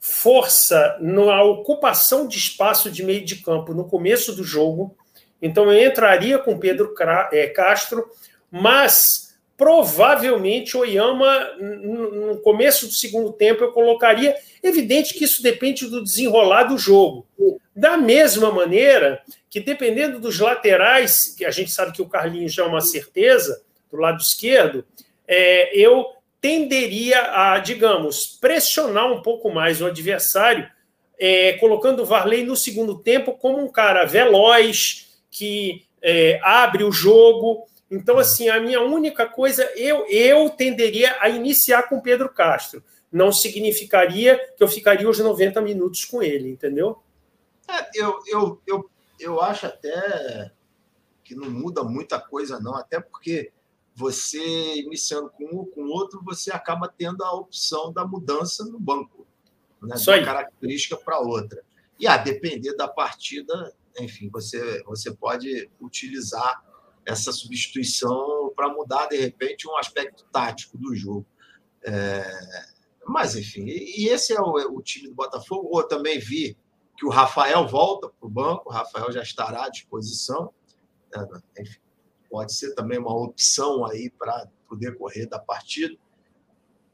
força 0.00 0.98
na 1.00 1.44
ocupação 1.44 2.26
de 2.26 2.36
espaço 2.36 2.90
de 2.90 3.04
meio 3.04 3.24
de 3.24 3.36
campo 3.36 3.72
no 3.72 3.84
começo 3.84 4.34
do 4.34 4.42
jogo. 4.42 4.96
Então 5.40 5.72
eu 5.72 5.88
entraria 5.88 6.36
com 6.36 6.58
Pedro 6.58 6.92
é, 7.30 7.46
Castro, 7.46 8.10
mas 8.50 9.36
provavelmente 9.56 10.76
Oyama, 10.76 11.52
no 11.60 12.38
começo 12.38 12.88
do 12.88 12.92
segundo 12.92 13.32
tempo, 13.32 13.62
eu 13.62 13.70
colocaria. 13.70 14.34
Evidente 14.60 15.14
que 15.14 15.22
isso 15.22 15.44
depende 15.44 15.86
do 15.86 16.02
desenrolar 16.02 16.64
do 16.64 16.76
jogo. 16.76 17.24
Da 17.74 17.96
mesma 17.96 18.50
maneira 18.50 19.22
que, 19.48 19.60
dependendo 19.60 20.18
dos 20.18 20.40
laterais, 20.40 21.32
que 21.38 21.44
a 21.44 21.52
gente 21.52 21.70
sabe 21.70 21.92
que 21.92 22.02
o 22.02 22.08
Carlinhos 22.08 22.52
já 22.52 22.64
é 22.64 22.66
uma 22.66 22.80
certeza, 22.80 23.62
do 23.92 23.96
lado 23.96 24.20
esquerdo, 24.20 24.84
é, 25.28 25.72
eu 25.78 26.04
tenderia 26.42 27.30
a, 27.30 27.60
digamos, 27.60 28.26
pressionar 28.26 29.10
um 29.10 29.22
pouco 29.22 29.48
mais 29.48 29.80
o 29.80 29.86
adversário, 29.86 30.68
é, 31.16 31.52
colocando 31.52 32.02
o 32.02 32.04
Varley 32.04 32.44
no 32.44 32.56
segundo 32.56 32.98
tempo 32.98 33.38
como 33.38 33.62
um 33.62 33.70
cara 33.70 34.04
veloz, 34.04 35.22
que 35.30 35.86
é, 36.02 36.40
abre 36.42 36.82
o 36.82 36.90
jogo. 36.90 37.64
Então, 37.88 38.18
assim, 38.18 38.48
a 38.48 38.60
minha 38.60 38.80
única 38.80 39.24
coisa, 39.24 39.62
eu, 39.76 40.04
eu 40.08 40.50
tenderia 40.50 41.16
a 41.20 41.28
iniciar 41.28 41.84
com 41.84 42.00
Pedro 42.00 42.28
Castro. 42.28 42.82
Não 43.10 43.30
significaria 43.30 44.36
que 44.56 44.64
eu 44.64 44.68
ficaria 44.68 45.08
os 45.08 45.20
90 45.20 45.60
minutos 45.60 46.04
com 46.04 46.20
ele, 46.20 46.50
entendeu? 46.50 47.00
É, 47.70 47.88
eu, 47.94 48.18
eu, 48.26 48.60
eu, 48.66 48.90
eu 49.20 49.40
acho 49.40 49.66
até 49.66 50.50
que 51.22 51.36
não 51.36 51.48
muda 51.48 51.84
muita 51.84 52.18
coisa, 52.18 52.58
não, 52.58 52.74
até 52.74 52.98
porque 52.98 53.52
você 53.94 54.80
iniciando 54.80 55.30
com 55.30 55.44
um 55.44 55.58
ou 55.58 55.66
com 55.66 55.82
outro, 55.84 56.22
você 56.24 56.50
acaba 56.50 56.88
tendo 56.88 57.22
a 57.24 57.32
opção 57.32 57.92
da 57.92 58.06
mudança 58.06 58.64
no 58.64 58.78
banco, 58.78 59.26
né? 59.82 59.96
de 59.96 60.10
uma 60.10 60.24
característica 60.24 60.96
para 60.96 61.20
outra. 61.20 61.62
E 61.98 62.06
a 62.06 62.16
depender 62.16 62.74
da 62.74 62.88
partida, 62.88 63.74
enfim, 63.98 64.28
você, 64.30 64.82
você 64.84 65.14
pode 65.14 65.70
utilizar 65.80 66.64
essa 67.04 67.32
substituição 67.32 68.52
para 68.54 68.72
mudar, 68.72 69.06
de 69.06 69.16
repente, 69.16 69.68
um 69.68 69.76
aspecto 69.76 70.24
tático 70.32 70.78
do 70.78 70.94
jogo. 70.94 71.26
É, 71.84 72.24
mas, 73.06 73.36
enfim, 73.36 73.64
e 73.66 74.08
esse 74.08 74.32
é 74.32 74.40
o, 74.40 74.52
o, 74.76 74.82
time 74.82 75.08
do 75.08 75.14
Botafogo. 75.14 75.68
Ou 75.70 75.82
também 75.82 76.18
vi 76.18 76.56
que 76.96 77.04
o 77.04 77.10
Rafael 77.10 77.66
volta 77.66 78.08
para 78.08 78.26
o 78.26 78.30
banco, 78.30 78.68
o 78.68 78.72
Rafael 78.72 79.10
já 79.10 79.22
estará 79.22 79.64
à 79.64 79.68
disposição. 79.68 80.52
É, 81.14 81.62
enfim, 81.62 81.80
pode 82.32 82.54
ser 82.54 82.74
também 82.74 82.98
uma 82.98 83.14
opção 83.14 83.84
aí 83.84 84.08
para 84.08 84.48
o 84.70 84.74
decorrer 84.74 85.28
da 85.28 85.38
partida. 85.38 85.94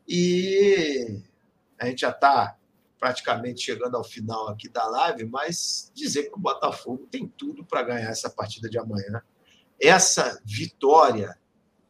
E 0.07 1.23
a 1.79 1.87
gente 1.87 2.01
já 2.01 2.11
está 2.11 2.59
praticamente 2.99 3.61
chegando 3.61 3.97
ao 3.97 4.03
final 4.03 4.49
aqui 4.49 4.69
da 4.69 4.85
live, 4.89 5.27
mas 5.27 5.93
dizer 5.95 6.25
que 6.25 6.35
o 6.35 6.41
Botafogo 6.41 7.07
tem 7.09 7.29
tudo 7.29 7.65
para 7.65 7.85
ganhar 7.85 8.11
essa 8.11 8.29
partida 8.29 8.69
de 8.69 8.77
amanhã. 8.77 9.23
Essa 9.81 10.43
vitória, 10.45 11.39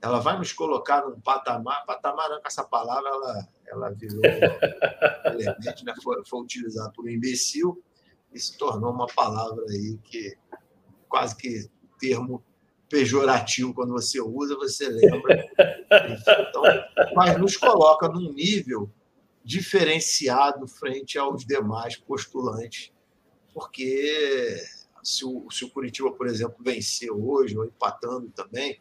ela 0.03 0.21
vai 0.21 0.37
nos 0.37 0.53
colocar 0.53 1.07
num 1.07 1.19
patamar, 1.19 1.87
patamar 1.87 2.29
não, 2.29 2.43
com 2.43 2.49
essa 2.49 2.65
palavra, 2.65 3.09
ela, 3.09 3.49
ela 3.67 3.91
virou 3.95 4.21
elemento, 5.25 5.85
né? 5.87 5.95
foi, 6.03 6.23
foi 6.27 6.43
utilizada 6.43 6.93
por 6.93 7.07
um 7.07 7.09
imbecil 7.09 7.83
e 8.31 8.39
se 8.39 8.59
tornou 8.59 8.93
uma 8.93 9.07
palavra 9.07 9.65
aí 9.71 9.99
que 10.05 10.37
quase 11.09 11.35
que 11.35 11.71
termo 11.99 12.45
pejorativo 12.89 13.75
quando 13.75 13.93
você 13.93 14.21
usa, 14.21 14.57
você 14.57 14.89
lembra. 14.89 15.49
Então, 16.49 16.63
mas 17.15 17.39
nos 17.39 17.57
coloca 17.57 18.09
num 18.09 18.33
nível 18.33 18.91
diferenciado 19.45 20.67
frente 20.67 21.19
aos 21.19 21.45
demais 21.45 21.97
postulantes, 21.97 22.93
porque 23.55 24.63
se 25.03 25.25
o, 25.25 25.51
se 25.51 25.65
o 25.65 25.71
Curitiba, 25.71 26.13
por 26.13 26.27
exemplo, 26.27 26.57
vencer 26.61 27.11
hoje, 27.11 27.57
ou 27.57 27.65
empatando 27.65 28.31
também, 28.31 28.79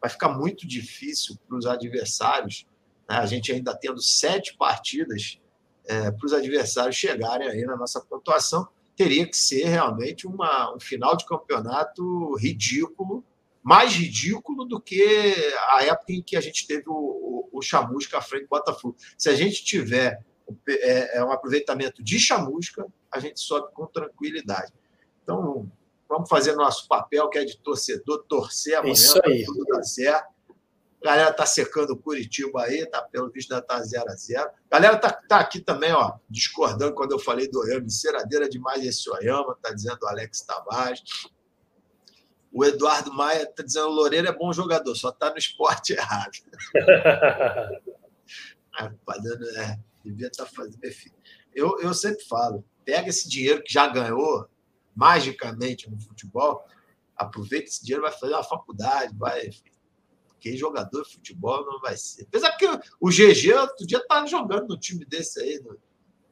vai 0.00 0.10
ficar 0.10 0.30
muito 0.30 0.66
difícil 0.66 1.36
para 1.46 1.56
os 1.56 1.66
adversários, 1.66 2.66
né? 3.08 3.16
a 3.16 3.26
gente 3.26 3.52
ainda 3.52 3.76
tendo 3.76 4.00
sete 4.00 4.56
partidas, 4.56 5.40
é, 5.86 6.10
para 6.10 6.26
os 6.26 6.32
adversários 6.32 6.96
chegarem 6.96 7.48
aí 7.48 7.64
na 7.64 7.76
nossa 7.76 8.00
pontuação, 8.00 8.68
teria 8.96 9.26
que 9.26 9.36
ser 9.36 9.64
realmente 9.66 10.26
uma, 10.26 10.74
um 10.74 10.80
final 10.80 11.16
de 11.16 11.24
campeonato 11.24 12.34
ridículo 12.36 13.24
mais 13.62 13.92
ridículo 13.92 14.64
do 14.64 14.80
que 14.80 15.34
a 15.70 15.84
época 15.84 16.12
em 16.12 16.22
que 16.22 16.36
a 16.36 16.40
gente 16.40 16.66
teve 16.66 16.84
o, 16.88 16.94
o, 16.94 17.48
o 17.52 17.62
Chamusca 17.62 18.18
à 18.18 18.22
frente 18.22 18.44
do 18.44 18.48
Botafogo. 18.48 18.96
Se 19.16 19.28
a 19.28 19.34
gente 19.34 19.64
tiver 19.64 20.22
é, 20.68 21.18
é, 21.18 21.24
um 21.24 21.30
aproveitamento 21.30 22.02
de 22.02 22.18
Chamusca, 22.18 22.86
a 23.12 23.20
gente 23.20 23.40
sobe 23.40 23.72
com 23.72 23.86
tranquilidade. 23.86 24.72
Então, 25.22 25.70
vamos 26.08 26.28
fazer 26.28 26.54
nosso 26.54 26.88
papel, 26.88 27.28
que 27.28 27.38
é 27.38 27.44
de 27.44 27.58
torcedor, 27.58 28.24
torcer 28.28 28.76
amanhã 28.76 29.12
para 29.12 29.44
tudo 29.44 29.64
dar 29.66 29.82
certo. 29.82 30.38
A 31.00 31.04
galera 31.04 31.32
tá 31.32 31.46
secando 31.46 31.90
o 31.90 31.96
Curitiba 31.96 32.62
aí, 32.62 32.84
tá 32.86 33.00
pelo 33.02 33.30
visto 33.30 33.50
já 33.50 33.62
tá 33.62 33.80
0 33.80 34.04
a 34.08 34.16
0 34.16 34.50
A 34.70 34.80
galera 34.80 34.96
tá, 34.96 35.12
tá 35.12 35.38
aqui 35.38 35.60
também, 35.60 35.92
ó, 35.92 36.14
discordando 36.28 36.94
quando 36.94 37.12
eu 37.12 37.20
falei 37.20 37.48
do 37.48 37.60
Oyama, 37.60 37.86
enceradeira 37.86 38.48
demais 38.48 38.84
esse 38.84 39.08
Oyama, 39.08 39.56
tá 39.62 39.72
dizendo 39.72 39.98
o 40.02 40.08
Alex 40.08 40.42
Tavares. 40.42 41.02
O 42.52 42.64
Eduardo 42.64 43.12
Maia 43.12 43.42
está 43.42 43.62
dizendo 43.62 43.88
Loureiro 43.88 44.28
é 44.28 44.32
bom 44.32 44.52
jogador, 44.52 44.94
só 44.94 45.10
está 45.10 45.30
no 45.30 45.38
esporte 45.38 45.92
errado. 45.94 46.32
Rapaziada, 48.72 49.46
é, 49.60 49.78
devia 50.04 50.28
estar 50.28 50.44
tá 50.44 50.50
fazendo. 50.50 50.78
Eu, 51.54 51.78
eu 51.80 51.92
sempre 51.92 52.24
falo: 52.24 52.64
pega 52.84 53.08
esse 53.08 53.28
dinheiro 53.28 53.62
que 53.62 53.72
já 53.72 53.86
ganhou 53.88 54.48
magicamente 54.94 55.90
no 55.90 56.00
futebol, 56.00 56.64
aproveita 57.16 57.68
esse 57.68 57.84
dinheiro, 57.84 58.02
vai 58.02 58.12
fazer 58.12 58.34
uma 58.34 58.44
faculdade, 58.44 59.14
vai. 59.16 59.50
Porque 60.28 60.56
jogador 60.56 61.02
de 61.02 61.12
futebol 61.12 61.66
não 61.66 61.80
vai 61.80 61.96
ser. 61.96 62.22
Apesar 62.22 62.56
que 62.56 62.66
o 63.00 63.08
GG 63.08 63.52
outro 63.54 63.86
dia 63.86 63.98
estava 63.98 64.26
jogando 64.26 64.68
no 64.68 64.78
time 64.78 65.04
desse 65.04 65.40
aí, 65.40 65.58
no, 65.58 65.72
não 65.72 65.78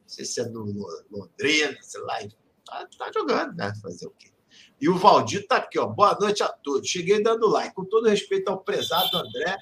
sei 0.07 0.23
se 0.23 0.39
é 0.39 0.45
no 0.45 0.65
Londrina, 1.11 1.77
sei 1.81 2.01
lá, 2.01 2.21
está 2.21 2.87
tá 2.97 3.11
jogando, 3.13 3.55
né? 3.55 3.73
Fazer 3.81 4.07
o 4.07 4.11
quê? 4.11 4.31
E 4.79 4.87
o 4.87 4.95
Valdir 4.95 5.41
está 5.41 5.57
aqui, 5.57 5.79
ó. 5.79 5.87
Boa 5.87 6.15
noite 6.19 6.43
a 6.43 6.47
todos. 6.47 6.87
Cheguei 6.87 7.21
dando 7.21 7.47
like. 7.47 7.73
Com 7.73 7.83
todo 7.83 8.07
respeito 8.07 8.49
ao 8.49 8.59
prezado 8.59 9.17
André. 9.17 9.57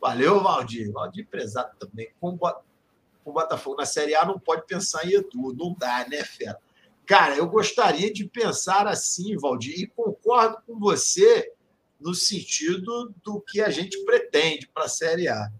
Valeu, 0.00 0.40
Valdir. 0.40 0.90
Valdir 0.90 1.26
prezado 1.28 1.70
também. 1.78 2.10
Com 2.20 2.38
o 3.24 3.32
Botafogo 3.32 3.76
na 3.76 3.86
Série 3.86 4.14
A 4.14 4.24
não 4.24 4.38
pode 4.38 4.66
pensar 4.66 5.06
em 5.06 5.12
Edu. 5.14 5.54
Não 5.54 5.74
dá, 5.78 6.06
né, 6.08 6.24
fera? 6.24 6.58
Cara, 7.06 7.36
eu 7.36 7.48
gostaria 7.48 8.12
de 8.12 8.24
pensar 8.24 8.86
assim, 8.86 9.36
Valdir, 9.36 9.80
e 9.80 9.86
concordo 9.86 10.58
com 10.66 10.78
você 10.78 11.52
no 12.00 12.14
sentido 12.14 13.12
do 13.22 13.40
que 13.40 13.60
a 13.60 13.68
gente 13.68 14.04
pretende 14.04 14.68
para 14.68 14.84
a 14.84 14.88
Série 14.88 15.28
A. 15.28 15.50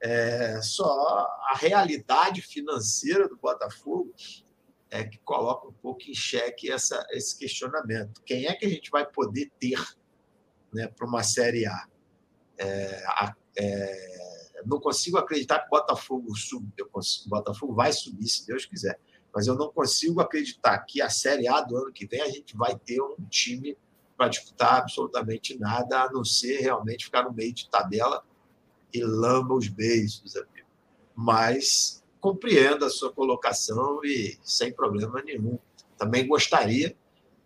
É, 0.00 0.60
só 0.62 1.28
a 1.50 1.54
realidade 1.56 2.40
financeira 2.40 3.28
do 3.28 3.36
Botafogo 3.36 4.14
é, 4.90 5.04
que 5.04 5.18
coloca 5.18 5.68
um 5.68 5.72
pouco 5.72 6.02
em 6.08 6.14
xeque 6.14 6.70
essa, 6.70 7.06
esse 7.10 7.38
questionamento. 7.38 8.20
Quem 8.22 8.46
é 8.46 8.54
que 8.54 8.66
a 8.66 8.68
gente 8.68 8.90
vai 8.90 9.06
poder 9.06 9.50
ter 9.58 9.78
né, 10.72 10.88
para 10.88 11.06
uma 11.06 11.22
Série 11.22 11.66
A? 11.66 11.86
É, 12.58 13.04
é, 13.58 14.62
não 14.66 14.80
consigo 14.80 15.16
acreditar 15.16 15.60
que 15.60 15.66
o 15.66 15.70
Botafogo 15.70 16.36
sub, 16.36 16.66
eu 16.76 16.88
consigo, 16.88 17.26
o 17.26 17.30
Botafogo 17.30 17.74
vai 17.74 17.92
subir, 17.92 18.28
se 18.28 18.46
Deus 18.46 18.66
quiser, 18.66 18.98
mas 19.32 19.46
eu 19.46 19.54
não 19.54 19.70
consigo 19.72 20.20
acreditar 20.20 20.78
que 20.80 21.00
a 21.00 21.08
Série 21.08 21.48
A 21.48 21.60
do 21.60 21.76
ano 21.76 21.92
que 21.92 22.06
vem 22.06 22.20
a 22.20 22.28
gente 22.28 22.56
vai 22.56 22.76
ter 22.76 23.00
um 23.00 23.16
time 23.28 23.76
para 24.16 24.28
disputar 24.28 24.80
absolutamente 24.80 25.58
nada, 25.58 26.02
a 26.02 26.12
não 26.12 26.24
ser 26.24 26.60
realmente 26.60 27.06
ficar 27.06 27.22
no 27.22 27.32
meio 27.32 27.54
de 27.54 27.70
tabela 27.70 28.22
e 28.92 29.02
lamba 29.02 29.54
os 29.54 29.68
beijos, 29.68 30.36
amigo. 30.36 30.68
Mas 31.14 31.99
compreendo 32.20 32.84
a 32.84 32.90
sua 32.90 33.12
colocação 33.12 34.00
e 34.04 34.38
sem 34.42 34.72
problema 34.72 35.22
nenhum. 35.22 35.58
Também 35.96 36.26
gostaria 36.26 36.94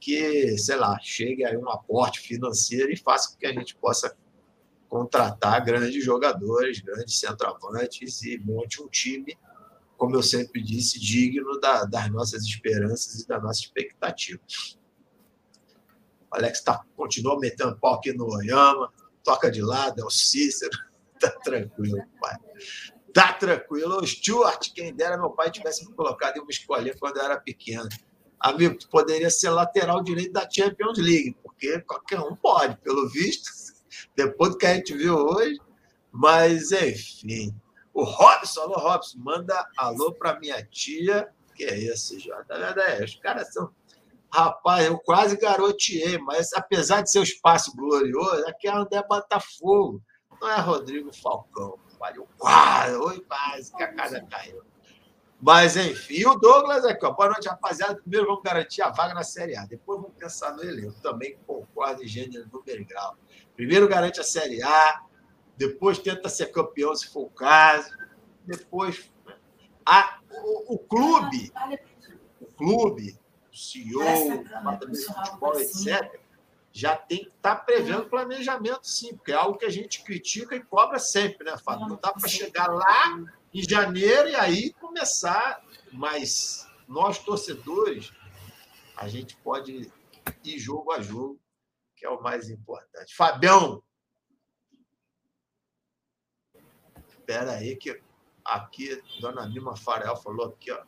que, 0.00 0.58
sei 0.58 0.76
lá, 0.76 0.98
chegue 1.00 1.44
aí 1.44 1.56
um 1.56 1.70
aporte 1.70 2.20
financeiro 2.20 2.92
e 2.92 2.96
faça 2.96 3.30
com 3.30 3.38
que 3.38 3.46
a 3.46 3.52
gente 3.52 3.74
possa 3.76 4.14
contratar 4.88 5.64
grandes 5.64 6.04
jogadores, 6.04 6.80
grandes 6.80 7.18
centroavantes 7.18 8.22
e 8.22 8.38
monte 8.38 8.82
um 8.82 8.88
time, 8.88 9.36
como 9.96 10.14
eu 10.16 10.22
sempre 10.22 10.62
disse, 10.62 11.00
digno 11.00 11.58
da, 11.58 11.84
das 11.84 12.10
nossas 12.10 12.42
esperanças 12.44 13.20
e 13.20 13.26
da 13.26 13.40
nossa 13.40 13.60
expectativa. 13.60 14.40
O 16.30 16.36
Alex 16.36 16.60
tá, 16.62 16.84
continua 16.96 17.38
metendo 17.38 17.76
pau 17.78 17.94
aqui 17.94 18.12
no 18.12 18.26
Oyama, 18.26 18.92
toca 19.22 19.50
de 19.50 19.62
lado, 19.62 20.00
é 20.00 20.04
o 20.04 20.10
Cícero. 20.10 20.76
Tá 21.20 21.30
tranquilo, 21.30 22.02
pai. 22.20 22.36
Tá 23.14 23.32
tranquilo. 23.32 24.00
O 24.00 24.06
Stuart, 24.06 24.72
quem 24.74 24.92
dera 24.92 25.16
meu 25.16 25.30
pai 25.30 25.48
tivesse 25.48 25.86
me 25.86 25.94
colocado 25.94 26.36
em 26.36 26.40
uma 26.40 26.50
escolinha 26.50 26.96
quando 26.98 27.16
eu 27.18 27.22
era 27.22 27.40
pequeno. 27.40 27.88
Amigo, 28.40 28.76
poderia 28.90 29.30
ser 29.30 29.50
lateral 29.50 30.02
direito 30.02 30.32
da 30.32 30.50
Champions 30.50 30.98
League, 30.98 31.36
porque 31.40 31.80
qualquer 31.82 32.18
um 32.18 32.34
pode, 32.34 32.76
pelo 32.78 33.08
visto, 33.08 33.48
depois 34.16 34.50
do 34.50 34.58
que 34.58 34.66
a 34.66 34.74
gente 34.74 34.92
viu 34.94 35.14
hoje. 35.14 35.60
Mas, 36.10 36.72
enfim. 36.72 37.54
O 37.94 38.02
Robson, 38.02 38.62
alô, 38.62 38.74
Robson, 38.74 39.18
manda 39.18 39.64
alô 39.78 40.12
para 40.12 40.38
minha 40.40 40.60
tia. 40.66 41.28
Que 41.54 41.64
é 41.64 41.78
isso, 41.78 42.18
Jota? 42.18 42.54
É, 42.54 43.04
os 43.04 43.14
caras 43.14 43.52
são. 43.52 43.70
Rapaz, 44.32 44.86
eu 44.86 44.98
quase 44.98 45.36
garoteei, 45.36 46.18
mas 46.18 46.52
apesar 46.52 47.02
de 47.02 47.12
ser 47.12 47.20
um 47.20 47.22
espaço 47.22 47.76
glorioso, 47.76 48.44
aqui 48.48 48.66
é 48.66 48.72
André 48.72 49.00
Botafogo, 49.08 50.02
não 50.40 50.50
é 50.50 50.58
Rodrigo 50.58 51.12
Falcão. 51.14 51.78
Valeu, 52.04 52.28
quase, 52.36 52.96
oi, 52.96 53.20
quase, 53.22 53.74
que 53.74 53.82
a 53.82 53.90
casa 53.94 54.20
caiu. 54.28 54.62
Mas, 55.40 55.74
enfim, 55.74 56.26
o 56.26 56.34
Douglas 56.34 56.84
aqui, 56.84 57.06
ó. 57.06 57.12
Boa 57.12 57.30
noite, 57.30 57.48
rapaziada. 57.48 57.96
Primeiro 57.96 58.26
vamos 58.26 58.42
garantir 58.42 58.82
a 58.82 58.90
vaga 58.90 59.14
na 59.14 59.22
Série 59.22 59.56
A. 59.56 59.64
Depois 59.64 60.02
vamos 60.02 60.14
pensar 60.14 60.52
no 60.52 60.62
elenco. 60.62 61.00
Também 61.00 61.38
concordo 61.46 62.02
em 62.02 62.06
gênero, 62.06 62.46
número 62.52 62.82
e 62.82 62.84
grau. 62.84 63.16
Primeiro 63.56 63.88
garante 63.88 64.20
a 64.20 64.22
Série 64.22 64.62
A, 64.62 65.02
depois 65.56 65.98
tenta 65.98 66.28
ser 66.28 66.52
campeão, 66.52 66.94
se 66.94 67.08
for 67.08 67.22
o 67.22 67.30
caso. 67.30 67.90
Depois. 68.44 69.10
A, 69.86 70.18
o, 70.30 70.74
o 70.74 70.78
clube, 70.78 71.50
o 72.38 72.46
clube, 72.52 73.18
o 73.50 73.56
CEO, 73.56 74.40
o 74.40 74.44
departamento 74.44 74.92
de 74.92 75.04
futebol, 75.06 75.58
etc., 75.58 76.20
já 76.76 76.96
tem 76.96 77.20
que 77.20 77.30
estar 77.30 77.54
tá 77.54 77.62
prevendo 77.62 78.10
planejamento, 78.10 78.84
sim, 78.84 79.14
porque 79.14 79.30
é 79.30 79.36
algo 79.36 79.56
que 79.56 79.64
a 79.64 79.70
gente 79.70 80.02
critica 80.02 80.56
e 80.56 80.64
cobra 80.64 80.98
sempre, 80.98 81.44
né, 81.48 81.56
Fábio? 81.56 81.86
Não 81.86 81.96
dá 81.96 82.12
para 82.12 82.28
chegar 82.28 82.66
lá 82.66 83.16
em 83.54 83.62
janeiro 83.62 84.28
e 84.28 84.34
aí 84.34 84.72
começar, 84.72 85.64
mas 85.92 86.68
nós, 86.88 87.20
torcedores, 87.20 88.12
a 88.96 89.06
gente 89.06 89.36
pode 89.36 89.88
ir 90.42 90.58
jogo 90.58 90.90
a 90.90 91.00
jogo, 91.00 91.40
que 91.94 92.04
é 92.04 92.10
o 92.10 92.20
mais 92.20 92.50
importante. 92.50 93.14
Fabião, 93.14 93.80
espera 97.08 97.52
aí 97.52 97.76
que 97.76 98.02
aqui, 98.44 99.00
Dona 99.20 99.48
Mima 99.48 99.76
Farel 99.76 100.16
falou 100.16 100.46
aqui, 100.46 100.72
ó, 100.72 100.82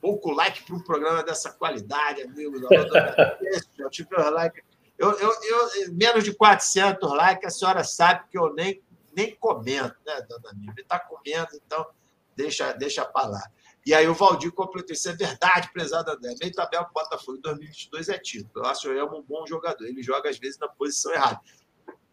pouco 0.00 0.30
like 0.30 0.62
para 0.62 0.76
um 0.76 0.84
programa 0.84 1.24
dessa 1.24 1.52
qualidade, 1.52 2.22
amigo. 2.22 2.60
Eu 3.76 3.90
tive 3.90 4.14
like. 4.14 4.69
Eu, 5.00 5.12
eu, 5.12 5.30
eu, 5.30 5.94
menos 5.94 6.22
de 6.22 6.34
400 6.34 7.10
likes, 7.10 7.46
a 7.46 7.50
senhora 7.50 7.82
sabe 7.82 8.28
que 8.30 8.36
eu 8.36 8.52
nem, 8.52 8.82
nem 9.16 9.34
comento, 9.34 9.96
né, 10.04 10.20
dona? 10.28 10.50
Ele 10.52 10.82
está 10.82 11.00
comendo, 11.00 11.48
então 11.54 11.86
deixa, 12.36 12.70
deixa 12.74 13.02
para 13.06 13.28
lá. 13.28 13.50
E 13.86 13.94
aí 13.94 14.06
o 14.06 14.12
Valdir 14.12 14.52
completou, 14.52 14.92
isso 14.92 15.08
é 15.08 15.14
verdade, 15.14 15.72
prezado 15.72 16.10
André. 16.10 16.34
Meio 16.38 16.52
tabela 16.52 16.84
com 16.84 16.90
o 16.90 17.02
Botafogo 17.02 17.38
em 17.38 17.40
2022 17.40 18.10
é 18.10 18.18
título. 18.18 18.62
Eu 18.62 18.66
acho 18.66 18.82
que 18.82 18.98
é 18.98 19.02
um 19.02 19.22
bom 19.22 19.46
jogador. 19.46 19.86
Ele 19.86 20.02
joga, 20.02 20.28
às 20.28 20.38
vezes, 20.38 20.58
na 20.58 20.68
posição 20.68 21.10
errada. 21.14 21.40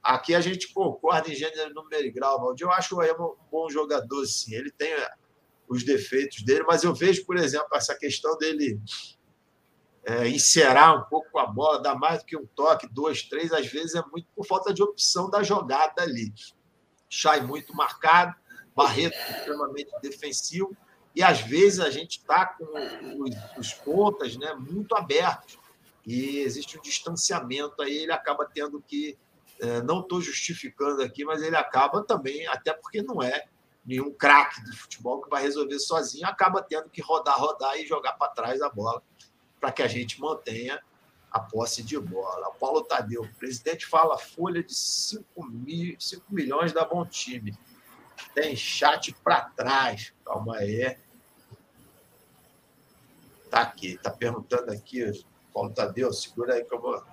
Aqui 0.01 0.33
a 0.33 0.39
gente 0.39 0.73
concorda 0.73 1.29
em 1.29 1.35
gênero, 1.35 1.73
número 1.73 2.05
e 2.05 2.09
grau, 2.09 2.39
Valdir. 2.39 2.65
Eu 2.65 2.71
acho 2.71 2.95
o 2.95 2.99
Oyama 2.99 3.25
um 3.25 3.35
bom 3.51 3.69
jogador, 3.69 4.25
sim. 4.25 4.55
Ele 4.55 4.71
tem 4.71 4.93
é, 4.93 5.11
os 5.67 5.83
defeitos 5.83 6.41
dele, 6.41 6.63
mas 6.65 6.85
eu 6.85 6.93
vejo, 6.93 7.25
por 7.25 7.35
exemplo, 7.35 7.67
essa 7.73 7.93
questão 7.93 8.37
dele 8.37 8.79
é, 10.07 10.29
encerar 10.29 10.97
um 10.97 11.03
pouco 11.09 11.29
com 11.29 11.39
a 11.39 11.45
bola, 11.45 11.81
dar 11.81 11.95
mais 11.95 12.19
do 12.19 12.25
que 12.25 12.37
um 12.37 12.45
toque, 12.55 12.87
dois, 12.87 13.23
três, 13.23 13.51
às 13.51 13.67
vezes 13.67 13.93
é 13.93 14.01
muito 14.09 14.29
por 14.33 14.45
falta 14.45 14.73
de 14.73 14.81
opção 14.81 15.29
da 15.29 15.43
jogada 15.43 16.01
ali. 16.01 16.33
Chay 17.09 17.41
muito 17.41 17.75
marcado, 17.75 18.33
Barreto 18.73 19.17
extremamente 19.31 19.91
defensivo, 20.01 20.75
e 21.13 21.21
às 21.21 21.41
vezes 21.41 21.81
a 21.81 21.89
gente 21.89 22.19
está 22.19 22.45
com 22.45 22.63
os, 23.21 23.35
os 23.57 23.73
pontas 23.73 24.37
né, 24.37 24.53
muito 24.53 24.95
abertos, 24.95 25.59
e 26.05 26.37
existe 26.37 26.77
um 26.77 26.81
distanciamento 26.81 27.81
aí, 27.81 27.97
ele 27.97 28.13
acaba 28.13 28.45
tendo 28.45 28.81
que 28.81 29.17
é, 29.59 29.81
não 29.81 29.99
estou 29.99 30.21
justificando 30.21 31.01
aqui, 31.01 31.25
mas 31.25 31.41
ele 31.41 31.57
acaba 31.57 32.01
também, 32.01 32.47
até 32.47 32.71
porque 32.71 33.01
não 33.01 33.21
é 33.21 33.45
nenhum 33.85 34.13
craque 34.13 34.63
de 34.63 34.77
futebol 34.77 35.21
que 35.21 35.29
vai 35.29 35.41
resolver 35.41 35.79
sozinho, 35.79 36.27
acaba 36.27 36.61
tendo 36.61 36.89
que 36.89 37.01
rodar, 37.01 37.37
rodar 37.37 37.75
e 37.77 37.85
jogar 37.85 38.13
para 38.13 38.31
trás 38.31 38.61
a 38.61 38.69
bola 38.69 39.03
para 39.67 39.73
que 39.73 39.83
a 39.83 39.87
gente 39.87 40.21
mantenha 40.21 40.81
a 41.29 41.41
posse 41.41 41.83
de 41.83 41.99
bola. 41.99 42.47
O 42.47 42.53
Paulo 42.53 42.83
Tadeu, 42.83 43.23
o 43.23 43.33
presidente 43.35 43.85
fala 43.85 44.17
folha 44.17 44.63
de 44.63 44.73
5, 44.73 45.45
mil, 45.45 45.93
5 45.99 46.23
milhões 46.29 46.71
da 46.71 46.85
bom 46.85 47.05
time. 47.05 47.53
Tem 48.33 48.55
chat 48.55 49.13
para 49.21 49.41
trás. 49.41 50.13
Calma 50.23 50.55
aí. 50.55 50.97
Tá 53.49 53.59
aqui, 53.59 53.97
tá 54.01 54.09
perguntando 54.09 54.71
aqui, 54.71 55.11
Paulo 55.53 55.73
Tadeu, 55.73 56.13
segura 56.13 56.53
aí 56.53 56.63
que 56.63 56.73
eu 56.73 56.79
vou. 56.79 57.03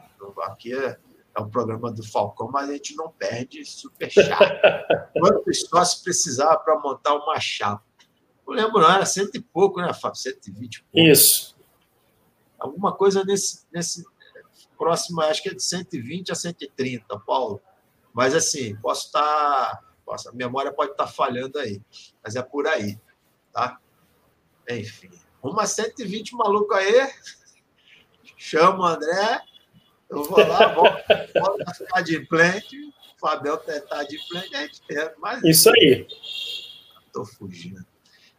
Aqui 0.43 0.73
é 0.73 0.97
o 1.37 1.49
programa 1.49 1.91
do 1.91 2.07
Falcão, 2.07 2.49
mas 2.53 2.71
a 2.71 2.73
gente 2.73 2.95
não 2.95 3.11
perde 3.11 3.65
super 3.65 4.09
chato. 4.09 4.61
Quantos 5.19 5.63
sócios 5.63 6.03
precisava 6.05 6.57
para 6.59 6.79
montar 6.79 7.17
uma 7.17 7.41
chapa? 7.41 7.83
Não 8.47 8.55
lembro, 8.55 8.81
não, 8.81 8.93
era 8.93 9.07
cento 9.07 9.35
e 9.35 9.41
pouco, 9.41 9.81
né, 9.81 9.93
Fábio? 9.93 10.21
120 10.21 10.85
pouco. 10.85 11.09
Isso. 11.09 11.54
Alguma 12.65 12.97
coisa 12.97 13.23
nesse, 13.23 13.67
nesse 13.71 14.03
próximo, 14.79 15.21
acho 15.21 15.43
que 15.43 15.51
é 15.51 15.55
de 15.55 15.63
120 15.63 16.33
a 16.33 16.35
130, 16.35 17.21
Paulo. 17.21 17.61
Mas 18.11 18.35
assim, 18.35 18.75
posso 18.77 19.09
estar. 19.09 19.21
Tá, 19.21 19.83
posso, 20.03 20.31
a 20.31 20.33
memória 20.33 20.73
pode 20.73 20.93
estar 20.93 21.05
tá 21.05 21.13
falhando 21.13 21.59
aí, 21.59 21.83
mas 22.23 22.37
é 22.37 22.43
por 22.43 22.67
aí, 22.67 22.99
tá? 23.53 23.79
Enfim. 24.67 25.11
Uma 25.43 25.67
120 25.67 26.35
maluco 26.37 26.73
aí. 26.73 27.13
Chama 28.39 28.79
o 28.79 28.87
André, 28.87 29.43
eu 30.09 30.25
vou 30.25 30.39
lá, 30.39 30.69
volto, 30.73 31.75
ficar 31.77 32.01
de 32.01 32.21
plente, 32.21 32.79
o 32.79 33.21
Fabião 33.21 33.59
tentar 33.59 34.05
de 34.05 34.19
plente, 34.27 34.57
a 34.57 34.63
gente 34.63 34.81
tenta. 34.87 35.15
Mas... 35.19 35.45
Isso 35.45 35.69
aí. 35.69 36.07
Estou 37.07 37.27
fugindo. 37.27 37.85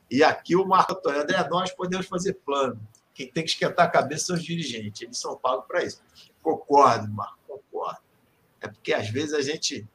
E 0.10 0.23
aqui 0.23 0.56
o 0.56 0.65
Marco 0.65 0.93
Antônio, 0.93 1.22
André, 1.22 1.47
nós 1.47 1.72
podemos 1.72 2.07
fazer 2.07 2.34
plano. 2.34 2.81
Quem 3.16 3.32
tem 3.32 3.44
que 3.44 3.52
esquentar 3.52 3.88
a 3.88 3.90
cabeça 3.90 4.26
são 4.26 4.36
os 4.36 4.44
dirigentes, 4.44 5.02
eles 5.02 5.18
são 5.18 5.38
pagos 5.38 5.66
para 5.66 5.84
isso. 5.84 6.02
Concordo, 6.44 7.08
Marco, 7.12 7.40
concordo. 7.48 8.02
É 8.62 8.68
porque 8.68 8.94
às 8.94 9.10
vezes 9.10 9.34
a 9.34 9.42
gente, 9.42 9.88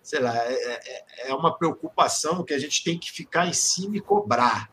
sei 0.00 0.20
lá, 0.20 0.34
é, 0.36 0.52
é, 0.54 1.30
é 1.30 1.34
uma 1.34 1.58
preocupação 1.58 2.44
que 2.44 2.54
a 2.54 2.58
gente 2.58 2.84
tem 2.84 2.96
que 2.96 3.10
ficar 3.10 3.48
em 3.48 3.52
cima 3.52 3.96
e 3.96 4.00
cobrar. 4.00 4.70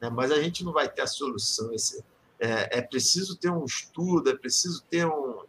Né? 0.00 0.10
Mas 0.10 0.32
a 0.32 0.42
gente 0.42 0.64
não 0.64 0.72
vai 0.72 0.88
ter 0.88 1.02
a 1.02 1.06
solução. 1.06 1.72
Esse, 1.72 2.04
é, 2.40 2.78
é 2.78 2.82
preciso 2.82 3.36
ter 3.36 3.50
um 3.50 3.64
estudo, 3.64 4.28
é 4.28 4.36
preciso 4.36 4.82
ter 4.90 5.06
um, 5.06 5.44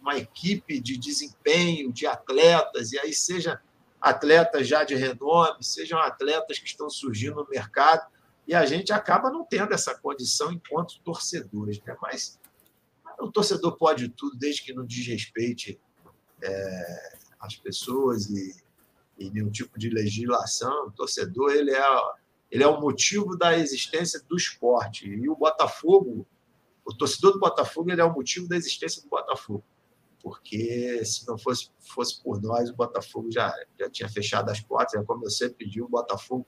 uma 0.00 0.16
equipe 0.16 0.80
de 0.80 0.96
desempenho, 0.96 1.92
de 1.92 2.04
atletas, 2.04 2.90
e 2.92 2.98
aí 2.98 3.12
seja 3.12 3.60
atletas 4.00 4.66
já 4.66 4.82
de 4.82 4.96
renome, 4.96 5.62
sejam 5.62 6.00
atletas 6.00 6.58
que 6.58 6.66
estão 6.66 6.90
surgindo 6.90 7.36
no 7.36 7.48
mercado, 7.48 8.04
e 8.46 8.54
a 8.54 8.64
gente 8.64 8.92
acaba 8.92 9.30
não 9.30 9.44
tendo 9.44 9.72
essa 9.72 9.94
condição 9.98 10.52
enquanto 10.52 11.00
torcedores. 11.00 11.80
Né? 11.82 11.96
Mas 12.00 12.38
o 13.18 13.30
torcedor 13.30 13.76
pode 13.76 14.08
tudo, 14.08 14.36
desde 14.36 14.62
que 14.62 14.72
não 14.72 14.84
desrespeite 14.84 15.80
é, 16.42 17.18
as 17.40 17.56
pessoas 17.56 18.30
e, 18.30 18.56
e, 19.18 19.30
nenhum 19.30 19.50
tipo 19.50 19.78
de 19.78 19.90
legislação. 19.90 20.86
O 20.86 20.92
torcedor 20.92 21.52
ele 21.52 21.72
é, 21.72 21.84
ele 22.50 22.62
é 22.62 22.68
o 22.68 22.80
motivo 22.80 23.36
da 23.36 23.58
existência 23.58 24.22
do 24.28 24.36
esporte. 24.36 25.08
E 25.08 25.28
o 25.28 25.36
Botafogo, 25.36 26.26
o 26.84 26.94
torcedor 26.94 27.32
do 27.32 27.40
Botafogo, 27.40 27.90
ele 27.90 28.00
é 28.00 28.04
o 28.04 28.14
motivo 28.14 28.48
da 28.48 28.56
existência 28.56 29.02
do 29.02 29.08
Botafogo 29.08 29.64
porque 30.26 31.04
se 31.04 31.24
não 31.28 31.38
fosse, 31.38 31.70
fosse 31.78 32.20
por 32.20 32.42
nós, 32.42 32.68
o 32.68 32.74
Botafogo 32.74 33.30
já, 33.30 33.54
já 33.78 33.88
tinha 33.88 34.08
fechado 34.08 34.50
as 34.50 34.60
portas. 34.60 35.00
É 35.00 35.04
como 35.04 35.24
eu 35.24 35.30
sempre 35.30 35.64
pedi, 35.64 35.80
o 35.80 35.88
Botafogo 35.88 36.44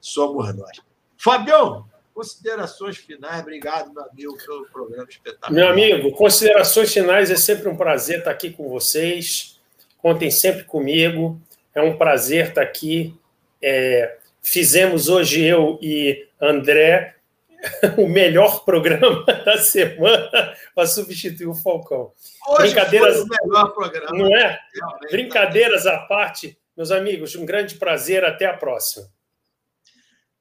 somos 0.00 0.54
nós. 0.54 0.80
Fabião, 1.16 1.86
considerações 2.14 2.96
finais. 2.96 3.42
Obrigado, 3.42 3.92
meu 3.92 4.02
amigo, 4.04 4.36
pelo 4.44 4.66
programa 4.66 5.06
espetacular. 5.08 5.52
Meu 5.52 5.68
amigo, 5.68 6.12
considerações 6.12 6.92
finais. 6.92 7.30
É 7.30 7.36
sempre 7.36 7.68
um 7.68 7.76
prazer 7.76 8.20
estar 8.20 8.30
aqui 8.30 8.50
com 8.50 8.68
vocês. 8.68 9.60
Contem 9.98 10.30
sempre 10.30 10.64
comigo. 10.64 11.40
É 11.74 11.82
um 11.82 11.96
prazer 11.96 12.48
estar 12.48 12.62
aqui. 12.62 13.14
É, 13.60 14.16
fizemos 14.42 15.08
hoje 15.08 15.42
eu 15.44 15.78
e 15.82 16.26
André 16.40 17.16
o 17.98 18.08
melhor 18.08 18.64
programa 18.64 19.24
da 19.44 19.58
semana 19.58 20.54
para 20.74 20.86
substituir 20.86 21.46
o 21.46 21.54
Falcão. 21.54 22.12
Hoje 22.48 22.72
Brincadeiras, 22.72 23.16
foi 23.16 23.24
o 23.24 23.46
melhor 23.46 23.68
programa. 23.74 24.16
Não 24.16 24.36
é? 24.36 24.58
Realmente. 24.74 25.10
Brincadeiras 25.10 25.86
à 25.86 25.98
parte, 25.98 26.56
meus 26.76 26.90
amigos, 26.90 27.34
um 27.34 27.44
grande 27.44 27.74
prazer. 27.74 28.24
Até 28.24 28.46
a 28.46 28.54
próxima. 28.54 29.06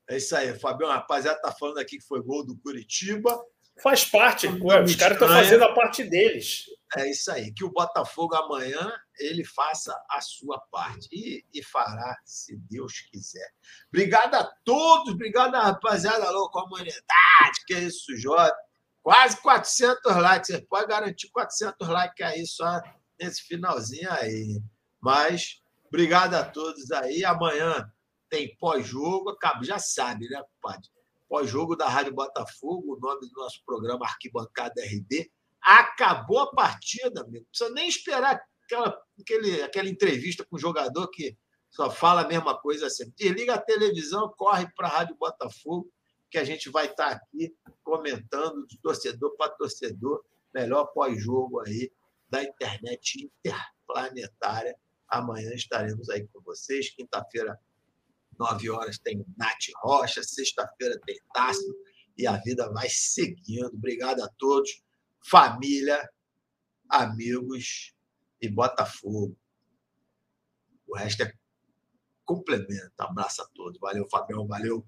É 0.07 0.17
isso 0.17 0.35
aí, 0.35 0.57
Fabião. 0.59 0.89
Rapaziada, 0.89 1.41
tá 1.41 1.51
falando 1.51 1.79
aqui 1.79 1.97
que 1.97 2.05
foi 2.05 2.21
gol 2.21 2.45
do 2.45 2.57
Curitiba. 2.57 3.39
Faz 3.81 4.05
parte. 4.05 4.47
Ué, 4.47 4.83
os 4.83 4.95
caras 4.95 5.17
estão 5.17 5.27
fazendo 5.27 5.63
a 5.63 5.73
parte 5.73 6.03
deles. 6.03 6.65
É 6.95 7.09
isso 7.09 7.29
aí. 7.31 7.53
Que 7.53 7.65
o 7.65 7.71
Botafogo 7.71 8.35
amanhã 8.35 8.91
ele 9.19 9.43
faça 9.43 9.93
a 10.09 10.21
sua 10.21 10.59
parte. 10.71 11.09
E, 11.11 11.43
e 11.53 11.63
fará, 11.63 12.17
se 12.23 12.55
Deus 12.69 13.01
quiser. 13.11 13.49
Obrigado 13.89 14.35
a 14.35 14.43
todos. 14.63 15.13
Obrigado, 15.13 15.55
rapaziada. 15.55 16.25
Alô, 16.25 16.49
comunidade. 16.49 17.65
Que 17.67 17.75
isso, 17.75 18.15
Jota. 18.15 18.55
Quase 19.03 19.37
400 19.41 20.15
likes. 20.15 20.47
Você 20.47 20.61
pode 20.61 20.87
garantir 20.87 21.29
400 21.31 21.87
likes 21.87 22.25
aí 22.25 22.45
só 22.45 22.81
nesse 23.19 23.41
finalzinho 23.43 24.11
aí. 24.11 24.61
Mas, 25.01 25.61
obrigado 25.87 26.33
a 26.35 26.45
todos 26.45 26.91
aí. 26.91 27.25
Amanhã 27.25 27.91
tem 28.29 28.55
pós-jogo. 28.57 29.29
Acaba, 29.29 29.63
já 29.63 29.79
sabe, 29.79 30.27
né, 30.29 30.43
compadre? 30.55 30.89
Pós-jogo 31.27 31.75
da 31.75 31.89
Rádio 31.89 32.13
Botafogo, 32.13 32.95
o 32.95 32.99
nome 32.99 33.27
do 33.27 33.33
nosso 33.33 33.63
programa 33.65 34.05
Arquibancada 34.05 34.81
RD. 34.83 35.31
Acabou 35.61 36.39
a 36.39 36.51
partida, 36.51 37.21
amigo. 37.21 37.45
Não 37.45 37.49
precisa 37.49 37.69
nem 37.71 37.87
esperar 37.87 38.39
aquela, 38.63 39.01
aquele, 39.19 39.61
aquela 39.63 39.89
entrevista 39.89 40.45
com 40.45 40.55
o 40.55 40.59
jogador 40.59 41.07
que 41.09 41.37
só 41.69 41.89
fala 41.89 42.21
a 42.21 42.27
mesma 42.27 42.57
coisa 42.57 42.89
sempre. 42.89 43.13
Desliga 43.17 43.55
a 43.55 43.61
televisão, 43.61 44.33
corre 44.37 44.67
para 44.75 44.87
a 44.87 44.91
Rádio 44.91 45.15
Botafogo, 45.15 45.91
que 46.29 46.37
a 46.37 46.43
gente 46.43 46.69
vai 46.69 46.85
estar 46.85 47.09
aqui 47.09 47.55
comentando 47.83 48.65
de 48.67 48.77
torcedor 48.79 49.35
para 49.35 49.51
torcedor, 49.51 50.23
melhor 50.53 50.85
pós-jogo 50.87 51.61
aí 51.61 51.91
da 52.29 52.43
internet 52.43 53.29
interplanetária. 53.45 54.75
Amanhã 55.07 55.53
estaremos 55.53 56.09
aí 56.09 56.27
com 56.27 56.41
vocês. 56.41 56.89
Quinta-feira, 56.89 57.59
9 58.37 58.69
horas, 58.69 58.97
tem 58.99 59.25
Nath 59.37 59.67
Rocha. 59.83 60.23
Sexta-feira 60.23 60.99
tem 61.05 61.19
Tássio. 61.33 61.75
E 62.17 62.25
a 62.25 62.37
vida 62.37 62.71
vai 62.71 62.87
seguindo. 62.89 63.67
Obrigado 63.73 64.21
a 64.21 64.29
todos. 64.37 64.81
Família, 65.23 66.09
amigos 66.89 67.93
e 68.41 68.49
Botafogo. 68.49 69.37
O 70.87 70.95
resto 70.95 71.23
é 71.23 71.33
complemento. 72.23 72.93
Abraço 72.99 73.41
a 73.41 73.47
todos. 73.53 73.79
Valeu, 73.79 74.07
Fabião. 74.07 74.47
Valeu. 74.47 74.85